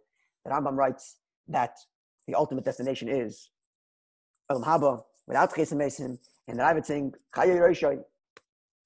the 0.45 0.51
Rambam 0.51 0.75
writes 0.75 1.17
that 1.49 1.75
the 2.27 2.35
ultimate 2.35 2.63
destination 2.63 3.09
is 3.09 3.49
Elam 4.49 4.63
Haba 4.63 5.03
without 5.27 5.53
Chesem 5.53 5.77
Mesim, 5.77 6.17
and 6.47 6.59
the 6.59 6.63
Ravid 6.63 6.85
saying 6.85 7.13
Chaya 7.35 7.55
Yerushay, 7.59 7.99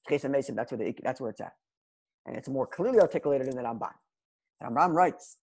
Chesem 0.09 0.31
Mesim, 0.35 0.55
that's 0.55 0.71
where, 0.71 0.79
the, 0.79 0.95
that's 1.03 1.21
where 1.21 1.29
it's 1.29 1.41
at. 1.41 1.53
And 2.25 2.35
it's 2.35 2.49
more 2.49 2.65
clearly 2.65 2.99
articulated 2.99 3.47
in 3.47 3.55
the 3.55 3.61
Ramban. 3.61 3.93
The 4.59 4.67
Rambam 4.67 4.93
writes, 4.93 5.37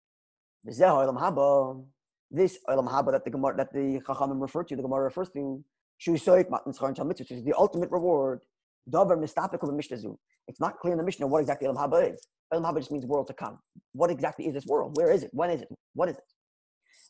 this 0.63 0.79
Olam 0.79 1.17
Haba 1.19 3.11
that 3.11 3.23
the 3.23 3.29
Gemara, 3.29 3.55
that 3.57 3.71
the 3.71 4.01
Chachamim 4.07 4.41
refer 4.41 4.63
to, 4.63 4.75
the 4.75 4.81
Gemara 4.81 5.03
refers 5.03 5.29
to, 5.31 5.63
which 6.05 6.07
is 6.07 7.43
the 7.43 7.53
ultimate 7.55 7.91
reward. 7.91 8.41
It's 8.85 10.59
not 10.59 10.79
clear 10.79 10.93
in 10.93 10.97
the 10.97 11.03
Mishnah 11.03 11.27
what 11.27 11.39
exactly 11.41 11.67
Olam 11.67 11.77
Haba 11.77 12.13
is. 12.13 12.27
Olam 12.53 12.63
Haba 12.63 12.77
just 12.77 12.91
means 12.91 13.05
world 13.05 13.27
to 13.27 13.33
come. 13.33 13.59
What 13.93 14.09
exactly 14.09 14.47
is 14.47 14.53
this 14.53 14.65
world? 14.65 14.95
Where 14.95 15.11
is 15.11 15.23
it? 15.23 15.29
When 15.33 15.49
is 15.49 15.61
it? 15.61 15.67
What 15.93 16.09
is 16.09 16.17
it? 16.17 16.23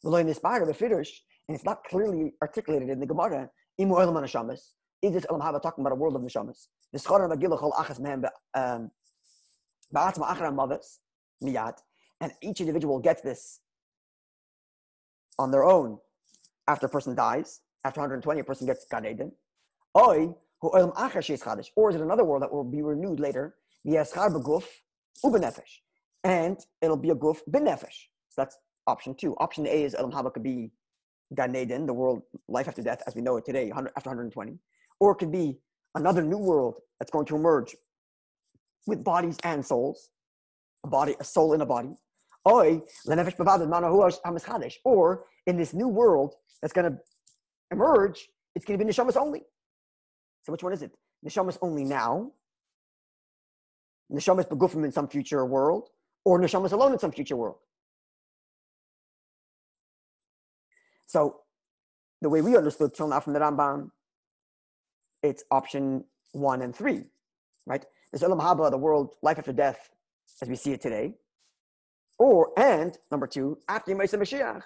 Of 0.06 0.12
the 0.12 0.76
fiddlesh, 0.80 1.10
and 1.48 1.56
it's 1.56 1.64
not 1.64 1.84
clearly 1.86 2.34
articulated 2.42 2.90
in 2.90 3.00
the 3.00 3.06
Gemara. 3.06 3.50
Imu 3.80 3.92
Olam 3.92 4.22
Hashamas. 4.24 4.62
Is 5.02 5.14
this 5.14 5.26
Olam 5.26 5.42
Haba 5.42 5.62
talking 5.62 5.84
about 5.84 5.94
a 5.94 5.96
world 5.96 6.16
of 6.16 6.22
Neshamas? 6.22 6.68
The 6.92 7.00
Scholar 7.00 7.28
Megillah 7.28 7.60
Chol 7.60 7.74
Achas 7.74 8.00
Mehem 8.00 8.24
um, 8.54 8.92
Ba'atzma 9.94 10.28
Achra 10.28 10.54
Mavis 10.54 11.00
Miyad 11.44 11.74
and 12.24 12.32
each 12.42 12.62
individual 12.62 13.00
gets 13.00 13.22
this 13.22 13.60
on 15.38 15.52
their 15.52 15.66
own 15.66 15.98
after 16.68 16.86
a 16.86 16.90
person 16.90 17.16
dies. 17.16 17.60
After 17.86 18.00
120, 18.00 18.40
a 18.40 18.44
person 18.46 18.66
gets 18.66 18.86
Gan 18.90 19.06
Eden. 19.06 19.34
Or 19.94 20.16
is 20.16 20.30
it 21.96 22.02
another 22.02 22.24
world 22.24 22.44
that 22.44 22.54
will 22.54 22.64
be 22.64 22.82
renewed 22.82 23.20
later? 23.20 23.56
And 26.24 26.58
it'll 26.82 26.98
be 26.98 27.10
a 27.10 27.16
guf 27.16 27.40
benefesh. 27.50 28.08
So 28.30 28.38
that's 28.38 28.58
option 28.88 29.16
two. 29.16 29.36
Option 29.38 29.68
A 29.68 29.84
is 29.84 29.94
Elam 29.96 30.12
Haba 30.12 30.34
could 30.34 30.44
be 30.44 30.72
Gan 31.36 31.56
Eden, 31.56 31.86
the 31.86 31.94
world, 31.94 32.22
life 32.48 32.68
after 32.68 32.82
death 32.82 33.02
as 33.08 33.16
we 33.16 33.22
know 33.22 33.38
it 33.38 33.46
today, 33.46 33.72
after 33.72 34.10
120. 34.10 34.60
Or 35.00 35.12
it 35.12 35.16
could 35.16 35.32
be 35.32 35.60
another 35.96 36.22
new 36.24 36.38
world 36.38 36.76
that's 37.00 37.12
going 37.12 37.26
to 37.26 37.36
emerge 37.36 37.76
with 38.88 39.04
bodies 39.04 39.38
and 39.44 39.66
souls, 39.66 40.10
a 40.86 40.90
body, 40.90 41.16
a 41.20 41.24
soul 41.24 41.54
in 41.54 41.62
a 41.62 41.66
body. 41.66 41.96
Or 42.46 42.64
in 45.48 45.58
this 45.58 45.74
new 45.74 45.88
world 45.88 46.36
that's 46.62 46.74
going 46.74 46.92
to 46.92 46.98
emerge, 47.72 48.30
it's 48.56 48.66
going 48.66 48.78
to 48.78 48.86
be 48.86 48.92
neshamas 48.92 49.16
only. 49.18 49.42
So 50.44 50.52
which 50.52 50.64
one 50.64 50.74
is 50.74 50.82
it? 50.82 50.92
Neshamas 51.26 51.58
only 51.62 51.86
now, 51.86 52.34
neshamas 54.12 54.48
begufim 54.48 54.84
in 54.84 54.92
some 54.92 55.08
future 55.08 55.46
world, 55.46 55.90
or 56.26 56.40
neshamas 56.40 56.72
alone 56.72 56.94
in 56.94 57.00
some 57.00 57.12
future 57.12 57.36
world. 57.36 57.58
So 61.06 61.42
the 62.22 62.30
way 62.30 62.42
we 62.42 62.58
understood 62.58 62.94
till 62.94 63.08
now 63.08 63.20
from 63.20 63.34
the 63.34 63.40
Rambam, 63.40 63.92
it's 65.22 65.44
option 65.52 66.06
one 66.32 66.62
and 66.62 66.76
three, 66.76 67.04
right? 67.66 67.86
There's 68.12 68.24
Olam 68.24 68.42
Haba, 68.42 68.72
the 68.72 68.78
world, 68.78 69.16
life 69.22 69.38
after 69.38 69.54
death, 69.54 69.90
as 70.42 70.50
we 70.50 70.56
see 70.56 70.72
it 70.72 70.82
today. 70.82 71.16
Or, 72.18 72.52
and 72.58 72.98
number 73.12 73.28
two, 73.28 73.58
after 73.68 73.94
Yemaisa 73.94 74.16
Mashiach. 74.16 74.62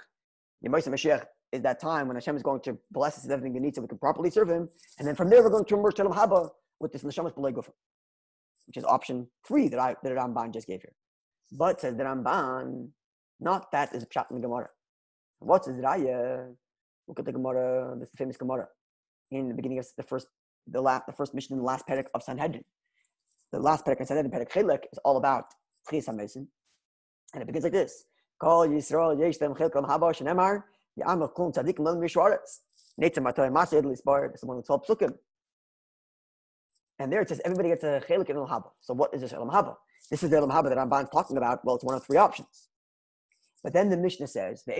Yemaisa 0.66 0.90
Mashiach 0.90 1.26
is 1.52 1.62
that 1.62 1.80
time 1.80 2.08
when 2.08 2.16
Hashem 2.16 2.36
is 2.36 2.44
going 2.44 2.62
to 2.62 2.78
bless 2.92 3.18
us 3.18 3.24
with 3.24 3.32
everything 3.32 3.54
we 3.54 3.60
need 3.60 3.76
so 3.76 3.82
we 3.82 3.88
can 3.88 3.98
properly 3.98 4.30
serve 4.30 4.50
Him. 4.50 4.70
And 5.00 5.08
then 5.08 5.16
from 5.16 5.30
there, 5.30 5.44
we're 5.44 5.50
going 5.50 5.66
to 5.66 5.76
emerge 5.76 5.96
to 5.96 6.04
Elam 6.04 6.14
Haba 6.14 6.50
with 6.80 6.92
this 6.92 7.04
Neshamas 7.04 7.34
B'lei 7.34 7.54
which 8.68 8.78
is 8.78 8.84
option 8.84 9.28
three 9.48 9.68
that, 9.70 9.80
I, 9.80 9.96
that 10.04 10.14
Ramban 10.14 10.54
just 10.54 10.68
gave 10.68 10.82
here. 10.82 10.94
But 11.52 11.82
says 11.82 11.96
the 11.96 12.04
Ramban, 12.04 12.90
not 13.40 13.72
that 13.72 13.96
is 13.96 14.06
Pshat 14.06 14.30
in 14.30 14.38
the 14.38 14.48
Gemara. 14.48 14.70
What 15.40 15.66
says 15.66 15.78
Raya? 15.78 16.54
Look 17.08 17.20
at 17.20 17.26
the 17.26 17.32
Gemara, 17.32 17.96
this 18.00 18.10
famous 18.18 18.38
Gemara, 18.38 18.68
in 19.32 19.48
the 19.48 19.56
beginning 19.56 19.80
of 19.80 19.88
the 19.96 20.04
first, 20.04 20.28
the 20.68 20.82
last, 20.82 21.06
the 21.08 21.14
first 21.14 21.34
mission 21.34 21.54
in 21.54 21.60
the 21.60 21.66
last 21.66 21.88
parak 21.88 22.06
of 22.14 22.22
Sanhedrin. 22.22 22.66
The 23.54 23.60
last 23.60 23.86
parak 23.86 24.02
of 24.02 24.08
Sanhedrin, 24.08 24.32
parak 24.32 24.52
Chelek, 24.52 24.84
is 24.92 25.00
all 25.06 25.16
about 25.18 25.46
Tchis 25.90 26.08
HaMesim, 26.10 26.48
and 27.34 27.44
it 27.44 27.46
begins 27.46 27.64
like 27.64 27.74
this. 27.74 28.04
Kol 28.40 28.68
Yisrael 28.68 29.20
yesh 29.20 29.38
them 29.38 29.54
chilkom 29.54 29.88
haba 29.88 30.14
shenemar 30.14 30.64
ya'am 30.96 31.28
kum 31.36 31.52
tzadikim 31.52 31.80
lel 31.80 31.96
mishwaretz. 31.96 32.60
Netzem 33.02 33.24
matoy 33.24 33.50
masay 33.52 33.80
edel 33.80 33.92
ispar. 33.92 34.32
This 34.32 34.42
is 34.42 34.46
one 34.46 34.58
of 34.58 34.64
the 34.64 34.68
12 34.68 34.86
psukim. 34.86 35.14
And 37.00 37.12
there 37.12 37.22
it 37.22 37.30
says 37.30 37.42
everybody 37.46 37.70
gets 37.70 37.84
a 37.84 38.02
chelik 38.08 38.30
in 38.30 38.36
haba. 38.36 38.72
So 38.82 38.94
what 38.94 39.14
is 39.14 39.22
this 39.22 39.34
elam 39.34 39.50
haba? 39.50 39.76
This 40.10 40.24
is 40.24 40.30
the 40.30 40.38
elam 40.38 40.50
haba 40.50 40.70
that 40.70 40.78
Ramban 40.78 41.12
talking 41.12 41.38
about. 41.38 41.64
Well, 41.64 41.76
it's 41.76 41.84
one 41.84 41.96
of 41.96 42.04
three 42.04 42.18
options. 42.18 42.70
But 43.64 43.74
then 43.74 43.90
the 43.90 43.98
Mishnah 43.98 44.28
says. 44.28 44.64
It 44.68 44.76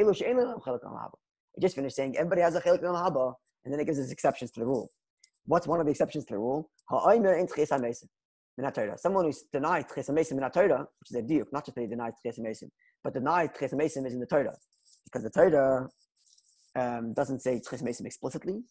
just 1.60 1.76
finished 1.76 1.96
saying 1.96 2.18
everybody 2.18 2.42
has 2.42 2.56
a 2.56 2.62
chelik 2.62 2.80
in 2.80 2.86
haba, 2.86 3.34
and 3.64 3.74
then 3.74 3.80
it 3.80 3.86
gives 3.86 4.00
us 4.00 4.12
exceptions 4.12 4.52
to 4.52 4.60
the 4.62 4.66
rule. 4.66 4.90
What's 5.46 5.68
one 5.68 5.80
of 5.80 5.86
the 5.86 5.92
exceptions 5.92 6.26
to 6.26 6.34
the 6.34 6.40
rule? 6.40 6.70
In. 6.90 7.48
Someone 8.98 9.26
who 9.26 9.34
denies 9.54 9.84
Tches 9.86 10.10
Mesim 10.10 10.40
Minatayra, 10.40 10.80
which 11.00 11.12
is 11.12 11.16
a 11.16 11.22
diuk, 11.22 11.46
not 11.52 11.66
just 11.66 11.76
that 11.76 11.82
he 11.82 11.88
denies 11.88 12.14
Tches 12.26 12.40
Mesim, 12.40 12.70
but 13.04 13.14
denies 13.14 13.50
Tches 13.50 13.74
Mesim 13.74 14.08
is 14.08 14.14
in 14.14 14.20
the 14.20 14.26
Torah. 14.26 14.56
Because 15.06 15.24
the 15.24 15.30
Torah 15.30 15.88
um, 16.76 17.14
doesn't 17.14 17.42
say 17.42 17.60
Tches 17.60 17.84
Mesim 17.84 18.06
explicitly, 18.06 18.64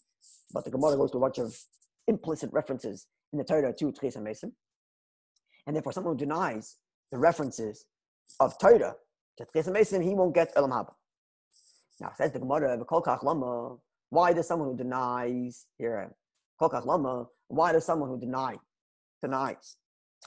but 0.52 0.64
the 0.64 0.70
Gemara 0.70 0.96
goes 0.96 1.12
to 1.12 1.18
a 1.18 1.20
bunch 1.20 1.38
of 1.38 1.56
implicit 2.06 2.50
references 2.52 3.06
in 3.32 3.38
the 3.38 3.44
Torah 3.44 3.72
to 3.72 3.92
Tches 3.92 4.16
Mesim. 4.16 4.52
And 5.66 5.74
therefore, 5.74 5.92
someone 5.92 6.14
who 6.14 6.18
denies 6.18 6.76
the 7.10 7.18
references 7.18 7.84
of 8.40 8.58
Torah 8.58 8.94
to 9.38 9.46
Tches 9.54 9.68
Mesim, 9.68 10.02
he 10.02 10.14
won't 10.14 10.34
get 10.34 10.52
Elam 10.56 10.70
Haba. 10.70 10.92
Now, 12.00 12.12
says 12.16 12.32
the 12.32 12.38
Gemara, 12.38 12.78
why 14.10 14.32
does 14.32 14.46
someone 14.46 14.68
who 14.68 14.76
denies, 14.76 15.66
here, 15.78 16.12
uh, 16.60 16.80
Lama, 16.84 17.26
why 17.48 17.72
does 17.72 17.84
someone 17.84 18.08
who 18.08 18.20
denies 18.20 18.58
denies 19.22 19.76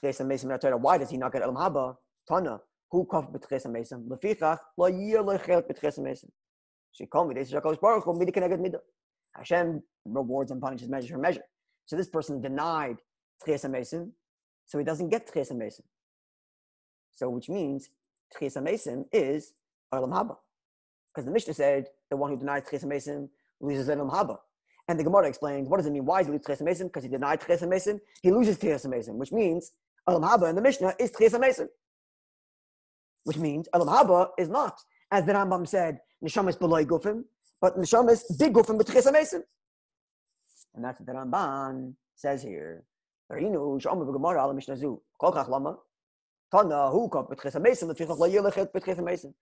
Tchesa 0.02 0.26
Mesim 0.26 0.60
Torah. 0.60 0.78
Why 0.78 0.98
does 0.98 1.10
he 1.10 1.18
not 1.18 1.32
get 1.32 1.42
Elam 1.42 1.56
Haba? 1.56 1.96
Tana, 2.28 2.60
who 2.92 3.08
kaf 3.10 3.32
b'Tchesa 3.32 3.68
Mesim? 3.68 4.08
Lefichach 4.08 4.60
lo 4.78 4.88
yir 4.88 5.22
lo 5.22 5.38
chel 5.38 5.62
b'Tchesa 5.62 6.00
Mesim. 6.00 6.30
She 6.92 7.06
called 7.06 7.30
me. 7.30 7.36
This 7.36 7.50
is 7.50 7.54
Hakadosh 7.54 7.80
Baruch 7.80 8.04
Hu 8.04 8.18
midi 8.18 8.32
keneged 8.32 8.60
midah. 8.60 8.80
Hashem 9.36 9.82
rewards 10.06 10.52
and 10.52 10.62
punishes 10.62 10.90
measure 10.90 11.14
for 11.14 11.20
measure. 11.20 11.44
So 11.90 11.96
this 11.96 12.08
person 12.08 12.40
denied 12.40 12.98
Tchesa 13.44 13.66
Mesim, 13.66 14.12
so 14.68 14.78
he 14.78 14.84
doesn't 14.84 15.10
get 15.10 15.28
Tchesa 15.28 15.54
Mesim. 15.54 15.82
So 17.12 17.32
which 17.32 17.50
means 17.50 17.90
Tchesa 18.32 18.62
Mesim 18.62 19.06
is 19.12 19.54
Elam 19.92 20.12
Haba. 20.12 20.38
Because 21.12 21.26
the 21.26 21.32
Mishnah 21.32 21.56
said 21.56 21.88
the 22.12 22.16
one 22.16 22.30
who 22.30 22.38
denies 22.38 22.62
Tchesa 22.66 22.86
Mesim 22.86 23.30
loses 23.60 23.90
Elam 23.90 24.08
Haba. 24.08 24.38
And 24.88 25.00
the 25.00 25.04
Gemara 25.04 25.30
explains, 25.30 25.68
what 25.68 25.78
does 25.78 25.88
it 25.88 25.92
mean? 25.92 26.06
Why 26.06 26.20
is 26.20 26.28
he 26.28 26.32
lose 26.32 26.42
Tches 26.42 26.62
Mason? 26.62 26.90
Because 26.90 27.02
he 27.02 27.10
denied 27.10 27.42
Tches 27.42 27.68
Mason. 27.68 28.00
He 28.22 28.30
loses 28.30 28.60
Tches 28.60 28.88
Mason, 28.88 29.18
which 29.18 29.32
means 29.32 29.72
Elam 30.08 30.22
Haba 30.22 30.48
in 30.48 30.56
the 30.56 30.62
Mishnah 30.62 30.94
is 31.00 31.10
Tches 31.10 31.40
Mason. 31.40 31.70
Which 33.24 33.38
means 33.38 33.68
Elam 33.74 33.88
Haba 33.88 34.28
is 34.38 34.48
not, 34.48 34.80
as 35.10 35.26
the 35.26 35.34
Rambam 35.34 35.68
said, 35.68 36.02
Neshamas 36.24 36.60
below 36.60 36.86
Gufim, 36.86 37.24
but 37.60 37.80
Neshamas 37.80 38.38
big 38.38 38.54
Gufim 38.54 38.78
with 38.78 38.86
Tches 38.86 39.12
Mason. 39.12 39.44
And 40.76 40.84
that's 40.84 41.00
what 41.00 41.08
the 41.08 41.14
Ramban 41.14 41.94
says 42.16 42.44
here. 42.44 42.84
Mason, 47.62 47.94
Mason. 49.04 49.34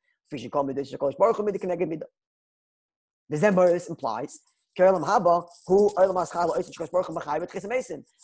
The 3.30 3.38
Zembaris 3.38 3.90
implies 3.90 4.40
Haba, 4.78 5.48
who 5.66 5.92
Baruch. 5.98 6.34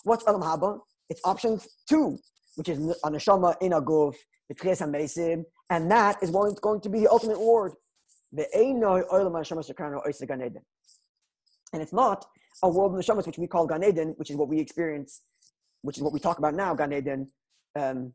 What's 0.04 0.28
Elam 0.28 0.42
Haba? 0.42 0.80
It's 1.10 1.22
option 1.24 1.60
two, 1.90 2.20
which 2.56 2.70
is 2.70 2.78
a 3.04 3.10
neshama 3.10 3.56
in 3.62 3.74
a 3.74 3.82
guf, 3.82 4.16
the 4.50 4.56
Chesamesim, 4.56 5.44
and 5.70 5.92
that 5.92 6.22
is 6.22 6.32
going, 6.32 6.82
to 6.82 6.90
be 6.90 7.02
the 7.02 7.10
ultimate 7.10 7.38
reward. 7.38 7.74
And 11.74 11.82
it's 11.82 11.94
not 11.94 12.26
a 12.62 12.70
world 12.70 12.94
of 12.94 13.00
neshamas 13.00 13.26
which 13.26 13.38
we 13.38 13.48
call 13.48 13.66
Gan 13.66 13.84
Eden, 13.84 14.14
which 14.18 14.30
is 14.30 14.36
what 14.36 14.48
we 14.48 14.60
experience, 14.60 15.22
which 15.82 15.98
is 15.98 16.04
what 16.04 16.14
we 16.14 16.20
talk 16.20 16.38
about 16.38 16.54
now, 16.54 16.74
Gan 16.76 16.94
Eden, 16.94 17.28
um, 17.80 18.14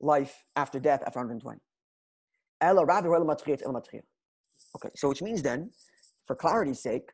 life 0.00 0.44
after 0.56 0.80
death 0.80 1.02
after 1.06 1.18
120. 1.18 1.60
Ella 2.62 2.84
rather 2.84 3.14
Okay, 4.76 4.90
so 4.94 5.08
which 5.08 5.22
means 5.22 5.42
then 5.42 5.70
for 6.26 6.36
clarity's 6.36 6.80
sake, 6.80 7.10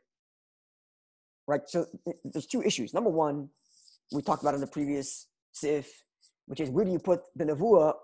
right? 1.46 1.62
So 1.66 1.86
there's 2.24 2.46
two 2.46 2.62
issues. 2.62 2.92
Number 2.92 3.10
one, 3.10 3.48
we 4.12 4.22
talked 4.22 4.42
about 4.42 4.54
in 4.54 4.60
the 4.60 4.66
previous 4.66 5.26
sif, 5.52 6.04
which 6.46 6.60
is 6.60 6.70
where 6.70 6.84
do 6.84 6.92
you 6.92 6.98
put 6.98 7.20
the 7.34 7.44
nevuah, 7.44 7.94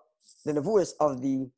the 0.45 0.53
nevuahs 0.53 0.93
of 1.01 1.21
the 1.21 1.49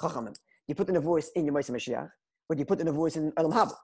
chachamim? 0.00 0.34
you 0.66 0.74
put 0.74 0.86
the 0.86 1.00
voice 1.00 1.30
in 1.36 1.44
your 1.44 1.54
Mashiach, 1.54 2.08
or 2.48 2.56
do 2.56 2.60
you 2.60 2.64
put 2.64 2.78
the 2.78 2.92
voice 2.92 3.16
in 3.16 3.32
Elam 3.36 3.52
Haba? 3.52 3.74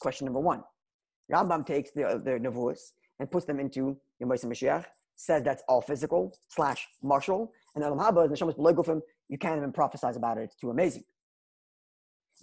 Question 0.00 0.26
number 0.26 0.40
one. 0.40 0.62
Rambam 1.30 1.66
takes 1.66 1.90
the, 1.92 2.40
the 2.42 2.50
voice 2.50 2.92
and 3.18 3.30
puts 3.30 3.46
them 3.46 3.60
into 3.60 3.96
your 4.18 4.28
Mashiach, 4.28 4.84
says 5.16 5.42
that's 5.42 5.62
all 5.68 5.80
physical 5.80 6.34
slash 6.48 6.86
martial, 7.02 7.52
and 7.74 7.84
Elam 7.84 7.98
Haba 7.98 8.24
is 8.30 8.40
Neshamas 8.40 8.56
Belegufim, 8.56 9.00
you 9.28 9.38
can't 9.38 9.56
even 9.56 9.72
prophesize 9.72 10.16
about 10.16 10.38
it, 10.38 10.44
it's 10.44 10.56
too 10.56 10.70
amazing. 10.70 11.04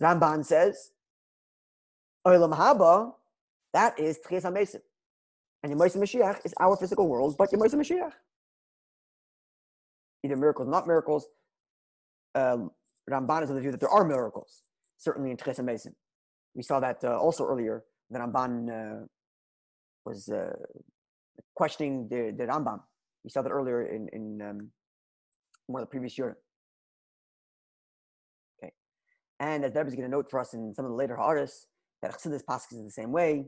Ramban 0.02 0.46
says, 0.46 0.92
Elam 2.26 2.52
Haba, 2.52 3.14
that 3.74 4.00
is 4.00 4.20
Tchias 4.20 4.44
HaMesim. 4.44 4.82
And 5.62 5.72
your 5.72 5.80
Mashiach 5.80 6.46
is 6.46 6.54
our 6.60 6.78
physical 6.78 7.08
world, 7.08 7.36
but 7.38 7.52
your 7.52 7.62
Mashiach. 7.62 8.14
Either 10.24 10.36
miracles, 10.36 10.68
not 10.68 10.88
miracles. 10.88 11.28
Um, 12.36 12.72
Ramban 13.10 13.44
is 13.44 13.50
of 13.50 13.56
the 13.56 13.62
view 13.62 13.72
that 13.72 13.80
there 13.80 13.90
are 13.90 14.06
miracles, 14.06 14.64
certainly 14.98 15.32
in 15.32 15.38
Tchias 15.38 15.60
HaMesim. 15.60 15.94
We 16.56 16.64
saw 16.64 16.80
that 16.80 17.04
uh, 17.04 17.18
also 17.18 17.46
earlier, 17.46 17.84
that 18.12 18.22
Ramban 18.22 18.70
uh, 18.70 19.06
was 20.06 20.30
uh, 20.30 20.52
questioning 21.56 22.08
the, 22.10 22.34
the 22.38 22.46
Rambam. 22.46 22.80
We 23.24 23.30
saw 23.30 23.42
that 23.42 23.52
earlier 23.52 23.88
in, 23.88 24.08
in 24.14 24.42
um, 24.42 24.72
one 25.68 25.82
of 25.82 25.88
the 25.88 25.92
previous 25.92 26.18
year. 26.18 26.38
Okay. 28.58 28.72
And 29.40 29.66
as 29.66 29.72
Deb 29.72 29.88
is 29.88 29.94
going 29.94 30.10
to 30.10 30.12
note 30.12 30.30
for 30.30 30.40
us 30.40 30.54
in 30.54 30.74
some 30.74 30.86
of 30.86 30.92
the 30.92 30.98
later 30.98 31.18
artists, 31.18 31.68
that 32.02 32.14
Chassidus 32.14 32.46
passes 32.46 32.80
is 32.80 32.86
the 32.86 32.92
same 32.92 33.12
way. 33.12 33.46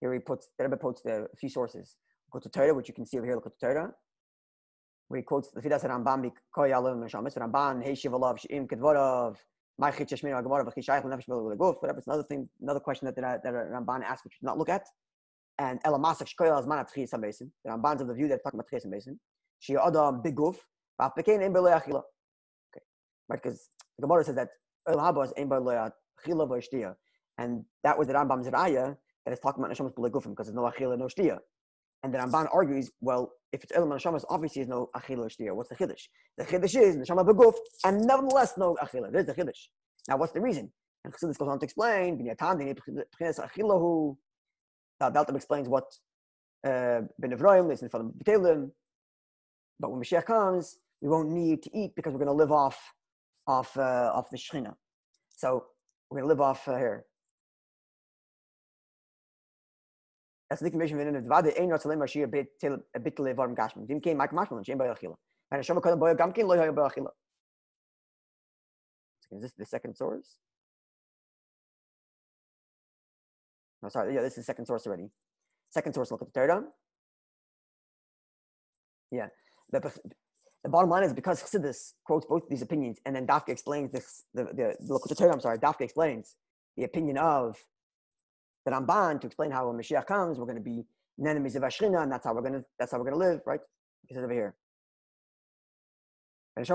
Here 0.00 0.12
he 0.12 0.18
puts, 0.18 0.48
the 0.58 0.64
Rebbe 0.64 0.76
quotes 0.76 1.02
the, 1.02 1.26
a 1.32 1.36
few 1.36 1.48
sources. 1.48 1.96
Go 2.32 2.38
to 2.38 2.48
Torah, 2.48 2.74
which 2.74 2.88
you 2.88 2.94
can 2.94 3.06
see 3.06 3.18
over 3.18 3.26
here, 3.26 3.34
look 3.34 3.46
at 3.46 3.52
the 3.60 3.66
Torah. 3.66 3.92
Where 5.08 5.18
he 5.18 5.22
quotes 5.24 5.50
the 5.50 5.60
Fidas 5.60 5.84
Rambam, 5.84 6.30
Koy 6.54 6.72
Alim 6.72 7.00
Meshamis, 7.00 7.36
Ramban, 7.38 7.82
Hey 7.82 7.92
Shivalav, 7.92 8.38
Shim 8.38 8.66
Kedvorov, 8.66 9.36
Guf, 9.80 11.76
whatever. 11.80 11.98
It's 11.98 12.06
another 12.06 12.22
thing, 12.22 12.48
another 12.62 12.80
question 12.80 13.06
that, 13.06 13.14
that, 13.16 13.42
Ramban 13.44 14.02
asked, 14.04 14.24
which 14.24 14.34
we 14.40 14.46
not 14.46 14.58
look 14.58 14.68
at. 14.68 14.86
And 15.58 15.82
Elamasak 15.84 16.28
Shkoyal 16.28 16.62
Azman 16.62 16.80
at 16.80 16.90
Tchis 16.90 17.10
HaMesim. 17.14 17.50
The 17.64 17.70
Ramban's 17.70 18.00
of 18.02 18.08
the 18.08 18.14
view 18.14 18.28
that 18.28 18.42
talking 18.42 18.60
about 18.60 18.68
Tchis 18.72 18.86
HaMesim. 18.86 19.18
She 19.58 19.76
Adam 19.76 20.22
Big 20.22 20.36
Guf, 20.36 20.56
Vapekain 21.00 21.42
Ein 21.42 21.52
Belei 21.52 21.72
Achila. 21.72 22.02
Okay. 22.70 22.82
Right, 23.28 23.42
because 23.42 23.68
the 23.98 24.02
Gemara 24.06 24.24
says 24.24 24.34
that 24.36 24.48
El 24.88 24.96
Haba 24.96 25.24
is 25.24 25.32
Ein 25.36 25.48
Belei 25.48 25.90
Achila 26.26 26.48
V'Ishtiya. 26.48 26.94
And 27.38 27.64
that 27.84 27.98
was 27.98 28.06
the 28.06 28.14
Rambam's 28.14 28.48
Raya 28.48 28.96
that 29.24 29.32
is 29.32 29.40
talking 29.40 29.62
about 29.62 29.76
Neshamas 29.76 29.94
Belei 29.94 30.10
Gufim, 30.10 30.30
because 30.30 30.46
there's 30.46 30.54
no 30.54 30.62
Achila, 30.62 30.98
no 30.98 31.06
Shtiya. 31.06 31.38
And 32.06 32.14
the 32.14 32.18
Ramban 32.18 32.46
argues, 32.52 32.92
well, 33.00 33.32
if 33.52 33.64
it's 33.64 33.72
Elam 33.74 33.88
Neshamas, 33.88 34.24
obviously 34.30 34.62
there's 34.62 34.68
no 34.68 34.90
Achila 34.94 35.28
Shtiya. 35.28 35.52
What's 35.52 35.70
the 35.70 35.74
Chiddush? 35.74 36.02
The 36.38 36.44
Chiddush 36.44 36.80
is 36.80 36.96
Neshama 36.96 37.26
Beguf, 37.26 37.54
and 37.84 38.06
nevertheless 38.06 38.56
no 38.56 38.76
Achila. 38.80 39.10
There's 39.10 39.26
the 39.26 39.34
Chiddush. 39.34 39.66
Now, 40.08 40.16
what's 40.16 40.32
the 40.32 40.40
reason? 40.40 40.70
And 41.04 41.12
Chassidus 41.12 41.36
goes 41.36 41.48
on 41.48 41.58
to 41.58 41.64
explain, 41.64 42.16
Binyatam, 42.16 42.76
Achilahu. 43.18 44.16
Now, 45.00 45.20
explains 45.34 45.68
what 45.68 45.92
uh, 46.64 47.00
Ben 47.18 47.32
is 47.72 47.82
in 47.82 47.88
front 47.88 48.06
of 48.06 48.12
B'Telim. 48.12 48.70
But 49.80 49.90
when 49.90 50.00
Mashiach 50.00 50.26
comes, 50.26 50.78
we 51.00 51.08
won't 51.08 51.30
need 51.30 51.64
to 51.64 51.76
eat 51.76 51.90
because 51.96 52.12
we're 52.12 52.24
going 52.24 52.28
to 52.28 52.32
live 52.32 52.52
off, 52.52 52.78
off, 53.48 53.76
uh, 53.76 54.12
off 54.14 54.30
the 54.30 54.36
Shechina. 54.36 54.74
So 55.30 55.64
we're 56.08 56.20
going 56.20 56.28
to 56.28 56.34
live 56.34 56.40
off 56.40 56.68
uh, 56.68 56.76
here. 56.76 57.04
That's 60.48 60.60
the 60.60 60.66
information 60.66 60.96
within 60.96 61.14
the 61.14 61.20
Dvade 61.20 61.60
Ein 61.60 61.68
Ratzalem 61.68 61.98
Rashir 61.98 62.28
Bitle 62.30 63.34
Varm 63.34 63.56
Gashman. 63.56 63.86
Dim 63.88 64.00
Kein 64.00 64.16
Mike 64.16 64.30
Mashman, 64.30 64.64
Jem 64.64 64.78
Bayachila. 64.78 65.16
And 65.50 65.58
Hashem 65.58 65.76
Kodem 65.76 65.98
Boya 65.98 66.16
Gamkin 66.16 66.44
Loya 66.44 66.72
Bayachila. 66.72 67.08
Is 69.32 69.42
this 69.42 69.52
the 69.58 69.66
second 69.66 69.96
source? 69.96 70.36
No, 73.82 73.88
sorry. 73.88 74.14
Yeah, 74.14 74.22
this 74.22 74.32
is 74.32 74.36
the 74.36 74.42
second 74.44 74.66
source 74.66 74.86
already. 74.86 75.10
Second 75.70 75.92
source, 75.94 76.10
look 76.12 76.22
at 76.22 76.32
the 76.32 76.40
Torah. 76.40 76.62
Yeah. 79.10 79.26
The, 79.72 79.80
the 80.62 80.68
bottom 80.70 80.90
line 80.90 81.02
is 81.02 81.12
because 81.12 81.42
Chassidus 81.42 81.94
quotes 82.04 82.24
both 82.26 82.48
these 82.48 82.62
opinions, 82.62 82.98
and 83.04 83.16
then 83.16 83.26
Dafka 83.26 83.48
explains 83.48 83.90
this. 83.90 84.24
The, 84.32 84.44
the, 84.44 84.76
the 84.78 84.92
look 84.92 85.02
at 85.04 85.08
the 85.08 85.16
Torah. 85.16 85.32
I'm 85.32 85.40
sorry. 85.40 85.58
Dafka 85.58 85.82
explains 85.82 86.36
the 86.76 86.84
opinion 86.84 87.18
of 87.18 87.56
the 88.66 88.72
Ramban 88.72 89.20
to 89.20 89.26
explain 89.28 89.50
how 89.50 89.68
when 89.68 89.80
Mashiach 89.80 90.06
comes, 90.06 90.38
we're 90.38 90.44
going 90.44 90.56
to 90.56 90.62
be 90.62 90.84
enemies 91.24 91.56
of 91.56 91.62
Ashkina, 91.62 92.02
and 92.02 92.12
that's 92.12 92.26
how 92.26 92.34
we're 92.34 92.42
going 92.42 92.54
to 92.54 92.64
that's 92.78 92.92
how 92.92 92.98
we're 92.98 93.08
going 93.10 93.18
to 93.18 93.26
live, 93.26 93.40
right? 93.46 93.60
He 94.06 94.14
says 94.14 94.24
over 94.24 94.32
here. 94.32 94.54
Like 96.58 96.66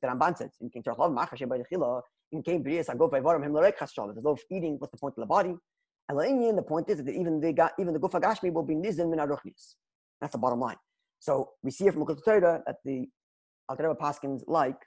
the 0.00 0.08
Ramban 0.08 0.36
says, 0.36 0.50
in 0.60 0.70
King 0.70 0.82
Torah, 0.82 0.96
Machash 0.96 1.40
Bechila, 1.40 2.02
in 2.32 2.42
King 2.42 2.62
Brias, 2.62 2.90
I 2.90 2.94
go 2.94 3.08
by 3.08 3.20
Varam 3.20 3.44
Him 3.44 3.52
Lorek 3.52 3.78
Haschal. 3.78 4.12
There's 4.12 4.24
no 4.24 4.36
eating. 4.50 4.76
What's 4.78 4.92
the 4.92 4.98
point 4.98 5.14
of 5.16 5.22
the 5.22 5.26
body? 5.26 5.56
Eloinian, 6.10 6.56
the 6.56 6.62
point 6.62 6.88
is 6.88 7.02
that 7.02 7.10
even 7.10 7.40
the 7.40 7.70
even 7.78 7.92
the 7.94 8.00
Gufa 8.00 8.20
Gashmi 8.20 8.52
will 8.52 8.62
be 8.62 8.74
nizin 8.74 9.10
min 9.10 9.18
aruchnis. 9.18 9.74
That's 10.20 10.32
the 10.32 10.38
bottom 10.38 10.60
line. 10.60 10.76
So 11.20 11.50
we 11.62 11.70
see 11.70 11.86
it 11.86 11.94
from 11.94 12.04
the 12.06 12.14
Torah 12.14 12.62
that 12.66 12.76
the 12.84 13.08
Alter 13.68 13.94
Paskins 13.94 14.42
like 14.46 14.80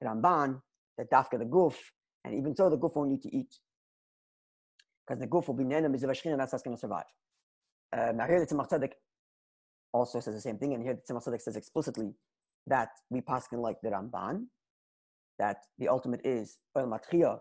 the 0.00 0.08
Ramban, 0.08 0.60
the 0.98 1.04
Dafka 1.04 1.38
the 1.38 1.44
Guf, 1.44 1.76
and 2.24 2.34
even 2.34 2.54
so 2.54 2.68
the 2.70 2.78
Guf 2.78 2.96
won't 2.96 3.10
need 3.10 3.22
to 3.22 3.34
eat 3.34 3.54
because 5.10 5.20
the 5.20 5.26
goof 5.26 5.48
will 5.48 5.56
be 5.56 5.64
nana 5.64 5.88
mizavashkin, 5.88 6.30
and 6.30 6.40
that's 6.40 6.62
going 6.62 6.76
to 6.76 6.80
survive. 6.80 7.04
Uh, 7.92 8.12
now 8.14 8.26
here 8.26 8.38
the 8.38 8.46
Tzemach 8.46 8.68
Tzedek 8.68 8.92
also 9.92 10.20
says 10.20 10.34
the 10.34 10.40
same 10.40 10.56
thing, 10.56 10.72
and 10.72 10.84
here 10.84 10.94
the 10.94 11.12
Tzemach 11.12 11.26
Tzedek 11.26 11.42
says 11.42 11.56
explicitly 11.56 12.14
that 12.68 12.90
we 13.10 13.20
paskin 13.20 13.60
like 13.60 13.76
the 13.82 13.90
Ramban, 13.90 14.44
that 15.40 15.56
the 15.78 15.88
ultimate 15.88 16.20
is 16.24 16.58
oil 16.78 16.86
matria, 16.86 17.38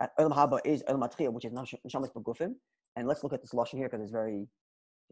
that 0.00 0.10
oil 0.20 0.30
haba 0.30 0.58
is 0.64 0.82
oil 0.90 0.98
matria, 0.98 1.30
which 1.32 1.44
is 1.44 1.52
neshamas 1.52 2.12
begufim. 2.12 2.54
And 2.96 3.06
let's 3.06 3.22
look 3.22 3.32
at 3.32 3.40
this 3.40 3.52
lashon 3.52 3.76
here 3.76 3.88
because 3.88 4.02
it's 4.02 4.10
very 4.10 4.48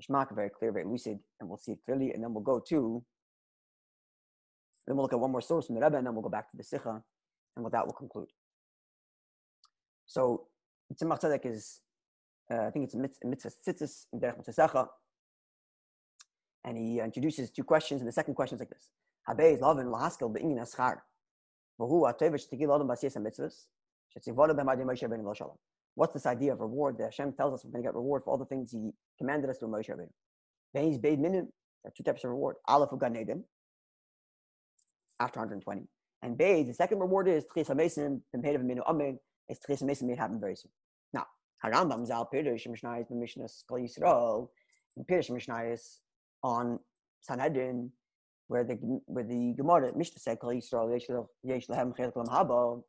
ishmak, 0.02 0.34
very 0.34 0.50
clear, 0.50 0.72
very 0.72 0.84
lucid, 0.84 1.18
and 1.38 1.48
we'll 1.48 1.58
see 1.58 1.72
it 1.72 1.78
clearly. 1.84 2.10
And 2.12 2.22
then 2.22 2.34
we'll 2.34 2.42
go 2.42 2.60
to, 2.68 3.04
then 4.90 4.96
we'll 4.96 5.04
look 5.04 5.12
at 5.12 5.20
one 5.20 5.30
more 5.30 5.40
source 5.40 5.66
from 5.66 5.76
the 5.76 5.80
Rebbe, 5.80 5.96
and 5.96 6.04
then 6.04 6.14
we'll 6.14 6.22
go 6.22 6.28
back 6.28 6.50
to 6.50 6.56
the 6.56 6.64
Sicha, 6.64 7.00
and 7.54 7.64
with 7.64 7.72
that 7.72 7.86
we'll 7.86 7.92
conclude. 7.92 8.26
So 10.06 10.48
Tzemach 10.92 11.20
Tzedek 11.20 11.46
is, 11.46 11.80
uh, 12.52 12.62
I 12.66 12.70
think 12.70 12.86
it's 12.86 12.96
mitzvah 12.96 13.52
tzitzis 13.64 14.06
in 14.12 14.18
Derech 14.18 14.36
Mitzvosecha. 14.36 14.88
And 16.64 16.76
he 16.76 16.98
introduces 16.98 17.52
two 17.52 17.62
questions, 17.62 18.00
and 18.00 18.08
the 18.08 18.12
second 18.12 18.34
question 18.34 18.56
is 18.56 18.60
like 18.60 18.70
this. 18.70 18.90
Habe 19.28 19.54
is 19.54 19.60
lovin 19.60 19.86
lahaskel 19.86 20.34
be'inyin 20.34 20.58
aschar. 20.58 20.96
V'hu 21.80 22.08
ha'tevish 22.08 22.48
tegil 22.48 22.74
adam 22.74 22.88
b'asiyas 22.88 23.14
ha-mitzvahs. 23.14 23.66
Shetzivolu 24.12 24.58
b'madim 24.58 24.86
Moshe 24.86 25.08
Rabbeinu 25.08 25.22
lo 25.22 25.34
shalom. 25.34 25.56
What's 25.94 26.14
this 26.14 26.26
idea 26.26 26.52
of 26.52 26.60
reward 26.60 26.98
that 26.98 27.04
Hashem 27.04 27.34
tells 27.34 27.54
us 27.54 27.64
we're 27.64 27.70
going 27.70 27.84
to 27.84 27.88
get 27.88 27.94
reward 27.94 28.24
for 28.24 28.30
all 28.30 28.38
the 28.38 28.44
things 28.44 28.72
he 28.72 28.90
commanded 29.18 29.48
us 29.48 29.58
to 29.58 29.66
Moshe 29.66 29.88
Rabbeinu? 29.88 30.10
Then 30.74 30.88
he's 30.88 30.98
paid 30.98 31.20
minim. 31.20 31.52
There 31.84 31.90
are 31.90 31.92
two 31.96 32.02
types 32.02 32.24
of 32.24 32.30
reward. 32.30 32.56
Aleph 32.66 32.90
Gan 33.00 33.16
Eden, 33.16 33.44
after 35.20 35.38
120. 35.38 35.86
And 36.22 36.36
Beis, 36.36 36.66
the 36.66 36.74
second 36.74 36.98
reward 36.98 37.28
is 37.28 37.44
Tchis 37.44 37.68
HaMesim, 37.68 38.20
of 38.34 38.60
Minu 38.62 38.80
Amen, 38.86 39.18
is 39.48 39.58
Tchis 39.58 39.82
HaMesim 39.82 40.02
made 40.04 40.18
happen 40.18 40.40
very 40.40 40.56
soon. 40.56 40.72
Now, 41.12 41.26
Harambam 41.64 42.06
Zal 42.06 42.28
Pirush 42.32 42.66
Mishnayis 42.66 43.10
Mishnahs 43.12 43.62
Kol 43.68 43.78
Yisrael 43.78 44.48
and 44.96 45.06
Pirush 45.06 45.30
Mishnayis 45.30 45.98
on 46.42 46.78
Sanhedrin, 47.20 47.90
where 48.48 48.64
the 48.64 48.76
where 49.06 49.24
the 49.24 49.54
Gemara 49.56 49.92
Mishnah 49.96 50.18
said 50.18 50.38
Kol 50.40 50.50
Yisrael 50.50 51.28
Yesh 51.42 51.68
Lehem 51.68 51.94
Chelik 51.96 52.16
Lam 52.16 52.26
Haba. 52.26 52.82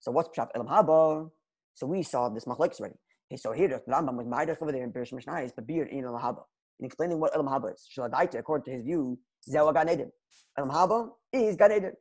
So 0.00 0.12
what's 0.12 0.36
Pshat 0.36 0.48
Elam 0.54 0.68
Haba? 0.68 1.30
So 1.74 1.86
we 1.86 2.02
saw 2.02 2.28
this 2.28 2.44
machlekes 2.44 2.80
already. 2.80 2.96
Okay, 3.30 3.36
so 3.36 3.52
here 3.52 3.68
the 3.68 3.82
Rambam 3.90 4.16
was 4.16 4.26
Ma'idach 4.26 4.62
over 4.62 4.72
there 4.72 4.84
in 4.84 4.92
Pirush 4.92 5.12
Mishnayis, 5.12 5.52
but 5.54 5.66
beer 5.66 5.84
in 5.84 6.04
Elam 6.04 6.20
Haba. 6.20 6.42
In 6.78 6.86
explaining 6.86 7.18
what 7.18 7.34
Elam 7.34 7.46
Haba 7.46 7.74
is, 7.74 7.88
Shaladaita, 7.96 8.38
according 8.38 8.64
to 8.66 8.70
his 8.70 8.84
view, 8.84 9.18
Zewa 9.48 9.72
Gan. 9.72 10.10
Elam 10.58 10.70
Haba 10.70 11.08
is 11.32 11.56
Gan 11.56 11.72
Eden. 11.72 11.92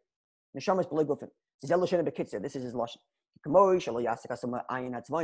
Neshama 0.58 0.82
is 0.82 0.88
Belegufin. 0.88 1.30
This 1.62 2.56
is 2.56 2.64
his 2.64 2.74
lashon. 2.74 2.98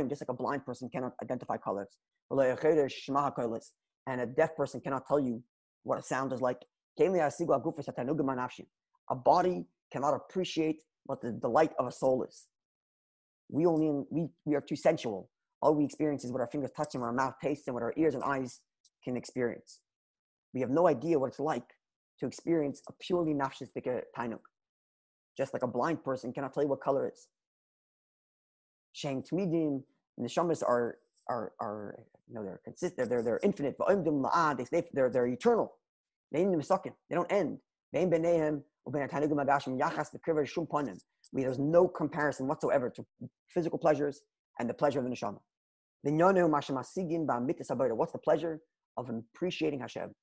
Just 0.08 0.22
like 0.22 0.28
a 0.28 0.34
blind 0.34 0.64
person 0.64 0.88
cannot 0.90 1.12
identify 1.22 1.56
colors. 1.56 1.96
And 2.30 2.40
a 4.20 4.26
deaf 4.26 4.56
person 4.56 4.80
cannot 4.80 5.06
tell 5.06 5.20
you 5.20 5.42
what 5.82 5.98
a 5.98 6.02
sound 6.02 6.32
is 6.32 6.40
like. 6.40 6.58
A 6.98 7.30
body 9.14 9.66
cannot 9.92 10.14
appreciate 10.14 10.82
what 11.04 11.20
the 11.20 11.32
delight 11.32 11.72
of 11.78 11.86
a 11.86 11.92
soul 11.92 12.24
is. 12.24 12.46
We 13.48 13.66
only 13.66 14.04
we, 14.10 14.28
we 14.44 14.54
are 14.54 14.60
too 14.60 14.76
sensual. 14.76 15.28
All 15.60 15.74
we 15.74 15.84
experience 15.84 16.24
is 16.24 16.30
what 16.32 16.40
our 16.40 16.48
fingers 16.48 16.70
touch 16.76 16.94
and 16.94 17.02
what 17.02 17.08
our 17.08 17.12
mouth 17.12 17.34
tastes 17.42 17.66
and 17.66 17.74
what 17.74 17.82
our 17.82 17.92
ears 17.96 18.14
and 18.14 18.22
eyes 18.22 18.60
can 19.04 19.16
experience. 19.16 19.80
We 20.54 20.60
have 20.60 20.70
no 20.70 20.86
idea 20.86 21.18
what 21.18 21.28
it's 21.28 21.40
like 21.40 21.64
to 22.20 22.26
experience 22.26 22.82
a 22.88 22.92
purely 23.00 23.34
nafshis 23.34 23.68
tainuk. 24.16 24.40
Just 25.36 25.52
like 25.54 25.62
a 25.62 25.66
blind 25.66 26.04
person 26.04 26.32
cannot 26.32 26.52
tell 26.52 26.62
you 26.62 26.68
what 26.68 26.80
color 26.80 27.10
is. 27.12 27.28
Shang 28.92 29.22
Tmidim, 29.22 29.82
Neshamas 30.20 30.62
are 30.62 30.98
are, 31.28 31.52
are 31.60 32.04
you 32.28 32.34
know, 32.34 32.44
they're 32.44 32.60
consistent, 32.64 33.08
they're, 33.08 33.22
they're 33.22 33.40
infinite, 33.42 33.76
they, 33.78 34.82
they're, 34.92 35.10
they're 35.10 35.26
eternal. 35.26 35.72
They 36.30 36.44
don't 37.10 37.32
end. 37.32 37.58
There's 41.32 41.58
no 41.58 41.88
comparison 41.88 42.46
whatsoever 42.46 42.90
to 42.90 43.04
physical 43.48 43.78
pleasures 43.78 44.22
and 44.58 44.68
the 44.68 44.74
pleasure 44.74 44.98
of 44.98 45.04
the 45.04 45.10
neshama. 45.10 45.38
What's 47.96 48.12
the 48.12 48.18
pleasure 48.18 48.60
of 48.96 49.10
appreciating 49.10 49.80
Hashem? 49.80 50.14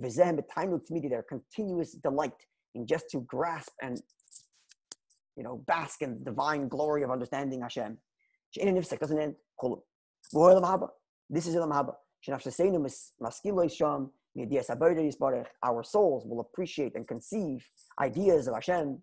Their 0.00 1.24
continuous 1.28 1.92
delight 1.92 2.32
in 2.74 2.86
just 2.86 3.08
to 3.10 3.20
grasp 3.20 3.72
and 3.82 4.00
you 5.36 5.44
know 5.44 5.62
bask 5.66 6.02
in 6.02 6.18
the 6.18 6.24
divine 6.24 6.68
glory 6.68 7.02
of 7.02 7.10
understanding 7.10 7.60
Hashem. 7.60 7.98
This 11.30 11.46
is 11.46 11.54
Ilam 11.54 11.72
Haba. 11.72 11.94
Our 15.62 15.82
souls 15.82 16.24
will 16.26 16.40
appreciate 16.40 16.94
and 16.94 17.06
conceive 17.06 17.66
ideas 18.00 18.48
of 18.48 18.54
Hashem. 18.54 19.02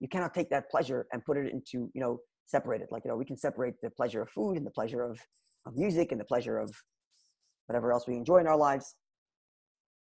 You 0.00 0.08
cannot 0.10 0.34
take 0.34 0.50
that 0.50 0.70
pleasure 0.70 1.06
and 1.12 1.24
put 1.24 1.36
it 1.36 1.52
into, 1.52 1.90
you 1.94 2.00
know, 2.00 2.18
separate 2.46 2.82
it. 2.82 2.88
Like, 2.90 3.04
you 3.04 3.10
know, 3.10 3.16
we 3.16 3.24
can 3.24 3.36
separate 3.36 3.74
the 3.82 3.90
pleasure 3.90 4.22
of 4.22 4.30
food 4.30 4.56
and 4.56 4.66
the 4.66 4.70
pleasure 4.70 5.02
of, 5.02 5.20
of 5.66 5.76
music 5.76 6.12
and 6.12 6.20
the 6.20 6.24
pleasure 6.24 6.58
of 6.58 6.70
whatever 7.66 7.92
else 7.92 8.06
we 8.06 8.16
enjoy 8.16 8.38
in 8.38 8.46
our 8.46 8.56
lives. 8.56 8.94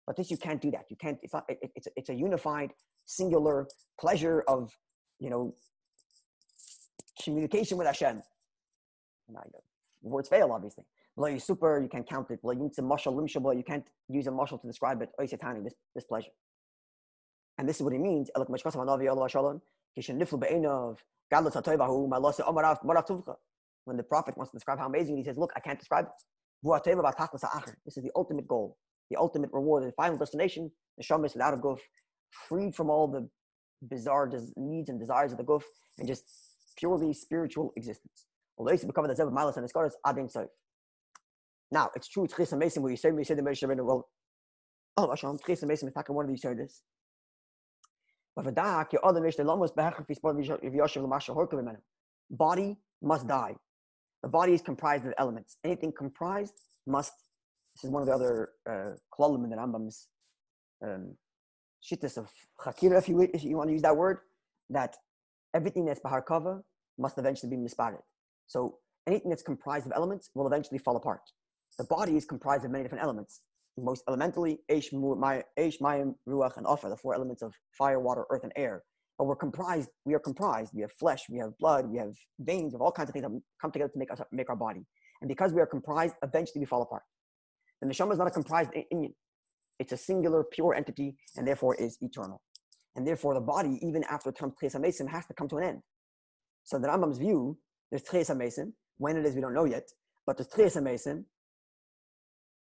But 0.07 0.16
this, 0.16 0.30
you 0.30 0.36
can't 0.36 0.61
do 0.61 0.70
that. 0.72 0.84
You 0.88 0.96
can't, 0.96 1.18
it's 1.22 1.32
not, 1.32 1.44
it, 1.48 1.59
it's, 1.76 1.86
a, 1.86 1.90
it's 1.96 2.09
a 2.09 2.14
unified, 2.14 2.72
singular 3.07 3.66
pleasure 3.98 4.42
of, 4.48 4.72
you 5.18 5.30
know, 5.30 5.55
communication 7.22 7.78
with 7.78 7.86
Hashem. 7.86 8.20
Words 10.03 10.28
fail, 10.28 10.51
obviously. 10.53 10.84
Super, 11.38 11.80
you 11.80 11.88
can't 11.88 12.09
count 12.09 12.30
it. 12.30 12.40
You 12.42 13.64
can't 13.66 13.86
use 14.09 14.26
a 14.26 14.30
mushal 14.30 14.61
to 14.61 14.66
describe 14.66 15.03
it. 15.03 15.11
This, 15.18 15.74
this 15.94 16.05
pleasure. 16.05 16.30
And 17.59 17.68
this 17.68 17.76
is 17.76 17.82
what 17.82 17.92
he 17.92 17.98
means. 17.98 18.30
When 23.84 23.96
the 23.96 24.03
prophet 24.03 24.36
wants 24.36 24.51
to 24.51 24.57
describe 24.57 24.78
how 24.78 24.86
amazing, 24.86 25.16
he 25.18 25.24
says, 25.24 25.36
Look, 25.36 25.53
I 25.55 25.61
can't 25.61 25.78
describe 25.78 26.07
it. 26.07 26.12
This 26.62 27.96
is 27.96 28.02
the 28.02 28.11
ultimate 28.14 28.46
goal, 28.46 28.76
the 29.11 29.18
ultimate 29.18 29.50
reward, 29.52 29.84
the 29.84 29.92
final 29.92 30.18
destination. 30.18 30.70
The 30.98 31.04
shamas 31.04 31.32
without 31.32 31.54
a 31.54 31.56
guf, 31.56 31.78
freed 32.48 32.74
from 32.74 32.90
all 32.90 33.08
the 33.08 33.28
bizarre 33.82 34.28
needs 34.56 34.90
and 34.90 35.00
desires 35.00 35.32
of 35.32 35.38
the 35.38 35.44
guf, 35.44 35.62
and 35.98 36.06
just 36.06 36.24
purely 36.76 37.14
spiritual 37.14 37.72
existence. 37.76 38.26
Now, 41.72 41.90
it's 41.94 42.08
true, 42.08 42.24
it's 42.24 42.52
Mason, 42.52 42.82
where 42.82 42.90
you 42.90 42.96
say, 42.96 43.08
you 43.08 43.24
say 43.24 43.34
the 43.34 43.42
Moshe 43.42 43.84
well, 43.84 44.08
oh, 44.98 45.08
Hashem, 45.08 45.38
Mason 45.46 45.88
is 45.88 45.94
talking 45.94 46.14
one 46.14 46.26
of 46.26 46.30
these 46.30 46.42
this. 46.42 46.82
But 48.36 48.46
if 48.46 48.54
you 48.56 48.62
say 50.86 51.00
this, 51.00 51.18
the 51.48 51.76
body 52.30 52.76
must 53.02 53.26
die. 53.26 53.56
The 54.22 54.28
body 54.28 54.52
is 54.52 54.62
comprised 54.62 55.06
of 55.06 55.14
elements. 55.18 55.56
Anything 55.64 55.92
comprised 55.96 56.54
must. 56.86 57.12
This 57.74 57.84
is 57.84 57.90
one 57.90 58.02
of 58.02 58.08
the 58.08 58.14
other 58.14 58.50
uh, 58.68 58.90
in 59.34 59.50
the 59.50 59.56
Rambam's 59.56 60.08
um, 60.84 61.16
shittas 61.82 62.16
of 62.16 62.28
chakira, 62.60 62.98
if 62.98 63.08
you, 63.08 63.20
if 63.20 63.44
you 63.44 63.56
want 63.56 63.68
to 63.68 63.72
use 63.72 63.82
that 63.82 63.96
word, 63.96 64.18
that 64.70 64.96
everything 65.54 65.84
that's 65.84 66.00
bahar 66.00 66.22
kava 66.22 66.60
must 66.98 67.16
eventually 67.18 67.50
be 67.50 67.56
mispared. 67.56 68.02
So 68.46 68.78
anything 69.06 69.30
that's 69.30 69.42
comprised 69.42 69.86
of 69.86 69.92
elements 69.94 70.30
will 70.34 70.46
eventually 70.46 70.78
fall 70.78 70.96
apart. 70.96 71.22
The 71.78 71.84
body 71.84 72.16
is 72.16 72.24
comprised 72.24 72.64
of 72.64 72.70
many 72.70 72.82
different 72.84 73.04
elements 73.04 73.42
most 73.78 74.04
elementally, 74.08 74.58
Eish, 74.70 74.92
Mayim, 74.92 76.14
Ruach, 76.28 76.56
and 76.56 76.66
Afa, 76.66 76.88
the 76.88 76.96
four 76.96 77.14
elements 77.14 77.42
of 77.42 77.54
fire, 77.72 78.00
water, 78.00 78.26
earth, 78.30 78.42
and 78.44 78.52
air. 78.56 78.82
But 79.20 79.26
we're 79.26 79.36
comprised, 79.36 79.90
we 80.06 80.14
are 80.14 80.18
comprised. 80.18 80.72
We 80.72 80.80
have 80.80 80.92
flesh, 80.92 81.24
we 81.28 81.36
have 81.40 81.50
blood, 81.58 81.90
we 81.90 81.98
have 81.98 82.14
veins, 82.38 82.72
have 82.72 82.80
all 82.80 82.90
kinds 82.90 83.10
of 83.10 83.12
things 83.12 83.24
that 83.24 83.42
come 83.60 83.70
together 83.70 83.90
to 83.92 83.98
make 83.98 84.10
us 84.10 84.18
make 84.32 84.48
our 84.48 84.56
body. 84.56 84.80
And 85.20 85.28
because 85.28 85.52
we 85.52 85.60
are 85.60 85.66
comprised, 85.66 86.14
eventually 86.22 86.60
we 86.60 86.64
fall 86.64 86.80
apart. 86.80 87.02
The 87.82 87.88
neshama 87.88 88.12
is 88.12 88.18
not 88.18 88.28
a 88.28 88.30
comprised 88.30 88.70
Inyan. 88.72 89.12
It's 89.78 89.92
a 89.92 89.98
singular, 89.98 90.42
pure 90.42 90.72
entity, 90.74 91.18
and 91.36 91.46
therefore 91.46 91.74
is 91.74 91.98
eternal. 92.00 92.40
And 92.96 93.06
therefore, 93.06 93.34
the 93.34 93.42
body, 93.42 93.78
even 93.82 94.04
after 94.04 94.32
comes 94.32 94.54
Tchesa 94.54 95.06
has 95.10 95.26
to 95.26 95.34
come 95.34 95.48
to 95.48 95.58
an 95.58 95.64
end. 95.64 95.82
So, 96.64 96.78
the 96.78 96.88
Rambam's 96.88 97.18
view, 97.18 97.58
there's 97.90 98.04
Tchesa 98.04 98.34
Mason. 98.34 98.72
When 98.96 99.18
it 99.18 99.26
is, 99.26 99.34
we 99.34 99.42
don't 99.42 99.52
know 99.52 99.66
yet. 99.66 99.86
But 100.26 100.38
there's 100.38 100.48
Tchesa 100.48 100.82
Mason, 100.82 101.26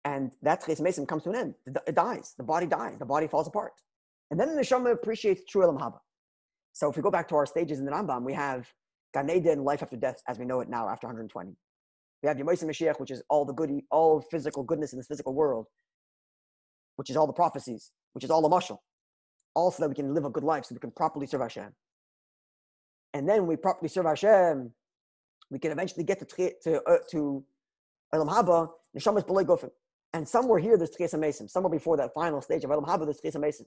and 0.04 0.32
that 0.42 0.66
Ches 0.66 0.82
Mesim 0.82 1.08
comes 1.08 1.22
to 1.22 1.30
an 1.30 1.36
end. 1.36 1.54
It 1.86 1.94
dies. 1.94 2.34
The 2.36 2.44
body 2.44 2.66
dies. 2.66 2.98
The 2.98 3.06
body 3.06 3.26
falls 3.26 3.48
apart. 3.48 3.72
And 4.30 4.38
then 4.38 4.54
the 4.54 4.60
neshama 4.60 4.92
appreciates 4.92 5.44
true 5.48 5.62
Elam 5.62 5.78
Haba. 5.78 5.98
So 6.72 6.90
if 6.90 6.96
we 6.96 7.02
go 7.02 7.10
back 7.10 7.28
to 7.28 7.36
our 7.36 7.46
stages 7.46 7.78
in 7.78 7.84
the 7.84 7.92
Rambam, 7.92 8.22
we 8.22 8.32
have 8.32 8.66
Gan 9.12 9.30
Eden, 9.30 9.64
life 9.64 9.82
after 9.82 9.96
death, 9.96 10.22
as 10.26 10.38
we 10.38 10.44
know 10.44 10.60
it 10.60 10.68
now 10.68 10.88
after 10.88 11.06
120. 11.06 11.54
We 12.22 12.28
have 12.28 12.36
Yemosim 12.36 12.64
Mashiach, 12.64 12.98
which 12.98 13.10
is 13.10 13.22
all 13.28 13.44
the 13.44 13.52
goody, 13.52 13.84
all 13.90 14.20
physical 14.20 14.62
goodness 14.62 14.92
in 14.92 14.98
this 14.98 15.06
physical 15.06 15.34
world, 15.34 15.66
which 16.96 17.10
is 17.10 17.16
all 17.16 17.26
the 17.26 17.32
prophecies, 17.32 17.90
which 18.12 18.24
is 18.24 18.30
all 18.30 18.42
the 18.42 18.48
mushal, 18.48 18.78
all 19.54 19.70
so 19.70 19.82
that 19.82 19.88
we 19.88 19.94
can 19.94 20.14
live 20.14 20.24
a 20.24 20.30
good 20.30 20.44
life, 20.44 20.64
so 20.64 20.74
we 20.74 20.78
can 20.78 20.92
properly 20.92 21.26
serve 21.26 21.42
Hashem. 21.42 21.74
And 23.12 23.28
then 23.28 23.46
we 23.46 23.56
properly 23.56 23.88
serve 23.88 24.06
Hashem, 24.06 24.72
we 25.50 25.58
can 25.58 25.72
eventually 25.72 26.04
get 26.04 26.18
to 26.20 26.52
to 26.62 26.82
uh, 26.84 26.98
to 27.10 27.44
Elam 28.14 28.28
Haba, 28.28 28.70
Neshama 28.96 29.18
is 29.18 29.24
below 29.24 29.44
Gofim. 29.44 29.70
And 30.14 30.28
somewhere 30.28 30.58
here, 30.58 30.76
there's 30.76 30.90
Tchesa 30.90 31.18
Mason. 31.18 31.48
Somewhere 31.48 31.70
before 31.70 31.96
that 31.96 32.12
final 32.14 32.40
stage 32.42 32.64
of 32.64 32.70
Elam 32.70 32.84
Haba, 32.84 33.04
there's 33.04 33.20
Tchesa 33.20 33.40
Mason. 33.40 33.66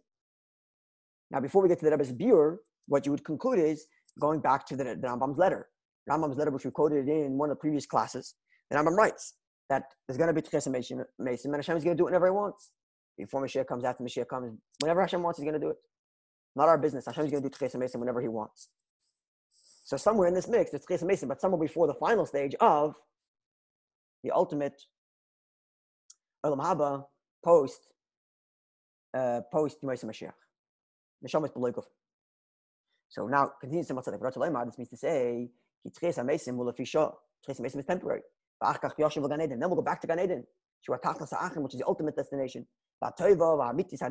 Now, 1.32 1.40
before 1.40 1.64
we 1.64 1.70
get 1.70 1.80
to 1.80 1.86
the 1.86 1.92
Rebbe's 1.92 2.12
Biur, 2.12 2.58
what 2.88 3.06
you 3.06 3.12
would 3.12 3.24
conclude 3.24 3.60
is 3.60 3.88
going 4.20 4.40
back 4.40 4.66
to 4.68 4.76
the, 4.76 4.84
the 4.84 5.08
Rambam's 5.08 5.38
letter. 5.38 5.68
Rambam's 6.10 6.38
letter, 6.38 6.52
which 6.52 6.66
we 6.66 6.72
quoted 6.72 7.08
in 7.08 7.38
one 7.38 7.50
of 7.50 7.58
the 7.58 7.60
previous 7.60 7.86
classes. 7.86 8.36
The 8.70 8.78
Rambam 8.78 8.96
writes 8.96 9.34
that 9.70 9.84
there's 10.08 10.18
going 10.18 10.34
to 10.34 10.40
be 10.40 10.42
Tchesa 10.42 10.72
Mason, 10.72 11.04
and 11.20 11.56
Hashem 11.56 11.78
is 11.78 11.84
going 11.84 11.98
to 11.98 12.02
do 12.02 12.04
it 12.04 12.12
whenever 12.12 12.28
he 12.28 12.32
wants. 12.32 12.72
Before 13.18 13.42
Mashiach 13.42 13.68
comes, 13.68 13.84
after 13.84 14.04
Mashiach 14.04 14.28
comes, 14.28 14.58
whenever 14.82 15.02
Hashem 15.02 15.24
wants, 15.24 15.40
he's 15.40 15.46
going 15.46 15.60
to 15.60 15.66
do 15.66 15.70
it. 15.70 15.78
Not 16.56 16.68
our 16.68 16.78
business. 16.78 17.06
Hashem 17.06 17.26
is 17.26 17.32
going 17.32 17.44
to 17.44 17.50
do 17.50 17.56
Tchesa 17.56 17.80
Mason 17.80 18.00
whenever 18.00 18.22
he 18.22 18.28
wants. 18.28 18.70
So 19.86 19.98
somewhere 19.98 20.28
in 20.28 20.34
this 20.34 20.48
mix, 20.48 20.72
there's 20.72 20.86
Tchesa 20.86 21.06
Mason, 21.06 21.28
but 21.28 21.40
somewhere 21.40 21.62
before 21.62 21.88
the 21.88 21.94
final 21.94 22.26
stage 22.26 22.56
of 22.60 22.96
the 24.24 24.32
ultimate 24.32 24.82
Olam 26.46 26.60
Haba 26.60 27.06
post 27.44 27.88
uh, 29.16 29.42
post 29.52 29.78
Yemais 29.82 30.04
Mashiach. 30.04 30.34
Neshama 31.26 31.46
is 31.46 31.52
So 33.16 33.28
now 33.28 33.54
continues 33.62 33.88
to. 33.88 33.94
This 33.94 34.78
means 34.78 34.90
to 34.90 34.98
say 34.98 35.50
Ki 35.82 35.90
Tches 35.90 36.18
Hamesim 36.20 36.58
will 36.58 36.74
Fisha. 36.74 37.14
Tches 37.48 37.62
Hamesim 37.62 37.80
is 37.80 37.86
temporary. 37.86 38.20
Then 38.62 39.60
we'll 39.62 39.76
go 39.76 39.82
back 39.82 40.02
to 40.02 40.08
Gan 40.08 40.20
Eden. 40.20 40.46
Shua 40.82 41.00
Tachlas 41.00 41.30
Ha'achim, 41.32 41.64
which 41.64 41.76
is 41.76 41.80
the 41.80 41.88
ultimate 41.88 42.18
destination. 42.18 42.68
Va'toiva 43.02 43.56
va'amitis 43.58 44.02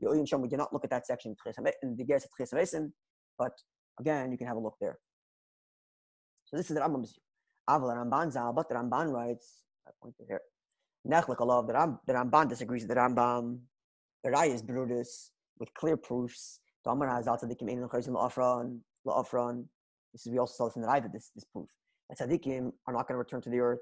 we 0.00 0.48
do 0.48 0.56
not 0.58 0.72
look 0.74 0.84
at 0.84 0.90
that 0.90 1.06
section 1.06 1.34
in 1.82 1.96
the 1.96 2.04
Geras 2.04 2.26
Tches 2.38 2.52
Hamesim, 2.52 2.92
but 3.38 3.52
again, 3.98 4.30
you 4.30 4.36
can 4.36 4.46
have 4.46 4.58
a 4.58 4.60
look 4.60 4.76
there. 4.78 4.98
So 6.44 6.58
this 6.58 6.68
is 6.70 6.76
the 6.76 6.82
Rambam's 6.82 7.18
Aval 7.68 7.96
Ramban 7.96 8.30
Zal, 8.30 8.52
but 8.52 8.68
the 8.68 8.74
Ramban 8.74 9.10
writes, 9.10 9.64
I 9.86 9.90
pointed 10.02 10.26
here, 10.28 10.42
Nechlik 11.10 11.40
Allah, 11.40 11.64
the 12.06 12.12
Ramban 12.12 12.48
disagrees 12.50 12.82
with 12.82 12.90
the 12.90 12.96
Rambam. 12.96 13.60
The 14.24 14.30
Rai 14.30 14.50
is 14.50 14.62
Brutus 14.62 15.30
with 15.58 15.72
clear 15.74 15.96
proofs. 15.96 16.60
Tamar 16.84 17.08
has 17.08 17.28
also 17.28 17.46
the 17.46 17.54
Kim 17.54 17.68
in 17.68 17.88
Khazim 17.88 18.10
La'afran, 18.10 18.80
La'afran. 19.06 19.64
This 20.12 20.26
is, 20.26 20.32
we 20.32 20.38
also 20.38 20.54
saw 20.54 20.66
this 20.66 20.76
in 20.76 20.82
the 20.82 20.88
Rai, 20.88 21.00
this, 21.12 21.30
this 21.34 21.44
proof. 21.44 21.68
That 22.08 22.18
Tzadikim 22.18 22.72
are 22.86 22.94
not 22.94 23.06
going 23.06 23.14
to 23.14 23.18
return 23.18 23.40
to 23.42 23.50
the 23.50 23.58
earth. 23.60 23.80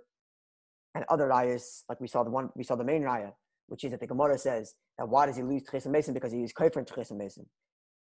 And 0.95 1.05
other 1.09 1.29
Rayas, 1.29 1.85
like 1.89 2.01
we 2.01 2.09
saw 2.09 2.23
the 2.23 2.31
one, 2.31 2.51
we 2.57 2.65
saw 2.65 2.75
the 2.75 2.85
main 2.85 3.03
Raya, 3.03 3.33
which 3.69 3.85
is 3.85 3.91
that 3.93 4.01
the 4.01 4.07
Gemara 4.07 4.39
says 4.39 4.75
that 4.99 5.09
why 5.09 5.27
does 5.27 5.37
he 5.37 5.43
lose 5.43 5.63
Tchesim 5.65 5.91
Mason? 5.91 6.15
Because 6.15 6.33
he 6.33 6.43
is 6.43 6.53
Kaifer 6.53 6.79
in 6.79 6.85
Tchesim 6.85 7.17
Mason, 7.17 7.47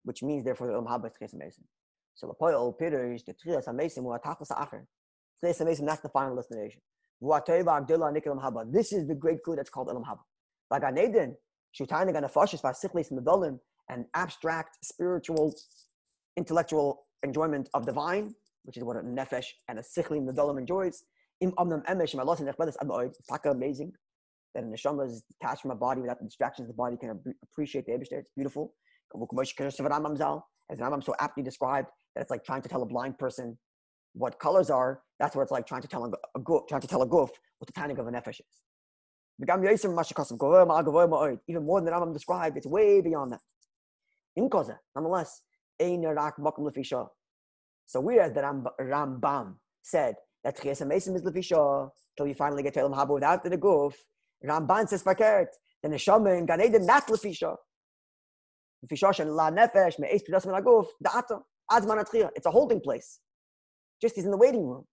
which 0.04 0.22
means 0.22 0.44
therefore 0.44 0.68
the 0.68 0.76
Umm 0.76 0.86
Haba 0.86 1.10
is 1.20 1.34
Mason. 1.34 1.64
So 2.14 2.34
Poyol 2.40 2.74
Pirush, 2.80 3.24
the 3.26 3.34
Tchesim 3.34 3.74
Mason, 3.74 4.04
will 4.04 4.14
attack 4.14 4.40
us 4.40 4.50
Acher. 4.50 4.86
That's 5.42 5.58
the 5.58 6.10
final 6.12 6.34
destination. 6.36 6.80
This 7.20 8.92
is 8.92 9.06
the 9.06 9.14
great 9.14 9.42
good 9.44 9.58
that's 9.58 9.70
called 9.70 9.88
Elam 9.88 10.04
Haba. 10.04 10.20
Like 10.70 10.82
Anedin, 10.82 11.34
Nefashis, 11.86 12.62
Vasichlis 12.62 13.10
and 13.10 13.20
Medolim, 13.20 13.58
and 13.88 14.04
abstract, 14.14 14.78
spiritual, 14.82 15.54
intellectual 16.36 17.06
enjoyment 17.22 17.68
of 17.74 17.86
divine, 17.86 18.34
which 18.64 18.76
is 18.76 18.84
what 18.84 18.96
a 18.96 19.00
Nefesh 19.00 19.46
and 19.68 19.78
a 19.78 19.82
Sichli 19.82 20.20
Medolim 20.20 20.58
enjoys. 20.58 21.04
Im 21.40 21.50
in 21.50 21.56
Amoid, 21.56 23.14
Taka 23.28 23.50
amazing. 23.50 23.92
That 24.54 24.64
a 24.64 24.66
neshama 24.66 25.06
is 25.06 25.22
detached 25.30 25.62
from 25.62 25.70
a 25.70 25.76
body 25.76 26.00
without 26.00 26.18
the 26.18 26.24
distractions 26.24 26.68
the 26.68 26.74
body 26.74 26.96
can 26.96 27.20
appreciate 27.42 27.86
the 27.86 27.92
Ebishter. 27.92 28.18
It's 28.18 28.30
beautiful. 28.34 28.74
as 29.14 29.18
the 30.78 30.84
Rambam 30.84 31.04
so 31.04 31.14
aptly 31.20 31.42
described, 31.42 31.88
that 32.14 32.22
it's 32.22 32.30
like 32.30 32.44
trying 32.44 32.62
to 32.62 32.68
tell 32.68 32.82
a 32.82 32.86
blind 32.86 33.18
person 33.18 33.58
what 34.14 34.38
colors 34.38 34.70
are. 34.70 35.02
That's 35.18 35.36
what 35.36 35.42
it's 35.42 35.52
like 35.52 35.66
trying 35.66 35.82
to 35.82 35.88
tell 35.88 36.04
a, 36.04 36.10
a 36.36 36.40
goof, 36.40 36.62
trying 36.68 36.80
to 36.80 36.88
tell 36.88 37.02
a 37.02 37.06
goof 37.06 37.30
what 37.58 37.66
the 37.66 37.72
timing 37.72 37.98
of 37.98 38.06
a 38.06 38.10
nefesh 38.10 38.40
is. 38.40 38.62
Even 39.40 39.94
more 41.64 41.80
than 41.80 41.92
Rambam 41.92 42.12
described, 42.12 42.56
it's 42.56 42.66
way 42.66 43.00
beyond 43.00 43.32
that. 43.32 43.40
In 44.36 44.50
koza, 44.50 44.76
nonetheless, 44.94 45.42
so 45.80 45.98
whereas 48.00 48.32
the 48.32 48.40
Rambam 48.80 49.54
said 49.82 50.16
that 50.44 50.56
Tchias 50.56 50.82
Mesim 50.82 51.16
is 51.16 51.22
Lefisha, 51.22 51.90
till 52.16 52.26
you 52.26 52.34
finally 52.34 52.62
get 52.62 52.74
to 52.74 52.80
Elam 52.80 52.92
Haba 52.92 53.14
without 53.14 53.44
the 53.44 53.56
goof, 53.56 53.94
Ramban 54.44 54.88
says 54.88 55.02
Fakert, 55.02 55.46
the 55.82 55.88
Neshama 55.88 56.36
in 56.36 56.46
Gan 56.46 56.60
Eden, 56.60 56.86
not 56.86 57.06
Lefisha. 57.06 57.56
Lefisha 58.84 59.14
Shen 59.14 59.28
La 59.28 59.50
Nefesh, 59.50 59.98
Me'ez 59.98 60.22
Pidas 60.28 60.46
Men 60.46 60.62
Aguf, 60.62 60.86
Da'ata, 61.04 61.40
Azman 61.70 62.04
Atchia. 62.04 62.30
It's 62.36 62.46
a 62.46 62.50
holding 62.50 62.80
place. 62.80 63.20
Just 64.00 64.16
he's 64.16 64.24
in 64.24 64.30
the 64.30 64.36
waiting 64.36 64.66
room. 64.66 64.84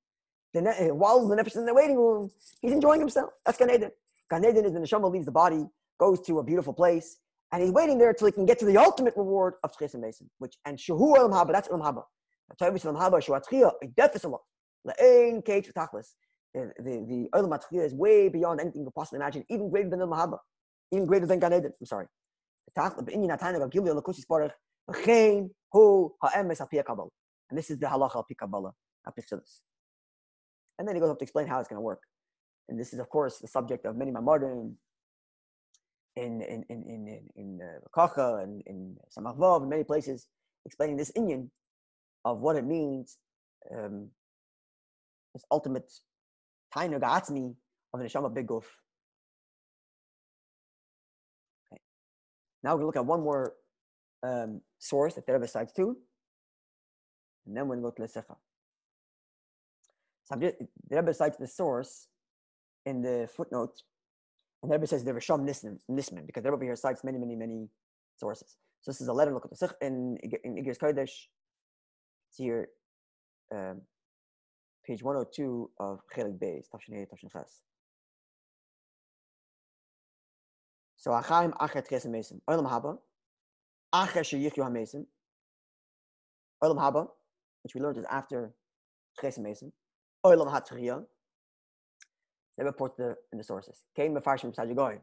The 0.53 0.61
ne- 0.61 0.91
while 0.91 1.27
the 1.27 1.35
Nefesh 1.35 1.47
is 1.47 1.55
in 1.57 1.65
the 1.65 1.73
waiting 1.73 1.97
room, 1.97 2.31
he's 2.61 2.71
enjoying 2.71 2.99
himself. 2.99 3.31
That's 3.45 3.57
Gan 3.57 3.71
Eden. 3.71 3.91
Gan 4.29 4.45
Eden 4.45 4.65
is 4.65 4.73
the 4.73 4.79
Neshama 4.79 5.11
leaves 5.11 5.25
the 5.25 5.31
body, 5.31 5.65
goes 5.99 6.19
to 6.21 6.39
a 6.39 6.43
beautiful 6.43 6.73
place, 6.73 7.17
and 7.51 7.61
he's 7.61 7.71
waiting 7.71 7.97
there 7.97 8.13
till 8.13 8.27
he 8.27 8.31
can 8.31 8.45
get 8.45 8.59
to 8.59 8.65
the 8.65 8.77
ultimate 8.77 9.13
reward 9.15 9.55
of 9.63 9.71
Tchias 9.71 9.95
Mesim, 9.95 10.27
which, 10.39 10.55
and 10.65 10.77
Shahu 10.77 11.17
Elam 11.17 11.31
Haba, 11.31 11.51
that's 11.51 11.69
Elam 11.69 11.81
Haba. 11.81 12.03
Elam 12.61 12.95
Haba, 12.95 13.21
Tachlis. 15.73 16.07
The 16.53 16.71
the 16.79 17.29
Olam 17.35 17.49
Atchia 17.49 17.83
is 17.85 17.93
way 17.93 18.29
beyond 18.29 18.61
anything 18.61 18.81
you 18.81 18.85
could 18.85 18.95
possibly 18.95 19.17
imagine, 19.17 19.43
even 19.49 19.69
greater 19.69 19.89
than 19.89 19.99
the 19.99 20.07
Mahaba, 20.07 20.37
even 20.91 21.05
greater 21.05 21.25
than 21.25 21.39
Gan 21.39 21.53
Eden. 21.53 21.73
I'm 21.79 21.85
sorry. 21.85 22.07
And 22.77 22.87
this 27.57 27.69
is 27.69 27.77
the 27.77 27.85
halacha 27.87 28.15
al 28.15 28.25
Kabbalah. 28.39 28.71
And 30.77 30.87
then 30.87 30.95
he 30.95 30.99
goes 30.99 31.09
up 31.09 31.19
to 31.19 31.23
explain 31.23 31.47
how 31.47 31.59
it's 31.59 31.69
going 31.69 31.77
to 31.77 31.81
work. 31.81 32.01
And 32.67 32.79
this 32.79 32.93
is, 32.93 32.99
of 32.99 33.09
course, 33.09 33.37
the 33.39 33.47
subject 33.47 33.85
of 33.85 33.95
many 33.95 34.11
Mamardim 34.11 34.73
in 36.15 36.41
in 36.41 36.63
in 36.69 36.83
in 36.83 37.29
in 37.35 37.59
uh, 37.61 37.79
Kacha 37.93 38.39
and 38.41 38.63
in 38.65 38.97
Samach 39.15 39.37
Vav 39.37 39.63
in 39.63 39.69
many 39.69 39.83
places, 39.83 40.27
explaining 40.65 40.97
this 40.97 41.11
Indian 41.15 41.51
of 42.23 42.39
what 42.39 42.55
it 42.55 42.65
means 42.65 43.17
um, 43.71 44.09
this 45.33 45.43
ultimate 45.51 45.91
tainug 46.73 47.01
atzmi 47.01 47.53
of 47.93 47.99
the 47.99 48.05
neshama 48.05 48.33
big 48.33 48.47
guf. 48.47 48.63
Okay. 51.71 51.81
Now 52.63 52.71
we're 52.71 52.81
going 52.81 52.81
to 52.81 52.85
look 52.87 52.95
at 52.95 53.05
one 53.05 53.21
more 53.21 53.53
um, 54.23 54.61
source 54.79 55.13
that 55.15 55.25
the 55.25 55.33
Rebbe 55.33 55.47
cites 55.47 55.73
too, 55.73 55.97
and 57.45 57.55
then 57.55 57.67
we're 57.67 57.75
going 57.75 57.93
to 57.93 58.01
go 58.01 58.05
to 58.05 58.13
the 58.13 58.19
Sicha. 58.19 58.35
So 60.23 60.35
the 60.37 60.95
Rebbe 60.95 61.13
cites 61.13 61.37
the 61.37 61.47
source 61.47 62.07
in 62.85 63.01
the 63.01 63.27
footnote, 63.35 63.81
and 64.61 64.71
the 64.71 64.75
Rebbe 64.75 64.87
says 64.87 65.03
the 65.03 65.11
Risham 65.11 65.47
Nisman, 65.47 66.25
because 66.25 66.43
the 66.43 66.51
Rebbe 66.51 66.65
here 66.65 66.75
cites 66.75 67.03
many, 67.03 67.17
many, 67.17 67.35
many 67.35 67.69
sources. 68.17 68.57
So 68.81 68.91
this 68.91 69.01
is 69.01 69.07
a 69.07 69.13
letter, 69.13 69.33
look 69.33 69.45
at 69.45 69.57
the 69.57 69.75
in, 69.81 70.17
in 70.43 70.55
Igros 70.55 70.77
Kodesh. 70.77 71.11
It's 72.29 72.37
here. 72.37 72.69
Um, 73.53 73.81
page 74.85 75.01
102 75.01 75.71
of 75.79 75.99
Chelik 76.15 76.37
Hey, 76.41 76.61
Tafshin 76.71 77.31
Ches. 77.31 77.61
So 80.97 81.11
Achaim 81.11 81.53
Achet 81.57 81.87
Chesem 81.87 82.07
Mesim, 82.07 82.39
Olam 82.49 82.69
Haba, 82.69 82.97
Acher 83.93 84.21
Sheyichyu 84.21 84.57
HaMesim, 84.57 85.05
Olam 86.63 86.77
Haba, 86.77 87.07
which 87.63 87.75
we 87.75 87.81
learned 87.81 87.97
is 87.97 88.05
after 88.09 88.53
Chesem 89.21 89.39
Mesim, 89.39 89.71
Olam 90.25 90.51
HaTchriya, 90.51 91.03
they 92.57 92.63
report 92.63 92.97
the, 92.97 93.15
in 93.31 93.37
the 93.37 93.43
sources. 93.43 93.83
Came 93.95 94.15
Mefarshim 94.15 94.55
Sajagoy, 94.55 94.99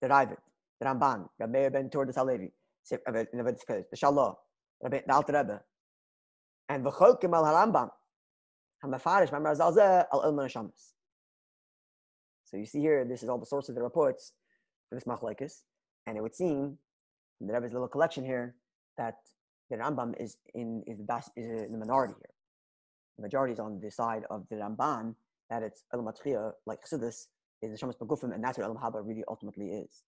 the 0.00 0.08
Ravid, 0.08 0.36
the 0.80 0.86
Ramban, 0.86 1.28
Rabbi 1.38 1.68
Ben 1.68 1.90
Tur 1.90 2.06
the 2.06 2.12
Salevi, 2.12 2.50
the 2.88 3.86
Shalah, 3.96 4.34
the 4.82 5.12
Alter 5.12 5.32
Rebbe, 5.32 5.60
and 6.68 6.84
V'chokim 6.84 7.34
al 7.34 7.44
Harambam, 7.44 7.90
so 8.82 8.96
you 12.54 12.66
see 12.66 12.80
here, 12.80 13.04
this 13.04 13.22
is 13.22 13.28
all 13.28 13.38
the 13.38 13.46
sources 13.46 13.74
that 13.74 13.82
reports 13.82 14.32
for 14.88 14.94
this 14.94 15.04
machlekes, 15.04 15.62
and 16.06 16.16
it 16.16 16.20
would 16.20 16.34
seem 16.34 16.78
from 17.38 17.46
the 17.46 17.54
Rebbe's 17.54 17.72
little 17.72 17.88
collection 17.88 18.24
here 18.24 18.54
that 18.98 19.16
the 19.70 19.76
Rambam 19.76 20.14
is 20.20 20.36
in 20.54 20.82
is 20.86 20.98
the 20.98 21.22
is 21.36 21.46
in 21.46 21.72
the 21.72 21.78
minority 21.78 22.14
here. 22.18 22.34
The 23.16 23.22
majority 23.22 23.54
is 23.54 23.58
on 23.58 23.80
the 23.80 23.90
side 23.90 24.24
of 24.30 24.46
the 24.50 24.56
Ramban 24.56 25.14
that 25.50 25.62
it's 25.62 25.84
El 25.92 26.02
like 26.66 26.80
Chassidus, 26.82 27.26
is 27.62 27.80
the 27.80 27.86
Shamas 27.86 27.96
Begufim, 27.96 28.34
and 28.34 28.42
that's 28.42 28.58
what 28.58 28.66
El 28.66 28.74
Haba 28.74 29.06
really 29.06 29.24
ultimately 29.28 29.68
is. 29.68 30.02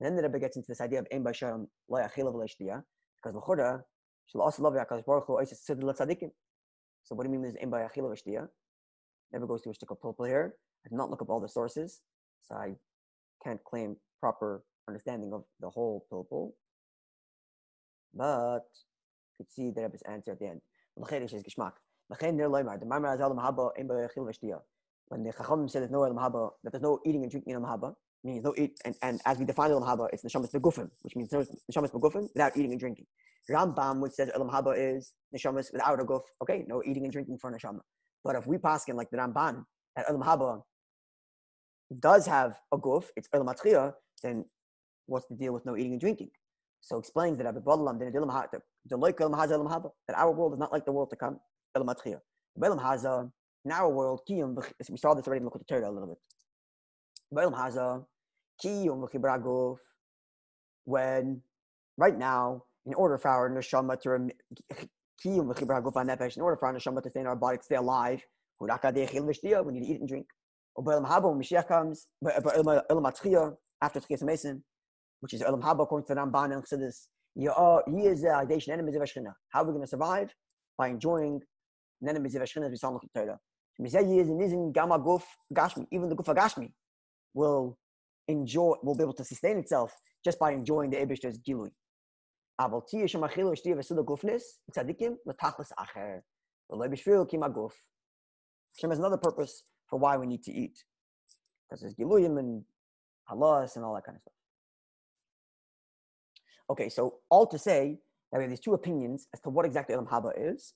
And 0.00 0.06
then 0.06 0.16
the 0.16 0.22
Rebbe 0.22 0.38
gets 0.38 0.56
into 0.56 0.68
this 0.68 0.80
idea 0.80 1.00
of 1.00 1.06
Ein 1.12 1.24
Basharam 1.24 1.66
Lo 1.88 2.00
Yachilav 2.00 2.32
because 2.42 3.34
L'chora 3.34 3.82
Shal 4.26 4.42
Also 4.42 4.62
Love 4.62 4.74
Yakash 4.74 5.04
Baruch 5.04 5.26
Hu 5.26 5.34
Oisis 5.34 5.60
Tzid 5.68 5.82
L'Tzadikim. 5.82 6.30
So 7.04 7.14
what 7.14 7.24
do 7.24 7.30
you 7.30 7.32
mean 7.32 7.42
there's 7.42 7.56
in 7.56 7.70
by 7.70 7.80
achila 7.80 8.12
v'shtia? 8.12 8.48
Never 9.32 9.46
goes 9.46 9.62
to 9.62 9.70
a 9.70 9.72
shtickle 9.72 9.96
pulpul 10.02 10.26
here. 10.26 10.54
I 10.84 10.88
did 10.88 10.96
not 10.96 11.10
look 11.10 11.22
up 11.22 11.30
all 11.30 11.40
the 11.40 11.48
sources, 11.48 12.02
so 12.42 12.54
I 12.54 12.74
can't 13.44 13.62
claim 13.64 13.96
proper 14.20 14.62
understanding 14.88 15.32
of 15.32 15.44
the 15.60 15.70
whole 15.70 16.06
pilpul. 16.12 16.52
But 18.14 18.66
you 19.38 19.44
could 19.44 19.52
see 19.52 19.70
the 19.70 19.82
Rebbe's 19.82 20.02
answer 20.02 20.32
at 20.32 20.38
the 20.38 20.46
end. 20.46 20.60
When 25.08 25.24
the 25.24 25.32
Chacham 25.32 25.68
said 25.68 25.82
there's 25.82 25.90
no 25.90 26.04
Elam 26.04 26.16
that 26.62 26.72
there's 26.72 26.82
no 26.82 27.00
eating 27.04 27.22
and 27.22 27.30
drinking 27.30 27.54
in 27.54 27.64
Elam 27.64 27.94
means 28.24 28.44
no 28.44 28.54
eat, 28.56 28.78
and, 28.84 28.94
and 29.02 29.20
as 29.24 29.38
we 29.38 29.44
define 29.44 29.70
Elam 29.70 29.84
Haba, 29.84 30.08
it's 30.12 30.24
Neshamas 30.24 30.50
Begufim, 30.50 30.90
which 31.02 31.16
means 31.16 31.32
no 31.32 31.40
Neshamas 31.40 31.92
Begufim 31.92 32.28
without 32.34 32.56
eating 32.56 32.72
and 32.72 32.80
drinking. 32.80 33.06
Rambam, 33.50 34.00
which 34.00 34.12
says 34.12 34.30
Elam 34.34 34.50
Haba 34.50 34.74
is 34.76 35.14
Neshamas 35.34 35.72
without 35.72 36.00
a 36.00 36.04
guf, 36.04 36.22
okay, 36.42 36.64
no 36.66 36.82
eating 36.84 37.04
and 37.04 37.12
drinking 37.12 37.38
for 37.38 37.50
Neshama. 37.50 37.80
But 38.24 38.36
if 38.36 38.46
we 38.46 38.58
pass 38.58 38.86
in 38.88 38.96
like 38.96 39.10
the 39.10 39.16
Ramban, 39.16 39.64
that 39.96 40.06
Elam 40.08 40.22
Haba 40.22 40.62
does 42.00 42.26
have 42.26 42.58
a 42.72 42.78
guf, 42.78 43.04
it's 43.16 43.28
Elam 43.32 43.46
Atchia, 43.46 43.94
then 44.22 44.44
what's 45.06 45.26
the 45.26 45.36
deal 45.36 45.54
with 45.54 45.64
no 45.64 45.76
eating 45.76 45.92
and 45.92 46.00
drinking? 46.00 46.30
So 46.80 46.98
explains 46.98 47.38
that 47.38 47.46
Abu 47.46 47.60
Badalam, 47.60 47.98
that 47.98 50.14
our 50.16 50.32
world 50.32 50.52
is 50.52 50.58
not 50.58 50.72
like 50.72 50.84
the 50.84 50.92
world 50.92 51.10
to 51.10 51.16
come. 51.16 51.38
Elam 51.74 51.88
Atchia. 51.88 52.18
Elam 52.62 52.78
Haza, 52.78 53.22
in 53.22 53.32
our 53.70 53.90
world, 53.90 54.20
Kiyum, 54.28 54.56
we 54.88 54.96
saw 54.96 55.14
this 55.14 55.26
already, 55.26 55.44
at 55.44 55.52
the 55.52 55.64
Torah 55.68 55.88
a 55.88 55.92
little 55.92 56.08
bit. 56.08 56.18
Elam 57.38 57.54
Haza, 57.54 58.06
Kiyum, 58.64 59.78
when 60.84 61.42
right 61.96 62.16
now 62.16 62.64
in 62.86 62.94
order 62.94 63.18
for 63.18 63.28
our 63.28 63.50
neshama 63.50 64.00
to 64.00 64.14
in 64.14 64.30
order 66.40 66.56
for 66.56 66.66
our 66.66 66.74
neshama 66.74 67.02
to 67.02 67.10
stay 67.10 67.20
in 67.20 67.26
our 67.26 67.36
body 67.36 67.58
to 67.58 67.62
stay 67.64 67.74
alive, 67.74 68.22
we 68.60 68.68
need 68.68 68.86
to 68.94 69.86
eat 69.86 70.00
and 70.00 70.08
drink. 70.08 70.26
When 70.74 71.02
Mashiach 71.02 71.66
comes, 71.68 72.06
after 73.80 74.00
Tchias 74.00 74.22
Mason, 74.22 74.64
which 75.20 75.34
is 75.34 75.42
Elam 75.42 75.60
Haba 75.60 75.82
according 75.82 76.06
to 76.06 76.14
Ramban 76.14 76.52
and 76.54 76.64
Chassidus, 76.64 77.08
he 77.36 77.44
is 78.06 78.22
the 78.22 78.72
enemies 78.72 78.96
of 78.96 79.02
Ashkina. 79.02 79.34
How 79.50 79.62
are 79.62 79.66
we 79.66 79.72
going 79.72 79.82
to 79.82 79.88
survive? 79.88 80.32
By 80.76 80.88
enjoying 80.88 81.42
the 82.00 82.10
enemies 82.10 82.34
of 82.36 82.42
Ashkina 82.42 82.66
as 82.66 82.70
we 82.70 82.76
saw 82.76 82.88
in 82.90 82.94
the 83.02 83.08
Torah 83.20 83.38
Even 83.79 83.91
the 86.09 86.15
Gufa 86.15 86.35
Gashmi 86.35 86.71
will 87.33 87.77
enjoy, 88.27 88.75
will 88.83 88.95
be 88.95 89.03
able 89.03 89.13
to 89.13 89.23
sustain 89.23 89.57
itself 89.57 89.91
just 90.23 90.39
by 90.39 90.51
enjoying 90.51 90.89
the 90.91 90.97
Ebishter's 90.97 91.37
Gilui. 91.39 91.71
אבל 92.59 92.79
תהיה 92.87 93.07
שם 93.07 93.23
אכיל 93.23 93.45
ושתייה 93.45 93.75
וסוד 93.79 93.99
הגופנס, 93.99 94.59
צדיקים, 94.71 95.17
לתכלס 95.25 95.71
אחר. 95.77 96.19
ולא 96.69 96.87
בשביל 96.87 97.15
כי 97.27 97.37
מהגוף. 97.37 97.85
Hashem 98.75 98.91
has 98.91 98.99
another 98.99 99.17
purpose 99.17 99.63
for 99.89 99.99
why 99.99 100.17
we 100.17 100.25
need 100.25 100.43
to 100.43 100.51
eat. 100.51 100.83
Because 101.63 101.81
there's 101.81 101.95
giluyim 101.95 102.39
and 102.39 102.63
halas 103.29 103.75
and 103.75 103.85
all 103.85 103.93
that 103.95 104.05
kind 104.05 104.15
of 104.15 104.21
stuff. 104.21 104.33
Okay, 106.69 106.89
so 106.89 107.19
all 107.29 107.47
to 107.47 107.59
say 107.59 107.99
that 108.31 108.37
we 108.37 108.43
have 108.43 108.49
these 108.49 108.59
two 108.59 108.73
opinions 108.73 109.27
as 109.33 109.39
to 109.41 109.49
what 109.49 109.65
exactly 109.65 109.93
Elam 109.95 110.07
Haba 110.07 110.31
is. 110.35 110.73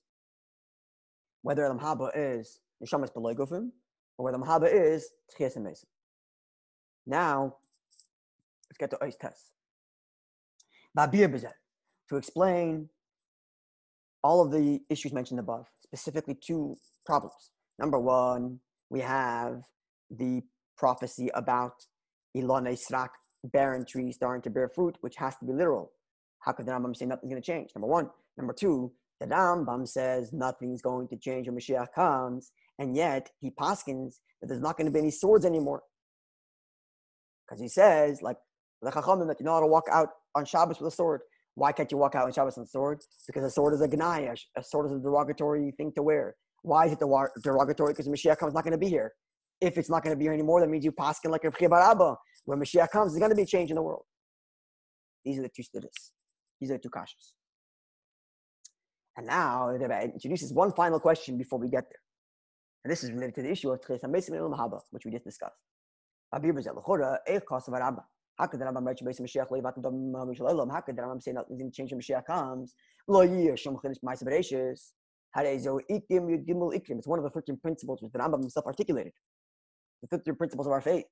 Whether 1.42 1.64
Elam 1.64 1.80
Haba 1.80 2.10
is 2.14 2.60
Neshamas 2.81 3.11
Beloigofim, 3.13 3.69
or 4.17 4.23
where 4.23 4.33
the 4.33 4.39
Haba 4.39 4.71
is 4.71 5.09
Tchias 5.31 5.55
and 5.55 5.67
Now, 7.05 7.57
let's 8.69 8.77
get 8.79 8.89
to 8.91 8.97
Ois 8.97 9.17
Test. 9.19 9.51
Babir 10.97 11.27
Bezet 11.27 11.53
to 12.09 12.17
explain 12.17 12.89
all 14.23 14.41
of 14.41 14.51
the 14.51 14.79
issues 14.89 15.11
mentioned 15.11 15.39
above, 15.39 15.65
specifically 15.83 16.35
two 16.35 16.75
problems. 17.05 17.51
Number 17.79 17.99
one, 17.99 18.59
we 18.89 19.01
have 19.01 19.63
the 20.09 20.41
prophecy 20.77 21.29
about 21.33 21.73
Ilon 22.35 22.65
Israk, 22.65 23.09
barren 23.43 23.85
trees 23.85 24.15
starting 24.15 24.41
to 24.43 24.49
bear 24.49 24.69
fruit, 24.69 24.97
which 25.01 25.15
has 25.17 25.35
to 25.37 25.45
be 25.45 25.53
literal. 25.53 25.91
How 26.39 26.51
could 26.51 26.65
the 26.65 26.71
Rambam 26.71 26.95
say 26.95 27.05
nothing's 27.05 27.31
going 27.31 27.41
to 27.41 27.45
change? 27.45 27.71
Number 27.75 27.87
one. 27.87 28.09
Number 28.37 28.53
two, 28.53 28.91
the 29.19 29.27
Rambam 29.27 29.87
says 29.87 30.33
nothing's 30.33 30.81
going 30.81 31.07
to 31.09 31.17
change 31.17 31.47
when 31.47 31.57
Mashiach 31.57 31.93
comes, 31.93 32.51
and 32.79 32.95
yet 32.95 33.29
he 33.39 33.51
paskins 33.51 34.15
that 34.41 34.47
there's 34.47 34.61
not 34.61 34.77
going 34.77 34.87
to 34.87 34.91
be 34.91 34.99
any 34.99 35.11
swords 35.11 35.45
anymore. 35.45 35.81
Because 37.47 37.61
he 37.61 37.67
says, 37.67 38.21
like, 38.21 38.37
the 38.81 38.91
Chachamim, 38.91 39.27
that 39.27 39.39
you're 39.39 39.45
not 39.45 39.57
allowed 39.57 39.61
to 39.61 39.67
walk 39.67 39.85
out 39.91 40.09
on 40.35 40.45
Shabbos 40.45 40.79
with 40.79 40.91
a 40.91 40.95
sword. 40.95 41.21
Why 41.55 41.71
can't 41.71 41.91
you 41.91 41.97
walk 41.97 42.15
out 42.15 42.25
on 42.25 42.33
Shabbos 42.33 42.57
with 42.57 42.67
a 42.67 42.71
sword? 42.71 43.01
Because 43.27 43.43
a 43.43 43.49
sword 43.49 43.73
is 43.75 43.81
a 43.81 43.87
gnai, 43.87 44.35
a 44.57 44.63
sword 44.63 44.87
is 44.87 44.91
a 44.93 44.99
derogatory 44.99 45.71
thing 45.77 45.91
to 45.95 46.03
wear. 46.03 46.35
Why 46.63 46.85
is 46.87 46.93
it 46.93 46.99
derogatory? 47.43 47.93
Because 47.93 48.07
Mashiach 48.07 48.37
comes 48.37 48.53
not 48.53 48.63
going 48.63 48.71
to 48.71 48.77
be 48.77 48.89
here. 48.89 49.13
If 49.61 49.77
it's 49.77 49.89
not 49.89 50.03
going 50.03 50.15
to 50.15 50.17
be 50.17 50.25
here 50.25 50.33
anymore, 50.33 50.61
that 50.61 50.69
means 50.69 50.83
you 50.83 50.91
paskin 50.91 51.29
like 51.29 51.43
a 51.43 51.75
Abba. 51.75 52.15
When 52.45 52.59
Mashiach 52.59 52.89
comes, 52.89 53.11
there's 53.11 53.19
going 53.19 53.29
to 53.29 53.35
be 53.35 53.43
a 53.43 53.45
change 53.45 53.69
in 53.69 53.75
the 53.75 53.81
world. 53.81 54.03
These 55.23 55.39
are 55.39 55.43
the 55.43 55.49
two 55.55 55.63
studies. 55.63 56.11
These 56.59 56.71
are 56.71 56.73
the 56.73 56.79
two 56.79 56.89
kashas. 56.89 57.33
And 59.15 59.27
now 59.27 59.69
it 59.69 59.81
introduces 59.81 60.51
one 60.51 60.71
final 60.73 60.99
question 60.99 61.37
before 61.37 61.59
we 61.59 61.69
get 61.69 61.83
there. 61.83 62.02
And 62.83 62.91
this 62.91 63.03
is 63.03 63.11
related 63.11 63.35
to 63.35 63.43
the 63.43 63.51
issue 63.51 63.71
of 63.71 63.79
Tchis 63.81 64.03
HaMesim 64.03 64.57
Haba, 64.57 64.81
which 64.91 65.05
we 65.05 65.11
just 65.11 65.23
discussed. 65.23 65.53
How 66.31 66.39
could 66.39 66.55
the 68.59 68.65
Rambam 68.65 68.85
write 68.85 68.97
Shabbat 68.97 69.21
Mashiach 69.21 69.49
Leivat 69.49 69.81
Dom 69.81 70.11
Mishalaylam? 70.11 70.71
How 70.71 70.81
could 70.81 70.97
the 70.97 71.03
Rambam 71.03 71.21
say 71.21 71.31
nothing's 71.31 71.59
going 71.59 71.71
to 71.71 71.75
change 71.75 71.91
when 71.91 72.01
Mashiach 72.01 72.25
comes? 72.25 72.73
Lo 73.07 73.21
Yir 73.21 73.55
Shem 73.55 73.75
Chinish 73.75 74.01
Ma'aser 74.03 74.23
Bereishis. 74.23 74.93
Harezo 75.37 75.79
Ikim 75.89 76.27
Yud 76.29 76.45
Gimel 76.45 76.73
Ikim. 76.73 76.97
It's 76.97 77.07
one 77.07 77.19
of 77.19 77.23
the 77.23 77.29
13 77.29 77.57
principles 77.57 78.01
which 78.01 78.11
the 78.11 78.19
Rambam 78.19 78.41
himself 78.41 78.65
articulated. 78.65 79.13
The 80.01 80.07
13 80.17 80.35
principles 80.35 80.67
of 80.67 80.73
our 80.73 80.81
faith, 80.81 81.05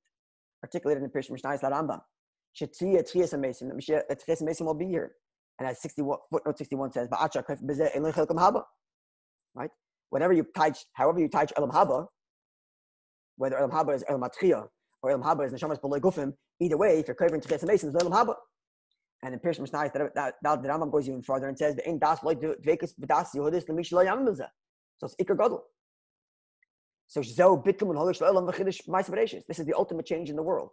articulated 0.64 1.04
in 1.04 1.10
the 1.10 1.18
Pirush 1.18 1.32
Mishnah 1.32 1.70
Rambam. 1.70 2.02
Shetziya 2.60 3.04
Tchias 3.10 3.34
HaMesim. 3.34 3.70
That 4.10 4.22
Tchias 4.22 4.42
HaMesim 4.42 4.66
will 4.66 4.74
be 4.74 4.88
here. 4.88 5.16
And 5.60 5.70
as 5.70 5.82
61, 5.82 6.18
footnote 6.32 6.58
61 6.58 6.92
says, 6.92 7.08
right? 9.54 9.72
Whenever 10.12 10.34
you 10.34 10.46
touch, 10.56 10.86
however 10.94 11.20
you 11.20 11.30
touch 11.30 11.52
Elam 11.58 11.72
Haba, 11.72 12.06
whether 13.38 13.58
Elam 13.58 13.72
Haba 13.72 13.96
is 13.96 14.04
Elam 14.08 14.22
Atchia 14.22 14.68
or 15.02 15.10
Elam 15.10 15.24
Haba 15.24 15.48
is 15.48 15.54
Neshamas 15.54 15.82
Beloy 15.82 16.00
Gufim, 16.00 16.34
either 16.60 16.78
way, 16.78 17.00
if 17.00 17.08
you're 17.08 17.16
covering 17.16 17.42
Tchias 17.42 17.66
Mason, 17.66 17.90
it's 17.90 18.04
Elam 18.04 18.14
Haba. 18.14 18.36
And 19.24 19.34
in 19.34 19.40
Pirush 19.40 19.60
Mishnah, 19.60 19.90
that, 19.94 20.16
that, 20.16 20.34
that, 20.42 20.64
the 20.64 20.68
Rambam 20.68 20.92
goes 20.92 21.08
even 21.08 21.22
further 21.22 21.48
and 21.48 21.58
says, 21.58 21.76
"The 21.76 21.98
das 22.00 22.24
loy 22.24 22.36
dvekas 22.36 22.94
b'das 23.00 23.36
yehudis 23.36 23.70
l'mish 23.70 23.92
lo 23.92 24.04
yamilza." 24.04 24.48
So 24.98 25.06
it's 25.06 25.16
ikar 25.16 25.38
gadol. 25.38 25.64
So 27.08 27.22
zeo 27.22 27.64
bitkum 27.64 27.90
and 27.90 27.98
holish 27.98 28.20
lo'elam 28.20 28.52
v'chidish 28.52 28.88
ma'is 28.90 29.44
This 29.48 29.60
is 29.60 29.66
the 29.66 29.76
ultimate 29.76 30.08
change 30.08 30.30
in 30.30 30.36
the 30.36 30.44
world. 30.44 30.70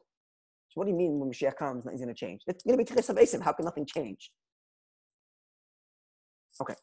So 0.70 0.80
what 0.80 0.86
do 0.86 0.90
you 0.90 0.96
mean 0.96 1.18
when 1.18 1.30
Mashiach 1.30 1.56
comes, 1.56 1.84
nothing's 1.84 2.00
going 2.00 2.14
to 2.14 2.18
change? 2.18 2.42
It's 2.46 2.64
going 2.64 2.78
to 2.78 2.84
be 2.84 2.90
Tchias 2.90 3.14
Mason. 3.14 3.40
How 3.40 3.52
can 3.52 3.66
nothing 3.66 3.86
change? 3.86 4.30
Okay. 6.60 6.74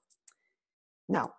Now, 1.09 1.33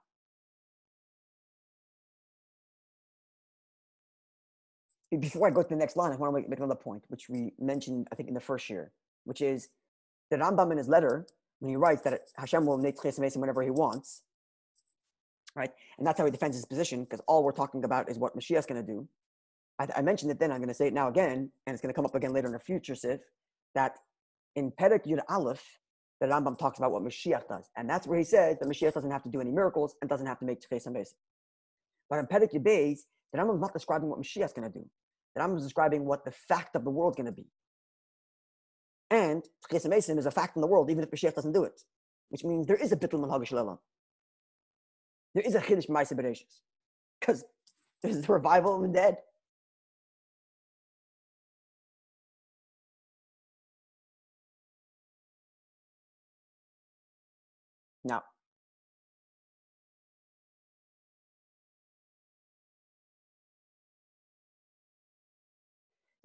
before 5.10 5.46
I 5.46 5.50
go 5.50 5.62
to 5.62 5.68
the 5.68 5.76
next 5.76 5.96
line, 5.96 6.12
I 6.12 6.16
want 6.16 6.34
to 6.34 6.48
make 6.48 6.58
another 6.58 6.74
point, 6.74 7.04
which 7.08 7.28
we 7.28 7.52
mentioned, 7.58 8.08
I 8.10 8.14
think, 8.16 8.28
in 8.28 8.34
the 8.34 8.40
first 8.40 8.68
year, 8.68 8.92
which 9.24 9.40
is 9.40 9.68
the 10.30 10.36
Rambam 10.36 10.72
in 10.72 10.78
his 10.78 10.88
letter, 10.88 11.26
when 11.60 11.70
he 11.70 11.76
writes 11.76 12.02
that 12.02 12.20
Hashem 12.36 12.66
will 12.66 12.78
make 12.78 13.00
Ches 13.00 13.18
Mason 13.18 13.40
whenever 13.40 13.62
he 13.62 13.70
wants, 13.70 14.22
right? 15.54 15.70
And 15.98 16.06
that's 16.06 16.18
how 16.18 16.24
he 16.24 16.30
defends 16.30 16.56
his 16.56 16.66
position, 16.66 17.04
because 17.04 17.20
all 17.26 17.44
we're 17.44 17.52
talking 17.52 17.84
about 17.84 18.10
is 18.10 18.18
what 18.18 18.36
Mashiach 18.36 18.58
is 18.58 18.66
going 18.66 18.84
to 18.84 18.92
do. 18.92 19.08
I, 19.78 19.86
I, 19.96 20.02
mentioned 20.02 20.30
it 20.30 20.38
then, 20.38 20.50
I'm 20.50 20.58
going 20.58 20.68
to 20.68 20.74
say 20.74 20.88
it 20.88 20.92
now 20.92 21.08
again, 21.08 21.50
and 21.66 21.74
it's 21.74 21.80
going 21.80 21.92
to 21.92 21.96
come 21.96 22.04
up 22.04 22.14
again 22.14 22.32
later 22.32 22.46
in 22.46 22.52
the 22.52 22.58
future, 22.58 22.94
Sif, 22.94 23.20
that 23.74 23.98
in 24.54 24.72
Perek 24.72 25.06
Yud 25.06 25.20
Aleph, 25.28 25.64
the 26.20 26.26
Rambam 26.26 26.58
talks 26.58 26.78
about 26.78 26.92
what 26.92 27.02
Mashiach 27.02 27.46
does. 27.48 27.70
And 27.76 27.88
that's 27.88 28.06
where 28.06 28.18
he 28.18 28.24
says 28.24 28.58
that 28.58 28.68
Mashiach 28.68 28.94
doesn't 28.94 29.10
have 29.10 29.22
to 29.22 29.28
do 29.28 29.40
any 29.40 29.50
miracles 29.50 29.94
and 30.00 30.08
doesn't 30.08 30.26
have 30.26 30.38
to 30.40 30.46
make 30.46 30.60
Tchei 30.60 30.84
Beis. 30.88 31.08
But 32.08 32.18
in 32.18 32.26
Perek 32.26 32.54
Yibbeis, 32.54 33.00
the 33.00 33.15
Rambam 33.34 33.54
is 33.54 33.60
not 33.60 33.72
describing 33.72 34.08
what 34.08 34.18
Mashiach 34.18 34.44
is 34.44 34.52
going 34.52 34.70
to 34.70 34.78
do. 34.78 34.86
Rambam 35.38 35.56
is 35.58 35.64
describing 35.64 36.04
what 36.04 36.24
the 36.24 36.30
fact 36.30 36.74
of 36.76 36.84
the 36.84 36.90
world 36.90 37.12
is 37.12 37.16
going 37.16 37.26
to 37.26 37.32
be. 37.32 37.46
And 39.10 39.44
Tchei 39.70 39.86
Beis 39.86 40.18
is 40.18 40.26
a 40.26 40.30
fact 40.30 40.56
in 40.56 40.62
the 40.62 40.66
world, 40.66 40.90
even 40.90 41.04
if 41.04 41.10
Mashiach 41.10 41.34
doesn't 41.34 41.52
do 41.52 41.64
it. 41.64 41.80
Which 42.30 42.44
means 42.44 42.66
there 42.66 42.76
is 42.76 42.92
a 42.92 42.96
Bittul 42.96 43.20
Manhag 43.20 43.46
Shalom. 43.46 43.78
There 45.34 45.44
is 45.44 45.54
a 45.54 45.60
Chiddush 45.60 45.88
Bereshis. 45.88 46.60
Because 47.20 47.44
there's 48.02 48.20
the 48.20 48.32
revival 48.32 48.76
of 48.76 48.82
the 48.82 48.88
dead. 48.88 49.16
Now, 58.04 58.22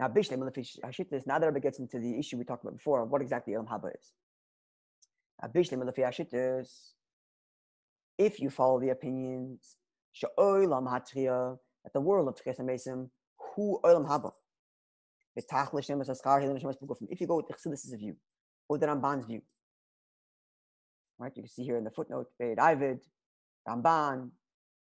Now, 0.02 0.08
Bishlem 0.08 0.40
Hashittis, 0.84 1.28
now 1.28 1.38
that 1.38 1.46
Rebbe 1.46 1.60
gets 1.60 1.78
into 1.78 2.00
the 2.00 2.18
issue 2.18 2.36
we 2.36 2.44
talked 2.44 2.64
about 2.64 2.76
before, 2.76 3.04
of 3.04 3.12
what 3.12 3.22
exactly 3.22 3.54
Elam 3.54 3.68
Haba 3.68 3.92
is. 3.96 4.12
Bishlem 5.54 5.88
Hashittis, 5.96 6.94
if 8.18 8.40
you 8.40 8.50
follow 8.50 8.80
the 8.80 8.90
opinions, 8.90 9.78
Sha'olam 10.16 10.88
Hatria, 10.88 11.60
that 11.84 11.94
the 11.94 12.02
world 12.02 12.28
of 12.28 12.36
Tchias 12.36 12.60
Mesim, 12.60 13.10
who 13.56 13.80
Olam 13.84 14.08
Haba. 14.08 14.32
If 15.36 15.46
you 17.22 17.28
go 17.28 17.36
with 17.36 17.48
the 17.48 17.54
Chassidus' 17.54 17.98
view, 17.98 18.16
or 18.68 18.78
the 18.80 18.88
Ramban's 18.88 19.28
view, 19.28 19.44
Right? 21.20 21.32
You 21.36 21.44
can 21.44 21.50
see 21.52 21.64
here 21.64 21.78
in 21.78 21.84
the 21.84 21.92
footnote, 21.92 22.28
Beit 22.40 22.58
Ivid, 22.58 23.02
Ramban, 23.70 24.32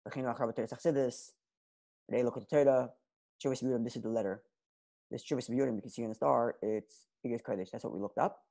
Bechinu 0.06 0.38
Achav 0.38 0.54
Chassidus, 0.54 1.32
Rei 2.12 2.22
Lokot 2.22 2.50
Torah, 2.50 2.90
Biyurim, 3.42 3.86
this 3.86 3.96
is 3.96 4.02
the 4.02 4.10
letter. 4.10 4.42
This 5.16 5.24
Chuvas 5.24 5.50
Biyurim, 5.50 5.76
you 5.78 5.82
can 5.82 5.90
see 5.90 6.04
in 6.04 6.10
the 6.10 6.16
star, 6.16 6.56
it's 6.62 7.06
Igaz 7.26 7.42
Kodesh. 7.42 7.72
That's 7.72 7.86
what 7.86 7.94
we 7.94 8.02
looked 8.02 8.18
up. 8.18 8.42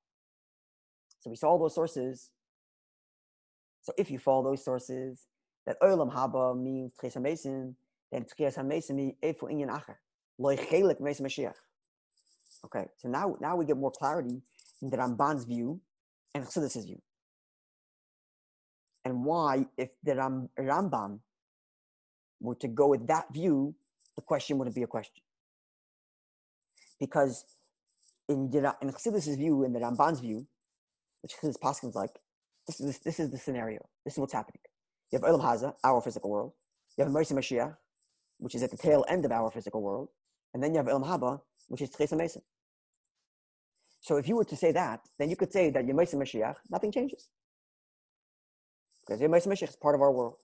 So 1.20 1.28
we 1.28 1.36
saw 1.36 1.48
all 1.48 1.58
those 1.58 1.74
sources. 1.74 2.30
So 3.82 3.92
if 3.98 4.10
you 4.10 4.18
follow 4.18 4.44
those 4.44 4.64
sources, 4.64 5.26
that 5.66 5.78
Olam 5.82 6.10
Haba 6.10 6.58
means 6.58 6.92
Tchias 6.98 7.18
HaMesim, 7.18 7.74
then 8.10 8.24
Tchias 8.24 8.56
HaMesim 8.56 8.94
means 8.94 9.12
Efu 9.22 9.42
Inyan 9.52 9.68
Acher, 9.68 9.96
Loi 10.38 10.56
Chelik 10.56 11.02
Mesim 11.02 11.26
Mashiach. 11.26 11.52
Okay, 12.64 12.86
so 12.96 13.10
now, 13.10 13.36
now 13.42 13.56
we 13.56 13.66
get 13.66 13.76
more 13.76 13.90
clarity 13.90 14.40
in 14.80 14.88
the 14.88 14.96
Ramban's 14.96 15.44
view 15.44 15.82
and 16.34 16.46
Chassidus' 16.46 16.86
view 16.86 17.02
and 19.04 19.22
why, 19.22 19.66
if 19.76 19.90
the 20.02 20.16
Ram, 20.16 20.48
Rambam 20.58 21.18
were 22.40 22.54
to 22.54 22.68
go 22.68 22.86
with 22.86 23.06
that 23.06 23.26
view, 23.34 23.74
the 24.16 24.22
question 24.22 24.56
wouldn't 24.56 24.74
be 24.74 24.82
a 24.82 24.86
question. 24.86 25.22
Because 27.00 27.44
in, 28.28 28.50
in 28.52 28.90
Chassidus' 28.90 29.36
view, 29.36 29.64
in 29.64 29.72
the 29.72 29.80
Ramban's 29.80 30.20
view, 30.20 30.46
which 31.22 31.32
Chassidus 31.36 31.58
Paskin's 31.60 31.94
like, 31.94 32.10
this 32.66 32.80
is, 32.80 32.98
this 33.00 33.20
is 33.20 33.30
the 33.30 33.38
scenario. 33.38 33.80
This 34.04 34.14
is 34.14 34.18
what's 34.18 34.32
happening. 34.32 34.60
You 35.12 35.18
have 35.18 35.28
Olam 35.28 35.42
Haza, 35.42 35.74
our 35.84 36.00
physical 36.00 36.30
world. 36.30 36.52
You 36.96 37.04
have 37.04 37.12
Mercy 37.12 37.34
Mashiach, 37.34 37.76
which 38.38 38.54
is 38.54 38.62
at 38.62 38.70
the 38.70 38.76
tail 38.76 39.04
end 39.08 39.24
of 39.24 39.32
our 39.32 39.50
physical 39.50 39.82
world. 39.82 40.08
And 40.54 40.62
then 40.62 40.72
you 40.72 40.78
have 40.78 40.86
Olam 40.86 41.04
Haba, 41.04 41.40
which 41.68 41.82
is 41.82 41.90
Tchesa 41.90 42.16
Mason. 42.16 42.42
So 44.00 44.16
if 44.16 44.28
you 44.28 44.36
were 44.36 44.44
to 44.44 44.56
say 44.56 44.72
that, 44.72 45.00
then 45.18 45.30
you 45.30 45.36
could 45.36 45.52
say 45.52 45.70
that 45.70 45.84
Yemaisim 45.86 46.16
Mashiach, 46.16 46.56
nothing 46.70 46.92
changes 46.92 47.28
because 49.04 49.20
Yemais 49.20 49.46
Mashiach 49.46 49.68
is 49.68 49.76
part 49.76 49.94
of 49.94 50.00
our 50.00 50.12
world. 50.12 50.36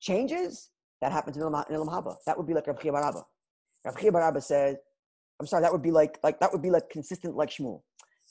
Changes 0.00 0.70
that 1.00 1.12
happens 1.12 1.36
in 1.36 1.42
Ilam 1.42 1.88
Haba. 1.88 2.16
That 2.26 2.36
would 2.36 2.46
be 2.46 2.54
like 2.54 2.66
Rav 2.66 2.80
Chia 2.80 2.92
Baraba. 2.92 3.24
Rav 3.84 3.98
Chia 3.98 4.12
Baraba 4.12 4.42
said, 4.42 4.78
I'm 5.40 5.46
sorry, 5.46 5.62
that 5.62 5.72
would 5.72 5.82
be 5.82 5.90
like 5.90 6.18
like 6.22 6.40
that 6.40 6.52
would 6.52 6.62
be 6.62 6.70
like 6.70 6.88
consistent 6.90 7.36
like 7.36 7.50
Shmuel. 7.50 7.82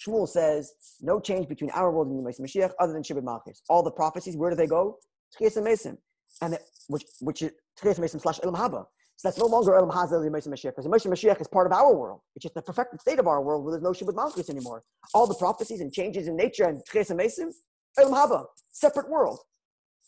Shmuel 0.06 0.28
says 0.28 0.74
no 1.02 1.20
change 1.20 1.48
between 1.48 1.70
our 1.72 1.92
world 1.92 2.08
and 2.08 2.22
Yemais 2.22 2.40
Mashiach 2.42 2.72
other 2.80 2.94
than 2.94 3.04
Shibud 3.04 3.24
Malchus. 3.24 3.62
All 3.70 3.84
the 3.84 3.92
prophecies, 3.92 4.36
where 4.36 4.50
do 4.50 4.56
they 4.56 4.68
go? 4.68 4.98
Tchias 5.40 5.62
Mason, 5.64 5.98
and 6.42 6.58
which 6.88 7.04
which 7.22 7.42
is 7.42 7.52
Tchias 7.80 8.00
Mason 8.00 8.20
slash 8.20 8.40
Ilam 8.40 8.56
Haba. 8.56 8.86
So 9.18 9.30
that's 9.30 9.38
no 9.38 9.46
longer 9.46 9.76
Elam 9.76 9.90
Hazel 9.90 10.22
Yemais 10.22 10.48
Mashiach 10.48 10.76
because 10.76 10.86
Yemais 10.86 11.08
Mashiach 11.08 11.40
is 11.40 11.48
part 11.48 11.68
of 11.68 11.74
our 11.74 11.96
world. 11.96 12.22
It's 12.36 12.44
just 12.44 12.56
the 12.56 12.62
perfected 12.62 13.00
state 13.00 13.20
of 13.20 13.28
our 13.28 13.42
world 13.42 13.64
where 13.64 13.72
there's 13.72 13.84
no 13.84 13.92
Shibud 13.92 14.16
Malchus 14.16 14.50
anymore. 14.50 14.84
All 15.14 15.28
the 15.28 15.36
prophecies 15.36 15.80
and 15.80 15.94
changes 15.94 16.28
in 16.28 16.36
nature 16.36 16.66
and 16.66 16.82
Tchias 16.92 17.16
Mason 17.16 17.52
Elam 17.98 18.14
Haba, 18.14 18.46
separate 18.72 19.10
world. 19.10 19.40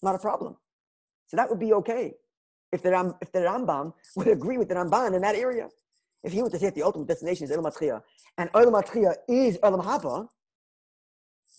Not 0.03 0.15
a 0.15 0.19
problem. 0.19 0.57
So 1.27 1.37
that 1.37 1.49
would 1.49 1.59
be 1.59 1.73
okay 1.73 2.13
if 2.71 2.83
the, 2.83 2.91
Ram, 2.91 3.13
if 3.21 3.31
the 3.31 3.39
Rambam 3.39 3.93
would 4.15 4.27
agree 4.27 4.57
with 4.57 4.69
the 4.69 4.75
Ramban 4.75 5.15
in 5.15 5.21
that 5.21 5.35
area. 5.35 5.69
If 6.23 6.33
he 6.33 6.41
were 6.41 6.49
to 6.49 6.59
say 6.59 6.65
that 6.67 6.75
the 6.75 6.83
ultimate 6.83 7.07
destination 7.07 7.45
is 7.45 7.51
Elam 7.51 7.65
Atchia, 7.71 8.01
and 8.37 8.49
Elam 8.53 8.73
Atchia 8.73 9.15
is 9.27 9.57
Elam 9.63 9.81
Haba, 9.81 10.27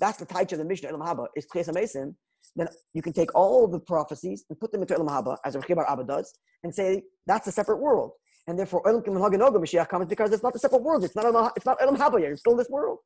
that's 0.01 0.19
the 0.19 0.27
title 0.27 0.61
of 0.61 0.65
the 0.65 0.69
Mishnah, 0.69 0.91
Elam 0.91 1.01
Haba, 1.01 1.27
is 1.37 1.47
Tchias 1.47 1.73
Mason, 1.73 2.17
then 2.57 2.69
you 2.95 3.03
can 3.03 3.13
take 3.13 3.35
all 3.35 3.67
the 3.69 3.81
prophecies 3.81 4.45
and 4.49 4.59
put 4.59 4.73
them 4.73 4.83
into 4.83 4.95
Elam 4.95 5.09
Haba, 5.09 5.37
as 5.45 5.57
Rechibar 5.57 5.89
Abba 5.91 6.05
does, 6.05 6.33
and 6.63 6.75
say 6.75 7.03
that's 7.27 7.47
a 7.47 7.53
separate 7.53 7.79
world. 7.79 8.13
And 8.47 8.59
therefore, 8.59 8.87
Elam 8.89 9.03
Kim 9.03 9.15
Haganoga 9.15 9.57
Mashiach 9.57 9.89
comes 9.89 10.07
because 10.07 10.33
it's 10.33 10.43
not 10.43 10.55
a 10.55 10.59
separate 10.59 10.83
world. 10.83 11.05
It's 11.05 11.15
not 11.15 11.27
Elam, 11.27 11.51
it's 11.55 11.67
not 11.67 11.79
Haba 11.79 12.21
yet. 12.21 12.33
It's 12.33 12.41
still 12.41 12.57
this 12.57 12.69
world. 12.71 12.99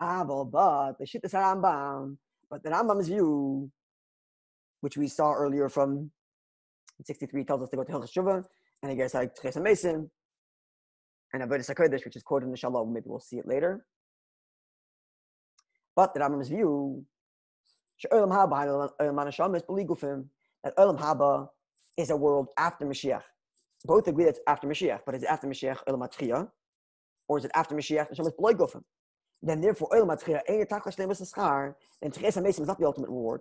Aval, 0.00 0.50
but 0.50 0.92
the 0.98 1.04
Shittas 1.04 1.34
Rambam, 1.34 2.16
but 2.48 2.62
the 2.62 2.70
Rambam's 2.70 3.08
view, 3.08 3.70
which 4.80 4.96
we 4.96 5.08
saw 5.08 5.32
earlier 5.32 5.68
from 5.68 6.12
63, 7.02 7.44
tells 7.44 7.62
us 7.62 7.68
to 7.70 7.76
go 7.76 7.82
to 7.84 7.92
Hilchas 7.92 8.12
Shuvah, 8.12 8.44
and 8.82 8.92
I 8.92 8.94
guess 8.94 9.14
like 9.14 9.34
Tchesa 9.34 9.62
Mason, 9.62 10.10
and 11.32 11.42
Avodah 11.42 11.74
HaKodesh, 11.74 12.04
which 12.04 12.16
is 12.16 12.22
quoted 12.22 12.48
in 12.48 12.54
Shalom. 12.54 12.92
Maybe 12.92 13.04
we'll 13.06 13.20
see 13.20 13.38
it 13.38 13.46
later. 13.46 13.84
But 15.94 16.14
the 16.14 16.20
Rambam's 16.20 16.48
view, 16.48 17.04
that 18.02 18.12
Olam 20.76 20.98
Haba 20.98 21.48
is 21.96 22.10
a 22.10 22.16
world 22.16 22.48
after 22.56 22.86
Mashiach. 22.86 23.22
Both 23.84 24.08
agree 24.08 24.24
that 24.24 24.30
it's 24.30 24.40
after 24.46 24.68
Mashiach, 24.68 25.00
but 25.04 25.14
is 25.14 25.22
it 25.22 25.28
after 25.28 25.46
Mashiach 25.46 25.78
Olam 25.88 26.08
HaTchiyah? 26.08 26.48
Or 27.28 27.38
is 27.38 27.44
it 27.44 27.50
after 27.54 27.74
Mashiach 27.74 28.10
Neshama 28.12 28.28
is? 28.28 28.82
Then 29.42 29.60
therefore 29.60 29.88
Olam 29.92 30.16
HaTchiyah, 30.16 30.40
Ein 30.48 30.64
Yetach 30.64 30.84
Hashem 30.84 31.10
Schar, 31.10 31.74
then 32.00 32.10
HaMesim 32.10 32.48
is 32.48 32.60
not 32.60 32.78
the 32.78 32.86
ultimate 32.86 33.10
reward. 33.10 33.40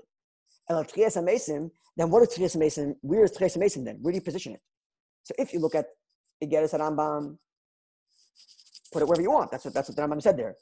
And 0.69 0.85
Tchias 0.87 1.17
HaMesim, 1.17 1.69
then 1.95 2.09
what 2.09 2.23
is 2.23 2.29
Tchias 2.29 2.57
HaMesim? 2.57 2.95
Where 3.01 3.23
is 3.23 3.31
Tchias 3.31 3.57
HaMesim 3.57 3.85
then? 3.85 3.99
Where 4.01 4.11
do 4.11 4.15
you 4.15 4.21
position 4.21 4.53
it? 4.53 4.61
So 5.27 5.33
if 5.37 5.51
you 5.51 5.59
look 5.59 5.75
at 5.75 5.87
Igeres 6.41 6.73
Rambam, 6.73 7.37
put 8.93 9.01
it 9.01 9.05
wherever 9.05 9.21
you 9.21 9.31
want. 9.31 9.51
That's 9.51 9.65
what 9.65 9.73
that's 9.73 9.89
what 9.89 9.97
the 9.97 10.01
Rambam 10.01 10.21
said 10.21 10.37
there. 10.37 10.55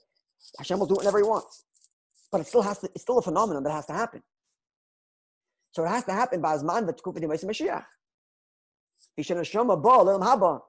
Hashem 0.58 0.80
will 0.80 0.88
do 0.88 0.96
whatever 0.96 1.20
he 1.20 1.24
wants. 1.24 1.66
But 2.32 2.42
it 2.42 2.48
still 2.48 2.64
has 2.64 2.80
to, 2.80 2.90
it's 2.96 3.04
still 3.04 3.20
a 3.20 3.22
phenomenon 3.22 3.62
that 3.64 3.72
has 3.72 3.86
to 3.86 3.94
happen. 3.94 4.24
So 5.72 5.86
it 5.86 5.90
has 5.90 6.04
to 6.06 6.14
happen 6.14 6.42
by 6.42 6.58
Azman 6.58 6.90
v'tkufet 6.90 7.22
Yimais 7.22 7.46
Mashiach. 7.46 7.86
Vishen 9.20 9.38
Hashema 9.38 9.80
le'lam 9.80 10.24
haba. 10.24 10.62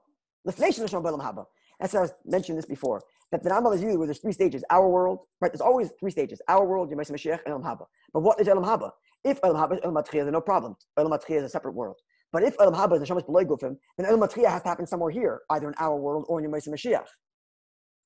L'fnei 0.44 0.68
Hashema 0.68 1.02
ba 1.02 1.12
le'lam 1.12 1.22
haba. 1.22 1.46
That's 1.80 1.94
what 1.94 2.00
I 2.00 2.02
was 2.02 2.12
mentioning 2.26 2.56
this 2.56 2.66
before. 2.66 3.02
That 3.32 3.42
the 3.42 3.48
Rambam 3.48 3.74
is 3.76 3.80
viewed 3.80 3.96
where 3.96 4.06
there's 4.06 4.18
three 4.18 4.32
stages. 4.32 4.62
Our 4.68 4.86
world, 4.90 5.20
right? 5.40 5.50
There's 5.50 5.62
always 5.62 5.90
three 5.98 6.10
stages. 6.10 6.42
Our 6.48 6.66
world, 6.66 6.92
Yimais 6.92 7.10
Mashiach, 7.10 7.40
and 7.46 7.54
Elam 7.54 7.62
Haba. 7.62 7.86
But 8.12 8.20
what 8.20 8.38
is 8.42 8.46
Elam 8.46 8.64
Haba? 8.64 8.90
If 9.24 9.40
Elam 9.42 9.56
Haba 9.56 9.76
is 9.76 9.80
Elam 9.82 10.04
then 10.12 10.32
no 10.32 10.42
problem. 10.42 10.76
Elam 10.98 11.18
is 11.30 11.42
a 11.42 11.48
separate 11.48 11.72
world. 11.72 11.96
But 12.32 12.42
if 12.42 12.54
Elam 12.60 12.74
Haba 12.74 12.94
is 13.00 13.08
the 13.08 13.14
Shemesh 13.14 13.26
B'loi 13.26 13.44
Gufim, 13.44 13.76
then 13.96 14.06
Elam 14.06 14.20
Matchiyah 14.20 14.50
has 14.50 14.62
to 14.62 14.68
happen 14.68 14.86
somewhere 14.86 15.10
here, 15.10 15.40
either 15.50 15.68
in 15.68 15.74
our 15.78 15.96
world 15.96 16.26
or 16.28 16.40
in 16.42 16.50
Yimais 16.50 16.68
Mashiach. 16.68 17.06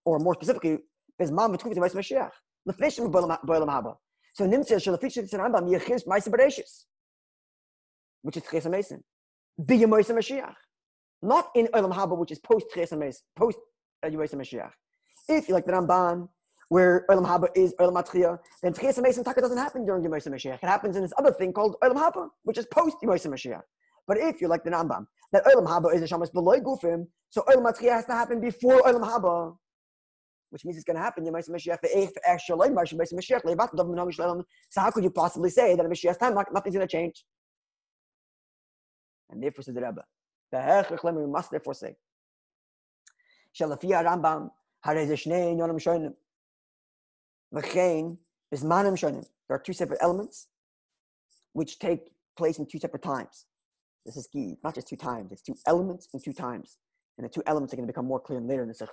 Or 0.05 0.19
more 0.19 0.35
specifically, 0.35 0.79
Mam 1.19 1.53
V'tkufet 1.57 1.77
Yimais 1.77 1.95
Mashiach. 1.95 2.31
So 2.67 2.75
Nimtze 4.47 4.77
Shalafisha 4.77 5.29
Tzarambam 5.31 5.69
Yechiz 5.71 6.07
Maisa 6.07 6.29
Bereshis, 6.29 6.85
which 8.23 8.37
is 8.37 8.43
Tchesa 8.43 8.71
Mason. 8.71 9.03
Be 9.65 9.79
Yemoisa 9.79 10.11
Mashiach. 10.11 10.55
Not 11.23 11.51
in 11.55 11.69
Olam 11.69 11.93
Haba, 11.93 12.19
which 12.19 12.31
is 12.31 12.39
post 12.39 12.67
Tchesa 12.75 12.99
Mason, 12.99 13.23
post 13.35 13.59
uh, 14.03 14.09
Yemoisa 14.09 14.35
Mashiach. 14.35 14.71
If 15.29 15.49
you 15.49 15.55
like 15.55 15.65
the 15.65 15.73
Ramban, 15.73 16.29
where 16.69 17.07
Olam 17.11 17.27
Haba 17.27 17.49
is 17.55 17.75
Olam 17.81 17.95
Atchia, 17.95 18.39
then 18.63 18.75
Tchesa 18.75 19.03
Mason 19.03 19.25
Taka 19.25 19.41
doesn't 19.41 19.57
happen 19.57 19.87
during 19.87 20.05
Yemoisa 20.05 20.29
Mashiach. 20.29 20.55
It 20.63 20.67
happens 20.67 20.97
in 20.97 21.03
this 21.03 21.13
other 21.19 21.33
thing 21.33 21.53
called 21.55 21.77
Olam 21.83 21.97
Haba, 21.97 22.29
which 22.43 22.59
is 22.59 22.67
post 22.67 22.97
Yemoisa 23.03 23.29
Mashiach. 23.29 23.63
But 24.11 24.19
if 24.19 24.41
you 24.41 24.49
like 24.49 24.65
the 24.65 24.71
Rambam, 24.71 25.07
that 25.31 25.45
Olam 25.45 25.69
Haba 25.69 25.95
is 25.95 26.03
a 26.03 26.13
Shamas 26.13 26.33
below 26.33 26.59
Gufim, 26.59 27.07
so 27.29 27.43
Olam 27.43 27.71
Atchia 27.71 27.93
has 27.93 28.07
to 28.07 28.13
happen 28.13 28.41
before 28.41 28.83
Olam 28.83 29.05
Haba 29.09 29.57
which 30.51 30.65
means 30.65 30.77
it's 30.77 30.85
going 30.85 30.97
to 30.97 31.01
happen. 31.01 31.25
So 34.71 34.81
how 34.81 34.91
could 34.91 35.05
you 35.05 35.11
possibly 35.11 35.51
say 35.51 35.77
that 35.77 35.85
in 35.85 35.91
Mashiach's 35.93 36.17
time 36.17 36.35
nothing's 36.35 36.75
going 36.75 36.89
to 36.89 36.91
change? 36.91 37.25
And 39.31 39.41
therefore 39.41 39.63
says 39.63 39.77
the 39.77 39.81
Rebbe, 39.81 40.05
we 41.21 41.27
must 41.29 41.53
therefore 41.53 41.75
say, 41.75 41.95
Shalafia 43.57 44.05
Rambam, 44.05 44.51
Hareze 44.85 45.13
Shnei 45.13 45.57
Yonim 45.57 45.79
Shonim, 45.79 46.15
V'chein 47.55 48.19
Bismanim 48.53 48.95
Shonim. 48.95 49.25
There 49.47 49.57
are 49.57 49.63
two 49.63 49.73
separate 49.73 50.01
elements 50.03 50.49
which 51.53 51.79
take 51.79 52.11
place 52.37 52.59
in 52.59 52.67
two 52.67 52.81
separate 52.81 53.05
times. 53.05 53.47
This 54.05 54.17
is 54.17 54.27
key. 54.27 54.57
Not 54.65 54.75
just 54.75 54.89
two 54.89 54.97
times, 54.97 55.33
it's 55.33 55.43
two 55.43 55.57
elements 55.67 56.09
and 56.13 56.23
two 56.23 56.33
times. 56.33 56.79
And 57.19 57.25
the 57.25 57.29
two 57.29 57.43
elements 57.47 57.73
are 57.73 57.77
going 57.77 57.87
to 57.87 57.93
become 57.93 58.07
more 58.07 58.21
clear 58.21 58.41
later 58.41 58.63
in 58.63 58.69
the 58.69 58.75
Sicha. 58.75 58.89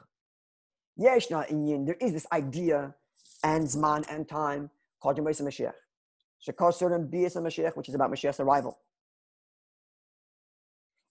Yeshna 0.99 1.49
inyan, 1.49 1.85
there 1.85 1.97
is 2.01 2.13
this 2.13 2.27
idea 2.33 2.93
and 3.43 3.65
Zman 3.67 4.05
and 4.09 4.27
time 4.27 4.69
called 5.01 5.17
Yemais 5.17 5.41
Mashiach. 5.41 5.73
Shekar 6.45 6.73
certain 6.73 7.07
Bias 7.07 7.35
Mashiach, 7.35 7.75
which 7.77 7.87
is 7.89 7.95
about 7.95 8.11
Mashiach's 8.11 8.39
arrival. 8.39 8.79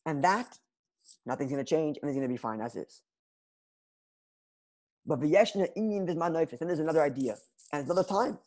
And 0.04 0.22
that, 0.24 0.58
nothing's 1.24 1.50
going 1.50 1.64
to 1.64 1.68
change 1.68 1.98
and 2.02 2.08
it's 2.08 2.16
going 2.16 2.28
to 2.28 2.32
be 2.32 2.36
fine 2.36 2.60
as 2.60 2.76
is. 2.76 3.02
But 5.06 5.20
V'yeshna 5.20 5.68
inyan 5.76 6.06
v'zman 6.08 6.32
noifis, 6.32 6.60
and 6.60 6.68
there's 6.68 6.80
another 6.80 7.02
idea 7.02 7.36
and 7.72 7.84
another 7.84 8.04
time. 8.04 8.38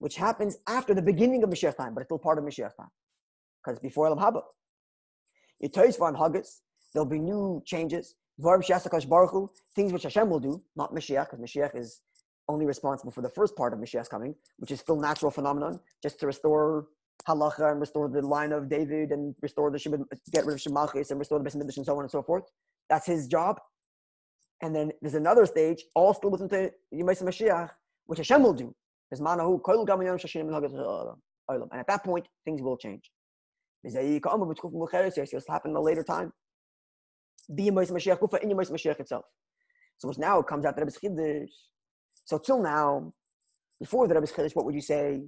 Which 0.00 0.16
happens 0.16 0.58
after 0.66 0.92
the 0.94 1.02
beginning 1.02 1.42
of 1.44 1.50
Mashiach 1.50 1.76
time, 1.76 1.94
but 1.94 2.00
it's 2.00 2.08
still 2.08 2.18
part 2.18 2.38
of 2.38 2.44
Mashiach 2.44 2.76
time. 2.76 2.90
Because 3.64 3.78
before 3.78 4.06
Elam 4.06 4.18
Haba. 4.18 4.42
It 5.60 5.74
for 5.74 6.12
Haggis, 6.16 6.62
there'll 6.92 7.08
be 7.08 7.18
new 7.18 7.62
changes 7.66 8.16
things 9.76 9.92
which 9.92 10.02
Hashem 10.02 10.28
will 10.30 10.40
do, 10.40 10.62
not 10.76 10.94
Mashiach, 10.94 11.30
because 11.30 11.38
Mashiach 11.38 11.76
is 11.76 12.00
only 12.48 12.66
responsible 12.66 13.12
for 13.12 13.22
the 13.22 13.28
first 13.28 13.56
part 13.56 13.72
of 13.72 13.78
Mashiach's 13.78 14.08
coming, 14.08 14.34
which 14.58 14.70
is 14.70 14.80
still 14.80 14.96
natural 14.96 15.30
phenomenon, 15.30 15.78
just 16.02 16.18
to 16.20 16.26
restore 16.26 16.86
halacha 17.28 17.70
and 17.70 17.80
restore 17.80 18.08
the 18.08 18.22
line 18.22 18.52
of 18.52 18.68
David 18.68 19.12
and 19.12 19.34
restore 19.42 19.70
the 19.70 19.78
Shibud, 19.78 20.04
get 20.32 20.46
rid 20.46 20.54
of 20.54 20.60
Shemachis 20.60 21.10
and 21.10 21.18
restore 21.18 21.38
the 21.38 21.44
Beis 21.44 21.54
and 21.54 21.86
so 21.86 21.96
on 21.96 22.02
and 22.02 22.10
so 22.10 22.22
forth. 22.22 22.44
That's 22.88 23.06
his 23.06 23.28
job. 23.28 23.60
And 24.62 24.74
then 24.74 24.92
there's 25.00 25.14
another 25.14 25.46
stage, 25.46 25.84
all 25.94 26.14
still 26.14 26.30
within 26.30 26.48
the 26.48 26.72
Yemais 26.94 27.22
Mashiach, 27.22 27.70
which 28.06 28.18
Hashem 28.18 28.42
will 28.42 28.54
do. 28.54 28.74
And 29.12 29.22
at 31.72 31.86
that 31.88 32.04
point, 32.04 32.28
things 32.44 32.62
will 32.62 32.76
change. 32.76 33.10
Will 33.82 33.92
happen 35.48 35.70
at 35.70 35.76
a 35.76 35.80
later 35.80 36.04
time 36.04 36.32
in 37.48 37.74
itself. 39.00 39.24
So 39.98 40.12
now 40.18 40.38
it 40.38 40.46
comes 40.46 40.64
out 40.64 40.76
that 40.76 40.82
Rebbe's 40.82 40.98
Chiddush. 41.02 41.48
So 42.24 42.38
till 42.38 42.62
now, 42.62 43.12
before 43.80 44.06
the 44.06 44.14
Rebbe's 44.14 44.32
Chiddush, 44.32 44.54
what 44.54 44.64
would 44.64 44.74
you 44.74 44.80
say? 44.80 45.22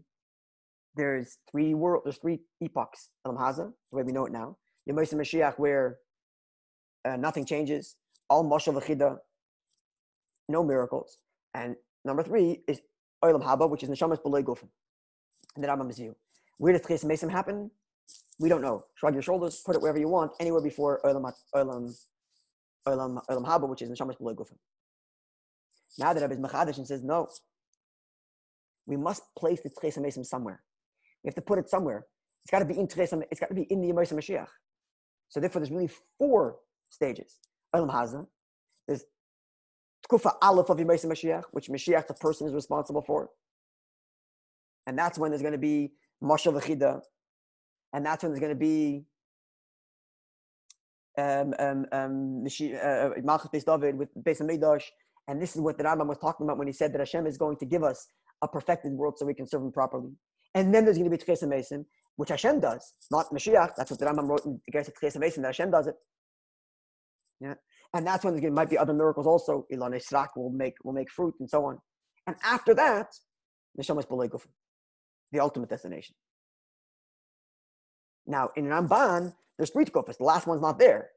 There's 0.94 1.38
three 1.50 1.74
world, 1.74 2.02
there's 2.04 2.18
three 2.18 2.40
epochs. 2.60 3.10
Elam 3.24 3.38
Haza, 3.38 3.72
the 3.90 3.96
way 3.96 4.02
we 4.02 4.12
know 4.12 4.26
it 4.26 4.32
now. 4.32 4.59
Yemais 4.88 5.14
Mashiach, 5.14 5.59
where 5.59 5.98
uh, 7.04 7.16
nothing 7.16 7.46
changes. 7.46 7.96
All 8.28 8.44
Mashal 8.44 8.74
V'chida, 8.78 9.16
no 10.48 10.62
miracles. 10.62 11.18
And 11.54 11.76
number 12.04 12.22
three 12.22 12.62
is 12.68 12.80
Olam 13.24 13.43
Haba, 13.43 13.69
which 13.69 13.82
is 13.82 13.89
Neshamas 13.89 14.20
B'loi 14.23 14.43
Gufim. 14.43 14.69
And 15.55 15.65
the 15.65 15.69
Rambam 15.69 15.90
is 15.90 15.99
you. 15.99 16.16
Where 16.59 16.73
does 16.73 16.82
Chesed 16.82 17.05
Mesim 17.05 17.31
happen? 17.31 17.70
We 18.39 18.49
don't 18.49 18.62
know. 18.62 18.85
Shrug 18.94 19.15
your 19.15 19.23
shoulders, 19.23 19.62
put 19.65 19.77
it 19.77 19.82
wherever 19.82 19.99
you 19.99 20.09
want, 20.09 20.32
anywhere 20.40 20.62
before 20.62 21.01
Olam, 21.05 21.32
Olam 21.55 21.94
Olam, 22.86 23.24
Olam 23.31 23.47
Haba, 23.47 23.69
which 23.69 23.82
is 23.82 23.90
Neshamash 23.90 24.19
Below 24.19 24.35
Gufim. 24.35 24.57
Now 25.99 26.12
that 26.12 26.20
Rabbi 26.20 26.36
Machadish 26.36 26.78
and 26.78 26.86
says, 26.86 27.03
no, 27.03 27.28
we 28.86 28.97
must 28.97 29.23
place 29.36 29.61
the 29.61 29.70
Tchesa 29.70 29.99
Mesim 29.99 30.24
somewhere. 30.24 30.62
We 31.23 31.28
have 31.28 31.35
to 31.36 31.43
put 31.43 31.59
it 31.59 31.69
somewhere. 31.69 32.07
It's 32.44 32.51
got 32.51 32.61
to 32.61 32.65
be 32.65 32.78
in 32.78 32.89
Tchesa, 32.89 33.23
it's 33.31 33.39
got 33.39 33.49
to 33.49 33.55
be 33.55 33.62
in 33.62 33.81
the 33.81 33.89
Yemais 33.93 34.12
Mashiach. 34.12 34.49
So 35.28 35.40
therefore, 35.40 35.61
there's 35.61 35.70
really 35.70 35.90
four 36.19 36.57
stages. 36.90 37.39
Olam 37.74 37.90
Haza, 37.90 38.27
there's 38.86 39.05
Tkufa 40.09 40.35
Aleph 40.43 40.70
of 40.70 40.79
Yemais 40.79 41.05
Mashiach, 41.07 41.45
which 41.53 41.69
Mashiach, 41.69 42.07
the 42.07 42.15
person, 42.15 42.47
is 42.47 42.55
responsible 42.55 43.03
for. 43.03 43.31
And 44.87 44.99
that's 44.99 45.19
when 45.19 45.31
there's 45.31 45.43
going 45.43 45.53
to 45.53 45.59
be 45.59 45.93
Mashal 46.23 46.59
V'chida, 46.59 47.01
and 47.93 48.05
that's 48.05 48.23
when 48.23 48.33
there's 48.33 48.41
going 48.41 48.53
to 48.53 48.59
be 48.59 49.05
um, 51.19 51.55
um, 51.59 51.87
um, 51.93 52.45
uh, 52.45 53.11
Malchus 53.23 53.51
Beis 53.53 53.65
David 53.65 53.97
with 53.97 54.09
Beis 54.15 54.41
Hamikdash, 54.41 54.85
and 55.29 55.41
this 55.41 55.55
is 55.55 55.61
what 55.61 55.79
the 55.79 55.85
Rambam 55.85 56.07
was 56.07 56.19
talking 56.19 56.47
about 56.47 56.59
when 56.59 56.66
he 56.66 56.73
said 56.73 56.93
that 56.93 57.01
Hashem 57.01 57.27
is 57.27 57.37
going 57.37 57.57
to 57.59 57.66
give 57.66 57.83
us 57.83 58.07
a 58.41 58.49
perfected 58.49 58.93
world 58.93 59.19
so 59.19 59.27
we 59.27 59.35
can 59.35 59.47
serve 59.47 59.62
Him 59.62 59.73
properly. 59.73 60.11
And 60.55 60.74
then 60.74 60.85
there's 60.85 60.99
going 60.99 61.11
to 61.11 61.16
be 61.16 61.23
Tchesa 61.23 61.49
Mason, 61.49 61.87
which 62.16 62.29
Hashem 62.31 62.61
does, 62.61 62.95
not 63.11 63.31
Mashiach. 63.31 63.73
That's 63.77 63.91
what 63.91 64.01
the 64.01 64.07
Rambam 64.07 64.29
wrote 64.29 64.45
in 64.45 64.61
Tchesa 64.73 65.19
Mason 65.19 65.43
that 65.43 65.49
Hashem 65.49 65.70
does 65.70 65.87
it. 65.87 65.95
Yeah, 67.41 67.55
and 67.94 68.06
that's 68.06 68.24
when 68.24 68.40
there 68.40 68.51
might 68.51 68.70
be 68.70 68.78
other 68.78 68.94
miracles 68.94 69.27
also. 69.27 69.66
Ilan 69.73 69.94
Israk 69.94 70.28
will 70.36 70.51
make 70.51 70.74
will 70.85 70.93
make 70.93 71.10
fruit 71.10 71.35
and 71.40 71.48
so 71.48 71.64
on. 71.64 71.78
And 72.27 72.36
after 72.44 72.74
that, 72.74 73.09
Neshamas 73.78 74.06
B'leguf, 74.06 74.47
the 75.32 75.40
ultimate 75.40 75.69
destination. 75.69 76.14
Now 78.27 78.51
in 78.56 78.66
Ramban, 78.66 79.35
there's 79.56 79.70
three 79.70 79.85
tkufas. 79.85 80.19
The 80.19 80.24
last 80.24 80.47
one's 80.47 80.62
not 80.62 80.78
there. 80.78 81.10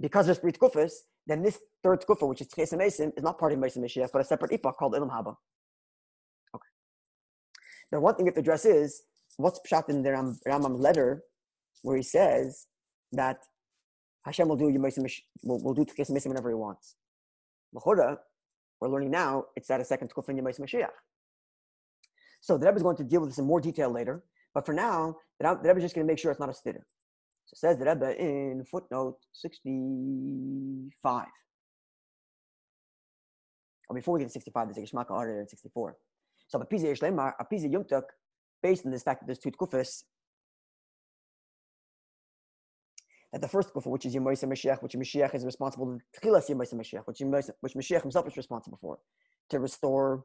Because 0.00 0.26
there's 0.26 0.38
three 0.38 0.52
tkufas, 0.52 0.92
then 1.26 1.42
this 1.42 1.58
third 1.82 2.02
tkufa, 2.02 2.28
which 2.28 2.40
is 2.40 2.48
Tchesa 2.48 2.76
Mason, 2.76 3.12
is 3.16 3.22
not 3.22 3.38
part 3.38 3.52
of 3.52 3.58
Mason 3.58 3.82
Mashiach, 3.82 4.10
but 4.12 4.20
a 4.20 4.24
separate 4.24 4.52
epoch 4.52 4.76
called 4.76 4.94
Ilam 4.94 5.10
Haba. 5.10 5.34
Okay. 6.54 6.68
Now, 7.92 8.00
one 8.00 8.14
thing 8.14 8.26
you 8.26 8.30
have 8.30 8.34
to 8.34 8.40
address 8.40 8.64
is 8.64 9.02
what's 9.36 9.60
pshat 9.60 9.88
in 9.88 10.02
the 10.02 10.12
Ram, 10.12 10.78
letter 10.78 11.22
where 11.82 11.96
he 11.96 12.02
says 12.02 12.66
that 13.12 13.38
Hashem 14.24 14.48
will 14.48 14.56
do 14.56 14.70
Mason 14.78 15.06
will, 15.42 15.62
will 15.62 15.74
do 15.74 15.84
Tchesa 15.84 16.10
Mason 16.10 16.30
whenever 16.30 16.48
he 16.48 16.54
wants. 16.54 16.96
L'chora, 17.72 18.18
we're 18.80 18.88
learning 18.88 19.10
now, 19.10 19.44
it's 19.56 19.68
that 19.68 19.80
a 19.80 19.84
second 19.84 20.12
Tkufa 20.12 20.30
in 20.30 20.38
Yemais 20.38 20.58
Mashiach. 20.60 20.88
So 22.40 22.58
the 22.58 22.66
Rebbe 22.66 22.76
is 22.76 22.82
going 22.82 22.96
to 22.96 23.04
deal 23.04 23.20
with 23.20 23.30
this 23.30 23.38
in 23.38 23.46
more 23.46 23.60
detail 23.60 23.90
later, 23.90 24.22
but 24.54 24.66
for 24.66 24.72
now, 24.74 25.16
the 25.40 25.58
Rebbe 25.62 25.76
is 25.76 25.84
just 25.84 25.94
going 25.94 26.06
to 26.06 26.10
make 26.10 26.18
sure 26.18 26.30
it's 26.30 26.40
not 26.40 26.48
a 26.48 26.52
stidder. 26.52 26.82
So 27.46 27.54
says 27.54 27.78
the 27.78 27.84
Rebbe 27.84 28.20
in 28.20 28.64
footnote 28.70 29.18
65. 29.32 31.26
Or 33.88 33.94
before 33.94 34.14
we 34.14 34.20
get 34.20 34.28
to 34.28 34.32
65, 34.32 34.68
there's 34.68 34.78
a 34.78 34.94
Geshmaka 34.94 35.10
order 35.10 35.40
in 35.40 35.48
64. 35.48 35.96
So 36.48 36.58
the 36.58 36.64
Pizza 36.64 36.86
Yeshlemar, 36.86 37.34
a 37.38 37.44
Pizza 37.44 37.68
Yumtuk, 37.68 38.04
based 38.62 38.86
on 38.86 38.92
this 38.92 39.02
fact 39.02 39.20
that 39.20 39.26
there's 39.26 39.38
two 39.38 39.50
Tkufas, 39.50 40.04
that 43.34 43.40
the 43.40 43.48
first 43.48 43.72
kufa, 43.72 43.88
which 43.88 44.06
is 44.06 44.14
Yemoisa 44.14 44.44
Mashiach, 44.44 44.80
which 44.80 44.92
Mashiach 44.92 45.34
is 45.34 45.44
responsible 45.44 45.98
to 45.98 46.20
Tchilas 46.20 46.48
Yemoisa 46.48 46.74
Mashiach, 46.74 47.02
which, 47.04 47.74
Mashiach 47.74 48.02
himself 48.02 48.28
is 48.28 48.36
responsible 48.36 48.78
for, 48.80 49.00
to 49.50 49.58
restore 49.58 50.22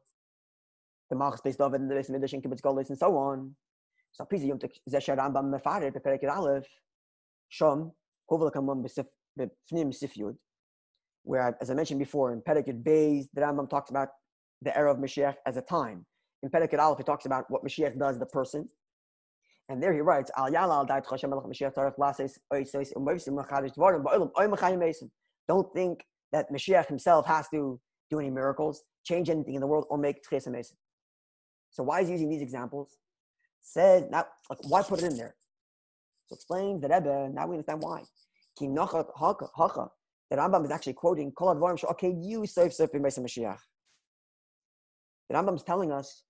the 1.09 1.15
Malchus 1.15 1.41
based 1.41 1.57
David 1.57 1.81
and 1.81 1.89
the 1.89 1.95
base 1.95 2.07
Midrash 2.11 2.33
and 2.33 2.43
Kibbutz 2.43 2.61
Golis 2.61 2.89
and 2.89 2.99
so 2.99 3.17
on. 3.17 3.55
So 4.11 4.25
Pizza 4.25 4.45
Yom 4.45 4.59
Zesha 4.87 5.17
Rambam 5.17 5.51
Mefared, 5.51 5.91
Beperek 5.91 6.23
Aleph, 6.29 6.67
Shom, 7.51 7.93
Hovel 8.29 8.51
Kamon 8.51 8.85
B'fnim 9.39 9.91
Sifyud, 9.91 10.35
where, 11.23 11.57
as 11.59 11.71
I 11.71 11.73
mentioned 11.73 11.99
before, 11.99 12.31
in 12.31 12.41
Perek 12.41 12.83
Beis, 12.83 13.25
the 13.33 13.41
Rambam 13.41 13.67
talks 13.67 13.89
about 13.89 14.09
the 14.61 14.77
era 14.77 14.93
of 14.93 14.99
Mashiach 14.99 15.33
as 15.47 15.57
a 15.57 15.63
time. 15.63 16.05
In 16.43 16.51
Perek 16.51 16.77
Aleph, 16.77 16.99
he 16.99 17.03
talks 17.03 17.25
about 17.25 17.45
what 17.49 17.65
Mashiach 17.65 17.97
does, 17.97 18.19
the 18.19 18.27
person, 18.27 18.69
and 19.69 19.81
there 19.81 19.93
he 19.93 20.01
writes. 20.01 20.31
Don't 25.47 25.73
think 25.73 26.05
that 26.31 26.51
Mashiach 26.51 26.87
himself 26.87 27.25
has 27.27 27.47
to 27.49 27.79
do 28.11 28.19
any 28.19 28.29
miracles, 28.29 28.83
change 29.05 29.29
anything 29.29 29.53
in 29.53 29.61
the 29.61 29.67
world, 29.67 29.85
or 29.89 29.97
make 29.97 30.23
Tches 30.23 30.47
Mason. 30.51 30.77
So 31.71 31.83
why 31.83 32.01
is 32.01 32.07
he 32.07 32.13
using 32.13 32.29
these 32.29 32.41
examples? 32.41 32.97
Says 33.61 34.05
now, 34.09 34.25
like, 34.49 34.59
why 34.63 34.81
put 34.81 34.99
it 34.99 35.11
in 35.11 35.17
there? 35.17 35.35
So 36.27 36.35
explains 36.35 36.81
the 36.81 36.89
Rebbe. 36.89 37.29
Now 37.33 37.47
we 37.47 37.55
understand 37.55 37.81
why. 37.81 38.03
Hacha. 38.59 39.89
The 40.29 40.35
Rambam 40.37 40.65
is 40.65 40.71
actually 40.71 40.93
quoting 40.93 41.31
Okay, 41.39 42.15
you 42.19 42.41
Seif 42.41 42.79
Seif 42.79 42.89
Mashiach. 42.93 43.57
The 45.29 45.35
Rambam 45.35 45.55
is 45.55 45.63
telling 45.63 45.91
us 45.91 46.23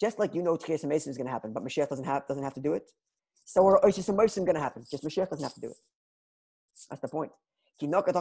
just 0.00 0.18
like 0.18 0.34
you 0.34 0.42
know 0.42 0.56
Tchias 0.56 0.84
Mason 0.84 1.10
is 1.10 1.16
going 1.16 1.26
to 1.26 1.32
happen, 1.32 1.52
but 1.52 1.64
Mashiach 1.64 1.88
doesn't 1.88 2.04
have 2.04 2.26
doesn't 2.26 2.42
have 2.42 2.54
to 2.54 2.60
do 2.60 2.72
it. 2.74 2.90
So 3.44 3.64
are 3.66 3.80
Oishis 3.82 4.12
Mason 4.14 4.44
going 4.44 4.56
to 4.56 4.60
happen? 4.60 4.84
Just 4.90 5.04
Mashiach 5.04 5.30
doesn't 5.30 5.44
have 5.44 5.54
to 5.54 5.60
do 5.60 5.68
it. 5.68 5.76
That's 6.90 7.02
the 7.02 7.08
point. 7.08 7.32
Un 7.82 7.88
yinoyse 7.88 8.12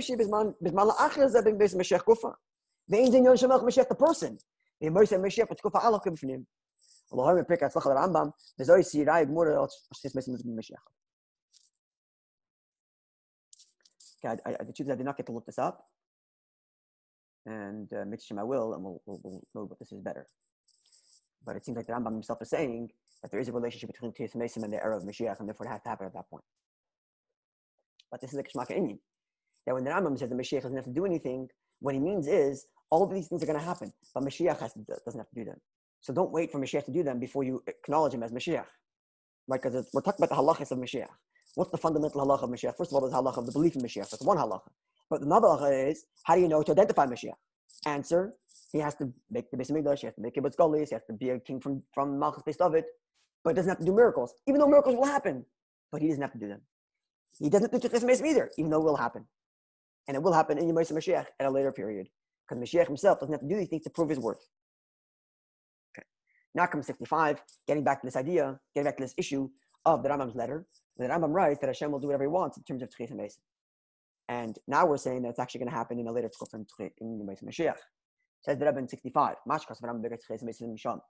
shi 0.00 0.20
Okay, 14.24 14.36
I, 14.46 14.50
I, 14.50 14.64
the 14.64 14.72
truth 14.72 14.88
is 14.88 14.92
I 14.92 14.96
did 14.96 15.06
not 15.06 15.16
get 15.16 15.26
to 15.26 15.32
look 15.32 15.46
this 15.46 15.58
up. 15.58 15.84
And 17.46 17.90
uh, 17.92 18.04
Mitzvah 18.04 18.40
I 18.40 18.44
will, 18.44 18.74
and 18.74 18.82
we'll, 18.82 19.00
we'll, 19.06 19.20
we'll 19.22 19.42
know 19.54 19.64
what 19.64 19.78
this 19.78 19.92
is 19.92 20.00
better. 20.00 20.26
But 21.44 21.56
it 21.56 21.64
seems 21.64 21.76
like 21.76 21.86
the 21.86 21.92
Rambam 21.94 22.12
himself 22.12 22.42
is 22.42 22.50
saying 22.50 22.90
that 23.22 23.30
there 23.30 23.40
is 23.40 23.48
a 23.48 23.52
relationship 23.52 23.90
between 23.90 24.12
Tiyas 24.12 24.36
Mason 24.36 24.62
and 24.62 24.72
the 24.72 24.82
era 24.82 24.96
of 24.96 25.04
Mashiach, 25.04 25.40
and 25.40 25.48
therefore 25.48 25.66
it 25.66 25.70
has 25.70 25.80
to 25.82 25.88
happen 25.88 26.06
at 26.06 26.12
that 26.14 26.28
point. 26.28 26.44
But 28.10 28.20
this 28.20 28.32
is 28.32 28.36
the 28.36 28.42
Kishmaka 28.42 28.76
Inyan. 28.76 28.98
That 29.66 29.74
when 29.74 29.84
the 29.84 29.90
Rambam 29.90 30.18
says 30.18 30.28
the 30.28 30.34
Mashiach 30.34 30.62
doesn't 30.62 30.76
have 30.76 30.84
to 30.84 30.92
do 30.92 31.06
anything, 31.06 31.48
what 31.80 31.94
he 31.94 32.00
means 32.00 32.26
is 32.26 32.66
all 32.90 33.02
of 33.02 33.14
these 33.14 33.28
things 33.28 33.42
are 33.42 33.46
going 33.46 33.58
to 33.58 33.64
happen, 33.64 33.92
but 34.14 34.22
Mashiach 34.22 34.58
has 34.60 34.72
to, 34.74 34.80
doesn't 35.04 35.20
have 35.20 35.28
to 35.28 35.34
do 35.34 35.44
them. 35.44 35.56
So 36.00 36.12
don't 36.12 36.32
wait 36.32 36.50
for 36.50 36.58
Mashiach 36.58 36.84
to 36.86 36.92
do 36.92 37.02
them 37.02 37.18
before 37.18 37.44
you 37.44 37.62
acknowledge 37.66 38.14
him 38.14 38.22
as 38.22 38.32
Mashiach. 38.32 38.64
Right? 39.48 39.62
Because 39.62 39.88
we're 39.92 40.02
talking 40.02 40.24
about 40.24 40.34
the 40.36 40.42
halachas 40.42 40.70
of 40.72 40.78
Mashiach. 40.78 41.08
What's 41.54 41.70
the 41.70 41.78
fundamental 41.78 42.24
halacha 42.24 42.44
of 42.44 42.50
Mashiach? 42.50 42.76
First 42.76 42.90
of 42.90 42.94
all, 42.94 43.00
there's 43.00 43.12
halacha 43.12 43.38
of 43.38 43.46
the 43.46 43.52
belief 43.52 43.74
in 43.76 43.82
Mashiach. 43.82 44.10
That's 44.10 44.22
one 44.22 44.36
halacha. 44.36 44.68
But 45.08 45.22
another 45.22 45.48
halacha 45.48 45.90
is, 45.90 46.04
how 46.22 46.36
do 46.36 46.40
you 46.40 46.48
know 46.48 46.62
to 46.62 46.72
identify 46.72 47.06
Mashiach? 47.06 47.34
Answer, 47.86 48.34
he 48.72 48.78
has 48.78 48.94
to 48.96 49.12
make 49.30 49.50
the 49.50 49.56
Beis 49.56 49.70
Hamikdash, 49.70 50.00
he 50.00 50.06
has 50.06 50.14
to 50.14 50.20
make 50.20 50.34
kibbutz 50.34 50.54
golis, 50.54 50.88
he 50.90 50.94
has 50.94 51.02
to 51.06 51.12
be 51.12 51.30
a 51.30 51.40
king 51.40 51.60
from, 51.60 51.82
from 51.92 52.18
Malchus 52.18 52.42
based 52.44 52.60
of 52.60 52.74
it, 52.74 52.84
but 53.42 53.50
he 53.50 53.54
doesn't 53.54 53.68
have 53.68 53.78
to 53.78 53.84
do 53.84 53.92
miracles, 53.94 54.34
even 54.46 54.60
though 54.60 54.68
miracles 54.68 54.96
will 54.96 55.06
happen. 55.06 55.44
But 55.90 56.02
he 56.02 56.08
doesn't 56.08 56.22
have 56.22 56.32
to 56.32 56.38
do 56.38 56.48
them. 56.48 56.60
He 57.38 57.48
doesn't 57.48 57.72
do 57.72 57.78
Tikkun 57.78 58.04
Mesim 58.04 58.26
either, 58.26 58.50
even 58.58 58.70
though 58.70 58.80
it 58.80 58.84
will 58.84 58.96
happen. 58.96 59.24
And 60.06 60.16
it 60.16 60.22
will 60.22 60.32
happen 60.32 60.58
in 60.58 60.68
Yemais 60.68 60.92
Mashiach 60.92 61.26
at 61.38 61.46
a 61.46 61.50
later 61.50 61.72
period. 61.72 62.08
Because 62.48 62.62
Mashiach 62.62 62.86
himself 62.86 63.20
doesn't 63.20 63.32
have 63.32 63.40
to 63.40 63.48
do 63.48 63.56
these 63.56 63.68
things 63.68 63.84
to 63.84 63.90
prove 63.90 64.08
his 64.08 64.18
worth. 64.18 64.46
Okay. 65.92 66.06
Now 66.54 66.66
comes 66.66 66.86
65, 66.86 67.42
getting 67.66 67.82
back 67.82 68.02
to 68.02 68.06
this 68.06 68.16
idea, 68.16 68.60
getting 68.74 68.86
back 68.86 68.98
to 68.98 69.04
this 69.04 69.14
issue 69.16 69.48
of 69.84 70.02
the 70.02 70.08
Rambam's 70.08 70.34
letter. 70.34 70.66
The 71.00 71.06
Rambam 71.06 71.32
writes 71.32 71.58
that 71.60 71.68
Hashem 71.68 71.90
will 71.90 71.98
do 71.98 72.08
whatever 72.08 72.24
he 72.24 72.28
wants 72.28 72.58
in 72.58 72.62
terms 72.62 72.82
of 72.82 72.90
Tchis 72.90 73.10
and 73.10 73.26
And 74.28 74.58
now 74.68 74.84
we're 74.84 74.98
saying 74.98 75.22
that 75.22 75.30
it's 75.30 75.38
actually 75.38 75.60
going 75.60 75.70
to 75.70 75.74
happen 75.74 75.98
in 75.98 76.06
a 76.06 76.12
later 76.12 76.28
Tchuf 76.28 76.52
in 76.52 76.66
Yemais 77.18 77.42
Mashiach. 77.42 77.78
Says 78.42 78.58
the 78.58 78.66
Rebbe 78.66 78.80
in 78.80 78.86
65. 78.86 79.36
Mashkas 79.48 79.80
Rambam 79.82 80.02
begat 80.02 80.20
Tchis 80.28 80.44
Mesim 80.44 80.76
Misham. 80.76 81.00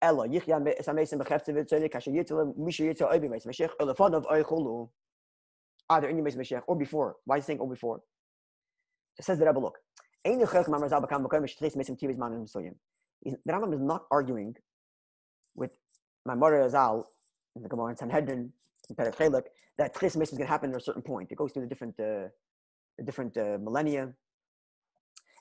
Ella 0.00 0.28
Yichya 0.28 0.84
Samesim 0.84 1.20
Bechefte 1.20 1.48
Vitzodik 1.48 1.96
Asher 1.96 2.12
Yitzel 2.12 2.56
Misha 2.56 2.84
Yitzel 2.84 3.12
Obi 3.12 3.26
Meis 3.28 3.44
Mashiach 3.44 3.70
Elefon 3.80 4.14
of 4.14 4.24
Oichulu. 4.26 4.88
Either 5.90 6.08
in 6.08 6.16
Yemais 6.18 6.36
Mashiach 6.36 6.62
or 6.68 6.76
before. 6.76 7.16
Why 7.24 7.38
is 7.38 7.42
he 7.42 7.46
saying 7.48 7.58
or 7.58 7.68
before? 7.68 8.00
It 9.18 9.24
says 9.24 9.40
the 9.40 9.46
Rebbe, 9.46 9.58
look. 9.58 9.78
The 10.24 10.30
Rambam 13.48 13.74
is 13.74 13.80
not 13.80 14.02
arguing 14.12 14.54
with 15.56 15.72
my 16.24 16.36
mother 16.36 16.58
Azal 16.58 17.04
in 17.56 17.62
the 17.64 17.68
Gemara 17.68 17.90
in 17.90 17.96
Sanhedrin 17.96 18.52
that 18.96 19.94
Tchis 19.94 20.20
is 20.20 20.30
going 20.30 20.40
to 20.40 20.46
happen 20.46 20.70
at 20.70 20.76
a 20.76 20.80
certain 20.80 21.02
point. 21.02 21.30
It 21.30 21.36
goes 21.36 21.52
through 21.52 21.62
the 21.62 21.68
different, 21.68 21.98
uh, 22.00 22.28
the 22.96 23.04
different 23.04 23.36
uh, 23.36 23.58
millennia, 23.60 24.12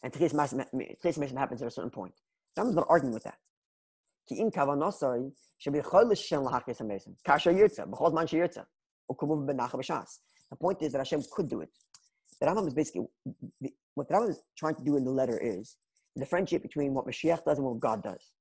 and 0.03 0.13
Mason 0.19 1.37
happens 1.37 1.61
at 1.61 1.67
a 1.67 1.71
certain 1.71 1.89
point. 1.89 2.13
I'm 2.57 2.73
not 2.73 2.85
arguing 2.89 3.13
with 3.13 3.23
that. 3.23 3.37
The 4.29 4.35
point 10.59 10.81
is 10.81 10.91
that 10.91 10.97
Hashem 10.99 11.23
could 11.31 11.49
do 11.49 11.61
it. 11.61 11.69
The 12.39 12.45
Rambam 12.45 12.67
is 12.67 12.73
basically 12.73 13.07
what 13.95 14.07
the 14.07 14.13
Rambam 14.13 14.29
is 14.29 14.41
trying 14.57 14.75
to 14.75 14.83
do 14.83 14.97
in 14.97 15.03
the 15.03 15.11
letter 15.11 15.39
is 15.41 15.77
differentiate 16.17 16.61
between 16.61 16.93
what 16.93 17.05
Mashiach 17.05 17.43
does 17.45 17.57
and 17.57 17.65
what 17.65 17.79
God 17.79 18.03
does. 18.03 18.33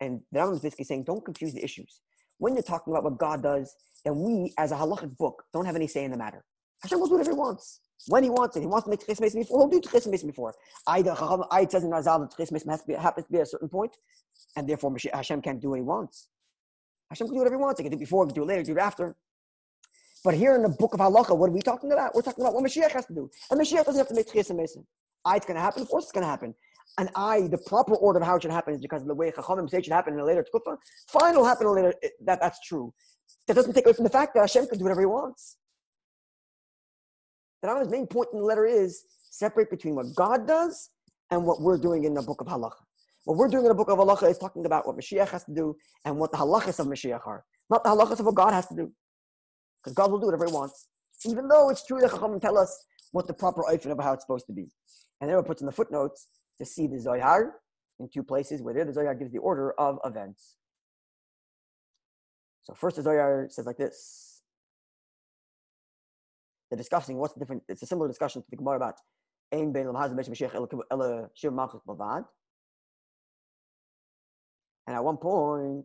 And 0.00 0.22
the 0.32 0.40
Rambam 0.40 0.54
is 0.54 0.60
basically 0.60 0.86
saying, 0.86 1.04
don't 1.04 1.24
confuse 1.24 1.54
the 1.54 1.62
issues. 1.62 2.00
When 2.42 2.54
you're 2.54 2.64
talking 2.64 2.92
about 2.92 3.04
what 3.04 3.18
God 3.18 3.40
does, 3.40 3.72
then 4.04 4.18
we, 4.18 4.52
as 4.58 4.72
a 4.72 4.74
halachic 4.74 5.16
book, 5.16 5.44
don't 5.52 5.64
have 5.64 5.76
any 5.76 5.86
say 5.86 6.02
in 6.02 6.10
the 6.10 6.16
matter. 6.16 6.44
Hashem 6.82 6.98
will 6.98 7.06
do 7.06 7.12
whatever 7.12 7.30
he 7.30 7.36
wants. 7.36 7.78
When 8.08 8.24
he 8.24 8.30
wants 8.30 8.56
it, 8.56 8.62
he 8.62 8.66
wants 8.66 8.82
to 8.86 8.90
make 8.90 8.98
Tchis 9.06 9.20
Mason 9.20 9.42
before, 9.42 9.60
he'll 9.60 9.80
do 9.80 9.88
Tchis 9.88 10.08
Mason 10.08 10.26
before. 10.26 10.52
I, 10.84 11.04
I 11.52 11.64
says 11.66 11.84
in 11.84 11.90
Razal 11.90 12.18
that 12.18 12.36
Tchis 12.36 12.50
Mason 12.50 12.68
has 12.70 12.80
to 12.80 12.86
be, 12.88 12.94
happens 12.94 13.26
to 13.26 13.32
be 13.32 13.38
at 13.38 13.44
a 13.44 13.46
certain 13.46 13.68
point, 13.68 13.96
and 14.56 14.68
therefore 14.68 14.92
Hashem 15.14 15.40
can't 15.40 15.60
do 15.62 15.70
what 15.70 15.76
he 15.76 15.82
wants. 15.82 16.26
Hashem 17.10 17.28
can 17.28 17.34
do 17.34 17.38
whatever 17.38 17.54
he 17.58 17.62
wants. 17.62 17.78
He 17.78 17.84
can 17.84 17.92
do 17.92 17.96
it 17.96 18.00
before, 18.00 18.24
he 18.24 18.32
can 18.32 18.34
do 18.34 18.42
it 18.42 18.46
later, 18.46 18.64
do 18.64 18.72
it 18.72 18.78
after. 18.78 19.14
But 20.24 20.34
here 20.34 20.56
in 20.56 20.62
the 20.62 20.68
book 20.68 20.94
of 20.94 20.98
Halacha, 20.98 21.38
what 21.38 21.48
are 21.48 21.52
we 21.52 21.62
talking 21.62 21.92
about? 21.92 22.12
We're 22.12 22.22
talking 22.22 22.42
about 22.42 22.54
what 22.54 22.64
Mashiach 22.64 22.90
has 22.90 23.06
to 23.06 23.14
do. 23.14 23.30
And 23.52 23.60
Mashiach 23.60 23.84
doesn't 23.84 23.98
have 23.98 24.08
to 24.08 24.14
make 24.14 24.26
Tchis 24.26 24.52
Mason. 24.56 24.84
I, 25.24 25.36
it's 25.36 25.46
going 25.46 25.54
to 25.54 25.62
happen. 25.62 25.82
Of 25.82 25.88
course 25.88 26.06
it's 26.06 26.12
going 26.12 26.24
to 26.24 26.28
happen 26.28 26.56
and 26.98 27.08
I, 27.14 27.48
the 27.48 27.58
proper 27.58 27.94
order 27.94 28.18
of 28.18 28.26
how 28.26 28.36
it 28.36 28.42
should 28.42 28.50
happen 28.50 28.74
is 28.74 28.80
because 28.80 29.02
of 29.02 29.08
the 29.08 29.14
way 29.14 29.30
Chachamim 29.30 29.68
say 29.68 29.78
it 29.78 29.84
should 29.84 29.92
happen 29.92 30.14
in 30.14 30.20
a 30.20 30.24
later 30.24 30.44
tkufa. 30.44 30.76
Fine, 31.08 31.32
it'll 31.32 31.44
happen 31.44 31.66
later. 31.68 31.94
That, 32.24 32.40
that's 32.40 32.60
true. 32.60 32.92
That 33.46 33.54
doesn't 33.54 33.72
take 33.72 33.86
away 33.86 33.94
from 33.94 34.04
the 34.04 34.10
fact 34.10 34.34
that 34.34 34.40
Hashem 34.40 34.66
can 34.66 34.78
do 34.78 34.84
whatever 34.84 35.00
he 35.00 35.06
wants. 35.06 35.56
The 37.62 37.68
Rambam's 37.68 37.90
main 37.90 38.06
point 38.06 38.28
in 38.32 38.40
the 38.40 38.44
letter 38.44 38.66
is 38.66 39.04
separate 39.30 39.70
between 39.70 39.94
what 39.94 40.06
God 40.14 40.46
does 40.46 40.90
and 41.30 41.44
what 41.44 41.60
we're 41.60 41.78
doing 41.78 42.04
in 42.04 42.14
the 42.14 42.22
book 42.22 42.40
of 42.40 42.46
Halacha. 42.46 42.82
What 43.24 43.38
we're 43.38 43.48
doing 43.48 43.64
in 43.64 43.68
the 43.68 43.74
book 43.74 43.88
of 43.88 43.98
Halacha 43.98 44.28
is 44.28 44.36
talking 44.36 44.66
about 44.66 44.86
what 44.86 44.96
Mashiach 44.96 45.28
has 45.28 45.44
to 45.44 45.54
do 45.54 45.76
and 46.04 46.18
what 46.18 46.32
the 46.32 46.38
halachas 46.38 46.80
of 46.80 46.88
Mashiach 46.88 47.26
are, 47.26 47.44
not 47.70 47.84
the 47.84 47.90
halachas 47.90 48.18
of 48.18 48.26
what 48.26 48.34
God 48.34 48.52
has 48.52 48.66
to 48.66 48.74
do. 48.74 48.92
Because 49.82 49.94
God 49.94 50.10
will 50.10 50.18
do 50.18 50.26
whatever 50.26 50.46
he 50.46 50.52
wants. 50.52 50.88
Even 51.24 51.46
though 51.48 51.70
it's 51.70 51.86
true 51.86 52.00
that 52.00 52.10
Chachamim 52.10 52.40
tell 52.40 52.58
us 52.58 52.84
what 53.12 53.26
the 53.26 53.32
proper 53.32 53.62
oifen 53.62 53.92
of 53.92 53.98
how 54.00 54.12
it's 54.12 54.24
supposed 54.24 54.46
to 54.46 54.52
be. 54.52 54.66
And 55.20 55.30
then 55.30 55.38
it 55.38 55.46
puts 55.46 55.62
in 55.62 55.66
the 55.66 55.72
footnotes 55.72 56.26
to 56.58 56.64
see 56.64 56.86
the 56.86 56.98
Zohar 56.98 57.54
in 57.98 58.08
two 58.08 58.22
places 58.22 58.62
where 58.62 58.84
the 58.84 58.92
Zohar 58.92 59.14
gives 59.14 59.32
the 59.32 59.38
order 59.38 59.72
of 59.72 59.98
events. 60.04 60.56
So 62.64 62.74
first 62.74 62.96
the 62.96 63.02
Zohar 63.02 63.48
says 63.50 63.66
like 63.66 63.76
this. 63.76 64.42
They're 66.70 66.78
discussing 66.78 67.18
what's 67.18 67.34
the 67.34 67.40
different, 67.40 67.62
it's 67.68 67.82
a 67.82 67.86
similar 67.86 68.08
discussion 68.08 68.42
to 68.42 68.50
the 68.50 68.56
Gemara 68.56 68.76
about 68.76 68.94
Ein 69.52 69.74
Ela 69.76 71.30
Shir 71.34 71.50
Bavad. 71.50 72.24
And 74.86 74.96
at 74.96 75.04
one 75.04 75.18
point, 75.18 75.84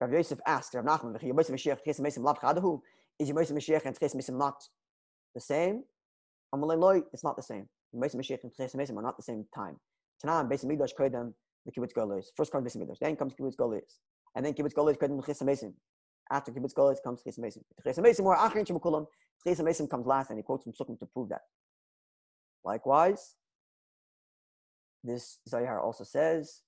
Rav 0.00 0.12
Yosef 0.12 0.40
asked 0.46 0.74
Rav 0.74 0.84
Nachman, 0.84 1.14
"V'chi 1.16 1.28
Yosef 1.28 1.54
Mashiach 1.54 1.78
Tchias 1.86 2.00
Mesim 2.00 2.24
Lav 2.24 2.38
Chadahu?" 2.40 2.80
Is 3.18 3.28
Yosef 3.28 3.56
Mashiach 3.56 3.84
and 3.84 3.98
Tchias 3.98 4.14
Mesim 4.16 4.36
not 4.36 4.62
the 5.34 5.40
same? 5.40 5.84
Amalei 6.54 6.78
Loi, 6.78 7.02
it's 7.12 7.22
not 7.22 7.36
the 7.36 7.42
same. 7.42 7.68
Yosef 7.92 8.20
Mashiach 8.20 8.42
and 8.44 8.52
Tchias 8.52 8.74
Mesim 8.76 8.96
are 8.96 9.02
not 9.02 9.16
the 9.16 9.22
same 9.22 9.44
time. 9.54 9.76
Tanam 10.24 10.48
Beis 10.50 10.64
Mikdash 10.64 10.94
Kodem 10.98 11.32
the 11.66 11.72
Kibbutz 11.72 11.92
Golos. 11.92 12.26
First 12.36 12.52
comes 12.52 12.66
Beis 12.66 12.80
Mikdash, 12.80 12.98
then 13.00 13.16
comes 13.16 13.34
Kibbutz 13.34 13.56
Golos, 13.56 13.98
and 14.34 14.44
then 14.44 14.54
Kibbutz 14.54 14.72
Golos 14.72 14.96
Kodem 14.96 15.24
Tchias 15.24 15.42
Mesim. 15.42 15.72
After 16.30 16.52
Kibbutz 16.52 16.74
Golos 16.74 16.96
comes 17.02 17.22
Tchias 17.22 17.38
Mesim. 17.38 17.62
Tchias 17.84 17.98
Mesim 17.98 18.24
or 18.24 18.36
Achin 18.36 18.64
Shemakulam. 18.64 19.06
Tchias 19.46 19.60
Mesim 19.60 19.88
comes 19.90 20.06
last, 20.06 20.30
and 20.30 20.38
he 20.38 20.42
quotes 20.42 20.64
from 20.64 20.72
Sukkim 20.72 20.98
to 20.98 21.06
prove 21.06 21.28
that. 21.30 21.42
Likewise, 22.64 23.36
this 25.02 25.38
Zohar 25.48 25.80
also 25.80 26.04
says, 26.04 26.62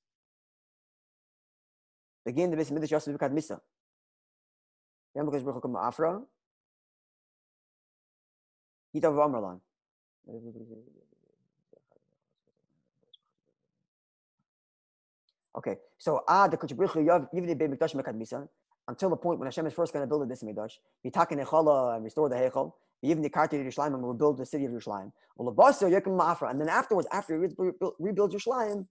begin 2.24 2.50
the 2.50 2.56
Beis 2.56 2.72
Mikdash 2.72 2.90
Yosef 2.90 3.14
B'Kad 3.16 3.32
Misa. 3.32 3.60
Then 5.14 5.26
because 5.26 5.42
Baruch 5.42 5.62
Hu 5.62 5.76
Afra, 5.76 6.22
Yitav 8.94 9.14
Amrlan. 9.14 9.60
Okay, 10.24 10.38
so 10.38 10.48
ah 10.48 10.48
the 10.48 10.48
Kuchibrichu 10.48 10.72
Yav 10.72 11.12
Yivni 15.12 15.32
Be 15.32 15.41
Ah, 15.54 16.48
Mikdash 16.48 17.94
Mekad 17.94 18.16
Misa 18.16 18.48
until 18.88 19.10
the 19.10 19.16
point 19.16 19.38
when 19.38 19.46
Hashem 19.46 19.66
is 19.66 19.72
first 19.72 19.92
going 19.92 20.02
to 20.02 20.06
build 20.08 20.28
this 20.28 20.42
Mikdash, 20.42 20.72
Yitakin 21.06 21.44
Echala 21.44 21.94
and 21.94 22.04
restore 22.04 22.28
the 22.28 22.36
Hechel, 22.36 22.72
Yivni 23.04 23.30
Karti 23.30 23.64
Yerushalayim 23.64 23.94
and 23.94 24.06
rebuild 24.06 24.38
the 24.38 24.46
city 24.46 24.64
of 24.64 24.72
Yerushalayim. 24.72 25.12
And 25.38 26.60
then 26.60 26.68
afterwards, 26.68 27.08
after 27.12 27.40
he 27.40 27.48
rebuilds 27.98 28.34
Yerushalayim, 28.34 28.86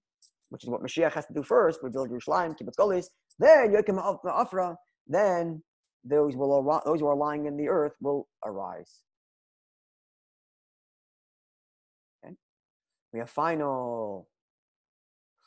which 0.50 0.64
is 0.64 0.70
what 0.70 0.82
Mashiach 0.82 1.14
has 1.14 1.26
to 1.28 1.34
do 1.34 1.44
first, 1.44 1.80
rebuild 1.82 2.10
Yerushalayim, 2.10 2.58
Kibbutz 2.58 2.76
Golis, 2.78 3.08
then 3.40 3.74
Yokim 3.74 4.00
Afra, 4.26 4.78
then 5.08 5.64
those 6.04 6.36
will 6.36 6.82
those 6.86 7.00
who 7.00 7.08
are 7.08 7.16
lying 7.16 7.46
in 7.46 7.58
the 7.58 7.68
earth 7.68 7.94
will 8.02 8.28
arise. 8.46 9.02
Okay. 12.26 12.36
We 13.14 13.20
have 13.20 13.30
final 13.30 14.28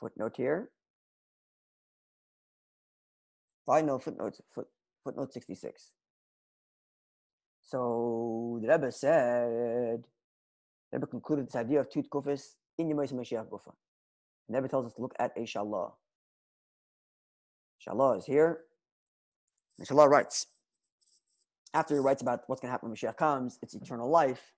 footnote 0.01 0.35
here. 0.37 0.71
Final 3.67 3.99
footnote 3.99 4.37
foot, 4.55 4.67
footnote 5.03 5.33
66. 5.33 5.93
So 7.63 8.59
the 8.61 8.69
Rebbe 8.69 8.93
said, 8.93 10.05
the 10.93 10.99
Rebbe 10.99 11.07
concluded 11.07 11.47
this 11.47 11.57
idea 11.57 11.81
of 11.81 11.89
two 11.89 12.03
kufis 12.03 12.57
in 12.79 12.89
Yemais 12.91 13.13
Mashiach 13.13 13.49
Gufa. 13.49 13.73
The 14.49 14.57
Rebbe 14.57 14.69
tells 14.69 14.87
us 14.87 14.93
to 14.95 15.03
look 15.03 15.15
at 15.19 15.33
a 15.37 15.41
Shalah. 15.41 15.93
Shalah 17.87 18.19
is 18.19 18.27
here. 18.27 18.61
in 19.79 19.87
Shalah 19.87 20.09
writes, 20.09 20.47
after 21.73 21.95
he 21.95 22.01
writes 22.01 22.21
about 22.23 22.43
what's 22.47 22.61
going 22.61 22.69
to 22.69 22.73
happen 22.73 22.91
when 22.91 22.97
Mashiach 22.97 23.17
comes, 23.17 23.59
it's 23.63 23.75
eternal 23.75 24.11
life, 24.11 24.53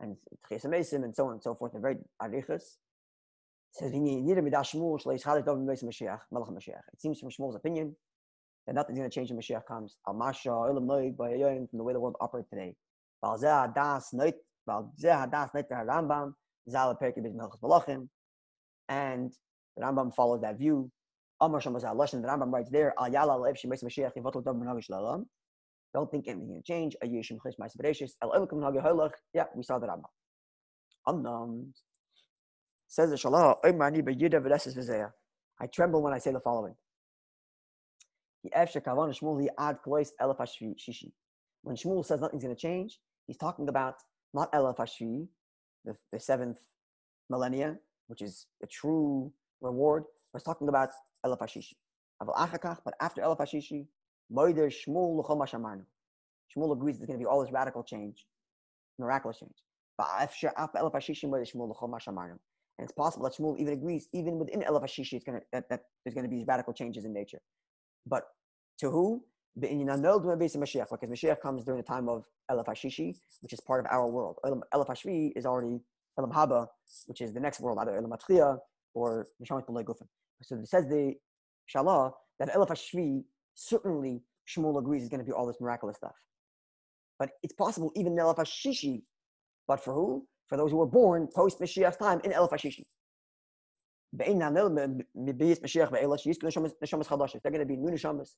and 0.00 0.16
Tchesamesim, 0.50 1.04
and 1.04 1.14
so 1.14 1.26
on 1.26 1.32
and 1.32 1.42
so 1.42 1.54
forth, 1.54 1.74
and 1.74 1.82
very 1.82 1.96
arichas. 2.20 2.76
says, 3.72 3.92
It 3.92 4.30
seems 6.98 7.20
from 7.20 7.28
Shmuel's 7.30 7.56
opinion 7.56 7.96
that 8.66 8.74
nothing's 8.74 8.98
going 8.98 9.10
to 9.10 9.14
change 9.14 9.30
when 9.30 9.40
Mashiach 9.40 9.64
comes. 9.66 9.96
Al 10.06 10.14
Masha, 10.14 10.50
Ilam 10.50 10.86
Noig, 10.86 11.16
from 11.16 11.78
the 11.78 11.84
way 11.84 11.92
the 11.92 12.00
world 12.00 12.16
operates 12.20 12.48
today. 12.50 12.74
And 18.88 19.32
the 19.76 19.82
Rambam 19.82 20.14
follows 20.14 20.40
that 20.42 20.58
view. 20.58 20.90
Amar 21.40 21.60
Shamazah 21.60 21.94
Lashon, 21.96 22.20
the 22.22 22.28
Rambam 22.28 22.52
writes 22.52 22.70
there, 22.70 22.94
Al 22.98 23.10
Yala 23.10 23.40
Lev 23.40 23.56
Shemesh 23.56 23.82
Mashiach 23.82 24.12
Yivatul 24.16 24.44
Dov 24.44 24.56
Menagish. 24.56 25.24
Don't 25.94 26.10
think 26.10 26.28
anything 26.28 26.54
can 26.54 26.62
change. 26.64 26.96
Ayishim 27.04 27.38
Chish 27.44 27.56
Ma'is 27.60 27.76
Bereshis. 27.76 28.12
El 28.22 28.30
Elikum 28.30 28.54
Nagi 28.54 28.80
Holach. 28.82 29.12
Yeah, 29.34 29.44
we 29.54 29.62
saw 29.62 29.78
the 29.78 29.86
Rambam. 29.86 30.10
Amnam. 31.06 31.72
Says 32.86 33.10
the 33.10 33.16
Shalah. 33.16 33.56
I 35.60 35.66
tremble 35.66 36.02
when 36.02 36.12
I 36.12 36.18
say 36.18 36.32
the 36.32 36.40
following. 36.40 36.74
When 38.44 38.52
Shmuel 41.76 42.04
says 42.04 42.20
nothing's 42.20 42.42
going 42.42 42.54
to 42.54 42.60
change, 42.60 42.98
he's 43.26 43.36
talking 43.36 43.68
about 43.68 43.96
not 44.34 44.52
Elef 44.52 44.76
the, 45.84 45.96
the 46.12 46.20
seventh 46.20 46.58
millennia, 47.30 47.78
which 48.08 48.22
is 48.22 48.46
a 48.62 48.66
true 48.66 49.32
reward. 49.60 50.04
He's 50.32 50.42
talking 50.42 50.68
about 50.68 50.90
Elef 51.24 51.38
Hashishi. 51.38 51.74
But 52.20 52.34
after 53.00 53.22
Elef 53.22 53.38
Hashishi, 53.38 53.86
Shmuel 56.56 56.72
agrees 56.72 56.98
there's 56.98 57.06
going 57.06 57.18
to 57.18 57.22
be 57.22 57.26
all 57.26 57.42
this 57.42 57.52
radical 57.52 57.82
change, 57.82 58.26
miraculous 58.98 59.38
change. 59.38 59.62
And 59.98 60.28
it's 62.78 62.92
possible 62.92 63.24
that 63.24 63.34
Shmuel 63.34 63.58
even 63.58 63.74
agrees, 63.74 64.08
even 64.12 64.38
within 64.38 64.62
Elef 64.62 64.84
that, 65.52 65.68
that 65.68 65.80
there's 66.04 66.14
going 66.14 66.24
to 66.24 66.30
be 66.30 66.36
these 66.36 66.46
radical 66.46 66.72
changes 66.72 67.04
in 67.04 67.12
nature. 67.12 67.40
But 68.06 68.24
to 68.80 68.90
who? 68.90 69.24
Because 69.58 70.56
Mashiach 70.56 71.40
comes 71.40 71.64
during 71.64 71.80
the 71.80 71.86
time 71.86 72.08
of 72.08 72.24
Elef 72.50 72.66
Hashishi, 72.66 73.14
which 73.40 73.52
is 73.52 73.60
part 73.60 73.80
of 73.80 73.86
our 73.90 74.08
world. 74.08 74.38
Elef 74.44 74.88
Hashvi 74.88 75.32
is 75.36 75.44
already 75.44 75.80
Elam 76.18 76.30
Haba, 76.30 76.66
which 77.06 77.20
is 77.20 77.32
the 77.32 77.40
next 77.40 77.60
world, 77.60 77.78
either 77.80 77.96
Elam 77.96 78.10
Atchia 78.10 78.58
or 78.94 79.26
Neshamat 79.42 79.66
B'lei 79.66 79.84
Gufin. 79.84 80.06
So 80.42 80.56
it 80.56 80.68
says 80.68 80.86
the 80.88 81.14
Shalah 81.74 82.12
that 82.38 82.48
Elef 82.50 82.68
Hashvi 82.68 83.24
certainly 83.54 84.22
Shmuel 84.48 84.78
agrees 84.78 85.02
is 85.02 85.08
going 85.08 85.20
to 85.20 85.26
be 85.26 85.32
all 85.32 85.46
this 85.46 85.60
miraculous 85.60 85.96
stuff. 85.96 86.16
But 87.18 87.30
it's 87.42 87.54
possible 87.54 87.92
even 87.94 88.12
in 88.12 88.18
Elef 88.18 88.36
Hashishi, 88.36 89.02
but 89.68 89.84
for 89.84 89.92
who? 89.92 90.26
For 90.48 90.56
those 90.56 90.70
who 90.70 90.78
were 90.78 90.86
born 90.86 91.28
post 91.34 91.60
Mashiach's 91.60 91.96
time 91.96 92.20
in 92.24 92.32
They're 94.14 94.26
going 94.26 94.40
to 97.60 97.66
be 97.66 97.76
new 97.76 97.90
neshamas. 97.90 98.36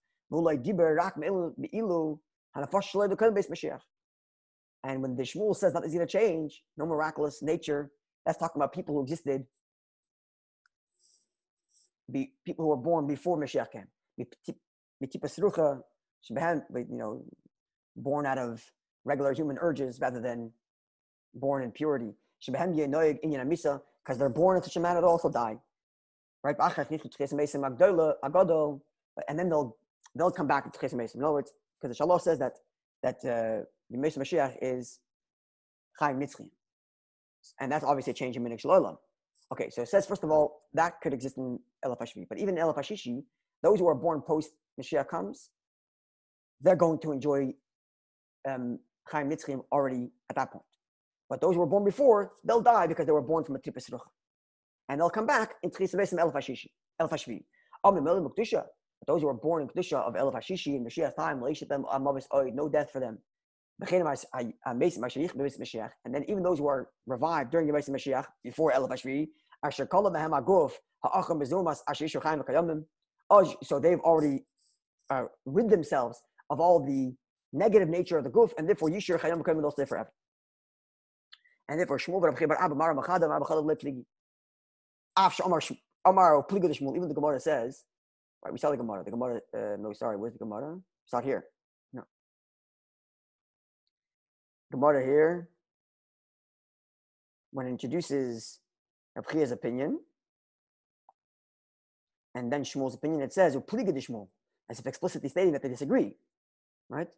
And 4.85 5.03
when 5.03 5.17
the 5.17 5.23
Shmuel 5.23 5.57
says 5.57 5.73
that 5.73 5.85
is 5.85 5.95
going 5.95 6.07
to 6.07 6.13
change, 6.13 6.63
no 6.77 6.87
miraculous 6.87 7.43
nature, 7.43 7.91
that's 8.25 8.39
talking 8.39 8.61
about 8.61 8.73
people 8.73 8.95
who 8.95 9.03
existed, 9.03 9.45
be, 12.11 12.33
people 12.45 12.65
who 12.65 12.69
were 12.69 12.77
born 12.77 13.07
before 13.07 13.39
Mashiach 13.39 13.73
came. 13.73 13.87
You 14.17 14.27
know, 16.91 17.25
born 17.97 18.27
out 18.27 18.39
of 18.39 18.63
regular 19.05 19.33
human 19.33 19.59
urges 19.61 20.01
rather 20.01 20.21
than 20.21 20.53
born 21.35 21.63
in 21.63 21.73
purity. 21.73 22.15
Because 24.05 24.19
they're 24.19 24.29
born 24.29 24.57
in 24.57 24.63
such 24.63 24.77
a 24.77 24.81
manner 24.81 25.01
to 25.01 25.07
also 25.07 25.31
die. 25.31 25.57
Right? 26.43 26.57
And 29.29 29.39
then 29.39 29.49
they'll 29.49 29.77
they'll 30.15 30.31
come 30.31 30.47
back 30.47 30.71
to 30.71 30.79
Tches 30.79 30.93
In 31.15 31.23
other 31.23 31.33
words, 31.33 31.53
because 31.81 31.97
the 31.97 31.99
Shalom 31.99 32.19
says 32.19 32.39
that 32.39 32.59
that 33.03 33.17
uh, 33.25 33.65
the 33.91 33.99
Mesa 33.99 34.21
Mashiach 34.21 34.57
is 34.61 35.01
Chaim 35.99 36.19
Nitzchim. 36.19 36.51
And 37.61 37.71
that's 37.71 37.85
obviously 37.85 38.13
a 38.13 38.15
change 38.15 38.37
in 38.37 38.45
Minik 38.45 38.61
Shalom. 38.61 38.97
Okay, 39.53 39.69
so 39.71 39.83
it 39.83 39.89
says, 39.89 40.07
first 40.07 40.25
of 40.25 40.31
all, 40.31 40.63
that 40.73 41.01
could 41.03 41.13
exist 41.13 41.37
in 41.37 41.59
Hashishi. 41.85 42.27
But 42.29 42.39
even 42.39 42.57
in 42.57 42.65
Hashishi, 42.65 43.23
those 43.63 43.79
who 43.79 43.87
are 43.87 43.95
born 43.95 44.23
post 44.23 44.51
Mashiach 44.81 45.09
comes, 45.09 45.51
they're 46.61 46.77
going 46.77 46.99
to 47.01 47.13
enjoy 47.13 47.53
um, 48.49 48.79
Chaim 49.09 49.31
Nitzchim 49.31 49.63
already 49.71 50.11
at 50.31 50.37
that 50.37 50.51
point. 50.51 50.65
But 51.35 51.40
those 51.40 51.55
who 51.56 51.61
were 51.62 51.66
born 51.66 51.82
before, 51.85 52.31
they'll 52.44 52.61
die 52.61 52.86
because 52.86 53.06
they 53.06 53.12
were 53.12 53.20
born 53.20 53.43
from 53.43 53.56
a 53.56 53.59
Tippus 53.59 53.90
Ruch. 53.90 53.98
And 54.89 55.01
they'll 55.01 55.11
come 55.11 55.27
back 55.27 55.56
in 55.65 55.70
Tchis 55.70 55.93
Vesim 55.93 56.20
Elef 56.20 56.32
Hashishi, 56.32 56.69
Elef 57.02 57.11
Hashvi. 57.11 57.43
Those 59.09 59.20
who 59.20 59.27
were 59.27 59.35
born 59.35 59.62
in 59.62 59.69
Kedusha 59.69 59.97
of 59.97 60.15
Elef 60.15 60.35
Hashishi 60.35 60.77
in 60.77 60.85
Mashiach's 60.85 61.15
time, 61.15 61.43
them 61.69 61.85
no 62.55 62.69
death 62.69 62.93
for 62.93 63.01
them. 63.01 63.19
And 63.81 63.90
then 66.15 66.24
even 66.28 66.43
those 66.44 66.61
who 66.61 66.69
are 66.69 66.89
revived 67.09 67.51
during 67.51 67.66
the 67.66 67.73
Mashiach, 67.73 68.27
before 68.44 68.70
Elef 68.70 68.90
Hashvi, 68.90 69.27
so 73.65 73.81
they've 73.81 74.01
already 74.01 74.44
uh, 75.11 75.24
rid 75.47 75.69
themselves 75.69 76.23
of 76.51 76.61
all 76.61 76.78
the 76.78 77.12
negative 77.52 77.89
nature 77.89 78.19
of 78.19 78.23
the 78.23 78.31
goof, 78.31 78.55
and 78.56 78.69
therefore 78.69 78.89
Yishir 78.89 79.19
Chayam 79.19 79.44
Kaim 79.44 79.61
will 79.61 79.73
stay 79.73 79.85
forever. 79.85 80.12
And 81.69 81.78
therefore 81.78 81.99
Shmuel 81.99 82.23
Rav 82.23 82.35
Chibar 82.35 82.57
Abba 82.61 82.74
Mara 82.74 82.95
Machadam 82.95 83.35
Abba 83.35 83.45
Chadav 83.45 83.65
Lepligi. 83.65 84.05
Afsh 85.19 85.45
Amar 85.45 85.61
Amar 86.05 86.45
Pliga 86.45 86.65
Shmuel. 86.78 86.97
Even 86.97 87.09
the 87.09 87.15
Gemara 87.15 87.41
says, 87.41 87.85
right? 88.45 88.53
We 88.53 88.59
saw 88.59 88.70
the 88.70 88.77
Gemara. 88.77 89.05
The 89.05 89.11
Gemara. 89.11 89.41
Uh, 89.57 89.77
no, 89.78 89.93
sorry. 89.93 90.16
Where's 90.16 90.35
the 90.35 90.39
Gemara? 90.39 90.78
It's 91.05 91.12
not 91.12 91.24
here. 91.24 91.45
No. 91.93 92.03
Gemara 94.73 95.05
here, 95.05 95.49
when 97.53 97.66
it 97.66 97.70
introduces 97.70 98.61
Rav 99.16 99.27
Chia's 99.28 99.53
opinion, 99.53 100.01
and 102.35 102.53
then 102.53 102.65
Shmuel's 102.65 102.95
opinion, 102.95 103.23
it 103.23 103.32
says 103.32 103.57
Upliga 103.57 103.95
Shmuel. 103.95 104.28
as 104.69 104.81
if 104.81 104.86
explicitly 104.86 105.28
stating 105.28 105.53
that 105.53 105.62
they 105.62 105.69
disagree, 105.69 106.16
right? 106.89 107.09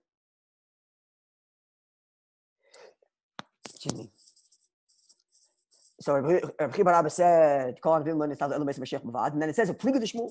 Excuse 3.69 3.95
me. 3.95 4.11
So 6.07 6.15
Rabbi 6.15 6.83
Barabba 6.85 7.11
said, 7.11 7.81
"Kol 7.83 7.95
Anvim 7.99 8.31
is 8.31 8.41
Elam 8.41 8.65
Mashiach 8.65 9.05
Mavad," 9.05 9.33
and 9.33 9.43
then 9.43 9.49
it 9.49 9.57
says 9.57 9.71
a 9.71 9.75
pliga 9.75 9.99
de 9.99 10.07
Shmuel. 10.07 10.31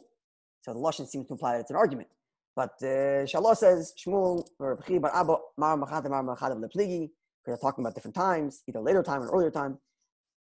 So 0.61 0.71
the 0.71 0.79
lashon 0.79 1.05
seems 1.05 1.27
to 1.27 1.33
imply 1.33 1.55
that 1.55 1.59
it's 1.63 1.69
an 1.69 1.75
argument. 1.75 2.07
But 2.55 2.75
uh, 2.81 3.27
Shalah 3.31 3.57
says 3.57 3.93
Shmuel 3.99 4.47
or 4.57 4.75
Rabbi 4.75 4.99
Barabba 4.99 5.37
Mar 5.57 5.77
Machad 5.77 6.09
Mar 6.09 6.23
Machad 6.23 6.53
of 6.53 6.61
the. 6.61 6.69
Because 6.69 7.09
they're 7.45 7.57
talking 7.57 7.83
about 7.83 7.93
different 7.93 8.15
times, 8.15 8.63
either 8.69 8.79
later 8.79 9.03
time 9.03 9.21
or 9.21 9.29
earlier 9.35 9.51
time. 9.51 9.77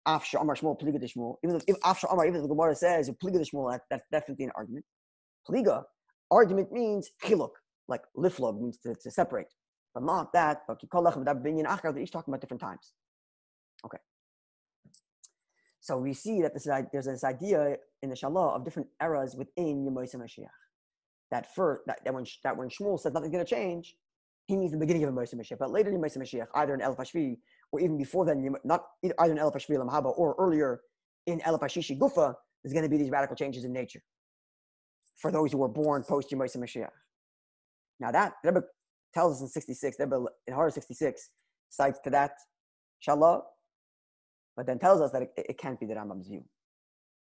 After 0.06 0.38
Amar 0.38 0.56
Shmuel 0.56 0.80
Pliga 0.80 1.00
de 1.00 1.08
Shmuel. 1.08 1.38
Even 1.44 1.60
if 1.66 1.76
after 1.84 2.06
Amar, 2.12 2.28
even 2.28 2.36
if 2.36 2.44
the 2.44 2.50
Gemara 2.50 2.76
says 2.76 3.10
Pliga 3.10 3.40
de 3.40 3.46
Shmuel, 3.46 3.72
that, 3.72 3.82
that's 3.90 4.06
definitely 4.12 4.46
an 4.46 4.52
argument. 4.56 4.86
Pliga 5.50 5.84
argument 6.30 6.72
means 6.72 7.10
chiluk, 7.24 7.54
like 7.88 8.04
liflog 8.16 8.62
means 8.62 8.78
to, 8.84 8.94
to 8.94 9.10
separate, 9.10 9.48
but 9.96 10.04
not 10.04 10.32
that. 10.34 10.62
But 10.68 10.80
they're 10.80 11.98
each 12.04 12.12
talking 12.12 12.32
about 12.32 12.42
different 12.42 12.62
times. 12.62 12.94
Okay. 13.84 13.98
So 15.88 15.98
we 15.98 16.14
see 16.14 16.42
that 16.42 16.54
this, 16.54 16.68
there's 16.92 17.06
this 17.06 17.24
idea 17.24 17.78
in 18.02 18.10
the 18.10 18.16
Shalah 18.16 18.58
of 18.58 18.66
different 18.66 18.90
eras 19.02 19.38
within 19.38 19.86
Yemois 19.86 20.14
Mashiach. 20.18 20.50
That 21.32 21.56
first, 21.56 21.84
that, 21.88 22.00
that 22.04 22.14
when 22.14 22.26
that 22.44 22.58
when 22.58 22.68
Shmuel 22.68 23.00
says 23.00 23.14
nothing's 23.14 23.32
going 23.32 23.46
to 23.46 23.50
change, 23.50 23.96
he 24.48 24.58
means 24.58 24.74
the 24.74 24.78
beginning 24.78 25.06
of 25.06 25.14
Yemois 25.14 25.34
Mashiach. 25.34 25.58
But 25.58 25.72
later 25.72 25.90
in 25.90 25.96
Yemois 25.96 26.18
Mashiach, 26.18 26.48
either 26.56 26.74
in 26.74 26.82
El 26.82 26.94
Pashvi 26.94 27.38
or 27.72 27.80
even 27.80 27.98
before 27.98 28.26
then, 28.26 28.54
not 28.66 28.84
either 29.02 29.32
in 29.32 29.38
El 29.38 29.50
Pashvi 29.50 29.78
Lamhaba 29.78 30.12
or 30.18 30.36
earlier 30.38 30.82
in 31.26 31.40
El 31.46 31.58
Fashishi 31.58 31.98
Gufa, 31.98 32.36
there's 32.62 32.74
going 32.74 32.84
to 32.84 32.90
be 32.90 32.98
these 32.98 33.10
radical 33.10 33.38
changes 33.38 33.64
in 33.64 33.72
nature 33.72 34.02
for 35.16 35.32
those 35.32 35.54
who 35.54 35.60
were 35.60 35.70
born 35.70 36.04
post 36.04 36.32
Yemois 36.32 36.58
Mashiach. 36.58 36.90
Now 38.02 38.12
that 38.12 38.34
Rebbe 38.44 38.62
tells 39.14 39.38
us 39.38 39.42
in 39.42 39.48
66, 39.48 39.96
Rebbe 40.02 40.26
in 40.48 40.54
Horror 40.54 40.70
66 40.70 41.30
cites 41.70 42.00
to 42.04 42.10
that 42.10 42.32
Shalah 43.08 43.44
but 44.58 44.66
then 44.66 44.80
tells 44.80 45.00
us 45.00 45.12
that 45.12 45.22
it, 45.22 45.32
it 45.38 45.58
can't 45.58 45.80
be 45.80 45.86
the 45.86 45.94
Rambam's 45.94 46.28
view. 46.28 46.44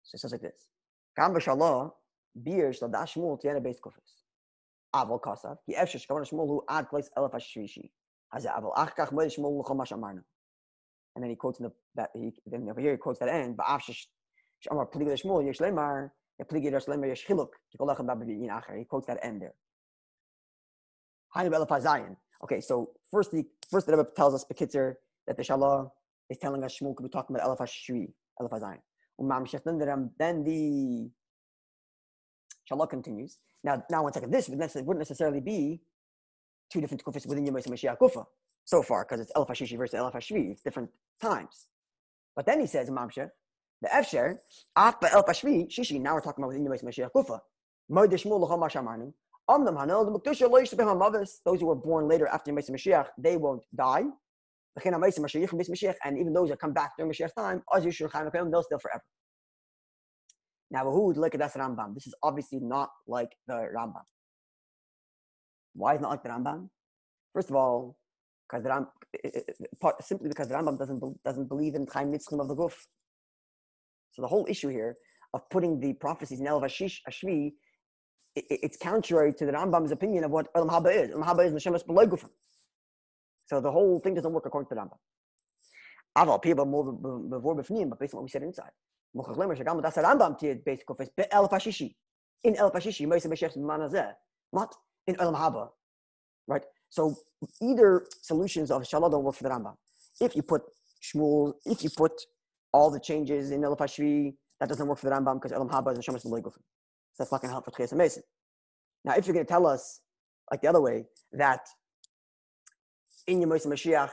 So 0.04 0.14
it 0.14 0.20
says 0.20 0.32
like 0.32 0.40
this: 0.40 0.68
Gam 1.16 1.34
b'shalom 1.34 1.90
bir 2.36 2.72
shladash 2.72 3.14
shmul 3.14 3.42
tiyana 3.42 3.60
beis 3.60 3.80
kufis. 3.80 4.22
Aval 4.94 5.20
kasav 5.20 5.58
ki 5.66 5.74
efshe 5.74 6.06
shkavan 6.06 6.26
shmul 6.30 6.46
hu 6.46 6.62
ad 6.68 6.86
kleis 6.88 7.08
elef 7.18 7.32
hashrishi. 7.32 7.90
Haze 8.32 8.46
aval 8.46 8.72
achkach 8.74 9.10
moed 9.12 9.36
shmul 9.36 9.60
luchom 9.60 9.76
mash 9.76 9.90
amarna. 9.90 10.22
And 11.16 11.22
then 11.22 11.30
he 11.30 11.36
quotes 11.36 11.58
in 11.58 11.64
the 11.64 11.72
that 11.96 12.10
he 12.14 12.32
then 12.46 12.68
over 12.70 12.80
here 12.80 12.92
he 12.92 12.96
quotes 12.96 13.18
that 13.18 13.28
end. 13.28 13.56
But 13.56 13.66
after 13.68 13.92
shamar 13.92 14.90
pligid 14.92 15.20
shmul 15.20 15.44
yesh 15.44 15.58
lemar 15.58 16.10
pligid 16.50 16.72
shlemar 16.72 17.08
yesh 17.08 17.26
chiluk 17.26 17.48
tikolachem 17.76 18.06
babiyin 18.06 18.48
acher. 18.48 18.78
He 18.78 18.84
quotes 18.84 19.08
that 19.08 19.18
end 19.24 19.42
there. 19.42 19.54
Hainu 21.36 21.50
elef 21.50 21.68
hazayin. 21.68 22.16
Okay, 22.44 22.60
so 22.60 22.90
first 23.10 23.32
the 23.32 23.44
first 23.70 23.86
the 23.86 23.96
Rebbe 23.96 24.10
tells 24.14 24.34
us 24.34 24.44
Bekitzer 24.44 24.94
that 25.26 25.36
the 25.36 25.42
Shalah 25.42 25.90
is 26.30 26.38
telling 26.38 26.64
us 26.64 26.78
Shmuel 26.78 26.94
could 26.96 27.04
be 27.04 27.08
talking 27.10 27.36
about 27.36 27.46
Elif 27.48 27.60
HaShri, 27.60 28.12
Elif 28.40 28.50
HaZayin. 28.50 28.80
Then 30.18 30.44
the 30.44 31.10
Shalah 32.70 32.88
continues. 32.88 33.38
Now, 33.62 33.84
now 33.90 34.02
one 34.02 34.12
second. 34.12 34.30
This 34.30 34.48
wouldn't 34.48 34.98
necessarily 34.98 35.40
be 35.40 35.82
two 36.72 36.80
different 36.80 37.04
kufas 37.04 37.26
within 37.26 37.44
Yom 37.46 37.54
Mashiach 37.54 37.98
Kufa 37.98 38.26
so 38.64 38.82
far, 38.82 39.04
because 39.04 39.20
it's 39.20 39.30
Elif 39.36 39.48
HaShishi 39.48 39.76
versus 39.76 40.00
Elif 40.00 40.14
HaShri. 40.14 40.50
It's 40.52 40.62
different 40.62 40.90
times. 41.20 41.66
But 42.34 42.46
then 42.46 42.58
he 42.60 42.66
says, 42.66 42.88
Mamshech, 42.90 43.30
the 43.82 43.88
Efsher, 43.88 44.38
Akba 44.74 45.08
Elif 45.08 45.26
HaShri, 45.28 45.68
Shishi, 45.68 46.00
now 46.00 46.14
we're 46.14 46.20
talking 46.22 46.42
about 46.42 46.54
within 46.54 46.64
Yom 46.64 46.74
Mashiach 46.74 47.12
Kufa. 47.12 47.40
Those 51.44 51.60
who 51.60 51.66
were 51.66 51.74
born 51.74 52.08
later 52.08 52.26
after 52.26 52.50
Yom 52.50 52.58
Mashiach, 52.58 53.08
they 53.18 53.36
won't 53.36 53.62
die. 53.76 54.04
And 54.76 56.18
even 56.18 56.32
those 56.32 56.48
that 56.48 56.58
come 56.58 56.72
back 56.72 56.92
during 56.96 57.12
Mashiach's 57.12 57.32
time, 57.34 57.62
they'll 57.72 58.62
still 58.62 58.78
forever. 58.78 59.02
Now, 60.70 60.90
who 60.90 61.06
would 61.06 61.16
look 61.16 61.34
at 61.34 61.40
that's 61.40 61.56
Rambam? 61.56 61.94
This 61.94 62.06
is 62.06 62.14
obviously 62.22 62.58
not 62.60 62.90
like 63.06 63.36
the 63.46 63.68
Rambam. 63.76 64.02
Why 65.74 65.94
is 65.94 66.00
it 66.00 66.02
not 66.02 66.10
like 66.10 66.22
the 66.22 66.30
Rambam? 66.30 66.68
First 67.32 67.50
of 67.50 67.56
all, 67.56 67.96
because 68.48 68.64
the 68.64 68.70
Rambam, 68.70 70.02
simply 70.02 70.28
because 70.28 70.48
the 70.48 70.54
Rambam 70.54 70.78
doesn't 70.78 71.00
doesn't 71.24 71.48
believe 71.48 71.74
in 71.74 71.86
time 71.86 72.10
mitzvah 72.10 72.40
of 72.40 72.48
the 72.48 72.56
guf. 72.56 72.74
So 74.12 74.22
the 74.22 74.28
whole 74.28 74.46
issue 74.48 74.68
here 74.68 74.96
of 75.32 75.48
putting 75.50 75.80
the 75.80 75.92
prophecies 75.94 76.40
in 76.40 76.46
El 76.46 76.60
Vashish 76.60 76.98
Ashvi, 77.08 77.52
it's 78.34 78.76
contrary 78.76 79.32
to 79.34 79.46
the 79.46 79.52
Rambam's 79.52 79.92
opinion 79.92 80.24
of 80.24 80.30
what 80.30 80.48
Elam 80.54 80.68
Haba 80.68 80.92
is. 80.94 81.10
Elam 81.10 81.22
Haba 81.22 81.46
is 81.46 81.52
Neshemas 81.52 81.84
Beloy 81.86 82.06
Gufim. 82.06 82.30
So 83.46 83.60
the 83.60 83.70
whole 83.70 84.00
thing 84.00 84.14
doesn't 84.14 84.32
work 84.32 84.46
according 84.46 84.68
to 84.68 84.74
the 84.74 84.80
Rambam. 84.80 84.98
Aval 86.16 86.40
people 86.42 86.64
more 86.64 86.92
before 86.92 87.56
befnim, 87.56 87.90
but 87.90 87.98
based 87.98 88.14
on 88.14 88.18
what 88.18 88.24
we 88.24 88.30
said 88.30 88.42
inside. 88.42 88.70
That's 89.14 89.96
a 89.96 90.02
Rambam 90.02 90.38
tiyad 90.40 90.64
basic 90.64 90.88
of 90.90 91.00
El 91.30 91.48
Pashishi. 91.48 91.94
In 92.42 92.56
El 92.56 92.70
Pashishi, 92.70 93.06
Moshe 93.06 93.26
Beshef's 93.26 93.56
manazeh, 93.56 94.12
not 94.52 94.74
in 95.06 95.16
El 95.20 95.32
Mahaba. 95.32 95.68
Right? 96.46 96.64
So 96.90 97.16
either 97.62 98.06
solutions 98.22 98.70
of 98.70 98.82
Shalah 98.82 99.10
don't 99.10 99.24
work 99.24 99.34
for 99.34 99.44
the 99.44 99.50
Rambam. 99.50 99.74
If 100.20 100.36
you 100.36 100.42
put 100.42 100.62
Shmuel, 101.02 101.54
if 101.64 101.82
you 101.82 101.90
put 101.90 102.12
all 102.72 102.90
the 102.90 103.00
changes 103.00 103.50
in 103.50 103.64
El 103.64 103.76
Pashvi, 103.76 104.34
that 104.60 104.68
doesn't 104.68 104.86
work 104.86 104.98
for 104.98 105.08
the 105.08 105.14
Rambam 105.14 105.34
because 105.34 105.52
El 105.52 105.66
Mahaba 105.68 105.92
is 105.92 105.98
a 105.98 106.02
Shemesh 106.02 106.22
Beloy 106.22 106.40
So 106.42 106.52
that's 107.18 107.32
not 107.32 107.40
going 107.40 107.48
to 107.50 107.54
help 107.54 107.64
for 107.64 107.70
Tchias 107.70 107.92
Mason. 107.92 108.22
Now, 109.04 109.14
if 109.14 109.26
you're 109.26 109.34
going 109.34 109.46
to 109.46 109.50
tell 109.50 109.66
us, 109.66 110.00
like 110.50 110.60
the 110.62 110.68
other 110.68 110.80
way, 110.80 111.06
that 111.32 111.66
in 113.26 113.40
Yemais 113.40 113.66
Mashiach, 113.66 114.10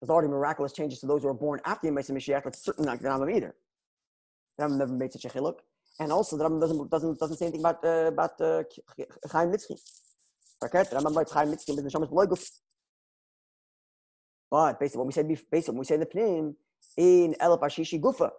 there's 0.00 0.10
already 0.10 0.28
miraculous 0.28 0.72
changes 0.72 1.00
to 1.00 1.06
those 1.06 1.22
who 1.22 1.28
are 1.28 1.34
born 1.34 1.60
after 1.64 1.88
Yemais 1.88 2.10
Mashiach. 2.10 2.44
That's 2.44 2.64
certainly 2.64 2.90
not 2.90 3.00
Rambam 3.00 3.34
either. 3.34 3.54
The 4.56 4.64
Rambam 4.64 4.78
never 4.78 4.92
made 4.92 5.12
such 5.12 5.24
a 5.24 5.28
chiluk. 5.28 5.56
And 5.98 6.12
also, 6.12 6.36
the 6.36 6.44
Rambam 6.44 6.60
doesn't, 6.60 6.90
doesn't, 6.90 7.18
doesn't 7.18 7.36
say 7.36 7.46
anything 7.46 7.60
about, 7.60 7.84
uh, 7.84 8.06
about 8.06 8.40
uh, 8.40 8.62
Chaim 9.30 9.52
Mitzchi. 9.52 9.78
Okay? 10.64 10.84
The 10.84 10.96
Rambam 10.96 11.16
writes 11.16 11.32
Chaim 11.32 11.48
Mitzchi, 11.48 11.76
the 11.76 11.82
Shamas 11.82 12.10
Beloiguf. 12.10 12.50
But 14.50 14.80
basically, 14.80 14.98
what 14.98 15.06
we 15.06 15.12
said, 15.12 15.28
based 15.50 15.68
on 15.68 15.76
what 15.76 15.80
we 15.80 15.84
said 15.84 15.94
in 15.94 16.00
the 16.00 16.06
Pnim, 16.06 16.54
in 16.96 17.36
El 17.38 17.58
Pashishi 17.58 18.00
Gufa, 18.00 18.30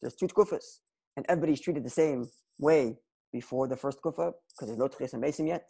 there's 0.00 0.14
two 0.14 0.26
Gufas. 0.28 0.80
And 1.16 1.24
everybody's 1.28 1.60
treated 1.60 1.84
the 1.84 1.90
same 1.90 2.28
way 2.58 2.96
before 3.32 3.68
the 3.68 3.76
first 3.76 4.00
Gufa, 4.02 4.32
because 4.50 4.68
there's 4.68 4.78
no 4.78 4.88
Tchias 4.88 5.12
and 5.12 5.22
Mason 5.22 5.46
yet, 5.46 5.68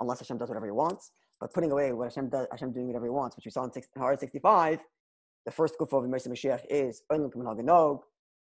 unless 0.00 0.20
Hashem 0.20 0.38
does 0.38 0.48
whatever 0.48 0.66
he 0.66 0.72
wants. 0.72 1.10
But 1.40 1.54
putting 1.54 1.72
away 1.72 1.92
what 1.92 2.04
Hashem 2.04 2.28
does, 2.28 2.46
Hashem 2.50 2.72
doing 2.72 2.88
whatever 2.88 3.06
he 3.06 3.10
wants, 3.10 3.36
which 3.36 3.46
we 3.46 3.50
saw 3.50 3.64
in, 3.64 3.70
in 3.74 4.18
65, 4.18 4.80
the 5.46 5.50
first 5.50 5.74
kufa 5.78 5.96
of 5.96 6.02
the 6.02 6.08
Mashiach 6.08 6.60
is 6.68 7.02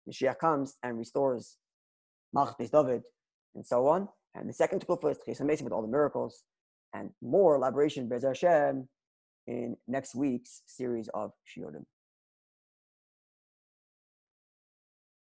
Mashiach 0.08 0.38
comes 0.38 0.76
and 0.82 0.98
restores 0.98 1.56
Malchus 2.32 2.70
David, 2.70 3.02
and 3.54 3.64
so 3.64 3.86
on. 3.86 4.08
And 4.34 4.48
the 4.48 4.52
second 4.52 4.84
kufa 4.86 5.08
is 5.08 5.18
Chis 5.24 5.40
Mason 5.40 5.64
with 5.64 5.72
all 5.72 5.82
the 5.82 5.88
miracles 5.88 6.42
and 6.92 7.10
more 7.22 7.54
elaboration, 7.54 8.08
Bez 8.08 8.24
Hashem, 8.24 8.88
in 9.46 9.76
next 9.86 10.14
week's 10.14 10.62
series 10.66 11.08
of 11.14 11.32
Shiurim. 11.46 11.84